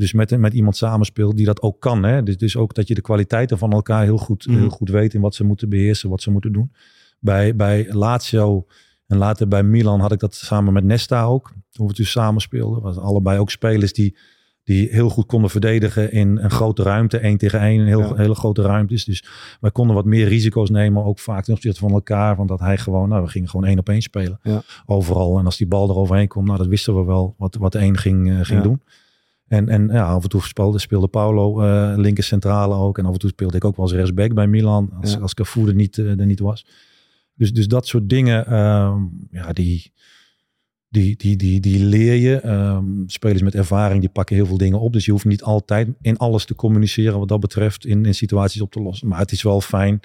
dus 0.00 0.12
met, 0.12 0.38
met 0.38 0.52
iemand 0.52 0.76
samenspeelt 0.76 1.36
die 1.36 1.46
dat 1.46 1.62
ook 1.62 1.80
kan. 1.80 2.02
Hè? 2.02 2.22
Dus, 2.22 2.36
dus 2.36 2.56
ook 2.56 2.74
dat 2.74 2.88
je 2.88 2.94
de 2.94 3.00
kwaliteiten 3.00 3.58
van 3.58 3.72
elkaar 3.72 4.02
heel 4.02 4.18
goed, 4.18 4.46
Mhm. 4.46 4.58
heel 4.58 4.68
goed 4.68 4.88
weet 4.90 5.14
in 5.14 5.20
wat 5.20 5.34
ze 5.34 5.44
moeten 5.44 5.68
beheersen, 5.68 6.10
wat 6.10 6.22
ze 6.22 6.30
moeten 6.30 6.52
doen. 6.52 6.72
Bij, 7.18 7.56
bij 7.56 7.86
Lazio 7.92 8.66
en 9.06 9.16
later 9.16 9.48
bij 9.48 9.62
Milan 9.62 10.00
had 10.00 10.12
ik 10.12 10.18
dat 10.18 10.34
samen 10.34 10.72
met 10.72 10.84
Nesta 10.84 11.22
ook. 11.24 11.52
Toen 11.70 11.86
we 11.86 11.92
dus 11.92 12.10
samen 12.10 12.40
speelden. 12.40 12.82
Was 12.82 12.96
allebei 12.98 13.38
ook 13.38 13.50
spelers 13.50 13.92
die, 13.92 14.16
die 14.64 14.88
heel 14.90 15.08
goed 15.08 15.26
konden 15.26 15.50
verdedigen 15.50 16.12
in 16.12 16.36
een 16.38 16.50
grote 16.50 16.82
ruimte. 16.82 17.18
één 17.18 17.38
tegen 17.38 17.60
één, 17.60 17.80
een 17.80 17.86
heel, 17.86 18.00
Ja. 18.00 18.14
hele 18.14 18.34
grote 18.34 18.62
ruimtes. 18.62 19.04
Dus 19.04 19.24
wij 19.60 19.70
konden 19.70 19.96
wat 19.96 20.04
meer 20.04 20.28
risico's 20.28 20.70
nemen. 20.70 21.04
Ook 21.04 21.18
vaak 21.18 21.44
ten 21.44 21.54
opzichte 21.54 21.80
van 21.80 21.90
elkaar. 21.90 22.36
Want 22.36 22.48
dat 22.48 22.60
hij 22.60 22.78
gewoon, 22.78 23.08
nou 23.08 23.22
we 23.22 23.28
gingen 23.28 23.48
gewoon 23.48 23.66
één 23.66 23.78
op 23.78 23.88
één 23.88 24.02
spelen. 24.02 24.38
Ja. 24.42 24.62
Overal. 24.86 25.38
En 25.38 25.44
als 25.44 25.56
die 25.56 25.66
bal 25.66 25.88
er 25.88 25.96
overheen 25.96 26.28
komt, 26.28 26.46
nou 26.46 26.58
dat 26.58 26.66
wisten 26.66 26.96
we 26.96 27.04
wel 27.04 27.34
wat, 27.38 27.56
wat 27.56 27.72
de 27.72 27.78
een 27.80 27.96
ging, 27.96 28.28
eh, 28.30 28.34
ging 28.34 28.58
Ja. 28.58 28.62
doen. 28.62 28.80
En, 29.50 29.68
en 29.68 29.88
ja, 29.92 30.06
af 30.06 30.22
en 30.22 30.28
toe 30.28 30.42
speelde, 30.42 30.78
speelde 30.78 31.08
Paulo 31.08 31.60
eh 31.62 31.92
linker 31.96 32.24
centrale 32.24 32.74
ook. 32.74 32.98
En 32.98 33.06
af 33.06 33.12
en 33.12 33.18
toe 33.18 33.30
speelde 33.30 33.56
ik 33.56 33.64
ook 33.64 33.76
wel 33.76 33.84
als 33.84 33.94
rechtsback 33.94 34.34
bij 34.34 34.46
Milan. 34.46 34.90
Als, 35.00 35.12
Ja. 35.12 35.18
als 35.18 35.34
Cafu 35.34 35.66
er 35.66 35.74
niet, 35.74 35.98
eh, 35.98 36.18
er 36.18 36.26
niet 36.26 36.40
was. 36.40 36.66
Dus, 37.34 37.52
dus 37.52 37.68
dat 37.68 37.86
soort 37.86 38.08
dingen, 38.08 38.46
ehm, 38.46 39.02
ja, 39.30 39.52
die, 39.52 39.92
die, 40.88 41.16
die, 41.16 41.36
die, 41.36 41.60
die 41.60 41.84
leer 41.84 42.14
je. 42.14 42.36
Ehm, 42.40 42.84
spelers 43.06 43.42
met 43.42 43.54
ervaring, 43.54 44.00
die 44.00 44.08
pakken 44.10 44.36
heel 44.36 44.46
veel 44.46 44.58
dingen 44.58 44.80
op. 44.80 44.92
Dus 44.92 45.04
je 45.04 45.10
hoeft 45.10 45.24
niet 45.24 45.42
altijd 45.42 45.88
in 46.00 46.16
alles 46.16 46.44
te 46.44 46.54
communiceren 46.54 47.18
wat 47.18 47.28
dat 47.28 47.40
betreft. 47.40 47.86
In, 47.86 48.04
in 48.04 48.14
situaties 48.14 48.60
op 48.60 48.70
te 48.72 48.80
lossen. 48.82 49.08
Maar 49.08 49.18
het 49.18 49.32
is 49.32 49.42
wel 49.42 49.60
fijn 49.60 50.00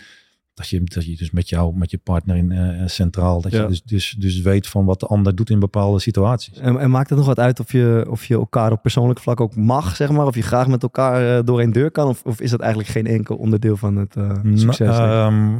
dat 0.55 0.69
je, 0.69 0.81
dat 0.83 1.05
je 1.05 1.15
dus 1.17 1.31
met 1.31 1.49
jou, 1.49 1.77
met 1.77 1.91
je 1.91 1.97
partner 1.97 2.35
in 2.35 2.51
eh, 2.51 2.87
centraal, 2.87 3.41
dat 3.41 3.51
Ja. 3.51 3.61
je 3.61 3.67
dus, 3.67 3.83
dus, 3.83 4.15
dus 4.19 4.39
weet 4.41 4.67
van 4.67 4.85
wat 4.85 4.99
de 4.99 5.05
ander 5.05 5.35
doet 5.35 5.49
in 5.49 5.59
bepaalde 5.59 5.99
situaties. 5.99 6.57
En, 6.57 6.79
en 6.79 6.89
maakt 6.91 7.09
het 7.09 7.17
nog 7.17 7.27
wat 7.27 7.39
uit 7.39 7.59
of 7.59 7.71
je, 7.71 8.05
of 8.09 8.25
je 8.25 8.33
elkaar 8.33 8.71
op 8.71 8.81
persoonlijk 8.81 9.19
vlak 9.19 9.39
ook 9.41 9.55
mag, 9.55 9.95
zeg 9.95 10.09
maar? 10.11 10.25
Of 10.25 10.35
je 10.35 10.41
graag 10.41 10.67
met 10.67 10.83
elkaar 10.83 11.37
eh, 11.37 11.43
door 11.45 11.61
een 11.61 11.71
deur 11.71 11.91
kan? 11.91 12.07
Of, 12.07 12.21
of 12.23 12.41
is 12.41 12.49
dat 12.49 12.59
eigenlijk 12.59 12.89
geen 12.91 13.07
enkel 13.07 13.35
onderdeel 13.35 13.77
van 13.77 13.95
het 13.95 14.15
eh, 14.15 14.39
succes? 14.53 14.87
Nou, 14.87 15.09
ehm, 15.33 15.57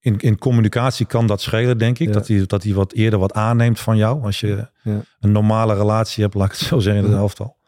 in, 0.00 0.18
in 0.18 0.38
communicatie 0.38 1.06
kan 1.06 1.26
dat 1.26 1.40
schelen, 1.40 1.78
denk 1.78 1.98
ik. 1.98 2.06
Ja. 2.06 2.12
Dat, 2.12 2.28
hij, 2.28 2.46
dat 2.46 2.64
wat 2.64 2.92
eerder 2.92 3.18
wat 3.18 3.32
aanneemt 3.32 3.80
van 3.80 3.96
jou. 3.96 4.22
Als 4.22 4.40
je 4.40 4.66
Ja. 4.82 5.02
een 5.20 5.32
normale 5.32 5.74
relatie 5.74 6.22
hebt, 6.22 6.34
laat 6.34 6.52
ik 6.52 6.58
het 6.58 6.60
zo 6.68 6.78
zeggen, 6.78 7.02
in 7.02 7.08
het 7.08 7.16
Ja. 7.16 7.22
elftal. 7.22 7.58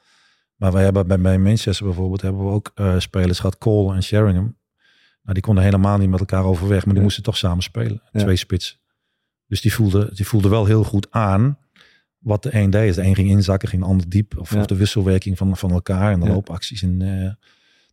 Maar 0.62 0.72
wij 0.72 0.82
hebben 0.84 1.06
bij, 1.06 1.20
bij 1.20 1.38
Manchester 1.38 1.86
bijvoorbeeld 1.86 2.20
hebben 2.22 2.44
we 2.44 2.50
ook 2.50 2.70
eh, 2.74 2.98
spelers 2.98 3.38
gehad, 3.38 3.58
Cole 3.58 3.94
en 3.94 4.02
Sheringham. 4.02 4.56
Nou, 5.22 5.34
die 5.34 5.42
konden 5.42 5.64
helemaal 5.64 5.98
niet 5.98 6.08
met 6.10 6.20
elkaar 6.20 6.44
overweg, 6.44 6.78
maar 6.78 6.86
die 6.88 6.94
Ja. 6.96 7.02
moesten 7.02 7.22
toch 7.22 7.36
samen 7.36 7.62
spelen. 7.62 8.02
Ja. 8.12 8.20
Twee 8.20 8.36
spitsen. 8.36 8.76
Dus 9.46 9.60
die 9.60 9.72
voelde, 9.74 10.10
die 10.14 10.26
voelde 10.26 10.48
wel 10.48 10.64
heel 10.66 10.84
goed 10.84 11.06
aan 11.10 11.58
wat 12.18 12.42
de 12.42 12.54
een 12.56 12.70
deed. 12.70 12.94
De 12.94 13.02
een 13.02 13.14
ging 13.14 13.28
inzakken, 13.30 13.68
ging 13.68 13.82
de 13.82 13.88
ander 13.88 14.08
diep. 14.08 14.38
Of, 14.38 14.52
Ja. 14.54 14.60
of 14.60 14.66
de 14.66 14.76
wisselwerking 14.76 15.38
van, 15.38 15.56
van 15.56 15.70
elkaar 15.70 16.12
en 16.12 16.20
de 16.20 16.26
Ja. 16.26 16.32
loopacties 16.32 16.82
in, 16.82 17.02
eh, 17.02 17.08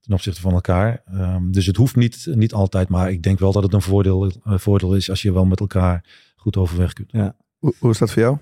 ten 0.01 0.13
opzichte 0.13 0.41
van 0.41 0.53
elkaar. 0.53 1.01
Ehm, 1.05 1.51
dus 1.51 1.65
het 1.65 1.75
hoeft 1.75 1.95
niet, 1.95 2.27
niet 2.33 2.53
altijd, 2.53 2.89
maar 2.89 3.11
ik 3.11 3.23
denk 3.23 3.39
wel 3.39 3.51
dat 3.51 3.63
het 3.63 3.73
een 3.73 3.81
voordeel, 3.81 4.31
eh, 4.43 4.57
voordeel 4.57 4.95
is 4.95 5.09
als 5.09 5.21
je 5.21 5.33
wel 5.33 5.45
met 5.45 5.59
elkaar 5.59 6.05
goed 6.35 6.57
overweg 6.57 6.93
kunt. 6.93 7.11
Ja. 7.11 7.35
Hoe, 7.57 7.73
hoe 7.79 7.91
is 7.91 7.97
dat 7.97 8.11
voor 8.11 8.21
jou? 8.21 8.37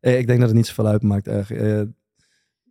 Eh, 0.00 0.18
Ik 0.18 0.26
denk 0.26 0.38
dat 0.38 0.48
het 0.48 0.56
niet 0.56 0.66
zoveel 0.66 0.86
uitmaakt. 0.86 1.26
eigenlijk. 1.26 1.62
Eh, 1.62 1.82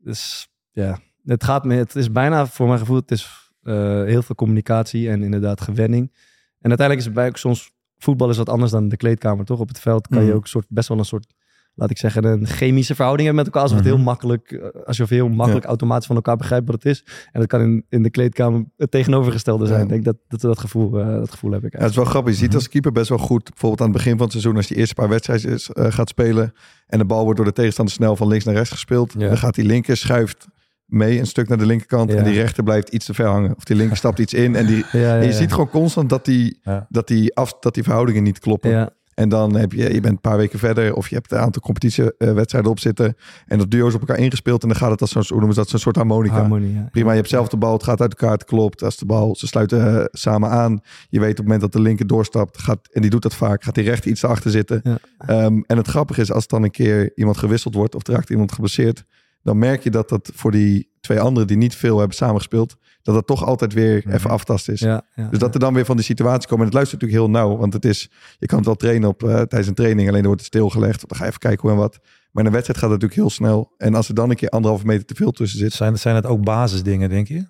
dus 0.04 0.50
ja, 0.72 0.99
het 1.26 1.43
gaat 1.43 1.65
me. 1.65 1.74
Het 1.76 1.95
is 1.95 2.11
bijna 2.11 2.45
voor 2.47 2.67
mijn 2.67 2.80
gevoel. 2.80 2.95
Het 2.95 3.11
is 3.11 3.49
eh, 3.63 3.74
heel 4.03 4.22
veel 4.22 4.36
communicatie 4.36 5.09
en 5.09 5.24
inderdaad 5.24 5.61
gewenning. 5.61 6.11
En 6.59 6.69
uiteindelijk 6.69 6.99
is 6.99 7.05
het 7.05 7.13
bij 7.13 7.28
ook 7.28 7.38
soms 7.38 7.72
voetbal 7.97 8.30
is 8.30 8.38
wat 8.38 8.49
anders 8.49 8.72
dan 8.72 8.88
de 8.88 8.97
kleedkamer, 8.97 9.45
toch? 9.45 9.59
Op 9.59 9.67
het 9.67 9.80
veld 9.80 10.07
kan 10.07 10.22
je 10.22 10.28
Mhm. 10.28 10.36
ook 10.36 10.47
soort, 10.47 10.65
best 10.69 10.88
wel 10.88 10.97
een 10.97 11.05
soort, 11.05 11.34
laat 11.76 11.89
ik 11.89 11.97
zeggen, 11.97 12.24
een 12.24 12.47
chemische 12.47 12.95
verhouding 12.95 13.28
hebben 13.28 13.45
met 13.45 13.53
elkaar. 13.53 13.69
Alsof 13.69 13.78
het 13.86 13.88
Mhm. 13.88 13.95
heel 13.97 14.05
makkelijk, 14.11 14.51
eh, 14.51 14.82
alsof 14.86 15.09
je 15.09 15.15
heel 15.15 15.30
makkelijk 15.30 15.65
automatisch 15.65 16.05
van 16.07 16.15
elkaar 16.15 16.36
begrijpt 16.38 16.65
wat 16.65 16.76
het 16.76 16.86
is. 16.86 17.03
En 17.32 17.39
dat 17.39 17.49
kan 17.49 17.61
in, 17.61 17.86
in 17.89 18.03
de 18.03 18.09
kleedkamer 18.09 18.65
het 18.78 18.91
tegenovergestelde 18.91 19.65
zijn. 19.65 19.78
Ja. 19.78 19.84
Ik 19.84 19.89
denk 19.89 20.03
dat, 20.05 20.15
dat 20.28 20.41
dat 20.41 20.59
gevoel, 20.59 20.99
eh, 20.99 21.07
dat 21.07 21.32
gevoel 21.32 21.51
heb 21.51 21.63
ik 21.65 21.74
Ja, 21.74 21.80
het 21.80 21.89
is 21.89 21.95
wel 21.95 22.05
grappig. 22.05 22.34
Je 22.34 22.39
ziet 22.39 22.55
als 22.55 22.69
keeper 22.69 22.91
best 22.91 23.09
wel 23.09 23.17
goed. 23.17 23.43
Bijvoorbeeld 23.43 23.82
aan 23.82 23.88
het 23.88 23.95
begin 23.97 24.11
van 24.13 24.22
het 24.22 24.32
seizoen, 24.32 24.55
als 24.55 24.67
je 24.67 24.76
eerste 24.76 24.93
paar 24.93 25.09
wedstrijden 25.09 25.59
gaat 25.93 26.09
spelen. 26.09 26.53
En 26.88 26.97
de 26.97 27.05
bal 27.05 27.24
wordt 27.24 27.38
door 27.38 27.47
de 27.47 27.53
tegenstander 27.53 27.93
snel 27.93 28.15
van 28.15 28.28
links 28.28 28.45
naar 28.45 28.53
rechts 28.55 28.72
gespeeld. 28.72 29.19
Dan 29.19 29.38
gaat 29.38 29.55
die 29.55 29.65
linker 29.65 29.97
schuift 29.97 30.47
mee 30.92 31.20
een 31.20 31.28
stuk 31.28 31.48
naar 31.48 31.58
de 31.58 31.66
linkerkant. 31.66 32.12
Ja. 32.12 32.18
En 32.18 32.24
die 32.24 32.34
rechter 32.34 32.64
blijft 32.64 32.89
iets 32.89 33.06
te 33.06 33.14
ver 33.14 33.28
hangen. 33.28 33.54
Of 33.58 33.64
die 33.64 33.76
linker 33.76 33.98
stapt 33.98 34.20
iets 34.20 34.34
in. 34.34 34.56
En, 34.56 34.66
die, 34.66 34.86
Ja, 34.92 35.00
ja, 35.00 35.20
en 35.20 35.26
je 35.26 35.34
ziet 35.34 35.52
gewoon 35.52 35.70
constant 35.70 36.10
dat 36.10 36.26
die, 36.26 36.60
dat, 36.89 37.08
die 37.08 37.36
af, 37.36 37.54
dat 37.60 37.74
die 37.74 37.84
verhoudingen 37.84 38.24
niet 38.24 38.39
kloppen. 38.39 38.92
En 39.14 39.30
dan 39.30 39.56
heb 39.56 39.72
je, 39.72 39.94
je 39.94 40.00
bent 40.00 40.06
een 40.06 40.22
paar 40.22 40.38
weken 40.38 40.60
verder. 40.60 40.96
Of 40.96 41.10
je 41.10 41.16
hebt 41.16 41.32
een 41.32 41.38
aantal 41.38 41.62
competitiewedstrijden 41.62 42.72
op 42.72 42.80
zitten. 42.80 43.16
En 43.46 43.58
dat 43.58 43.72
duo's 43.72 43.94
op 43.94 44.00
elkaar 44.00 44.18
ingespeeld. 44.18 44.62
En 44.62 44.68
dan 44.68 44.78
gaat 44.78 44.92
het 44.92 45.02
als 45.02 45.12
zo'n, 45.12 45.24
hoe 45.28 45.38
noemen 45.38 45.54
ze 45.54 45.60
dat, 45.60 45.70
zo'n 45.70 45.80
soort 45.80 45.96
harmonica. 45.96 46.36
harmonie. 46.36 46.74
Ja. 46.74 46.88
Prima, 46.92 47.10
je 47.10 47.16
hebt 47.16 47.30
zelf 47.30 47.48
de 47.48 47.58
bal, 47.58 47.74
het 47.74 47.84
gaat 47.84 48.02
uit 48.02 48.12
elkaar, 48.12 48.32
het 48.32 48.44
klopt. 48.44 48.84
Als 48.84 48.98
de 48.98 49.06
bal, 49.06 49.36
ze 49.36 49.48
sluiten 49.48 50.00
eh, 50.00 50.06
samen 50.12 50.50
aan. 50.50 50.82
Je 51.10 51.20
weet 51.20 51.30
op 51.30 51.36
het 51.36 51.46
moment 51.46 51.62
dat 51.62 51.72
de 51.72 51.82
linker 51.82 52.08
doorstapt, 52.08 52.58
gaat, 52.58 52.80
en 52.92 53.02
die 53.02 53.10
doet 53.10 53.22
dat 53.22 53.36
vaak, 53.36 53.64
gaat 53.64 53.76
die 53.76 53.84
rechter 53.84 54.12
iets 54.12 54.24
achter 54.24 54.52
zitten. 54.52 54.82
Ja. 54.84 54.98
Ehm, 55.18 55.62
en 55.66 55.78
het 55.78 55.88
grappige 55.88 56.22
is, 56.22 56.32
als 56.32 56.48
dan 56.48 56.64
een 56.64 56.72
keer 56.72 57.12
iemand 57.16 57.38
gewisseld 57.38 57.74
wordt 57.74 57.96
of 57.96 58.08
er 58.08 58.14
raakt 58.14 58.30
iemand 58.30 58.52
geblesseerd, 58.52 59.04
dan 59.44 59.58
merk 59.58 59.84
je 59.84 59.89
dat 59.89 60.10
dat 60.10 60.32
voor 60.34 60.52
die 60.52 60.89
twee 61.00 61.20
anderen 61.20 61.48
die 61.48 61.58
niet 61.58 61.76
veel 61.76 61.98
hebben 61.98 62.16
samengespeeld, 62.18 62.76
dat 63.02 63.16
het 63.16 63.28
toch 63.28 63.46
altijd 63.46 63.74
weer 63.74 64.02
Mhm. 64.06 64.16
even 64.16 64.30
aftast 64.30 64.70
is. 64.70 64.80
Ja, 64.80 65.06
ja, 65.16 65.28
Dus 65.28 65.39
dat 65.39 65.54
er 65.54 65.60
dan 65.60 65.74
weer 65.74 65.86
van 65.86 65.96
die 65.96 66.06
situatie 66.06 66.48
komen. 66.48 66.60
En 66.60 66.66
het 66.66 66.74
luistert 66.74 67.02
natuurlijk 67.02 67.32
heel 67.32 67.42
nauw. 67.42 67.58
Want 67.58 67.74
het 67.74 67.86
is, 67.86 68.12
je 68.39 68.46
kan 68.46 68.58
het 68.58 68.66
wel 68.68 68.76
trainen 68.76 69.10
op, 69.10 69.24
eh, 69.24 69.30
tijdens 69.30 69.68
een 69.68 69.74
training. 69.74 70.08
Alleen 70.08 70.20
dan 70.20 70.28
wordt 70.28 70.42
het 70.46 70.54
stilgelegd. 70.54 71.08
Dan 71.10 71.18
ga 71.18 71.24
je 71.24 71.30
even 71.30 71.39
kijken 71.39 71.62
hoe 71.62 71.72
en 71.72 71.78
wat. 71.78 72.00
Maar 72.32 72.44
in 72.44 72.46
een 72.46 72.52
wedstrijd 72.56 72.80
gaat 72.80 72.89
het 72.92 73.02
natuurlijk 73.02 73.14
heel 73.14 73.30
snel. 73.30 73.74
En 73.78 73.96
als 73.96 74.08
er 74.08 74.16
dan 74.16 74.30
een 74.30 74.36
keer 74.36 74.50
anderhalve 74.50 74.86
meter 74.86 75.06
te 75.06 75.16
veel 75.16 75.32
tussen 75.32 75.60
zit. 75.60 75.74
Zijn, 75.74 75.98
zijn 76.00 76.16
het 76.16 76.26
ook 76.26 76.44
basisdingen, 76.44 77.10
denk 77.10 77.28
je? 77.28 77.46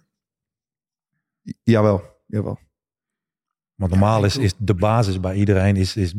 Jawel, 1.64 2.04
jawel. 2.28 2.60
Want 3.76 3.92
normaal 3.92 4.26
is, 4.26 4.38
is 4.38 4.54
de 4.58 4.74
basis 4.74 5.20
bij 5.20 5.36
iedereen 5.36 5.76
is, 5.76 5.96
is 5.96 6.14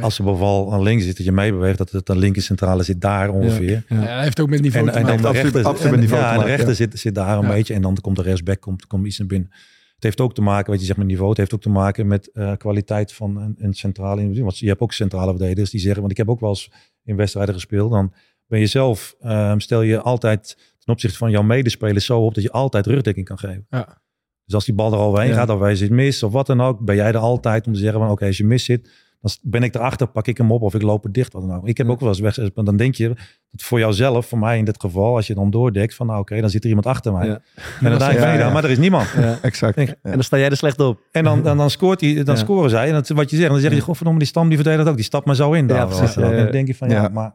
Als 0.00 0.16
de 0.16 0.22
beval 0.22 0.72
aan 0.72 0.82
links 0.82 1.04
zit, 1.04 1.16
dat 1.16 1.26
je 1.26 1.32
meebeweegt, 1.32 1.78
dat 1.78 1.90
het 1.90 2.10
aan 2.10 2.18
linker 2.18 2.42
centrale 2.42 2.82
zit 2.82 3.00
daar 3.00 3.30
ongeveer. 3.30 3.84
Ja, 3.88 3.96
hij 3.96 4.22
heeft 4.22 4.40
ook 4.40 4.48
met 4.48 4.60
niveau 4.60 4.86
En, 4.86 4.92
te 4.92 4.98
en 4.98 5.04
dan 5.06 5.14
maken. 5.14 5.22
de 5.22 5.28
absoluut- 5.38 5.54
rechter, 5.54 5.70
absoluut 5.70 5.92
en, 5.92 5.98
met 5.98 6.08
niveau 6.08 6.22
ja, 6.24 6.30
de 6.30 6.36
maken, 6.36 6.50
rechter 6.50 6.68
ja. 6.68 6.74
zit, 6.74 6.98
zit 6.98 7.14
daar 7.14 7.36
een 7.38 7.42
Ja. 7.44 7.48
beetje 7.52 7.74
en 7.74 7.82
dan 7.82 7.96
komt 8.00 8.16
de 8.16 8.22
rechtsback 8.22 8.60
komt, 8.60 8.86
komt 8.86 9.06
iets 9.06 9.18
naar 9.18 9.26
binnen. 9.26 9.48
Het 9.94 10.02
heeft 10.02 10.20
ook 10.20 10.34
te 10.34 10.42
maken, 10.42 10.70
wat 10.70 10.80
je 10.80 10.86
zegt 10.86 10.98
met 10.98 11.06
niveau, 11.06 11.28
het 11.28 11.38
heeft 11.38 11.54
ook 11.54 11.60
te 11.60 11.68
maken 11.68 12.06
met 12.06 12.30
eh, 12.32 12.52
kwaliteit 12.56 13.12
van 13.12 13.36
een, 13.36 13.54
een 13.58 13.74
centrale 13.74 14.20
individu. 14.20 14.42
Want 14.44 14.58
je 14.58 14.66
hebt 14.68 14.80
ook 14.80 14.92
centrale 14.92 15.30
verdedigers 15.30 15.70
die 15.70 15.80
zeggen, 15.80 16.00
want 16.00 16.10
ik 16.12 16.18
heb 16.18 16.28
ook 16.30 16.40
wel 16.40 16.48
eens 16.50 16.70
in 17.04 17.16
wedstrijden 17.16 17.54
gespeeld, 17.54 17.90
dan 17.92 18.12
ben 18.46 18.60
je 18.60 18.66
zelf, 18.66 19.14
ehm, 19.20 19.58
stel 19.58 19.82
je 19.82 20.00
altijd 20.00 20.56
ten 20.78 20.92
opzichte 20.92 21.16
van 21.18 21.30
jouw 21.30 21.42
medespelers 21.42 22.04
zo 22.04 22.20
op 22.24 22.34
dat 22.34 22.42
je 22.42 22.50
altijd 22.50 22.86
rugdekking 22.86 23.26
kan 23.26 23.38
geven. 23.38 23.66
Ja. 23.70 24.00
Dus 24.44 24.54
als 24.54 24.64
die 24.64 24.74
bal 24.74 24.92
er 24.92 24.98
overheen 24.98 25.28
Ja. 25.28 25.34
gaat 25.34 25.48
of 25.50 25.60
hij 25.60 25.74
zit 25.76 25.90
mis 25.90 26.22
of 26.22 26.32
wat 26.32 26.46
dan 26.46 26.60
ook, 26.60 26.80
ben 26.80 26.96
jij 26.96 27.08
er 27.08 27.16
altijd 27.16 27.66
om 27.66 27.72
te 27.72 27.78
zeggen 27.78 28.00
van 28.00 28.10
oké, 28.10 28.26
als 28.26 28.36
je 28.36 28.44
mis 28.44 28.64
zit, 28.64 28.90
dan 29.22 29.32
ben 29.42 29.62
ik 29.62 29.74
erachter, 29.74 30.06
pak 30.06 30.26
ik 30.26 30.36
hem 30.38 30.52
op 30.52 30.62
of 30.62 30.74
ik 30.74 30.82
loop 30.82 31.04
er 31.04 31.12
dicht. 31.12 31.32
Wat 31.32 31.46
dan 31.48 31.56
ook. 31.56 31.66
Ik 31.68 31.76
heb 31.76 31.86
Ja. 31.86 31.92
ook 31.92 32.00
wel 32.00 32.08
eens 32.08 32.18
weg, 32.20 32.36
maar 32.54 32.64
dan 32.64 32.76
denk 32.76 32.94
je 32.94 33.08
dat 33.08 33.62
voor 33.62 33.78
jouzelf, 33.78 34.26
voor 34.26 34.38
mij 34.38 34.58
in 34.58 34.64
dit 34.64 34.80
geval, 34.80 35.14
als 35.16 35.26
je 35.26 35.34
dan 35.34 35.50
doordekt 35.50 35.94
van 35.94 36.06
nou 36.06 36.20
oké, 36.20 36.40
dan 36.40 36.50
zit 36.50 36.62
er 36.62 36.68
iemand 36.68 36.86
achter 36.86 37.12
mij. 37.12 37.26
Ja. 37.26 37.40
En 37.80 37.90
dan 37.90 37.98
denk 38.08 38.12
je, 38.12 38.50
maar 38.52 38.64
er 38.64 38.70
is 38.70 38.78
niemand. 38.78 39.08
Ja. 39.16 39.38
Exact. 39.42 39.74
Denk- 39.76 39.88
Ja. 39.88 39.94
En 40.02 40.12
dan 40.12 40.22
sta 40.22 40.38
jij 40.38 40.50
er 40.50 40.56
slecht 40.56 40.80
op. 40.80 41.00
En 41.12 41.24
dan, 41.24 41.42
dan, 41.42 41.56
dan, 41.56 41.70
scoort 41.70 42.00
hij, 42.00 42.14
dan 42.24 42.34
Ja. 42.34 42.40
scoren 42.40 42.70
zij. 42.70 42.86
En 42.86 42.92
dat 42.92 43.02
is 43.02 43.10
wat 43.16 43.30
je 43.30 43.36
zegt. 43.36 43.50
Dan 43.50 43.60
zeg 43.60 43.74
je, 43.74 43.80
godverdomme, 43.80 44.18
die 44.20 44.28
stam 44.28 44.48
die 44.48 44.56
verdedigt 44.58 44.88
ook. 44.88 44.96
Die 44.96 45.04
stapt 45.04 45.26
maar 45.26 45.34
zo 45.36 45.52
in. 45.52 45.68
Ja, 45.68 45.74
daar. 45.74 45.86
precies, 45.86 46.14
dan 46.14 46.50
denk 46.50 46.66
je 46.66 46.74
van 46.74 46.88
ja, 46.88 47.02
Ja. 47.02 47.08
maar, 47.08 47.34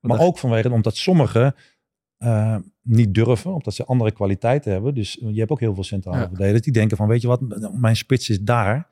maar 0.00 0.18
ook 0.20 0.38
vanwege 0.38 0.70
omdat 0.70 0.96
sommigen 0.96 1.54
eh, 2.18 2.56
niet 2.82 3.14
durven, 3.14 3.52
omdat 3.54 3.74
ze 3.74 3.84
andere 3.84 4.12
kwaliteiten 4.12 4.72
hebben. 4.72 4.94
Dus 4.94 5.18
je 5.20 5.38
hebt 5.38 5.50
ook 5.50 5.60
heel 5.60 5.74
veel 5.74 5.84
centrale 5.84 6.18
Ja. 6.18 6.28
verdedigers 6.28 6.62
die 6.62 6.72
denken 6.72 6.96
van, 6.96 7.08
weet 7.08 7.20
je 7.22 7.28
wat, 7.28 7.40
mijn 7.72 7.96
spits 7.96 8.30
is 8.30 8.40
daar. 8.40 8.90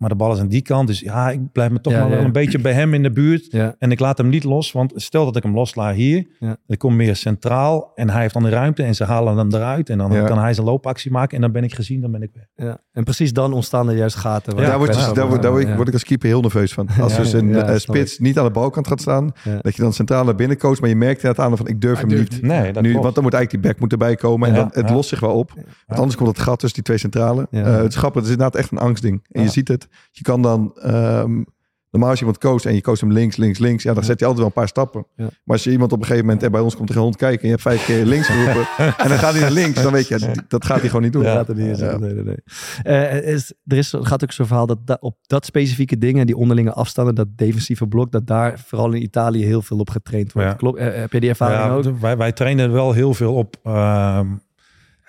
Maar 0.00 0.08
de 0.08 0.14
bal 0.14 0.32
is 0.32 0.38
aan 0.38 0.48
die 0.48 0.62
kant. 0.62 0.86
Dus 0.86 1.00
ja, 1.00 1.30
ik 1.30 1.52
blijf 1.52 1.70
me 1.70 1.80
toch 1.80 1.92
Ja, 1.92 1.98
maar 2.00 2.08
wel 2.08 2.18
ja. 2.18 2.24
een 2.24 2.32
beetje 2.32 2.58
bij 2.58 2.72
hem 2.72 2.94
in 2.94 3.02
de 3.02 3.10
buurt. 3.10 3.46
Ja. 3.52 3.74
En 3.78 3.90
ik 3.90 4.00
laat 4.00 4.18
hem 4.18 4.28
niet 4.28 4.44
los. 4.44 4.72
Want 4.72 4.92
stel 4.96 5.24
dat 5.24 5.36
ik 5.36 5.42
hem 5.42 5.54
loslaat 5.54 5.94
hier. 5.94 6.26
Ja. 6.38 6.56
Ik 6.66 6.78
kom 6.78 6.96
meer 6.96 7.16
centraal. 7.16 7.92
En 7.94 8.10
hij 8.10 8.20
heeft 8.20 8.34
dan 8.34 8.42
de 8.42 8.48
ruimte. 8.48 8.82
En 8.82 8.94
ze 8.94 9.04
halen 9.04 9.36
hem 9.36 9.54
eruit. 9.54 9.88
En 9.90 9.98
dan 9.98 10.12
Ja. 10.12 10.24
kan 10.24 10.38
hij 10.38 10.54
zijn 10.54 10.66
loopactie 10.66 11.10
maken. 11.10 11.34
En 11.36 11.40
dan 11.42 11.52
ben 11.52 11.64
ik 11.64 11.74
gezien. 11.74 12.00
Dan 12.00 12.10
ben 12.10 12.22
ik 12.22 12.30
weg. 12.34 12.66
Ja. 12.66 12.78
En 12.92 13.04
precies 13.04 13.32
dan 13.32 13.52
ontstaan 13.52 13.88
er 13.88 13.96
juist 13.96 14.16
gaten. 14.16 14.56
daar 14.56 14.78
word, 14.78 14.94
je, 14.94 15.12
daar, 15.14 15.28
word, 15.28 15.42
daar 15.42 15.50
word, 15.50 15.62
ik, 15.62 15.68
ja. 15.68 15.76
word 15.76 15.88
ik 15.88 15.94
als 15.94 16.04
keeper 16.04 16.28
heel 16.28 16.40
nerveus 16.40 16.72
van. 16.72 16.88
Als 17.00 17.12
Ja, 17.12 17.18
dus 17.18 17.32
een 17.32 17.48
ja, 17.48 17.62
eh, 17.62 17.76
spits 17.78 18.18
niet 18.18 18.38
aan 18.38 18.44
de 18.44 18.50
balkant 18.50 18.86
gaat 18.86 19.00
staan. 19.00 19.32
Ja. 19.44 19.58
Dat 19.60 19.76
je 19.76 19.82
dan 19.82 19.92
centraal 19.92 20.24
naar 20.24 20.34
binnen 20.34 20.58
coacht. 20.58 20.80
Maar 20.80 20.88
je 20.88 20.96
merkt 20.96 21.22
inderdaad 21.22 21.46
aan 21.46 21.56
van 21.56 21.66
ik 21.68 21.80
durf 21.80 21.92
Hij 21.98 22.04
hem 22.08 22.16
durft 22.16 22.32
niet. 22.32 22.42
Nee, 22.42 22.72
dat 22.72 22.82
Nu, 22.82 22.88
klopt. 22.88 23.02
want 23.04 23.14
dan 23.14 23.24
moet 23.24 23.34
eigenlijk 23.34 23.62
die 23.64 23.72
back 23.72 23.80
moet 23.80 23.92
erbij 23.92 24.14
komen. 24.16 24.48
En 24.48 24.54
Ja, 24.54 24.60
dan, 24.60 24.70
het 24.72 24.88
ja. 24.88 24.94
lost 24.94 25.08
zich 25.08 25.20
wel 25.20 25.32
op. 25.34 25.52
Want 25.86 25.98
anders 26.00 26.16
komt 26.16 26.28
het 26.28 26.38
gat 26.38 26.58
tussen 26.58 26.74
die 26.74 26.82
twee 26.84 26.98
centralen. 26.98 27.46
Eh, 27.50 27.64
het 27.76 27.88
is 27.88 27.96
grappig. 27.96 28.20
Het 28.20 28.30
is 28.30 28.36
inderdaad 28.36 28.60
echt 28.60 28.70
een 28.72 28.78
angstding. 28.78 29.26
En 29.30 29.42
je 29.42 29.48
ziet 29.48 29.68
het. 29.68 29.88
Je 30.10 30.22
kan 30.22 30.42
dan... 30.42 30.72
ehm, 30.82 31.42
normaal 31.90 32.10
als 32.10 32.18
je 32.18 32.24
iemand 32.24 32.42
coacht 32.44 32.64
en 32.66 32.74
je 32.74 32.80
coacht 32.80 33.00
hem 33.00 33.12
links, 33.12 33.36
links, 33.36 33.58
links. 33.58 33.82
Ja, 33.82 33.94
dan 33.94 34.04
zet 34.04 34.20
hij 34.20 34.28
altijd 34.28 34.38
wel 34.38 34.46
een 34.46 34.60
paar 34.62 34.68
stappen. 34.68 35.06
Ja. 35.16 35.24
Maar 35.24 35.56
als 35.56 35.64
je 35.64 35.70
iemand 35.70 35.92
op 35.92 35.98
een 35.98 36.04
gegeven 36.04 36.24
moment... 36.26 36.42
En 36.44 36.50
bij 36.52 36.60
ons 36.60 36.76
komt 36.76 36.88
er 36.90 36.96
een 36.96 37.02
hond 37.02 37.16
kijken. 37.16 37.38
En 37.40 37.44
je 37.44 37.50
hebt 37.50 37.62
vijf 37.62 37.84
keer 37.84 38.04
links 38.04 38.26
geroepen. 38.26 38.66
en 39.02 39.08
dan 39.08 39.18
gaat 39.18 39.32
hij 39.32 39.40
naar 39.40 39.50
links. 39.50 39.82
Dan 39.82 39.92
weet 39.92 40.08
je, 40.08 40.34
dat 40.48 40.64
gaat 40.64 40.78
hij 40.80 40.86
gewoon 40.88 41.02
niet 41.02 41.12
doen. 41.12 41.22
Dat 41.22 41.48
er 41.48 41.54
niet 41.54 41.66
Ja. 41.66 41.74
zitten. 41.74 42.00
Nee, 42.00 42.14
nee, 42.14 42.24
nee. 42.24 42.36
Eh, 42.82 43.32
is, 43.34 43.52
er 43.66 43.76
is, 43.76 43.92
er 43.92 44.06
gaat 44.06 44.22
ook 44.22 44.32
zo'n 44.32 44.46
verhaal 44.46 44.66
dat 44.66 44.86
da- 44.86 44.96
op 45.00 45.16
dat 45.26 45.44
specifieke 45.44 45.98
dingen, 45.98 46.26
die 46.26 46.36
onderlinge 46.36 46.72
afstanden, 46.72 47.14
dat 47.14 47.28
defensieve 47.36 47.86
blok, 47.86 48.12
dat 48.12 48.26
daar 48.26 48.58
vooral 48.66 48.92
in 48.92 49.02
Italië 49.02 49.44
heel 49.44 49.62
veel 49.62 49.78
op 49.78 49.90
getraind 49.90 50.32
wordt. 50.32 50.48
Ja. 50.48 50.54
Klopt? 50.54 50.78
Eh, 50.78 50.94
heb 50.94 51.12
je 51.12 51.20
die 51.20 51.28
ervaring 51.28 51.60
Ja, 51.84 51.90
ook? 51.90 52.00
wij, 52.00 52.16
wij 52.16 52.32
trainen 52.32 52.72
wel 52.72 52.92
heel 52.92 53.14
veel 53.14 53.34
op. 53.34 53.56
ehm, 53.62 54.26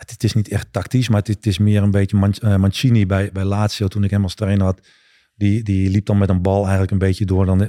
het, 0.02 0.12
het 0.12 0.24
is 0.24 0.34
niet 0.34 0.48
echt 0.50 0.68
tactisch, 0.72 1.10
maar 1.10 1.20
het, 1.20 1.30
is- 1.30 1.36
het 1.36 1.46
is 1.46 1.58
meer 1.58 1.84
een 1.84 1.92
beetje 1.92 2.18
Man- 2.18 2.34
eh, 2.34 2.56
Mancini 2.56 3.06
bij, 3.06 3.30
bij 3.34 3.44
Lazio 3.44 3.88
toen 3.88 4.04
ik 4.04 4.10
hem 4.10 4.24
als 4.24 4.36
trainer 4.36 4.66
had. 4.66 4.88
Die, 5.36 5.64
die 5.64 5.90
liep 5.90 6.06
dan 6.06 6.18
met 6.18 6.30
een 6.30 6.42
bal 6.42 6.62
eigenlijk 6.62 6.92
een 6.92 6.98
beetje 6.98 7.26
door. 7.26 7.46
Dan 7.46 7.60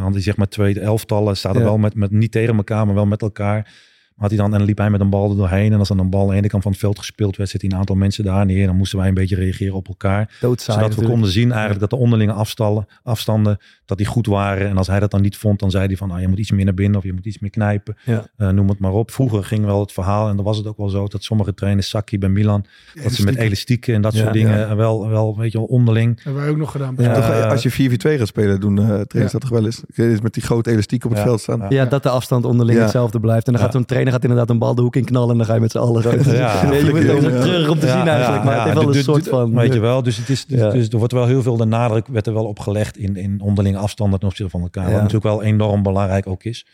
had 0.00 0.12
hij 0.12 0.20
zeg 0.22 0.36
maar 0.36 0.48
twee 0.48 0.80
elftallen. 0.80 1.36
Staat 1.36 1.54
er 1.54 1.60
Ja. 1.60 1.66
wel 1.66 1.78
met, 1.78 1.94
met, 1.94 2.10
niet 2.10 2.32
tegen 2.32 2.56
elkaar, 2.56 2.86
maar 2.86 2.94
wel 2.94 3.06
met 3.06 3.22
elkaar. 3.22 3.72
Had 4.14 4.28
hij 4.30 4.38
dan, 4.38 4.52
en 4.52 4.58
dan 4.58 4.66
liep 4.66 4.78
hij 4.78 4.90
met 4.90 5.00
een 5.00 5.10
bal 5.10 5.30
er 5.30 5.36
doorheen. 5.36 5.72
En 5.72 5.78
als 5.78 5.88
dan 5.88 5.98
een 5.98 6.10
bal 6.10 6.22
aan 6.22 6.28
de 6.28 6.34
ene 6.34 6.48
kant 6.48 6.62
van 6.62 6.72
het 6.72 6.80
veld 6.80 6.98
gespeeld 6.98 7.36
werd, 7.36 7.50
zit 7.50 7.60
hij 7.60 7.70
een 7.70 7.76
aantal 7.76 7.96
mensen 7.96 8.24
daar 8.24 8.46
neer. 8.46 8.60
En 8.60 8.66
dan 8.66 8.76
moesten 8.76 8.98
wij 8.98 9.08
een 9.08 9.14
beetje 9.14 9.36
reageren 9.36 9.74
op 9.74 9.88
elkaar 9.88 10.36
Doodzaai 10.40 10.56
zodat 10.64 10.78
we 10.78 10.82
natuurlijk. 10.82 11.10
konden 11.12 11.30
zien 11.30 11.50
eigenlijk 11.50 11.80
dat 11.80 11.90
de 11.90 11.96
onderlinge 11.96 12.32
afstanden, 12.32 12.86
afstanden 13.02 13.58
dat 13.84 13.98
die 13.98 14.06
goed 14.06 14.26
waren. 14.26 14.68
En 14.68 14.76
als 14.76 14.86
hij 14.86 15.00
dat 15.00 15.10
dan 15.10 15.22
niet 15.22 15.36
vond, 15.36 15.58
dan 15.60 15.70
zei 15.70 15.86
hij 15.86 15.96
van 15.96 16.08
nou, 16.08 16.20
je 16.20 16.28
moet 16.28 16.38
iets 16.38 16.50
meer 16.50 16.64
naar 16.64 16.74
binnen 16.74 16.98
of 16.98 17.04
je 17.04 17.12
moet 17.12 17.26
iets 17.26 17.38
meer 17.38 17.50
knijpen. 17.50 17.96
Ja. 18.04 18.26
Eh, 18.36 18.48
noem 18.48 18.68
het 18.68 18.78
maar 18.78 18.92
op. 18.92 19.10
Vroeger 19.10 19.44
ging 19.44 19.64
wel 19.64 19.80
het 19.80 19.92
verhaal 19.92 20.28
en 20.28 20.36
dan 20.36 20.44
was 20.44 20.56
het 20.56 20.66
ook 20.66 20.76
wel 20.76 20.88
zo 20.88 21.06
dat 21.06 21.22
sommige 21.24 21.54
trainers, 21.54 21.88
Saki 21.88 22.18
bij 22.18 22.28
Milan, 22.28 22.64
dat 23.02 23.12
ze 23.12 23.24
met 23.24 23.36
elastieken 23.36 23.94
en 23.94 24.02
dat 24.02 24.12
Ja, 24.14 24.20
soort 24.20 24.32
dingen 24.32 24.68
eh, 24.68 24.76
wel, 24.76 25.08
wel, 25.08 25.36
weet 25.38 25.52
je 25.52 25.58
wel, 25.58 25.66
onderling. 25.66 26.20
hebben 26.22 26.42
wij 26.42 26.50
ook 26.50 26.56
nog 26.56 26.70
gedaan. 26.70 26.94
Ja. 26.98 27.14
Toch, 27.14 27.28
Eh, 27.28 27.50
als 27.50 27.62
je 27.62 27.70
4v2 27.70 28.18
gaat 28.18 28.26
spelen, 28.26 28.60
doen 28.60 28.76
uh, 28.76 28.84
trainers 28.86 29.10
Ja. 29.12 29.28
dat 29.28 29.40
toch 29.40 29.50
wel 29.50 29.64
eens. 29.64 29.82
Ik 29.86 29.96
weet 29.96 30.10
niet, 30.10 30.22
Met 30.22 30.34
die 30.34 30.42
grote 30.42 30.70
elastiek 30.70 31.04
op 31.04 31.10
het 31.10 31.18
Ja. 31.18 31.24
veld 31.26 31.40
staan. 31.40 31.58
Ja. 31.58 31.66
Ja, 31.68 31.84
dat 31.84 32.02
de 32.02 32.08
afstand 32.08 32.44
onderling 32.44 32.76
Ja. 32.78 32.82
hetzelfde 32.84 33.20
blijft. 33.20 33.46
En 33.46 33.52
dan 33.52 33.60
Ja. 33.60 33.66
gaat 33.66 33.76
zo'n 33.76 33.84
trainer 33.84 34.03
gaat 34.12 34.22
inderdaad 34.22 34.50
een 34.50 34.58
bal 34.58 34.74
de 34.74 34.82
hoek 34.82 34.96
in 34.96 35.04
knallen 35.04 35.30
en 35.30 35.36
dan 35.36 35.46
ga 35.46 35.54
je 35.54 35.60
met 35.60 35.70
z'n 35.70 35.78
allen. 35.78 36.32
Ja. 36.36 36.64
Nee, 36.68 36.84
je 36.84 36.90
moet 36.90 37.10
ook 37.10 37.20
terug 37.40 37.68
om 37.68 37.78
te 37.78 37.88
zien 37.88 38.08
eigenlijk, 38.08 38.44
maar 38.44 38.54
het 38.54 38.64
heeft 38.64 38.84
wel 38.84 38.94
een 38.96 39.02
soort 39.02 39.28
van... 39.28 39.54
Weet 39.54 39.72
je 39.72 39.80
wel, 39.80 40.02
dus, 40.02 40.16
het 40.16 40.28
is, 40.28 40.46
dus, 40.46 40.88
er 40.88 40.98
wordt 40.98 41.12
wel 41.12 41.26
heel 41.26 41.42
veel 41.42 41.56
de 41.56 41.64
nadruk 41.64 42.06
werd 42.06 42.26
er 42.26 42.34
wel 42.34 42.46
op 42.46 42.58
gelegd 42.58 42.96
in, 42.96 43.16
in 43.16 43.40
onderlinge 43.40 43.78
afstanden 43.78 44.18
ten 44.18 44.28
opzichte 44.28 44.50
van 44.50 44.60
elkaar. 44.60 44.84
Wat 44.84 44.92
natuurlijk 44.92 45.24
wel 45.24 45.42
enorm 45.42 45.82
belangrijk 45.82 46.26
ook 46.26 46.44
is. 46.44 46.66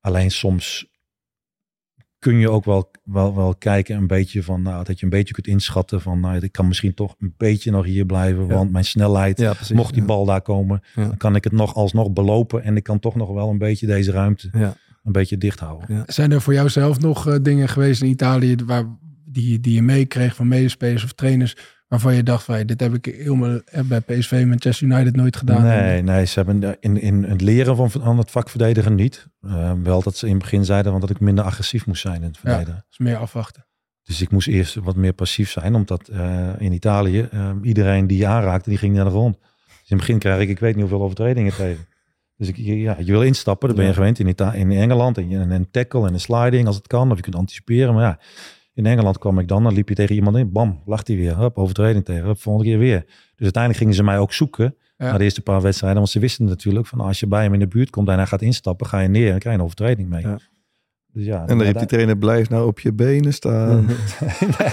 Alleen 0.00 0.30
soms 0.30 0.94
kun 2.18 2.38
je 2.38 2.50
ook 2.50 2.64
wel, 2.64 2.90
wel, 3.04 3.34
wel 3.34 3.54
kijken 3.54 3.96
een 3.96 4.06
beetje 4.06 4.42
van, 4.42 4.62
nou, 4.62 4.84
dat 4.84 4.98
je 4.98 5.04
een 5.04 5.10
beetje 5.10 5.34
kunt 5.34 5.46
inschatten 5.46 6.00
van, 6.00 6.20
nou, 6.20 6.38
ik 6.38 6.52
kan 6.52 6.66
misschien 6.68 6.94
toch 6.94 7.14
een 7.18 7.34
beetje 7.36 7.70
nog 7.70 7.84
hier 7.84 8.04
blijven, 8.06 8.46
Ja. 8.46 8.54
want 8.54 8.72
mijn 8.72 8.84
snelheid, 8.84 9.38
Ja, 9.38 9.52
precies. 9.52 9.76
mocht 9.76 9.92
die 9.92 10.00
Ja. 10.00 10.06
bal 10.08 10.24
daar 10.24 10.40
komen, 10.42 10.82
dan 10.94 11.16
kan 11.16 11.34
ik 11.34 11.44
het 11.44 11.52
nog 11.52 11.74
alsnog 11.74 12.10
belopen 12.12 12.62
en 12.62 12.76
ik 12.76 12.82
kan 12.82 12.98
toch 12.98 13.14
nog 13.14 13.32
wel 13.32 13.48
een 13.50 13.58
beetje 13.58 13.86
deze 13.86 14.10
ruimte 14.10 14.48
Ja. 14.52 14.74
Een 15.06 15.12
beetje 15.12 15.38
dicht 15.38 15.60
houden. 15.60 15.96
Ja. 15.96 16.02
Zijn 16.06 16.32
er 16.32 16.40
voor 16.40 16.54
jou 16.54 16.68
zelf 16.68 17.00
nog 17.00 17.28
eh, 17.28 17.36
dingen 17.42 17.68
geweest 17.68 18.02
in 18.02 18.08
Italië 18.08 18.56
waar, 18.64 18.84
die, 19.24 19.60
die 19.60 19.74
je 19.74 19.82
meekreeg 19.82 20.34
van 20.34 20.48
medespelers 20.48 21.04
of 21.04 21.12
trainers 21.12 21.56
waarvan 21.88 22.14
je 22.14 22.22
dacht 22.22 22.44
van 22.44 22.54
hey, 22.54 22.64
dit 22.64 22.80
heb 22.80 22.94
ik 22.94 23.04
helemaal 23.04 23.60
eh, 23.60 23.82
bij 23.82 24.00
PSV 24.00 24.44
Manchester 24.46 24.86
United 24.86 25.16
nooit 25.16 25.36
gedaan. 25.36 25.62
Nee, 25.62 26.02
nee, 26.02 26.24
ze 26.24 26.42
hebben 26.42 26.76
in, 26.80 27.00
in 27.00 27.22
het 27.24 27.40
leren 27.40 27.76
van, 27.76 27.90
van 27.90 28.18
het 28.18 28.30
vak 28.30 28.48
verdedigen 28.48 28.94
niet. 28.94 29.26
Eh, 29.40 29.72
wel 29.82 30.02
dat 30.02 30.16
ze 30.16 30.26
in 30.26 30.32
het 30.32 30.42
begin 30.42 30.64
zeiden 30.64 30.92
van 30.92 31.00
dat 31.00 31.10
ik 31.10 31.20
minder 31.20 31.44
agressief 31.44 31.86
moest 31.86 32.00
zijn 32.00 32.22
in 32.22 32.28
het 32.28 32.38
verdedigen. 32.38 32.84
Is 32.90 32.98
meer 32.98 33.16
afwachten. 33.16 33.66
Dus 34.06 34.20
ik 34.20 34.30
moest 34.30 34.48
eerst 34.48 34.74
wat 34.74 34.96
meer 34.96 35.12
passief 35.12 35.50
zijn, 35.50 35.74
omdat 35.74 36.08
eh, 36.08 36.48
in 36.58 36.72
Italië 36.72 37.28
eh, 37.30 37.50
iedereen 37.62 38.06
die 38.06 38.18
je 38.18 38.26
aanraakte, 38.26 38.68
die 38.68 38.78
ging 38.78 38.94
naar 38.94 39.04
de 39.04 39.10
grond. 39.10 39.38
Dus 39.38 39.90
in 39.90 39.96
het 39.96 40.06
begin 40.06 40.18
krijg 40.18 40.40
ik, 40.40 40.48
ik 40.48 40.58
weet 40.58 40.74
niet 40.74 40.80
hoeveel 40.80 41.02
overtredingen 41.02 41.54
tegen. 41.54 41.86
Dus 42.36 42.48
ik, 42.48 42.56
ja, 42.56 42.96
je 42.98 43.12
wil 43.12 43.22
instappen, 43.22 43.66
dat 43.68 43.76
ben 43.76 43.86
je 43.86 43.90
Ja. 43.92 43.96
gewend 43.96 44.18
in, 44.18 44.26
Ita 44.28 44.52
in 44.52 44.70
Engeland. 44.70 45.18
En, 45.18 45.50
een 45.50 45.70
tackle 45.70 46.06
en 46.06 46.12
een 46.12 46.20
sliding 46.20 46.66
als 46.66 46.76
het 46.76 46.86
kan, 46.86 47.10
of 47.10 47.16
je 47.16 47.22
kunt 47.22 47.34
anticiperen. 47.36 47.94
Maar 47.94 48.02
ja, 48.02 48.18
in 48.74 48.86
Engeland 48.86 49.18
kwam 49.18 49.38
ik 49.38 49.48
dan, 49.48 49.62
dan 49.62 49.72
liep 49.74 49.88
je 49.88 49.94
tegen 49.94 50.14
iemand 50.14 50.36
in, 50.36 50.52
bam, 50.52 50.82
lacht 50.86 51.06
hij 51.08 51.16
weer. 51.16 51.38
Hup, 51.38 51.56
overtreding 51.58 52.04
tegen, 52.04 52.24
hup, 52.26 52.40
volgende 52.40 52.68
keer 52.70 52.78
weer. 52.78 53.04
Dus 53.06 53.42
uiteindelijk 53.44 53.82
gingen 53.82 53.94
ze 53.96 54.02
mij 54.02 54.18
ook 54.18 54.32
zoeken 54.32 54.74
Ja. 54.96 55.10
na 55.12 55.18
de 55.18 55.24
eerste 55.24 55.42
paar 55.42 55.60
wedstrijden. 55.62 55.98
Want 55.98 56.10
ze 56.10 56.18
wisten 56.18 56.44
natuurlijk 56.44 56.86
van 56.86 57.00
als 57.00 57.20
je 57.20 57.26
bij 57.26 57.42
hem 57.42 57.52
in 57.52 57.58
de 57.60 57.66
buurt 57.68 57.90
komt 57.90 58.08
en 58.08 58.16
hij 58.16 58.26
gaat 58.26 58.42
instappen, 58.42 58.86
ga 58.86 59.00
je 59.00 59.08
neer 59.08 59.32
en 59.32 59.38
krijg 59.38 59.54
je 59.56 59.60
een 59.60 59.66
overtreding 59.66 60.08
mee. 60.08 60.22
Ja. 60.22 60.38
Dus 61.16 61.24
ja, 61.24 61.40
En 61.46 61.58
dan 61.58 61.66
riep 61.66 61.78
die 61.78 61.86
trainer, 61.86 62.16
blijf 62.16 62.48
nou 62.48 62.66
op 62.66 62.80
je 62.80 62.92
benen 62.92 63.32
staan. 63.32 63.86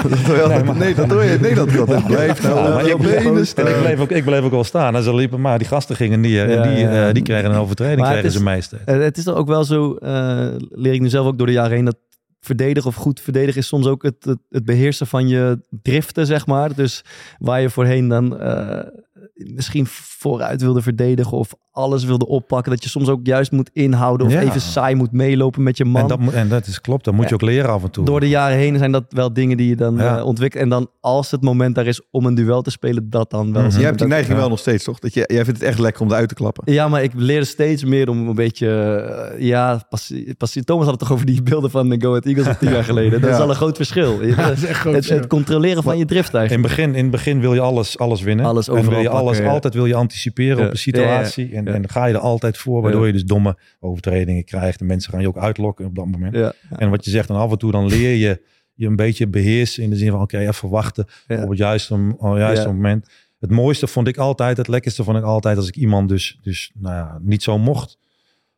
dat 0.10 0.78
Nee, 0.78 0.96
dat 0.96 1.10
hoor 1.10 1.24
je 1.24 1.34
in 1.34 1.42
Nederland 1.42 1.80
altijd. 1.80 2.06
Blijf 2.06 2.44
nou 2.44 2.86
Ja, 2.86 2.94
op 2.94 3.02
je 3.02 3.08
benen 3.08 3.38
en 3.38 3.48
staan. 3.48 3.68
ik, 3.68 3.80
bleef 3.80 4.00
ook, 4.00 4.12
ik 4.12 4.24
bleef 4.24 4.42
ook 4.42 4.52
wel 4.52 4.64
staan. 4.64 4.96
En 4.96 5.04
ze 5.04 5.16
liepen, 5.16 5.42
maar 5.42 5.58
die 5.58 5.68
gasten 5.68 5.96
gingen. 5.96 6.24
Ja, 6.24 6.46
en 6.46 6.70
die, 6.70 6.80
ja. 6.80 7.08
eh, 7.08 7.14
die 7.14 7.24
kregen 7.24 7.52
een 7.52 7.58
overtreding, 7.58 8.08
kregen 8.08 8.32
ze 8.32 8.44
meester. 8.44 8.82
Eh, 8.86 9.00
het 9.00 9.18
is 9.18 9.26
er 9.26 9.36
ook 9.36 9.48
wel 9.48 9.64
zo, 9.64 9.94
eh, 9.94 10.48
leer 10.58 10.94
ik 10.94 11.02
nu 11.02 11.10
zelf 11.10 11.28
ook 11.28 11.38
door 11.38 11.48
de 11.48 11.54
jaren 11.54 11.76
heen, 11.76 11.86
dat 11.86 11.98
verdedigen 12.40 12.90
of 12.90 12.96
goed 12.96 13.22
verdedigen 13.22 13.62
is 13.62 13.68
soms 13.68 13.88
ook 13.88 14.04
het, 14.04 14.24
het, 14.24 14.40
het 14.50 14.66
beheersen 14.66 15.08
van 15.08 15.28
je 15.28 15.60
driften, 15.82 16.26
zeg 16.26 16.46
maar. 16.46 16.76
Dus 16.76 17.06
waar 17.40 17.62
je 17.62 17.70
voorheen 17.70 18.08
dan 18.08 18.40
eh, 18.40 18.88
misschien 19.34 19.86
vooruit 19.88 20.62
wilde 20.62 20.82
verdedigen 20.82 21.38
of 21.38 21.54
alles 21.72 22.04
wilde 22.04 22.28
oppakken. 22.28 22.72
Dat 22.72 22.84
je 22.84 22.90
soms 22.90 23.10
ook 23.10 23.20
juist 23.24 23.52
moet 23.52 23.70
inhouden 23.74 24.28
of 24.28 24.34
Ja. 24.34 24.42
even 24.42 24.62
saai 24.62 24.96
moet 24.96 25.12
meelopen 25.12 25.64
met 25.64 25.78
je 25.78 25.86
man. 25.86 26.02
En 26.02 26.08
dat, 26.08 26.20
moet- 26.20 26.34
en 26.34 26.50
dat 26.50 26.68
is 26.68 26.82
klopt, 26.82 27.06
dat 27.06 27.14
moet 27.14 27.30
je 27.30 27.34
ook 27.34 27.42
leren 27.42 27.70
af 27.70 27.84
en 27.84 27.90
toe. 27.92 28.06
Door 28.06 28.20
de 28.20 28.30
jaren 28.30 28.58
heen 28.58 28.78
zijn 28.78 28.92
dat 28.92 29.04
wel 29.10 29.34
dingen 29.34 29.58
die 29.58 29.68
je 29.70 29.76
dan 29.76 29.96
Ja. 29.96 30.18
eh, 30.18 30.26
ontwikkelt. 30.26 30.64
En 30.64 30.70
dan 30.70 30.90
als 31.00 31.32
het 31.32 31.42
moment 31.42 31.76
daar 31.76 31.86
is 31.86 32.02
om 32.12 32.26
een 32.26 32.36
duel 32.36 32.62
te 32.62 32.70
spelen, 32.72 33.10
dat 33.10 33.30
dan 33.32 33.54
wel. 33.54 33.64
Mhm. 33.64 33.72
Jij 33.76 33.84
hebt 33.84 33.98
die 34.00 34.08
neiging 34.08 34.34
ja. 34.34 34.40
wel 34.40 34.50
nog 34.50 34.60
steeds, 34.60 34.84
toch? 34.84 35.00
Dat 35.00 35.14
je, 35.14 35.24
jij 35.34 35.44
vindt 35.46 35.60
het 35.60 35.70
echt 35.70 35.80
lekker 35.80 36.02
om 36.02 36.08
eruit 36.10 36.30
te 36.30 36.36
klappen. 36.36 36.74
Ja, 36.74 36.88
maar 36.88 37.04
ik 37.04 37.12
leer 37.16 37.46
steeds 37.46 37.84
meer 37.84 38.10
om 38.10 38.28
een 38.28 38.36
beetje... 38.36 38.68
eh, 38.70 39.42
ja, 39.48 39.82
pas, 39.90 40.14
pas, 40.38 40.58
Thomas 40.64 40.84
had 40.84 40.92
het 40.94 41.00
toch 41.00 41.12
over 41.12 41.26
die 41.26 41.44
beelden 41.44 41.70
van 41.72 41.90
de 41.90 42.02
Go 42.02 42.08
Ahead 42.10 42.26
Eagles 42.26 42.46
van 42.46 42.58
tien 42.60 42.72
jaar 42.72 42.84
geleden. 42.84 43.22
Dat 43.22 43.30
Ja. 43.30 43.36
is 43.36 43.42
al 43.42 43.50
een 43.50 43.56
groot 43.56 43.76
verschil. 43.76 44.22
Ja, 44.24 44.36
dat 44.48 44.58
is 44.58 44.66
echt 44.66 44.80
groot 44.80 44.96
het, 44.96 45.10
het 45.10 45.28
controleren 45.28 45.84
van 45.84 45.98
je 45.98 46.06
drift 46.06 46.34
In 46.34 46.40
het 46.40 46.50
eigenlijk. 46.50 46.76
begin, 46.76 46.96
in 46.96 47.02
het 47.02 47.12
begin 47.12 47.40
wil 47.40 47.54
je 47.54 47.60
alles, 47.60 47.98
alles 47.98 48.22
winnen. 48.22 48.46
Alles 48.46 48.68
en 48.68 48.74
wil 48.74 48.82
overal 48.84 49.02
je 49.02 49.10
alles, 49.24 49.38
ja. 49.38 49.50
altijd 49.50 49.74
wil 49.74 49.86
je 49.86 49.96
anticiperen 49.96 50.58
Ja. 50.58 50.66
op 50.66 50.72
een 50.72 50.78
situatie. 50.78 51.56
En, 51.56 51.68
en 51.68 51.90
ga 51.90 52.06
je 52.06 52.14
er 52.14 52.20
altijd 52.20 52.58
voor, 52.58 52.82
waardoor 52.82 53.08
je 53.08 53.14
dus 53.14 53.26
domme 53.26 53.58
overtredingen 53.80 54.44
krijgt. 54.44 54.80
En 54.80 54.86
mensen 54.86 55.12
gaan 55.12 55.22
je 55.22 55.28
ook 55.28 55.38
uitlokken 55.38 55.86
op 55.86 55.96
dat 55.96 56.06
moment. 56.06 56.36
Ja, 56.36 56.54
En 56.78 56.90
wat 56.90 57.06
je 57.06 57.12
zegt, 57.12 57.28
dan 57.28 57.38
af 57.38 57.52
en 57.52 57.58
toe 57.58 57.72
dan 57.72 57.88
leer 57.88 58.16
je 58.16 58.42
je 58.74 58.88
een 58.88 58.96
beetje 58.96 59.28
beheersen. 59.28 59.84
In 59.84 59.90
de 59.90 59.96
zin 59.96 60.12
van, 60.12 60.22
oké, 60.22 60.38
even 60.38 60.70
wachten 60.70 61.06
op 61.28 61.50
het 61.50 61.58
juiste, 61.58 61.94
op 62.18 62.30
het 62.30 62.40
juiste 62.40 62.68
moment. 62.68 63.10
Het 63.40 63.52
mooiste 63.52 63.88
vond 63.88 64.08
ik 64.08 64.18
altijd, 64.18 64.58
het 64.58 64.68
lekkerste 64.68 65.04
vond 65.04 65.18
ik 65.18 65.24
altijd... 65.24 65.58
als 65.58 65.68
ik 65.68 65.76
iemand 65.76 66.10
dus, 66.10 66.40
dus 66.42 66.72
nou 66.74 66.96
ja, 66.96 67.20
niet 67.22 67.44
zo 67.44 67.58
mocht. 67.58 67.98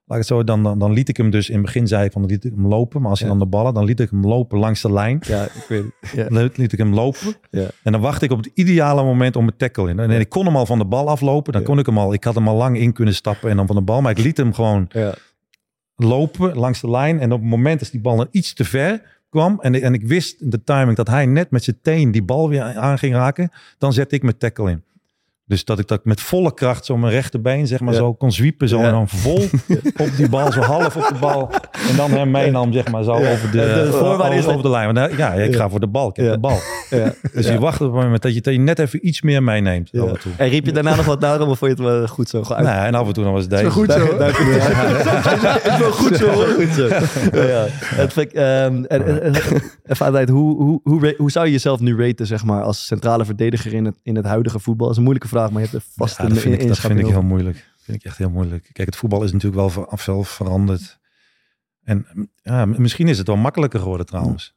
Laat 0.07 0.17
ik 0.21 0.27
het 0.27 0.37
zo, 0.37 0.43
dan, 0.43 0.63
dan, 0.63 0.79
dan 0.79 0.91
liet 0.91 1.09
ik 1.09 1.17
hem 1.17 1.29
dus... 1.29 1.47
In 1.49 1.55
het 1.55 1.65
begin 1.65 1.87
zei 1.87 2.05
ik 2.05 2.11
van, 2.11 2.21
dan 2.21 2.31
liet 2.31 2.45
ik 2.45 2.51
hem 2.55 2.67
lopen. 2.67 3.01
Maar 3.01 3.09
als 3.09 3.19
hij 3.19 3.29
Ja. 3.29 3.35
dan 3.35 3.43
de 3.43 3.49
ballen, 3.49 3.73
dan 3.73 3.85
liet 3.85 3.99
ik 3.99 4.09
hem 4.09 4.25
lopen 4.25 4.57
langs 4.59 4.81
de 4.81 4.91
lijn. 4.91 5.19
ja, 5.27 5.43
ik 5.43 5.65
weet 5.67 5.83
het. 5.83 6.11
Ja. 6.11 6.29
Dan 6.39 6.49
liet 6.55 6.71
ik 6.71 6.77
hem 6.77 6.93
lopen. 6.93 7.35
Ja. 7.51 7.67
En 7.83 7.91
dan 7.91 8.01
wacht 8.01 8.21
ik 8.21 8.31
op 8.31 8.37
het 8.37 8.51
ideale 8.53 9.03
moment 9.03 9.35
om 9.35 9.47
een 9.47 9.57
tackle 9.57 9.89
in. 9.89 9.99
En 9.99 10.11
ik 10.11 10.29
kon 10.29 10.45
hem 10.45 10.55
al 10.55 10.65
van 10.65 10.77
de 10.77 10.85
bal 10.85 11.09
aflopen. 11.09 11.53
Dan 11.53 11.63
kon 11.63 11.79
ik 11.79 11.85
hem 11.85 11.97
al. 11.97 12.13
Ik 12.13 12.23
had 12.23 12.35
hem 12.35 12.47
al 12.47 12.55
lang 12.55 12.77
in 12.77 12.93
kunnen 12.93 13.13
stappen 13.15 13.49
en 13.49 13.55
dan 13.57 13.67
van 13.67 13.75
de 13.75 13.81
bal. 13.81 14.01
Maar 14.01 14.11
ik 14.11 14.17
liet 14.23 14.37
hem 14.37 14.53
gewoon 14.53 14.85
Ja. 14.89 15.15
lopen 15.95 16.55
langs 16.57 16.81
de 16.81 16.89
lijn. 16.89 17.19
En 17.19 17.31
op 17.31 17.39
het 17.39 17.49
moment 17.49 17.79
dat 17.79 17.91
die 17.91 18.01
bal 18.01 18.15
dan 18.17 18.27
iets 18.31 18.53
te 18.53 18.63
ver 18.65 19.01
kwam. 19.29 19.59
En, 19.61 19.81
en 19.81 19.93
ik 19.93 20.07
wist 20.07 20.51
de 20.51 20.63
timing 20.63 20.95
dat 20.97 21.07
hij 21.07 21.25
net 21.25 21.51
met 21.51 21.63
zijn 21.63 21.79
teen 21.81 22.11
die 22.11 22.23
bal 22.23 22.49
weer 22.49 22.61
aan 22.61 22.97
ging 22.97 23.13
raken. 23.13 23.51
Dan 23.77 23.93
zette 23.93 24.15
ik 24.15 24.21
mijn 24.23 24.37
tackle 24.37 24.69
in. 24.69 24.83
Dus 25.47 25.65
dat 25.65 25.79
ik 25.79 25.87
dat 25.87 26.05
met 26.05 26.21
volle 26.21 26.53
kracht 26.53 26.85
zo 26.85 26.97
mijn 26.97 27.13
rechterbeen 27.13 27.67
zeg 27.67 27.79
maar 27.79 27.93
Ja. 27.93 27.99
zo 27.99 28.13
kon 28.13 28.31
zwiepen. 28.31 28.69
Zo 28.69 28.77
Ja. 28.79 28.83
en 28.85 28.91
dan 28.91 29.07
vol 29.09 29.47
op 30.05 30.09
die 30.17 30.29
bal. 30.29 30.51
Zo 30.51 30.61
half 30.61 30.95
op 30.95 31.07
de 31.07 31.19
bal. 31.19 31.49
En 31.89 31.95
dan 31.95 32.11
hem 32.11 32.31
meenam 32.31 32.73
zeg 32.73 32.91
maar 32.91 33.03
zo 33.03 33.11
over 33.11 33.51
de, 33.51 33.57
De 33.57 33.87
voorwaarde 33.91 34.35
is 34.35 34.41
over, 34.41 34.41
dat- 34.41 34.47
over 34.51 34.63
de 34.63 34.69
lijn. 34.69 34.93
Want, 34.93 35.17
ja, 35.17 35.33
ik 35.33 35.55
ga 35.55 35.69
voor 35.69 35.79
de 35.79 35.87
bal. 35.87 36.09
Ik 36.09 36.15
heb 36.15 36.25
Ja. 36.25 36.31
de 36.31 36.39
bal. 36.39 36.57
Ja. 36.89 37.13
Dus 37.33 37.47
je 37.47 37.59
wacht 37.59 37.81
op 37.81 37.93
het 37.93 38.03
moment 38.03 38.21
dat 38.21 38.33
je, 38.33 38.41
dat 38.41 38.53
je 38.53 38.59
net 38.59 38.79
even 38.79 39.07
iets 39.07 39.21
meer 39.21 39.43
meeneemt. 39.43 39.89
Ja. 39.91 40.01
Af 40.01 40.09
en 40.09 40.19
toe. 40.19 40.31
En 40.37 40.49
riep 40.49 40.65
je 40.65 40.71
daarna 40.71 40.95
nog 40.95 41.05
wat 41.05 41.19
naar 41.19 41.39
hem 41.39 41.47
of 41.49 41.57
vond 41.57 41.77
je 41.77 41.83
het 41.83 41.93
wel 41.93 42.07
goed 42.07 42.29
zo? 42.29 42.43
Uit- 42.49 42.65
Nee, 42.65 42.73
en 42.75 42.93
af 42.95 43.07
en 43.07 43.13
toe 43.13 43.23
dan 43.23 43.33
was 43.33 43.41
het 43.41 43.49
deze. 43.51 43.63
wel 43.63 43.71
goed 43.71 43.91
zo. 43.91 44.17
Wel. 44.17 44.27
is 45.71 45.77
wel 45.79 45.91
goed 45.91 46.17
zo. 46.17 46.29
hoor. 46.29 46.45
Goed 46.47 46.73
zo. 46.73 46.87
Ja, 47.33 47.43
ja. 47.47 47.65
Het 47.69 48.13
vind 48.13 48.29
ik, 48.29 48.33
en, 48.33 48.87
en, 48.87 49.21
en- 49.21 49.33
even 49.85 50.15
uit, 50.15 50.29
hoe, 50.29 50.63
hoe, 50.63 50.79
hoe, 50.83 51.01
ra- 51.05 51.13
hoe 51.17 51.31
zou 51.31 51.45
je 51.45 51.51
jezelf 51.51 51.79
nu 51.79 51.97
raten, 52.05 52.25
zeg 52.27 52.43
maar, 52.43 52.61
als 52.63 52.85
centrale 52.85 53.25
verdediger 53.25 53.73
in 53.73 53.85
het, 53.85 53.95
in 54.03 54.15
het 54.15 54.25
huidige 54.25 54.59
voetbal? 54.59 54.77
Dat 54.85 54.89
is 54.91 54.97
een 54.97 55.03
moeilijke 55.03 55.29
vraag, 55.35 55.51
maar 55.51 55.61
je 55.61 55.67
hebt 55.69 55.83
er 55.83 55.89
vast 55.95 56.17
Ja, 56.17 56.23
een 56.23 56.29
dat 56.29 56.39
vind, 56.39 56.61
ik, 56.61 56.67
dat 56.67 56.79
vind 56.79 56.99
ik 56.99 57.05
heel 57.05 57.21
moeilijk. 57.23 57.69
vind 57.77 57.97
ik 57.97 58.03
echt 58.03 58.17
heel 58.17 58.29
moeilijk. 58.29 58.69
Kijk, 58.73 58.87
het 58.87 58.95
voetbal 58.95 59.23
is 59.23 59.31
natuurlijk 59.31 59.61
wel 59.61 59.69
ver- 59.69 59.97
veel 59.97 60.23
veranderd. 60.23 60.99
En 61.83 62.07
mm, 62.13 62.29
ja, 62.41 62.65
misschien 62.65 63.07
is 63.07 63.17
het 63.17 63.27
wel 63.27 63.35
makkelijker 63.37 63.79
geworden 63.79 64.05
trouwens. 64.05 64.53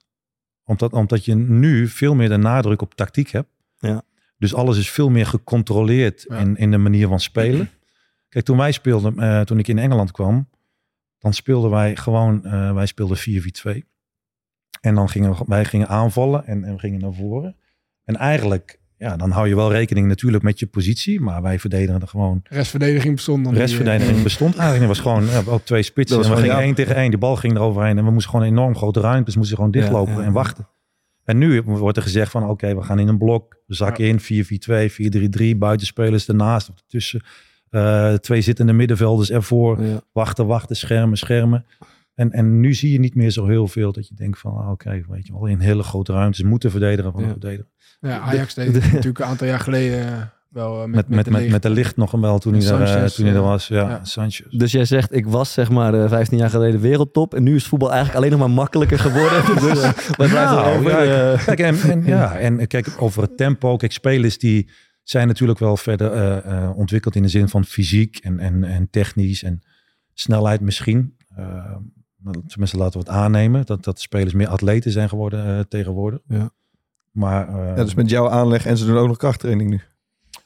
Omdat, 0.65 0.93
omdat 0.93 1.25
je 1.25 1.35
nu 1.35 1.89
veel 1.89 2.15
meer 2.15 2.29
de 2.29 2.37
nadruk 2.37 2.83
op 2.83 2.95
tactiek 2.95 3.31
hebt. 3.31 3.49
Ja. 3.79 4.03
Dus 4.37 4.55
alles 4.55 4.79
is 4.79 4.91
veel 4.91 5.11
meer 5.11 5.27
gecontroleerd 5.27 6.25
Ja. 6.29 6.37
in, 6.37 6.57
in 6.57 6.71
de 6.71 6.79
manier 6.79 7.09
van 7.09 7.21
spelen. 7.21 7.71
Kijk, 8.29 8.45
toen 8.45 8.57
wij 8.57 8.73
speelden, 8.73 9.19
eh, 9.19 9.41
toen 9.41 9.59
ik 9.59 9.69
in 9.69 9.79
Engeland 9.79 10.11
kwam, 10.11 10.49
dan 11.19 11.33
speelden 11.35 11.71
wij 11.71 11.97
gewoon, 11.97 12.45
eh, 12.45 12.73
wij 12.75 12.87
speelden 12.87 13.17
4-4-2. 13.17 13.85
En 14.81 14.95
dan 14.95 15.09
gingen 15.09 15.31
we- 15.31 15.45
wij 15.47 15.65
gingen 15.65 15.89
aanvallen 15.89 16.47
en, 16.47 16.65
en 16.65 16.73
we 16.73 16.79
gingen 16.79 17.01
naar 17.01 17.13
voren. 17.15 17.57
En 18.05 18.17
eigenlijk, 18.17 18.81
ja, 18.99 19.17
dan 19.17 19.31
hou 19.31 19.49
je 19.49 19.55
wel 19.55 19.73
rekening 19.73 20.07
natuurlijk 20.07 20.43
met 20.43 20.59
je 20.59 20.67
positie, 20.67 21.21
maar 21.21 21.43
wij 21.43 21.59
verdedigen 21.59 22.01
er 22.01 22.09
gewoon. 22.09 22.41
Restverdediging 22.45 23.15
bestond 23.15 23.45
dan 23.45 23.53
De 23.53 23.59
restverdediging 23.59 24.23
bestond 24.23 24.57
eigenlijk. 24.57 24.83
Er 24.83 24.89
was 24.89 25.01
gewoon 25.01 25.27
ja, 25.27 25.43
ook 25.47 25.65
twee 25.65 25.83
spitsen. 25.83 26.23
En 26.23 26.31
we 26.31 26.37
gingen 26.37 26.57
ja. 26.57 26.61
één 26.63 26.75
tegen 26.75 26.95
één. 26.95 27.11
Die 27.11 27.19
bal 27.19 27.37
ging 27.37 27.55
eroverheen. 27.55 27.99
En 27.99 28.05
we 28.05 28.11
moesten 28.11 28.31
gewoon 28.31 28.47
enorm 28.47 28.77
grote 28.77 29.01
ruimtes. 29.01 29.37
Moesten 29.37 29.57
gewoon 29.57 29.71
dichtlopen 29.71 30.13
Ja, 30.13 30.21
ja, 30.21 30.27
en 30.27 30.33
wachten. 30.33 30.69
En 31.25 31.39
nu 31.39 31.63
wordt 31.63 31.97
er 31.97 32.03
gezegd 32.03 32.31
van 32.31 32.49
oké, 32.49 32.75
we 32.75 32.83
gaan 32.83 32.99
in 32.99 33.09
een 33.09 33.19
blok. 33.19 33.57
We 33.67 33.75
zakken 33.75 34.05
in 34.05 34.21
4-4-2, 34.21 35.55
4-3-3. 35.55 35.57
Buitenspelers 35.59 36.29
ernaast 36.29 36.69
of 36.71 36.77
ertussen. 36.77 37.23
Eh, 37.71 38.15
twee 38.15 38.41
zittende 38.41 38.73
middenvelders 38.73 39.31
ervoor. 39.31 39.83
Ja. 39.83 40.01
Wachten, 40.13 40.47
wachten, 40.47 40.77
schermen, 40.77 41.19
schermen. 41.19 41.65
En, 42.15 42.33
en 42.33 42.61
nu 42.61 42.75
zie 42.75 42.93
je 42.93 42.99
niet 42.99 43.15
meer 43.15 43.31
zo 43.31 43.47
heel 43.47 43.67
veel 43.67 43.93
dat 43.93 44.09
je 44.09 44.15
denkt 44.15 44.39
van 44.39 44.57
ah, 44.57 44.71
oké, 44.71 45.03
weet 45.09 45.27
je 45.27 45.33
wel, 45.33 45.47
in 45.47 45.59
hele 45.59 45.83
grote 45.83 46.13
ruimtes 46.13 46.43
moeten 46.43 46.71
verdedigen 46.71 47.13
van 47.13 47.23
Ja. 47.23 47.29
verdedigen. 47.29 47.71
Ja, 48.01 48.19
Ajax 48.19 48.55
deed 48.55 48.75
het 48.75 48.85
natuurlijk 48.93 49.19
een 49.19 49.25
aantal 49.25 49.47
jaar 49.47 49.61
geleden 49.61 50.07
eh, 50.07 50.23
wel 50.49 50.75
eh, 50.83 50.85
met, 50.85 50.95
Met, 50.95 51.09
met, 51.09 51.25
de 51.25 51.31
met, 51.31 51.41
licht. 51.41 51.53
met 51.53 51.63
de 51.63 51.71
licht 51.71 51.97
nog 51.97 52.11
wel 52.11 52.39
toen 52.39 52.55
hij, 52.55 52.67
er, 52.67 52.83
eh, 52.83 53.05
toen 53.05 53.25
hij 53.25 53.35
er 53.35 53.41
eh, 53.41 53.47
was. 53.47 53.69
Ja, 53.69 53.89
ja. 53.89 54.05
Sanchez. 54.05 54.47
Dus 54.51 54.73
jij 54.73 54.85
zegt, 54.85 55.15
ik 55.15 55.27
was 55.27 55.53
zeg 55.53 55.71
maar 55.71 55.95
eh, 55.95 56.09
15 56.09 56.39
jaar 56.39 56.51
geleden 56.51 56.81
wereldtop. 56.81 57.35
En 57.35 57.43
nu 57.43 57.55
is 57.55 57.67
voetbal 57.67 57.89
eigenlijk 57.93 58.19
alleen 58.19 58.31
nog 58.39 58.41
maar 58.41 58.57
makkelijker 58.57 58.99
geworden. 58.99 59.45
dus 59.69 59.83
eh, 59.83 59.91
wat 59.93 60.29
blijft 60.29 60.33
Nou, 60.51 60.79
over? 60.79 61.05
ja, 61.05 61.33
Eh, 61.33 61.45
Kijk, 61.45 61.59
en, 61.69 61.81
en, 61.81 62.05
ja, 62.05 62.37
en 62.39 62.67
kijk, 62.67 62.89
over 62.99 63.23
het 63.23 63.37
tempo. 63.37 63.77
Kijk, 63.77 63.93
spelers 63.93 64.39
die 64.39 64.71
zijn 65.03 65.27
natuurlijk 65.27 65.59
wel 65.59 65.77
verder 65.77 66.13
eh, 66.13 66.37
eh, 66.65 66.77
ontwikkeld 66.77 67.15
in 67.17 67.23
de 67.23 67.29
zin 67.29 67.49
van 67.49 67.65
fysiek 67.65 68.17
en, 68.17 68.39
en, 68.39 68.65
en 68.65 68.91
technisch 68.91 69.43
en 69.43 69.61
snelheid 70.15 70.61
misschien. 70.61 71.17
Eh, 71.37 71.75
tenminste, 72.47 72.77
laten 72.77 73.01
we 73.01 73.07
het 73.07 73.17
aannemen 73.17 73.67
dat, 73.67 73.85
dat 73.85 73.95
de 73.97 74.01
spelers 74.03 74.33
meer 74.33 74.49
atleten 74.49 74.91
zijn 74.93 75.09
geworden 75.09 75.47
eh, 75.47 75.61
tegenwoordig. 75.69 76.21
Ja. 76.29 76.51
Maar 77.13 77.49
eh, 77.49 77.77
Ja, 77.77 77.85
dus 77.85 77.95
met 77.95 78.11
jouw 78.11 78.29
aanleg 78.31 78.67
en 78.67 78.77
ze 78.77 78.87
doen 78.87 78.97
ook 78.97 79.07
nog 79.07 79.17
krachttraining 79.17 79.71
nu. 79.71 79.81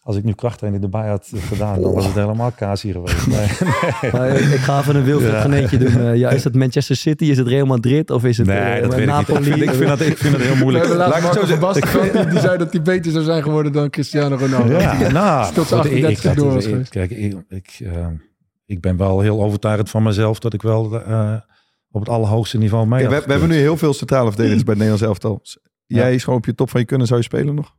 als 0.00 0.16
ik 0.16 0.24
nu 0.24 0.32
krachttraining 0.32 0.84
erbij 0.84 1.08
had 1.08 1.32
gedaan, 1.48 1.80
dan 1.82 1.94
was 1.94 2.04
het 2.04 2.14
helemaal 2.14 2.50
kaas 2.50 2.82
hier 2.82 2.92
geweest. 2.92 3.26
Nee, 3.26 3.46
nee. 4.02 4.12
maar 4.12 4.28
ik, 4.28 4.44
ik 4.50 4.58
ga 4.58 4.78
even 4.80 4.96
een 4.96 5.18
Ja. 5.20 5.40
Geneetje 5.40 5.78
doen. 5.78 6.00
Eh, 6.00 6.16
ja, 6.16 6.30
is 6.30 6.44
het 6.44 6.54
Manchester 6.54 6.96
City? 6.96 7.24
Is 7.24 7.38
het 7.38 7.46
Real 7.46 7.66
Madrid? 7.66 8.10
Of 8.10 8.24
is 8.24 8.38
het 8.38 8.46
Nee, 8.46 8.56
eh, 8.58 8.82
dat 8.82 8.94
weet. 8.94 9.06
Napoli? 9.06 9.38
Ik 9.38 9.44
vind, 9.44 9.62
ik, 9.62 9.70
vind 9.70 9.88
dat, 9.88 10.00
ik 10.00 10.16
vind 10.16 10.32
dat 10.32 10.42
heel 10.46 10.56
moeilijk. 10.56 10.88
Laat 10.88 11.16
ik 11.16 11.22
het 11.22 11.48
zo 11.48 11.58
Basten 11.58 11.86
gehad, 11.88 12.30
die, 12.30 12.40
zei 12.40 12.58
dat 12.58 12.72
hij 12.72 12.82
beter 12.82 13.12
zou 13.12 13.24
zijn 13.24 13.42
geworden 13.42 13.72
dan 13.72 13.90
Cristiano 13.90 14.36
Ronaldo. 14.36 14.78
Ja, 14.78 15.10
nou, 15.12 15.52
Tot 15.54 15.66
goed, 15.72 15.84
ik- 15.84 16.04
38 16.04 16.24
ik- 16.30 16.36
door 16.36 16.52
was 16.52 16.64
ik- 16.64 16.70
geweest. 16.70 16.90
Kijk, 16.90 17.10
ik, 17.10 17.36
ik, 17.48 17.78
eh, 17.84 18.06
ik 18.66 18.80
ben 18.80 18.96
wel 18.96 19.20
heel 19.20 19.42
overtuigd 19.42 19.90
van 19.90 20.02
mezelf 20.02 20.38
dat 20.38 20.52
ik 20.52 20.62
wel 20.62 21.00
eh, 21.02 21.34
op 21.90 22.00
het 22.00 22.08
allerhoogste 22.10 22.58
niveau 22.58 22.86
mee 22.86 23.06
Kijk, 23.06 23.24
we, 23.24 23.30
hebben 23.30 23.48
nu 23.50 23.56
heel 23.56 23.76
veel 23.76 23.92
centrale 23.94 24.28
verdedigers 24.28 24.62
bij 24.64 24.74
het 24.74 24.82
Nederlands 24.82 25.02
elftal. 25.22 25.40
Jij 25.94 26.14
is 26.14 26.24
gewoon 26.24 26.38
op 26.38 26.44
je 26.44 26.54
top 26.54 26.70
van 26.70 26.80
je 26.80 26.86
kunnen, 26.86 27.06
zou 27.06 27.18
je 27.18 27.24
spelen 27.24 27.54
nog? 27.54 27.74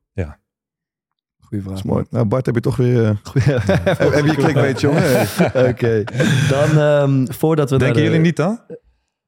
Goeie 1.39 1.63
Dat 1.63 1.73
vraag. 1.73 1.85
is 1.85 1.91
mooi. 1.91 2.05
Nou, 2.09 2.25
Bart, 2.25 2.45
heb 2.45 2.55
je 2.55 2.61
toch 2.61 2.75
weer... 2.75 3.03
eh, 3.05 3.09
Goeie- 3.31 3.59
heb 4.15 4.25
je 4.25 4.33
clickbait, 4.35 4.81
jongen? 4.81 5.03
Oké. 5.69 6.03
Dan, 6.49 6.77
ehm, 6.77 7.25
voordat 7.31 7.69
we 7.69 7.77
Denken 7.77 7.97
de- 7.97 8.03
jullie 8.03 8.19
niet 8.19 8.35
dan? 8.35 8.59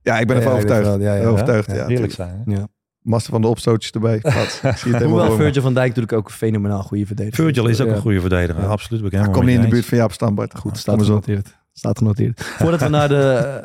Ja, 0.01 0.19
ik 0.19 0.27
ben 0.27 0.35
ervan 0.35 0.51
Ja, 0.51 0.57
overtuigd. 0.57 0.87
wel, 0.87 0.99
ja, 0.99 1.13
ja. 1.15 1.25
overtuigd, 1.27 1.67
ja. 1.67 1.75
Ja, 1.75 1.87
eerlijk 1.87 2.13
zijn. 2.13 2.43
hè? 2.45 2.63
Master 2.99 3.31
van 3.31 3.41
de 3.41 3.47
opstootjes 3.47 3.91
erbij. 3.91 4.19
Wat, 4.21 4.33
ik 4.33 4.37
zie 4.61 4.69
het 4.71 4.81
helemaal 4.83 5.07
Hoewel. 5.07 5.35
Virgil 5.35 5.61
van 5.61 5.73
Dijk 5.73 5.87
natuurlijk 5.87 6.13
ook 6.17 6.27
een 6.27 6.33
fenomenaal 6.33 6.81
goede 6.83 7.05
verdediger 7.05 7.43
Virgil 7.43 7.67
is 7.67 7.81
ook 7.81 7.87
Ja. 7.87 7.93
een 7.93 8.01
goede 8.01 8.19
verdediger. 8.19 8.61
Ja. 8.61 8.67
Absoluut. 8.67 9.05
Ik 9.05 9.11
Hij 9.11 9.29
komt 9.29 9.45
niet 9.45 9.55
in 9.55 9.61
de 9.61 9.67
buurt 9.67 9.85
van 9.85 9.97
Jaap 9.97 10.11
Stam, 10.11 10.35
Bart. 10.35 10.51
Goed, 10.53 10.61
kom 10.61 10.75
staat 10.75 11.03
genoteerd. 11.03 11.55
Staat 11.73 11.97
genoteerd. 11.97 12.41
Voordat 12.43 12.79
we 12.81 12.87
naar 12.87 13.07
de 13.07 13.21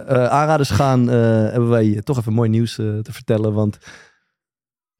eh, 0.09 0.25
aanraders 0.27 0.71
gaan, 0.71 1.11
eh, 1.11 1.17
hebben 1.25 1.69
wij 1.69 2.01
toch 2.05 2.19
even 2.19 2.33
mooi 2.33 2.49
nieuws 2.51 2.79
eh, 2.79 2.87
te 2.99 3.13
vertellen. 3.13 3.53
Want 3.53 3.79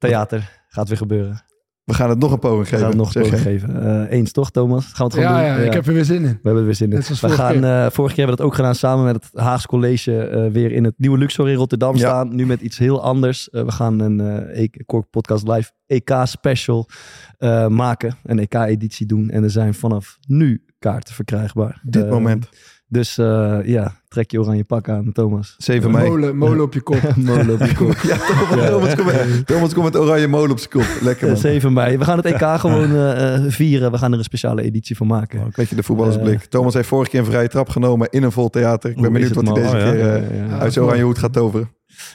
theater 0.07 0.61
gaat 0.67 0.87
weer 0.87 0.97
gebeuren. 0.97 1.43
We 1.83 1.93
gaan 1.93 2.09
het 2.09 2.19
nog 2.19 2.31
een 2.31 2.39
poging 2.39 2.61
We 2.61 2.65
geven. 2.69 2.79
gaan 2.79 2.87
het 2.89 2.97
nog 2.97 3.15
een 3.15 3.21
poging 3.21 3.41
geven. 3.41 3.83
Eh, 4.09 4.17
eens 4.17 4.31
toch, 4.31 4.51
Thomas? 4.51 4.85
Gaan 4.85 5.07
we 5.07 5.13
het 5.15 5.23
gewoon 5.25 5.43
Ja, 5.43 5.53
doen? 5.53 5.61
ja, 5.61 5.67
ik 5.67 5.73
heb 5.73 5.87
er 5.87 5.93
weer 5.93 6.05
zin 6.05 6.15
in. 6.15 6.21
We 6.23 6.27
hebben 6.43 6.57
er 6.57 6.63
weer 6.65 6.75
zin 6.75 6.89
in. 6.89 6.95
Net 6.95 7.05
zoals 7.05 7.21
We 7.21 7.27
vorige 7.27 7.45
gaan, 7.45 7.53
keer. 7.61 7.63
eh, 7.85 7.91
vorige 7.91 8.15
keer 8.15 8.25
hebben 8.25 8.25
we 8.25 8.35
dat 8.35 8.45
ook 8.45 8.55
gedaan 8.55 8.75
samen 8.75 9.05
met 9.05 9.15
het 9.15 9.29
Haags 9.41 9.65
College. 9.65 10.17
eh, 10.27 10.51
weer 10.51 10.71
in 10.71 10.83
het 10.83 10.93
nieuwe 10.97 11.17
Luxor 11.17 11.49
in 11.49 11.55
Rotterdam 11.55 11.93
Ja. 11.93 11.99
staan. 11.99 12.35
Nu 12.35 12.45
met 12.45 12.61
iets 12.61 12.77
heel 12.77 13.03
anders. 13.03 13.47
We 13.51 13.71
gaan 13.71 13.99
een 13.99 14.19
eh 14.19 14.61
E- 14.63 14.83
Kork 14.85 15.09
Podcast 15.09 15.47
Live 15.47 15.71
EK 15.87 16.11
special 16.23 16.89
eh, 17.37 17.67
maken. 17.67 18.15
Een 18.23 18.39
EK-editie 18.39 19.05
doen. 19.05 19.29
En 19.29 19.43
er 19.43 19.49
zijn 19.51 19.73
vanaf 19.73 20.17
nu 20.27 20.65
kaarten 20.79 21.13
verkrijgbaar. 21.13 21.81
Dit 21.83 22.09
moment. 22.09 22.49
Dus 22.91 23.17
eh, 23.17 23.59
ja, 23.63 23.95
trek 24.07 24.31
je 24.31 24.39
oranje 24.39 24.63
pak 24.63 24.89
aan, 24.89 25.11
Thomas. 25.11 25.55
7 25.57 25.91
mei. 25.91 26.09
Molen, 26.09 26.37
molen 26.37 26.61
op 26.61 26.73
je 26.73 26.81
kop. 26.81 27.15
Molen 27.15 27.49
op 27.49 27.59
je 27.59 27.75
kop. 27.75 27.97
Ja, 27.97 28.17
Thomas, 28.17 28.69
Thomas, 28.69 28.95
komt 28.95 29.05
met, 29.05 29.47
Thomas 29.47 29.73
komt 29.73 29.85
met 29.85 29.97
oranje 29.97 30.27
molen 30.27 30.51
op 30.51 30.59
zijn 30.59 30.69
kop. 30.69 31.01
Lekker 31.01 31.27
man. 31.27 31.37
7 31.37 31.73
mei. 31.73 31.97
We 31.97 32.03
gaan 32.03 32.17
het 32.17 32.25
EK 32.25 32.59
gewoon 32.59 32.91
eh, 32.91 33.35
eh, 33.35 33.51
vieren. 33.51 33.91
We 33.91 33.97
gaan 33.97 34.11
er 34.11 34.17
een 34.17 34.23
speciale 34.23 34.61
editie 34.61 34.97
van 34.97 35.07
maken. 35.07 35.51
Weet 35.55 35.69
je, 35.69 35.75
de 35.75 35.83
voetballersblik. 35.83 36.43
Thomas 36.45 36.73
heeft 36.73 36.87
vorige 36.87 37.11
keer 37.11 37.19
een 37.19 37.25
vrije 37.25 37.47
trap 37.47 37.69
genomen 37.69 38.07
in 38.09 38.23
een 38.23 38.31
vol 38.31 38.49
theater. 38.49 38.89
Ik 38.89 38.95
ben 38.95 39.05
Hoe 39.05 39.13
benieuwd 39.13 39.33
wat 39.35 39.45
hij 39.45 39.53
deze 39.53 39.75
keer 39.75 39.91
Oh, 39.91 39.97
ja. 39.97 40.15
Ja, 40.15 40.15
ja, 40.15 40.45
ja. 40.45 40.59
uit 40.59 40.73
zijn 40.73 40.85
oranje 40.85 41.03
hoed 41.03 41.17
gaat 41.17 41.33
toveren. 41.33 41.69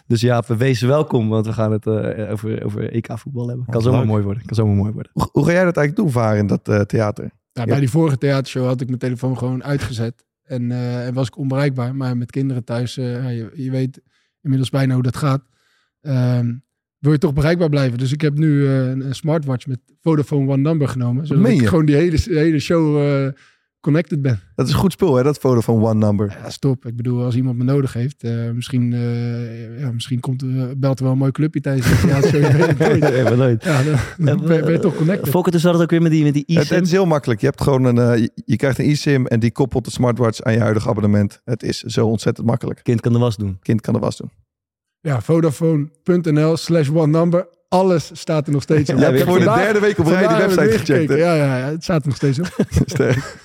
Dus 0.06 0.20
ja, 0.20 0.42
wees 0.46 0.80
welkom, 0.80 1.28
want 1.28 1.46
we 1.46 1.52
gaan 1.52 1.72
het 1.72 1.86
eh, 1.86 2.30
over, 2.32 2.64
over 2.64 2.92
EK 2.92 3.08
voetbal 3.18 3.48
hebben. 3.48 3.66
Kan 3.70 3.82
zomaar 3.82 4.06
mooi 4.06 4.22
worden. 4.22 4.44
Kan 4.44 4.56
zomaar 4.56 4.76
mooi 4.76 4.92
worden. 4.92 5.12
Hoe, 5.14 5.28
hoe 5.32 5.44
ga 5.44 5.52
jij 5.52 5.64
dat 5.64 5.76
eigenlijk 5.76 5.96
doen, 5.96 6.22
varen 6.22 6.38
in 6.38 6.46
dat 6.46 6.88
theater? 6.88 7.30
Nou, 7.52 7.68
Bij 7.68 7.80
die 7.80 7.90
vorige 7.90 8.18
theatershow 8.18 8.66
had 8.66 8.80
ik 8.80 8.86
mijn 8.86 8.98
telefoon 8.98 9.38
gewoon 9.38 9.64
uitgezet. 9.64 10.24
En, 10.46 10.70
eh, 10.70 11.06
en 11.06 11.14
was 11.14 11.26
ik 11.26 11.36
onbereikbaar. 11.36 11.94
Maar 11.94 12.16
met 12.16 12.30
kinderen 12.30 12.64
thuis, 12.64 12.96
eh, 12.96 13.36
je, 13.36 13.50
je 13.54 13.70
weet 13.70 14.00
inmiddels 14.42 14.70
bijna 14.70 14.94
hoe 14.94 15.02
dat 15.02 15.16
gaat. 15.16 15.42
Ehm, 16.00 16.54
wil 16.98 17.12
je 17.12 17.18
toch 17.18 17.32
bereikbaar 17.32 17.68
blijven. 17.68 17.98
Dus 17.98 18.12
ik 18.12 18.20
heb 18.20 18.38
nu 18.38 18.66
eh, 18.66 18.88
een, 18.88 19.14
smartwatch 19.14 19.66
met 19.66 19.80
Vodafone 20.00 20.52
One 20.52 20.62
Number 20.62 20.88
genomen. 20.88 21.26
Zodat 21.26 21.48
ik 21.48 21.66
gewoon 21.66 21.86
die 21.86 21.94
hele, 21.94 22.18
hele 22.24 22.58
show 22.58 23.32
connected 23.86 24.22
ben. 24.22 24.40
Dat 24.54 24.66
is 24.66 24.72
een 24.72 24.78
goed 24.78 24.92
spul, 24.92 25.14
hè? 25.14 25.22
Dat 25.22 25.38
foto 25.38 25.60
van 25.60 25.74
One 25.84 25.94
Number. 25.94 26.36
Ja, 26.42 26.50
stop. 26.50 26.86
Ik 26.86 26.96
bedoel, 26.96 27.24
als 27.24 27.34
iemand 27.36 27.56
me 27.58 27.64
nodig 27.64 27.92
heeft, 27.92 28.22
eh, 28.22 28.50
misschien, 28.50 28.92
eh, 28.92 29.80
ja, 29.80 29.92
misschien 29.92 30.20
komt, 30.20 30.42
er- 30.42 30.78
belt 30.78 30.98
er 30.98 31.04
wel 31.04 31.12
een 31.12 31.18
mooi 31.18 31.30
clubje 31.32 31.60
tijdens 31.60 31.86
het. 31.90 32.30
Ja, 33.14 33.22
maar 33.22 33.36
nooit. 33.36 33.64
Ja, 33.64 33.82
dan, 33.82 33.94
dan 34.26 34.46
ben, 34.46 34.64
ben 34.64 34.72
je 34.72 34.78
toch 34.78 34.96
connected. 34.96 35.28
Fokker, 35.28 35.60
zat 35.60 35.72
het 35.72 35.82
ook 35.82 35.90
weer 35.90 36.02
met 36.02 36.10
die, 36.10 36.24
met 36.24 36.32
die 36.34 36.44
Het, 36.46 36.56
e-sim. 36.56 36.76
het 36.76 36.84
is 36.86 36.92
heel 36.92 37.06
makkelijk. 37.06 37.40
Je 37.40 37.46
hebt 37.46 37.62
gewoon 37.62 37.84
een, 37.84 37.98
eh, 37.98 38.18
je, 38.18 38.30
je 38.44 38.56
krijgt 38.56 38.78
een 38.78 38.84
eSIM 38.84 39.26
en 39.26 39.40
die 39.40 39.52
koppelt 39.52 39.84
de 39.84 39.90
smartwatch 39.90 40.40
aan 40.42 40.52
je 40.52 40.60
huidige 40.60 40.88
abonnement. 40.88 41.40
Het 41.44 41.62
is 41.62 41.80
zo 41.82 42.06
ontzettend 42.06 42.46
makkelijk. 42.46 42.80
Kind 42.82 43.00
kan 43.00 43.12
de 43.12 43.18
was 43.18 43.36
doen. 43.36 43.58
Kind 43.62 43.80
kan 43.80 43.94
de 43.94 44.00
was 44.00 44.16
doen. 44.16 44.30
Ja, 45.00 45.20
Vodafone.nl 45.20 46.56
slash 46.56 46.88
one 46.88 47.18
number. 47.18 47.48
Alles 47.68 48.10
staat 48.12 48.46
er 48.46 48.52
nog 48.52 48.62
steeds 48.62 48.90
op. 48.92 48.98
Ja, 48.98 49.04
Ik 49.04 49.10
weer 49.10 49.18
heb 49.18 49.28
voor 49.28 49.38
de 49.38 49.44
derde 49.44 49.80
week 49.80 49.98
op 49.98 50.06
rij 50.06 50.26
die 50.28 50.36
website 50.36 50.78
gecheckt. 50.78 51.12
Ja, 51.12 51.34
ja, 51.34 51.58
ja, 51.58 51.64
het 51.66 51.82
staat 51.82 52.00
er 52.02 52.06
nog 52.08 52.16
steeds 52.16 52.38
op. 52.38 52.56
Sterk. 52.86 53.44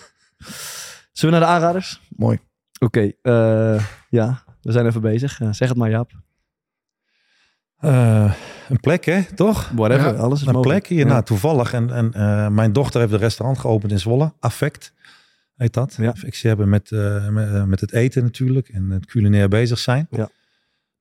Zullen 1.11 1.35
we 1.35 1.39
naar 1.39 1.49
de 1.49 1.55
aanraders? 1.55 2.01
Mooi. 2.15 2.39
Oké, 2.79 3.11
eh, 3.21 3.83
ja, 4.09 4.43
we 4.61 4.71
zijn 4.71 4.85
even 4.85 5.01
bezig. 5.01 5.39
Eh, 5.41 5.47
zeg 5.51 5.69
het 5.69 5.77
maar, 5.77 5.89
Jaap. 5.89 6.11
Eh, 7.77 8.33
een 8.69 8.79
plek, 8.79 9.05
hè? 9.05 9.23
Toch? 9.35 9.69
Whatever, 9.75 10.13
Ja, 10.13 10.19
alles 10.19 10.41
is 10.41 10.47
Een 10.47 10.53
mogelijk. 10.53 10.79
plek 10.83 10.97
hier, 10.97 11.05
Ja. 11.07 11.11
nou 11.11 11.23
toevallig. 11.23 11.73
En, 11.73 11.89
en 11.93 12.13
eh, 12.13 12.47
mijn 12.47 12.73
dochter 12.73 12.99
heeft 13.01 13.13
een 13.13 13.19
restaurant 13.19 13.59
geopend 13.59 13.91
in 13.91 13.99
Zwolle. 13.99 14.33
Affect 14.39 14.93
heet 15.55 15.73
dat. 15.73 15.95
Ja. 15.97 16.09
Affect, 16.09 16.35
Ze 16.35 16.47
hebben 16.47 16.69
met, 16.69 16.91
met, 16.91 17.47
eh, 17.49 17.63
met 17.63 17.79
het 17.81 17.91
eten 17.93 18.23
natuurlijk 18.23 18.69
en 18.69 18.89
het 18.89 19.05
culinair 19.05 19.47
bezig 19.47 19.79
zijn. 19.79 20.07
Ja. 20.09 20.29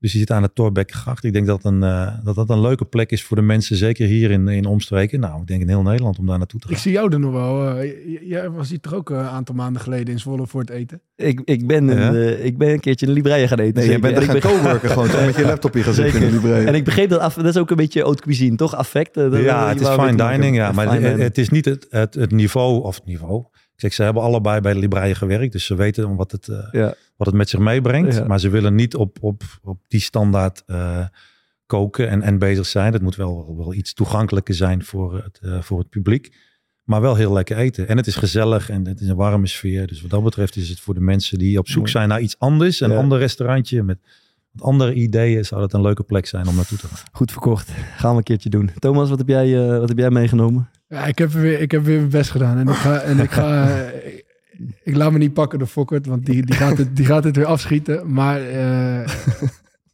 Dus 0.01 0.11
die 0.11 0.21
zit 0.21 0.31
aan 0.31 0.43
de 0.43 0.53
Torbekkengracht. 0.53 1.25
Ik 1.25 1.33
denk 1.33 1.47
dat, 1.47 1.65
een, 1.65 1.83
eh, 1.83 2.09
dat 2.25 2.35
dat 2.35 2.51
een 2.51 2.61
leuke 2.61 2.85
plek 2.85 3.11
is 3.11 3.23
voor 3.25 3.37
de 3.37 3.43
mensen, 3.43 3.77
zeker 3.77 4.07
hier 4.07 4.31
in, 4.31 4.49
in 4.49 4.65
omstreken. 4.67 5.21
Nou, 5.21 5.41
ik 5.41 5.47
denk 5.47 5.61
in 5.61 5.69
heel 5.69 5.83
Nederland 5.83 6.19
om 6.19 6.27
daar 6.27 6.39
naartoe 6.39 6.61
te 6.61 6.67
Ik 6.67 6.73
gaan. 6.73 6.83
zie 6.83 6.93
jou 6.93 7.13
er 7.13 7.21
nog 7.21 7.33
wel. 7.33 7.83
j- 7.85 8.19
Jij 8.25 8.51
was 8.51 8.69
hier 8.71 8.81
toch 8.81 8.95
ook 8.95 9.11
eh, 9.11 9.17
een 9.17 9.25
aantal 9.25 9.55
maanden 9.55 9.83
geleden 9.83 10.07
in 10.13 10.19
Zwolle 10.21 10.47
voor 10.47 10.61
het 10.61 10.71
eten? 10.71 11.01
Ik, 11.17 11.41
ik, 11.45 11.67
ben 11.67 11.89
een, 11.89 12.15
eh, 12.15 12.45
ik 12.45 12.59
ben 12.59 12.69
een 12.71 12.81
keertje 12.81 13.07
in 13.07 13.13
de 13.13 13.19
Libraïe 13.19 13.49
gaan 13.49 13.59
eten. 13.59 13.75
Nee, 13.75 13.85
je 13.85 13.91
zeker. 13.93 14.07
bent 14.09 14.17
er 14.17 14.23
gaan 14.23 14.37
ik 14.37 14.43
coworken 14.43 14.91
gewoon. 14.91 15.09
Toch 15.09 15.27
met 15.27 15.37
je 15.37 15.45
laptopje 15.45 15.83
gaan 15.83 15.95
zitten 15.95 16.23
in 16.23 16.31
librairie. 16.33 16.67
En 16.69 16.75
ik 16.75 16.85
begreep 16.85 17.09
dat, 17.09 17.21
af, 17.21 17.35
dat 17.35 17.45
is 17.45 17.57
ook 17.57 17.71
een 17.71 17.77
beetje 17.77 18.03
haute 18.03 18.23
cuisine, 18.23 18.57
toch? 18.57 18.75
Affect. 18.75 19.15
ja, 19.15 19.29
je 19.31 19.41
het 19.75 19.81
is 19.81 19.89
fine 19.89 20.15
dining, 20.31 20.57
ja. 20.57 20.73
Maar 20.73 20.85
Fine 20.87 20.99
het, 21.01 21.03
dining. 21.05 21.23
het 21.29 21.39
is 21.39 21.49
niet 21.49 21.65
het, 21.65 21.87
het, 21.91 22.15
het 22.15 22.31
niveau, 22.31 22.83
of 22.83 22.95
het 22.97 23.05
niveau. 23.07 23.45
Kijk, 23.81 23.93
ze 23.93 24.03
hebben 24.03 24.22
allebei 24.22 24.61
bij 24.61 24.72
de 24.72 24.78
Libraïe 24.78 25.14
gewerkt, 25.14 25.53
dus 25.53 25.64
ze 25.64 25.74
weten 25.74 26.16
wat 26.16 26.33
het, 26.33 26.49
eh, 26.49 26.59
Ja. 26.72 26.95
wat 27.16 27.26
het 27.26 27.37
met 27.37 27.49
zich 27.49 27.61
meebrengt. 27.61 28.14
Ja. 28.14 28.24
Maar 28.26 28.41
ze 28.41 28.49
willen 28.49 28.74
niet 28.74 28.95
op, 28.95 29.18
op, 29.20 29.43
op 29.62 29.78
die 29.89 30.01
standaard 30.01 30.62
eh, 30.66 31.05
koken 31.66 32.09
en, 32.09 32.22
en 32.22 32.39
bezig 32.39 32.66
zijn. 32.66 32.93
Dat 32.93 33.01
moet 33.01 33.16
wel, 33.16 33.55
wel 33.57 33.74
iets 33.74 33.93
toegankelijker 33.95 34.55
zijn 34.55 34.85
voor 34.85 35.22
het, 35.24 35.39
eh, 35.43 35.62
voor 35.62 35.78
het 35.78 35.89
publiek. 35.89 36.37
Maar 36.85 37.01
wel 37.01 37.14
heel 37.16 37.33
lekker 37.33 37.57
eten. 37.57 37.89
En 37.89 37.97
het 37.97 38.07
is 38.07 38.16
gezellig 38.16 38.70
en 38.70 38.87
het 38.87 39.01
is 39.01 39.09
een 39.09 39.16
warme 39.16 39.47
sfeer. 39.47 39.87
Dus 39.87 40.01
wat 40.01 40.11
dat 40.11 40.24
betreft 40.24 40.57
is 40.57 40.68
het 40.68 40.81
voor 40.81 40.95
de 40.95 41.01
mensen 41.01 41.39
die 41.39 41.59
op 41.59 41.68
zoek 41.68 41.89
zijn 41.89 42.09
naar 42.09 42.20
iets 42.20 42.39
anders. 42.39 42.81
Een 42.81 42.91
Ja. 42.91 42.97
ander 42.97 43.18
restaurantje 43.18 43.83
met 43.83 43.99
wat 44.53 44.66
andere 44.66 44.95
ideeën. 44.95 45.45
Zou 45.45 45.61
dat 45.61 45.72
een 45.72 45.81
leuke 45.81 46.03
plek 46.03 46.26
zijn 46.26 46.49
om 46.49 46.55
naartoe 46.55 46.78
te 46.78 46.87
gaan. 46.87 46.99
Goed 47.12 47.33
verkocht. 47.33 47.70
Gaan 47.97 48.11
we 48.11 48.16
een 48.16 48.22
keertje 48.22 48.51
doen. 48.51 48.70
Thomas, 48.78 49.09
wat 49.09 49.18
heb 49.18 49.28
jij, 49.28 49.62
eh, 49.70 49.78
wat 49.78 49.89
heb 49.89 49.99
jij 49.99 50.11
meegenomen? 50.11 50.70
Ja, 50.91 51.07
ik 51.07 51.18
heb, 51.18 51.30
weer, 51.30 51.61
ik 51.61 51.70
heb 51.70 51.84
weer 51.84 51.97
mijn 51.99 52.09
best 52.11 52.30
gedaan. 52.30 52.59
En 52.59 52.68
ik 52.68 52.74
ga, 52.74 52.99
en 53.01 53.18
ik, 53.18 53.30
ga 53.30 53.68
eh, 53.68 54.14
ik, 54.14 54.24
ik 54.84 54.97
laat 54.97 55.12
me 55.12 55.18
niet 55.18 55.32
pakken 55.34 55.59
door 55.59 55.68
Fokkert, 55.68 56.07
want 56.07 56.26
die, 56.26 56.45
die, 56.47 56.55
gaat 56.55 56.78
het, 56.78 56.97
die 56.97 57.05
gaat 57.07 57.24
het 57.24 57.36
weer 57.36 57.45
afschieten. 57.47 58.12
Maar 58.12 58.41
eh, 58.49 59.09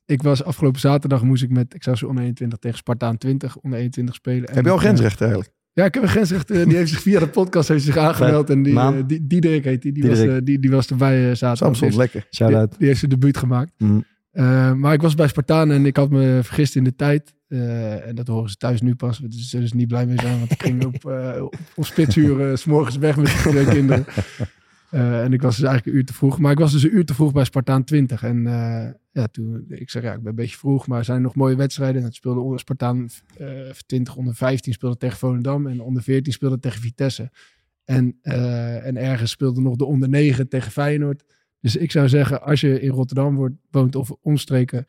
ik 0.06 0.22
was 0.22 0.44
afgelopen 0.44 0.80
zaterdag 0.80 1.22
moest 1.22 1.42
ik 1.42 1.50
met, 1.50 1.76
zo 1.94 2.06
onder 2.06 2.22
21 2.22 2.58
tegen 2.58 2.78
Spartaan 2.78 3.18
20, 3.18 3.56
onder 3.56 3.78
21 3.78 4.14
spelen. 4.14 4.48
En 4.48 4.54
Heb 4.54 4.64
je 4.64 4.70
al 4.70 4.76
ik, 4.76 4.82
grensrechten 4.82 5.20
eigenlijk? 5.26 5.50
eh, 5.54 5.54
ja, 5.72 5.84
ik 5.84 5.94
heb 5.94 6.02
een 6.02 6.08
grensrecht. 6.08 6.50
eh, 6.50 6.64
die 6.64 6.76
heeft 6.76 6.90
zich 6.90 7.00
via 7.00 7.18
de 7.18 7.28
podcast 7.28 7.68
heeft 7.68 7.84
zich 7.84 7.96
aangemeld. 7.96 8.50
En 8.50 8.62
die, 8.62 8.78
eh, 8.78 8.92
die, 9.06 9.26
Diederik 9.26 9.64
heet 9.64 9.82
die. 9.82 9.92
Die 9.92 10.08
was, 10.08 10.20
eh, 10.20 10.36
die, 10.44 10.58
die 10.58 10.70
was 10.70 10.86
erbij 10.90 11.16
eh, 11.16 11.22
zaterdag. 11.36 11.56
Samson, 11.58 11.88
Die- 11.88 11.98
lekker. 11.98 12.26
Shout-out. 12.30 12.68
Die, 12.70 12.78
die 12.78 12.86
heeft 12.86 12.98
zijn 12.98 13.10
debuut 13.10 13.36
gemaakt. 13.36 13.72
Mm. 13.78 14.04
Eh, 14.30 14.72
maar 14.72 14.92
ik 14.92 15.00
was 15.02 15.14
bij 15.14 15.28
Spartaan 15.28 15.70
en 15.70 15.86
ik 15.86 15.96
had 15.96 16.10
me 16.10 16.40
vergist 16.42 16.76
in 16.76 16.84
de 16.84 16.94
tijd. 16.96 17.34
Eh, 17.48 18.06
en 18.06 18.14
dat 18.14 18.26
horen 18.26 18.50
ze 18.50 18.56
thuis 18.56 18.80
nu 18.80 18.94
pas. 18.94 19.18
Daar 19.18 19.28
zullen 19.30 19.68
ze 19.68 19.76
niet 19.76 19.88
blij 19.88 20.06
mee 20.06 20.20
zijn, 20.20 20.38
want 20.38 20.50
ik 20.50 20.62
ging 20.62 20.84
op, 20.84 21.04
eh, 21.04 21.42
op, 21.74 21.84
spitsuur 21.84 22.50
eh, 22.50 22.56
's 22.56 22.64
morgens 22.64 22.96
weg 22.96 23.16
met 23.16 23.26
de 23.26 23.66
kinderen. 23.70 24.04
Eh, 24.90 25.22
en 25.22 25.32
ik 25.32 25.42
was 25.42 25.56
dus 25.56 25.64
eigenlijk 25.64 25.86
een 25.86 26.00
uur 26.00 26.06
te 26.06 26.14
vroeg. 26.14 26.38
Maar 26.38 26.52
ik 26.52 26.58
was 26.58 26.72
dus 26.72 26.82
een 26.82 26.96
uur 26.96 27.04
te 27.04 27.14
vroeg 27.14 27.32
bij 27.32 27.44
Spartaan 27.44 27.84
20. 27.84 28.22
En 28.22 28.42
ja, 29.12 29.26
toen, 29.30 29.64
ik 29.68 29.90
zeg 29.90 30.02
ja, 30.02 30.12
ik 30.12 30.18
ben 30.18 30.28
een 30.28 30.34
beetje 30.34 30.56
vroeg, 30.56 30.86
maar 30.86 30.98
er 30.98 31.04
zijn 31.04 31.22
nog 31.22 31.34
mooie 31.34 31.56
wedstrijden. 31.56 32.00
En 32.00 32.06
het 32.06 32.14
speelde 32.14 32.40
onder 32.40 32.58
Spartaan 32.58 33.08
eh 33.36 33.70
20, 33.86 34.16
onder 34.16 34.34
15 34.34 34.72
speelde 34.72 34.96
tegen 34.96 35.18
Volendam. 35.18 35.66
En 35.66 35.80
onder 35.80 36.02
14 36.02 36.32
speelde 36.32 36.58
tegen 36.58 36.80
Vitesse. 36.80 37.30
En, 37.84 38.18
en 38.22 38.96
ergens 38.96 39.30
speelde 39.30 39.60
nog 39.60 39.76
de 39.76 39.84
onder 39.84 40.08
9 40.08 40.48
tegen 40.48 40.72
Feyenoord. 40.72 41.24
Dus 41.60 41.76
ik 41.76 41.90
zou 41.90 42.08
zeggen, 42.08 42.42
als 42.42 42.60
je 42.60 42.80
in 42.80 42.90
Rotterdam 42.90 43.58
woont 43.70 43.94
of 43.94 44.10
omstreken, 44.10 44.86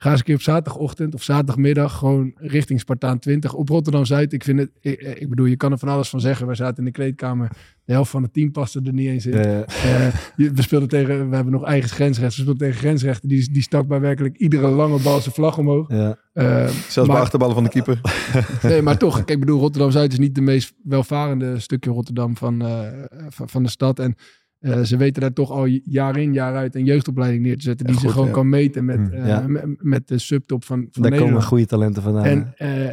ga 0.00 0.10
eens 0.10 0.18
een 0.18 0.24
keer 0.24 0.34
op 0.34 0.40
zaterdagochtend 0.40 1.14
of 1.14 1.22
zaterdagmiddag 1.22 1.98
gewoon 1.98 2.32
richting 2.36 2.80
Spartaan 2.80 3.18
20 3.18 3.54
op 3.54 3.68
Rotterdam 3.68 4.04
Zuid. 4.04 4.32
Ik 4.32 4.44
vind 4.44 4.58
het, 4.58 4.70
ik, 4.80 5.00
ik 5.00 5.28
bedoel, 5.28 5.46
je 5.46 5.56
kan 5.56 5.72
er 5.72 5.78
van 5.78 5.88
alles 5.88 6.08
van 6.08 6.20
zeggen. 6.20 6.46
We 6.46 6.54
zaten 6.54 6.76
in 6.78 6.84
de 6.84 6.90
kleedkamer, 6.90 7.48
de 7.84 7.92
helft 7.92 8.10
van 8.10 8.22
het 8.22 8.32
team 8.32 8.50
paste 8.52 8.80
er 8.84 8.92
niet 8.92 9.08
eens 9.08 9.26
in. 9.26 9.32
Eh, 9.32 9.58
Eh, 9.58 10.14
je- 10.36 10.50
we 10.52 10.62
speelden 10.62 10.88
tegen, 10.88 11.28
we 11.28 11.34
hebben 11.34 11.52
nog 11.52 11.64
eigen 11.64 11.90
grensrechten. 11.90 12.36
We 12.36 12.42
speelden 12.42 12.66
tegen 12.68 12.80
grensrechten. 12.80 13.28
Die, 13.28 13.52
die 13.52 13.62
stak 13.62 13.86
bij 13.86 14.00
werkelijk 14.00 14.36
iedere 14.36 14.68
lange 14.68 15.02
bal 15.02 15.20
zijn 15.20 15.34
vlag 15.34 15.58
omhoog. 15.58 15.88
ja. 15.90 16.16
Eh, 16.32 16.66
Zelfs 16.68 16.94
bij 16.94 17.06
maar- 17.06 17.16
achterballen 17.20 17.54
van 17.54 17.64
de 17.64 17.70
keeper. 17.70 18.00
Nee, 18.62 18.82
maar 18.82 18.98
toch. 18.98 19.14
Kijk, 19.16 19.28
ik 19.30 19.40
bedoel, 19.40 19.60
Rotterdam-Zuid 19.60 20.12
is 20.12 20.18
niet 20.18 20.34
de 20.34 20.40
meest 20.40 20.74
welvarende 20.82 21.58
stukje 21.60 21.90
Rotterdam 21.90 22.36
van, 22.36 22.62
eh, 22.62 22.80
van, 23.28 23.48
van 23.48 23.62
de 23.62 23.68
stad. 23.68 23.98
En 23.98 24.14
eh, 24.58 24.80
ze 24.82 24.96
weten 24.96 25.20
daar 25.20 25.32
toch 25.32 25.50
al 25.50 25.64
jaar 25.84 26.16
in, 26.16 26.32
jaar 26.32 26.54
uit 26.56 26.74
een 26.74 26.84
jeugdopleiding 26.84 27.42
neer 27.42 27.56
te 27.56 27.62
zetten. 27.62 27.86
Die 27.86 27.94
Ja, 27.94 28.00
goed, 28.00 28.10
gewoon 28.10 28.26
ja. 28.26 28.32
kan 28.32 28.48
meten 28.48 28.84
met, 28.84 28.98
Mm. 28.98 29.12
eh, 29.12 29.26
Ja. 29.26 29.44
met, 29.78 30.08
de 30.08 30.18
subtop 30.18 30.64
van, 30.64 30.78
van 30.78 30.88
Daar 30.90 31.02
Nederland. 31.02 31.30
komen 31.30 31.42
goede 31.48 31.66
talenten 31.66 32.02
vandaan. 32.02 32.24
En, 32.24 32.52
eh, 32.56 32.86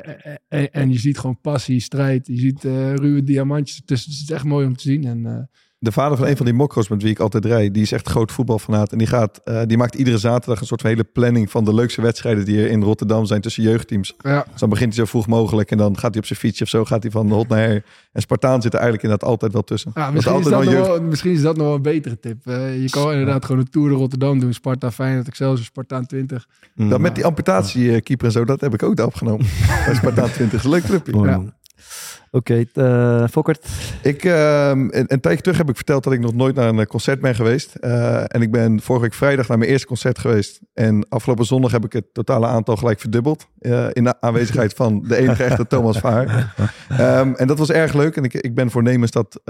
en, 0.48 0.72
en 0.72 0.92
je 0.92 1.00
ziet 1.00 1.18
gewoon 1.18 1.40
passie, 1.42 1.80
strijd. 1.80 2.28
Je 2.28 2.38
ziet 2.38 2.64
ruwe 2.64 3.24
diamantjes. 3.24 3.82
Dus 3.86 4.02
het 4.06 4.14
is 4.14 4.30
echt 4.32 4.44
mooi 4.46 4.66
om 4.68 4.76
te 4.76 4.84
zien. 4.84 5.04
En, 5.06 5.50
De 5.80 5.92
vader 5.92 6.18
van 6.18 6.28
een 6.28 6.38
van 6.38 6.46
die 6.46 6.56
mokro's 6.56 6.88
met 6.88 7.02
wie 7.02 7.12
ik 7.12 7.20
altijd 7.20 7.46
rijd, 7.46 7.74
die 7.74 7.84
is 7.84 7.92
echt 7.92 8.08
groot 8.10 8.32
voetbalfanaat. 8.32 8.92
En 8.92 8.98
die, 8.98 9.08
gaat, 9.08 9.42
eh, 9.44 9.62
die 9.66 9.78
maakt 9.78 9.96
iedere 9.96 10.18
zaterdag 10.18 10.60
een 10.60 10.66
soort 10.68 10.82
van 10.82 10.90
hele 10.90 11.04
planning 11.04 11.52
van 11.52 11.66
de 11.66 11.74
leukste 11.74 12.02
wedstrijden 12.02 12.46
die 12.46 12.62
er 12.62 12.70
in 12.70 12.84
Rotterdam 12.84 13.26
zijn 13.26 13.42
tussen 13.42 13.64
jeugdteams. 13.64 14.14
ja, 14.22 14.46
Dus 14.52 14.60
dan 14.60 14.70
begint 14.70 14.96
hij 14.96 15.06
zo 15.06 15.10
vroeg 15.12 15.28
mogelijk 15.28 15.72
en 15.72 15.78
dan 15.78 15.98
gaat 15.98 16.10
hij 16.12 16.20
op 16.20 16.26
zijn 16.26 16.40
fietsje 16.40 16.64
of 16.64 16.70
zo, 16.70 16.86
gaat 16.86 17.02
hij 17.04 17.12
van 17.12 17.32
hot 17.32 17.48
naar 17.48 17.60
her. 17.60 17.84
En 18.12 18.22
Spartaan 18.22 18.62
zit 18.62 18.74
er 18.74 18.80
eigenlijk 18.80 19.04
inderdaad 19.04 19.30
altijd 19.30 19.54
wel 19.54 19.64
tussen. 19.64 19.92
Ja, 19.96 20.04
Dat 20.06 20.14
misschien, 20.14 20.36
is 20.36 20.44
altijd 20.46 20.56
dat 20.64 20.64
wel 20.74 20.74
nog 20.80 20.88
jeugd- 20.88 21.00
wel, 21.00 21.10
misschien 21.10 21.32
is 21.32 21.42
dat 21.42 21.58
nog 21.58 21.66
wel 21.66 21.76
een 21.76 21.82
betere 21.82 22.20
tip. 22.20 22.48
Eh, 22.48 22.82
je 22.82 22.90
kan 22.90 23.12
inderdaad 23.12 23.46
gewoon 23.46 23.62
een 23.62 23.70
Tour 23.70 23.90
de 23.90 23.96
Rotterdam 23.96 24.40
doen. 24.40 24.54
Sparta, 24.54 24.92
Feyenoord, 24.92 25.28
Excelsior, 25.28 25.66
Spartaan 25.66 26.06
20. 26.06 26.48
Mm. 26.76 26.90
Dat 26.90 27.00
met 27.00 27.16
die 27.16 27.26
amputatiekeeper 27.26 28.26
en 28.26 28.32
zo, 28.32 28.46
dat 28.46 28.62
heb 28.62 28.74
ik 28.74 28.84
ook 28.84 28.96
daar 28.96 29.06
opgenomen. 29.06 29.46
Bij 29.86 29.96
Spartaan 29.96 30.32
20. 30.32 30.58
Is 30.60 30.64
een 30.66 30.70
leuk 30.72 30.84
clubje. 30.84 31.52
Oké, 32.36 32.66
eh, 32.74 33.28
Fokkert. 33.28 33.68
Ik, 34.02 34.24
ehm, 34.24 34.80
een, 34.80 35.06
een 35.08 35.20
tijdje 35.20 35.42
terug 35.42 35.58
heb 35.58 35.70
ik 35.70 35.76
verteld 35.76 36.04
dat 36.04 36.14
ik 36.14 36.20
nog 36.20 36.34
nooit 36.34 36.56
naar 36.56 36.68
een 36.68 36.80
eh, 36.80 36.86
concert 36.86 37.20
ben 37.20 37.36
geweest. 37.36 37.76
Eh, 37.76 38.24
en 38.28 38.42
ik 38.42 38.52
ben 38.52 38.82
vorige 38.82 39.04
week 39.04 39.14
vrijdag 39.14 39.48
naar 39.48 39.58
mijn 39.58 39.70
eerste 39.70 39.88
concert 39.88 40.20
geweest. 40.20 40.60
En 40.74 41.10
afgelopen 41.10 41.46
zondag 41.46 41.72
heb 41.72 41.86
ik 41.86 41.94
het 41.94 42.14
totale 42.14 42.48
aantal 42.48 42.76
gelijk 42.76 43.00
verdubbeld. 43.00 43.48
in 43.92 44.04
de 44.04 44.22
aanwezigheid 44.22 44.74
van 44.74 45.04
de 45.08 45.16
enige 45.16 45.44
echte 45.44 45.68
Thomas 45.68 45.98
Vaar. 45.98 46.28
Ehm, 46.90 47.34
en 47.34 47.48
dat 47.48 47.58
was 47.58 47.72
erg 47.72 47.94
leuk. 47.94 48.16
En 48.16 48.24
ik, 48.24 48.34
ik 48.34 48.56
ben 48.56 48.72
voornemens 48.72 49.12
dat 49.12 49.42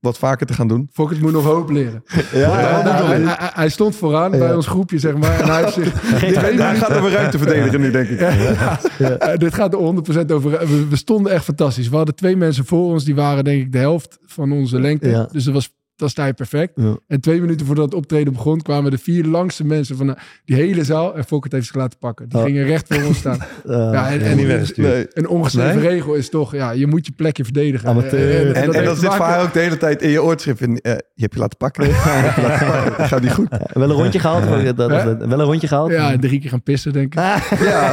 wat 0.00 0.18
vaker 0.18 0.46
te 0.46 0.52
gaan 0.52 0.68
doen. 0.68 0.88
Fokkert 0.92 1.20
moet 1.20 1.32
nog 1.32 1.44
hoop 1.44 1.70
leren. 1.70 2.04
Ja, 2.32 3.50
hij, 3.54 3.68
stond 3.68 3.96
vooraan 3.96 4.30
bij 4.30 4.54
ons 4.54 4.66
groepje, 4.66 4.98
zeg 4.98 5.16
maar. 5.16 5.40
En 5.40 5.48
hij 5.48 5.62
heeft 5.62 5.72
zich 5.72 5.92
Hij 6.02 6.30
minuten... 6.30 6.76
gaat 6.76 6.90
er 6.90 7.02
weer 7.02 7.12
ruimte 7.12 7.38
verdedigen 7.38 7.80
nu, 7.80 7.90
denk 7.90 8.08
ik. 8.08 8.20
Eh, 9.00 9.36
dit 9.36 9.54
gaat 9.54 9.72
er 9.72 9.78
100% 10.28 10.32
over. 10.32 10.50
We, 10.50 10.86
we 10.88 10.96
stonden 10.96 11.32
echt 11.32 11.44
fantastisch. 11.44 11.88
We 11.88 11.96
hadden 11.96 12.14
twee 12.14 12.36
mensen 12.36 12.64
voor 12.64 12.92
ons, 12.92 13.04
die 13.04 13.14
waren 13.14 13.44
denk 13.44 13.62
ik 13.62 13.72
de 13.72 13.78
helft 13.78 14.18
van 14.26 14.52
onze 14.52 14.80
lengte. 14.80 15.08
Ja. 15.08 15.28
Dus 15.32 15.46
er 15.46 15.52
was 15.52 15.72
dan 16.00 16.08
sta 16.08 16.26
je 16.26 16.32
perfect. 16.32 16.72
Ja. 16.74 16.96
En 17.08 17.20
twee 17.20 17.40
minuten 17.40 17.66
voordat 17.66 17.84
het 17.84 17.94
optreden 17.94 18.32
begon, 18.32 18.62
kwamen 18.62 18.90
de 18.90 18.98
vier 18.98 19.24
langste 19.24 19.64
mensen 19.64 19.96
van 19.96 20.06
de, 20.06 20.14
die 20.44 20.56
hele 20.56 20.84
zaal. 20.84 21.16
En 21.16 21.24
Fokkert 21.24 21.52
heeft 21.52 21.66
zich 21.66 21.74
laten 21.76 21.98
pakken. 21.98 22.28
Die 22.28 22.38
Oh. 22.38 22.44
gingen 22.44 22.64
recht 22.64 22.86
voor 22.94 23.02
ons 23.04 23.18
staan. 23.18 23.38
Ja, 23.66 24.10
en, 24.10 24.20
En 24.20 24.36
niet. 24.36 24.76
Nee. 24.76 25.06
een 25.12 25.28
ongeschreven 25.28 25.76
Nee? 25.82 25.88
regel 25.88 26.14
is 26.14 26.28
toch, 26.30 26.52
ja, 26.54 26.70
je 26.70 26.86
moet 26.86 27.06
je 27.06 27.12
plekje 27.12 27.44
verdedigen. 27.44 27.88
Amateur. 27.88 28.52
En, 28.54 28.72
en 28.74 28.84
dat 28.84 28.98
zit 28.98 29.14
voor 29.14 29.24
haar 29.24 29.42
ook 29.42 29.52
de 29.52 29.58
hele 29.60 29.76
tijd 29.76 30.02
in 30.02 30.10
je 30.10 30.22
oortschrift. 30.22 30.60
In, 30.60 30.78
eh, 30.80 30.92
je 30.92 31.22
hebt 31.22 31.34
je 31.34 31.40
laten 31.40 31.56
pakken. 31.58 31.84
Gaat 31.94 33.22
niet 33.22 33.32
goed. 33.32 33.48
wel 33.72 33.90
een 33.90 33.96
rondje 33.96 34.18
gehaald? 34.18 34.76
Dat, 34.76 34.88
wel 34.88 35.38
een 35.38 35.40
rondje 35.44 35.66
gehaald? 35.68 35.90
Ja, 35.90 36.18
drie 36.18 36.40
keer 36.40 36.50
gaan 36.50 36.62
pissen, 36.62 36.92
denk 36.92 37.14
ik. 37.14 37.20
Ja, 37.70 37.92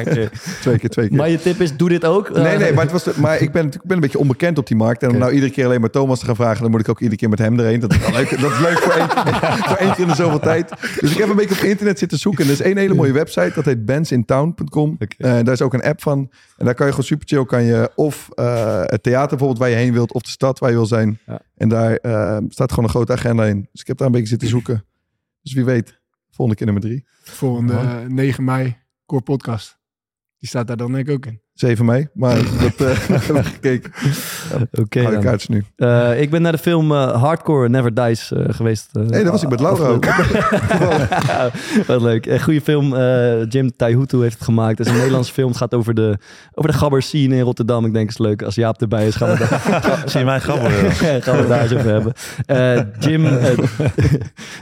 Oké. 0.00 0.28
twee 0.60 0.78
keer, 0.78 0.88
twee 0.88 1.08
keer. 1.08 1.16
Maar 1.16 1.28
je 1.30 1.38
tip 1.40 1.60
is, 1.60 1.76
doe 1.76 1.88
dit 1.88 2.04
ook. 2.04 2.36
Nee, 2.36 2.56
nee, 2.58 2.72
maar, 2.72 2.82
het 2.82 2.92
was 2.92 3.04
de- 3.04 3.12
maar 3.16 3.32
ik, 3.40 3.52
ben, 3.52 3.64
natuurlijk- 3.64 3.74
ik 3.82 3.88
ben 3.88 3.96
een 3.96 4.02
beetje 4.02 4.18
onbekend 4.18 4.58
op 4.58 4.66
die 4.66 4.76
markt. 4.76 5.02
En 5.02 5.10
om 5.10 5.18
nou 5.18 5.32
iedere 5.32 5.52
keer 5.52 5.64
alleen 5.64 5.80
maar 5.80 5.90
Thomas 5.90 6.18
te 6.18 6.24
gaan 6.26 6.36
vragen... 6.36 6.62
dan 6.62 6.70
moet 6.70 6.80
ik 6.80 6.88
ook 6.88 6.98
iedere 7.00 7.16
keer 7.18 7.28
met 7.28 7.35
hem 7.38 7.58
erheen. 7.58 7.80
Dat 7.80 7.92
is, 7.92 7.98
wel 7.98 8.10
leuk, 8.10 8.40
dat 8.40 8.50
is 8.50 8.58
leuk 8.58 8.78
voor 8.78 8.92
één, 8.92 9.08
voor 9.68 9.76
één 9.76 9.90
keer 9.90 10.02
in 10.02 10.08
de 10.08 10.14
zoveel 10.14 10.38
tijd. 10.38 10.72
Dus 11.00 11.10
ik 11.10 11.18
heb 11.18 11.28
een 11.28 11.36
beetje 11.36 11.54
op 11.54 11.60
internet 11.60 11.98
zitten 11.98 12.18
zoeken. 12.18 12.44
En 12.44 12.50
er 12.50 12.56
is 12.56 12.60
één 12.60 12.76
hele 12.76 12.94
mooie 12.94 13.12
website. 13.12 13.52
Dat 13.54 13.64
heet 13.64 13.84
bandsintown.com. 13.84 14.96
Oké. 14.98 15.06
Eh, 15.18 15.32
daar 15.44 15.52
is 15.52 15.62
ook 15.62 15.74
een 15.74 15.82
app 15.82 16.02
van. 16.02 16.30
En 16.56 16.64
daar 16.64 16.74
kan 16.74 16.86
je 16.86 16.92
gewoon 16.92 17.06
super 17.06 17.26
chill... 17.28 17.44
kan 17.44 17.62
je 17.62 17.90
of 17.94 18.28
eh, 18.34 18.82
het 18.84 19.02
theater 19.02 19.28
bijvoorbeeld 19.28 19.58
waar 19.58 19.68
je 19.68 19.76
heen 19.76 19.92
wilt... 19.92 20.12
of 20.12 20.22
de 20.22 20.30
stad 20.30 20.58
waar 20.58 20.70
je 20.70 20.76
wil 20.76 20.86
zijn. 20.86 21.18
Ja. 21.26 21.40
En 21.56 21.68
daar 21.68 21.96
eh, 21.96 22.38
staat 22.48 22.70
gewoon 22.70 22.84
een 22.84 22.90
grote 22.90 23.12
agenda 23.12 23.44
in. 23.44 23.68
Dus 23.72 23.80
ik 23.80 23.86
heb 23.86 23.96
daar 23.96 24.06
een 24.06 24.12
beetje 24.12 24.28
zitten 24.28 24.48
zoeken. 24.48 24.84
Dus 25.42 25.52
wie 25.52 25.64
weet, 25.64 26.00
volgende 26.30 26.54
keer 26.54 26.72
nummer 26.72 26.84
drie. 26.84 27.06
Volgende 27.22 27.72
eh, 27.72 28.00
9 28.06 28.44
mei, 28.44 28.76
Core 29.06 29.22
Podcast. 29.22 29.78
Die 30.38 30.48
staat 30.48 30.66
daar 30.66 30.76
dan 30.76 30.92
denk 30.92 31.08
ik 31.08 31.14
ook 31.14 31.26
in. 31.26 31.40
7 31.56 31.84
mei. 31.84 32.08
Maar 32.12 32.36
dat 32.62 32.88
eh, 32.88 32.96
hebben 33.08 33.34
we 33.34 33.44
gekeken. 33.44 33.92
Oké 34.72 35.18
kaartjes 35.18 35.48
nu. 35.48 35.64
Eh, 35.76 36.20
ik 36.20 36.30
ben 36.30 36.42
naar 36.42 36.52
de 36.52 36.58
film 36.58 36.92
eh, 36.92 37.22
Hardcore 37.22 37.68
Never 37.68 37.94
Dies 37.94 38.32
geweest. 38.48 38.88
eh, 38.92 39.02
Nee, 39.02 39.22
dat 39.22 39.32
was 39.32 39.42
ik 39.42 39.48
met 39.48 39.60
Laura 39.60 39.86
ook. 39.86 40.04
Wat 41.86 42.02
leuk. 42.02 42.26
Een 42.26 42.42
goede 42.42 42.60
film. 42.60 42.94
Jim 43.48 43.76
Taihutu 43.76 44.20
heeft 44.22 44.34
het 44.34 44.44
gemaakt. 44.44 44.78
Het 44.78 44.86
is 44.86 44.92
een 44.92 44.98
Nederlandse 44.98 45.32
film. 45.32 45.48
Het 45.48 45.56
gaat 45.56 45.74
over 45.74 45.94
de, 45.94 46.18
over 46.54 46.70
de 46.70 46.76
gabber 46.76 47.02
scene 47.02 47.34
in 47.36 47.40
Rotterdam. 47.40 47.84
Ik 47.84 47.92
denk 47.92 48.08
het 48.10 48.18
is 48.18 48.26
leuk. 48.26 48.42
Als 48.42 48.54
Jaap 48.54 48.80
erbij 48.80 49.06
is, 49.06 49.14
gaan 49.14 49.30
we 49.30 49.38
daar, 49.38 50.02
Zie 50.06 50.20
je 50.20 50.26
gaan 50.40 51.34
we 51.34 51.40
het 51.40 51.48
daar 51.48 51.62
eens 51.62 51.74
over 51.74 51.90
hebben. 51.90 52.12
Jim, 52.98 53.26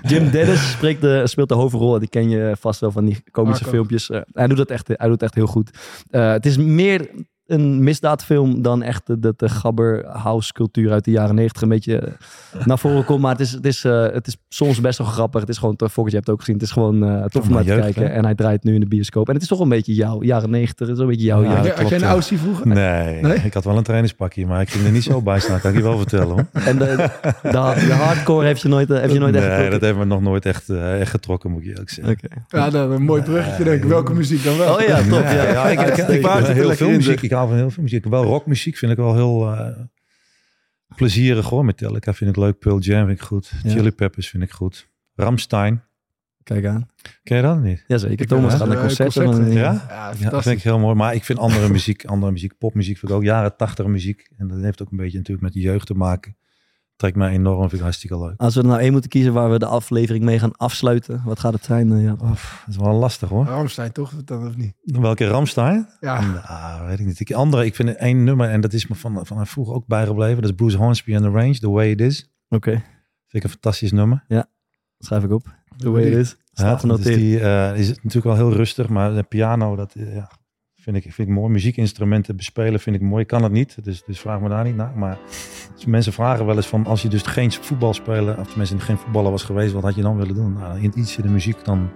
Jim 0.03 0.31
Dennis 0.31 0.71
spreekt 0.71 1.01
de, 1.01 1.23
speelt 1.25 1.49
de 1.49 1.55
hoofdrol. 1.55 1.99
Die 1.99 2.09
ken 2.09 2.29
je 2.29 2.57
vast 2.61 2.81
wel 2.81 2.91
van 2.91 3.05
die 3.05 3.23
komische 3.31 3.63
Marco. 3.63 3.77
filmpjes. 3.77 4.11
Hij, 4.33 4.47
doet 4.47 4.57
dat 4.57 4.71
echt, 4.71 4.89
hij 4.89 4.97
doet 4.97 5.11
het 5.11 5.23
echt 5.23 5.35
heel 5.35 5.47
goed. 5.47 5.71
Het 6.11 6.47
is 6.47 6.57
meer 6.57 6.84
venir 6.85 7.27
een 7.47 7.83
misdaadfilm 7.85 8.63
dan 8.63 8.83
echt 8.83 9.07
de, 9.07 9.19
de, 9.19 9.35
de 9.37 9.49
gabber 9.49 10.07
house 10.07 10.53
cultuur 10.53 10.93
uit 10.93 11.05
de 11.05 11.11
jaren 11.11 11.35
negentig 11.35 11.63
een 11.63 11.69
beetje 11.69 11.99
eh, 11.99 12.67
naar 12.67 12.79
voren 12.79 13.05
komt. 13.05 13.21
Maar 13.21 13.31
het 13.33 13.41
is, 13.41 13.53
het, 13.53 13.67
is, 13.67 13.85
eh, 13.85 14.03
het 14.13 14.27
is 14.27 14.37
soms 14.49 14.81
best 14.81 14.99
wel 14.99 15.07
grappig. 15.07 15.41
Het 15.41 15.49
is 15.49 15.59
gewoon, 15.59 15.75
Fokkers, 15.79 16.07
je 16.11 16.15
hebt 16.15 16.27
het 16.27 16.31
ook 16.35 16.39
gezien, 16.41 16.55
het 16.55 16.65
is 16.65 16.71
gewoon 16.71 17.05
eh, 17.05 17.25
tof 17.25 17.47
om 17.47 17.53
naar 17.53 17.63
te 17.63 17.69
jeugd, 17.69 17.81
kijken. 17.81 18.03
hè? 18.03 18.09
En 18.09 18.25
hij 18.25 18.35
draait 18.35 18.65
nu 18.65 18.75
in 18.75 18.81
de 18.81 18.87
bioscoop. 18.87 19.29
En 19.29 19.35
het 19.35 19.43
is 19.43 19.49
toch 19.49 19.61
een 19.61 19.69
beetje 19.69 19.95
jouw 19.95 20.23
jaren 20.23 20.51
negentig. 20.51 20.87
Het 20.87 20.97
is 20.97 21.03
een 21.03 21.09
beetje 21.09 21.25
jouw 21.27 21.43
Ja. 21.43 21.49
Had 21.55 21.89
jij- 21.89 21.99
een. 21.99 22.05
Aussie 22.05 22.39
vroeger? 22.39 22.67
Nee, 22.67 23.21
Nee? 23.23 23.37
ik 23.37 23.55
had 23.55 23.65
wel 23.65 23.77
een 23.77 23.83
trainingspakje, 23.83 24.47
maar 24.47 24.61
ik 24.61 24.71
ging 24.71 24.85
er 24.85 24.93
niet 24.93 25.03
zo 25.03 25.23
bij 25.23 25.41
staan. 25.41 25.61
Kan 25.61 25.71
ik 25.71 25.77
je 25.77 25.83
wel 25.83 25.99
vertellen 25.99 26.27
hoor. 26.29 26.47
En 26.53 26.79
de, 26.79 26.85
de, 27.43 27.51
de 27.51 27.93
hardcore 27.93 28.47
heb 28.47 28.57
je 28.57 28.69
nooit, 28.69 28.89
heb 28.89 29.11
je 29.11 29.19
nooit 29.19 29.35
echt 29.35 29.45
nee, 29.45 29.53
getrokken? 29.55 29.71
dat 29.71 29.81
heeft 29.81 29.97
me 29.99 30.05
nog 30.05 30.21
nooit 30.21 30.47
echt, 30.47 30.69
echt 30.71 31.11
getrokken, 31.11 31.51
moet 31.51 31.61
ik 31.63 31.67
eerlijk 31.69 31.91
zeggen. 31.91 32.13
Oké. 32.15 32.57
Ja, 32.57 32.71
dat 32.71 32.91
een 32.91 33.03
mooi 33.03 33.23
bruggetje 33.23 33.65
denk 33.65 33.83
ik. 33.83 33.89
Welke 33.89 34.15
muziek 34.15 34.45
dan 34.45 34.59
wel? 34.59 34.75
Oh 34.75 34.81
ja, 34.81 34.97
top. 34.97 35.09
Nee, 35.11 35.35
Ja, 35.37 35.49
ja, 35.49 35.67
ik, 35.69 35.81
ik, 35.81 36.09
ik, 36.09 36.27
van 36.27 36.45
heel 36.45 36.75
veel 36.75 36.91
muziek. 36.91 37.33
Hou 37.35 37.49
van 37.49 37.57
heel 37.57 37.71
veel 37.71 37.83
muziek. 37.83 38.05
Wel 38.05 38.25
rockmuziek 38.25 38.77
vind 38.77 38.93
ik 38.93 38.99
wel 38.99 39.15
heel 39.15 39.53
eh, 39.57 39.85
plezierig 40.97 41.49
hoor. 41.49 41.65
Metallica 41.65 42.15
vind 42.15 42.31
ik 42.31 42.37
leuk. 42.37 42.59
Pearl 42.59 42.79
Jam 42.79 43.07
vind 43.07 43.19
ik 43.19 43.25
goed. 43.25 43.53
Ja. 43.63 43.71
Chili 43.71 43.91
Peppers 43.93 44.29
vind 44.29 44.43
ik 44.43 44.51
goed. 44.51 44.89
Ramstein. 45.15 45.83
Kijk 46.43 46.67
aan. 46.67 46.89
Ken 47.23 47.37
je 47.37 47.43
dat 47.43 47.63
niet? 47.63 47.85
Jazeker. 47.87 48.27
Thomas 48.27 48.53
Ja, 48.53 48.59
gaat 48.59 48.67
naar 48.69 48.77
eh, 48.77 48.83
concerten. 48.83 49.25
concerten. 49.25 49.53
Ja? 49.53 49.85
Ja, 49.89 50.13
Ja, 50.19 50.31
dat 50.31 50.43
vind 50.43 50.57
ik 50.57 50.63
heel 50.63 50.79
mooi. 50.79 50.95
Maar 50.95 51.15
ik 51.15 51.25
vind 51.25 51.39
andere 51.39 51.69
muziek, 51.69 52.05
andere 52.05 52.33
muziek, 52.33 52.59
popmuziek 52.59 52.99
vind 52.99 53.11
ik 53.13 53.17
ook 53.19 53.25
jaren 53.25 53.57
tachtig 53.57 53.87
muziek. 53.87 54.31
En 54.37 54.49
dat 54.49 54.61
heeft 54.61 54.83
ook 54.83 54.91
een 54.91 54.97
beetje 54.97 55.17
natuurlijk 55.17 55.45
met 55.45 55.53
de 55.53 55.61
jeugd 55.61 55.87
te 55.87 55.95
maken. 55.95 56.37
Trekt 56.97 57.17
mij 57.17 57.33
enorm, 57.33 57.61
vind 57.61 57.73
ik 57.73 57.81
hartstikke 57.81 58.19
leuk. 58.19 58.35
Als 58.37 58.55
we 58.55 58.61
er 58.61 58.67
nou 58.67 58.81
één 58.81 58.93
moeten 58.93 59.11
kiezen 59.11 59.33
waar 59.33 59.51
we 59.51 59.59
de 59.59 59.67
aflevering 59.67 60.25
mee 60.25 60.39
gaan 60.39 60.57
afsluiten, 60.57 61.23
wat 61.25 61.39
gaat 61.41 61.53
het 61.53 61.65
zijn? 61.65 62.01
ja. 62.01 62.15
Dat 62.15 62.29
is 62.69 62.77
wel 62.77 62.93
lastig 62.93 63.29
hoor. 63.29 63.45
Ramstein 63.47 63.93
toch? 63.93 64.13
Dan 64.25 64.47
of 64.47 64.57
niet? 64.57 64.75
Welke 64.83 65.27
Ramstein? 65.27 65.89
Ja. 66.01 66.21
Nou, 66.49 66.87
weet 66.87 67.01
ik 67.01 67.07
niet. 67.07 67.21
Ik, 67.21 67.33
andere, 67.33 67.65
ik 67.65 67.75
vind 67.75 67.97
één 67.97 68.25
nummer, 68.25 68.49
en 68.51 68.61
dat 68.61 68.73
is 68.73 68.87
me 68.87 68.95
van, 68.95 69.27
van 69.27 69.47
vroeger 69.47 69.75
ook 69.75 69.87
bijgebleven. 69.87 70.43
Dat 70.43 70.51
is 70.51 70.57
Bruce 70.57 70.77
Hornsby 70.77 71.15
and 71.15 71.25
the 71.25 71.31
Range, 71.31 71.59
The 71.59 71.71
Way 71.71 71.91
It 71.91 72.01
Is. 72.01 72.31
Oké, 72.49 72.71
Vind 72.71 72.83
ik 73.29 73.43
een 73.45 73.51
fantastisch 73.51 73.93
nummer. 73.93 74.25
schrijf 74.99 75.25
ik 75.25 75.31
op. 75.31 75.55
The 75.77 75.91
way 75.91 76.03
it 76.03 76.17
is. 76.17 76.29
Staat 76.53 76.83
Ja, 76.83 76.89
dat 76.89 76.99
is, 76.99 77.05
genoteerd. 77.05 77.17
die, 77.17 77.41
eh, 77.41 77.79
is 77.79 77.89
natuurlijk 77.89 78.25
wel 78.25 78.35
heel 78.37 78.53
rustig, 78.53 78.89
maar 78.89 79.15
de 79.15 79.23
piano, 79.23 79.77
dat 79.77 79.93
ja, 79.95 80.31
vind, 80.85 80.97
ik, 80.97 81.13
vind 81.13 81.29
ik 81.29 81.35
mooi. 81.35 81.53
Muziekinstrumenten 81.53 82.37
bespelen 82.37 82.81
vind 82.81 82.97
ik 82.97 83.03
mooi. 83.03 83.23
Ik 83.23 83.27
kan 83.29 83.43
het 83.43 83.53
niet, 83.53 83.85
dus, 83.85 84.03
dus 84.07 84.21
vraag 84.21 84.41
me 84.41 84.49
daar 84.49 84.65
niet 84.65 84.77
naar. 84.77 84.93
Maar 84.97 85.19
dus 85.75 85.85
mensen 85.85 86.13
vragen 86.13 86.47
wel 86.47 86.57
eens 86.57 86.67
van, 86.67 86.87
als 86.87 87.03
je 87.03 87.09
dus 87.09 87.23
geen 87.23 87.53
voetbal 87.53 87.95
spelen, 87.95 88.39
of 88.39 88.47
tenminste 88.49 88.79
geen 88.79 88.97
voetballer 88.99 89.31
was 89.31 89.43
geweest, 89.43 89.73
wat 89.73 89.83
had 89.83 89.95
je 89.95 90.03
dan 90.03 90.17
willen 90.17 90.35
doen? 90.35 90.53
Nou, 90.53 90.81
in- 90.83 90.93
iets 90.99 91.17
in 91.17 91.23
de 91.23 91.29
muziek, 91.29 91.65
dan 91.65 91.91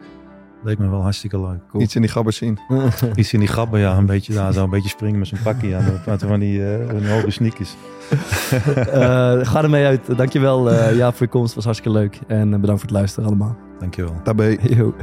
leek 0.64 0.78
me 0.78 0.88
wel 0.88 1.02
hartstikke 1.02 1.40
leuk. 1.40 1.82
Iets 1.82 1.94
in 1.94 2.00
die 2.00 2.10
gabbers 2.10 2.36
zien. 2.36 2.58
Iets 3.14 3.32
in 3.32 3.38
die 3.38 3.48
grappen, 3.48 3.80
ja, 3.80 3.96
een 3.96 4.06
beetje 4.06 4.32
daar, 4.34 4.52
zo 4.52 4.64
een 4.64 4.70
beetje 4.70 4.88
springen 4.88 5.18
met 5.18 5.28
zo'n 5.28 5.38
pakje 5.42 5.76
aan. 5.76 6.00
Met 6.06 6.22
van 6.22 6.40
die, 6.40 6.72
eh, 6.74 6.86
van 6.86 6.98
die 6.98 7.08
hoge 7.08 7.30
sneakers. 7.30 7.74
Eh, 8.92 9.46
ga 9.46 9.62
ermee 9.62 9.84
uit. 9.86 10.16
Dankjewel 10.16 10.70
eh 10.70 10.96
Jaap 10.96 11.14
voor 11.16 11.26
je 11.26 11.32
komst. 11.32 11.54
was 11.54 11.64
hartstikke 11.64 11.98
leuk. 11.98 12.18
En 12.26 12.50
bedankt 12.50 12.80
voor 12.80 12.90
het 12.90 12.90
luisteren 12.90 13.28
allemaal. 13.28 13.56
Dankjewel. 13.78 14.14
Daarbij. 14.24 14.58
Yo. 14.62 14.94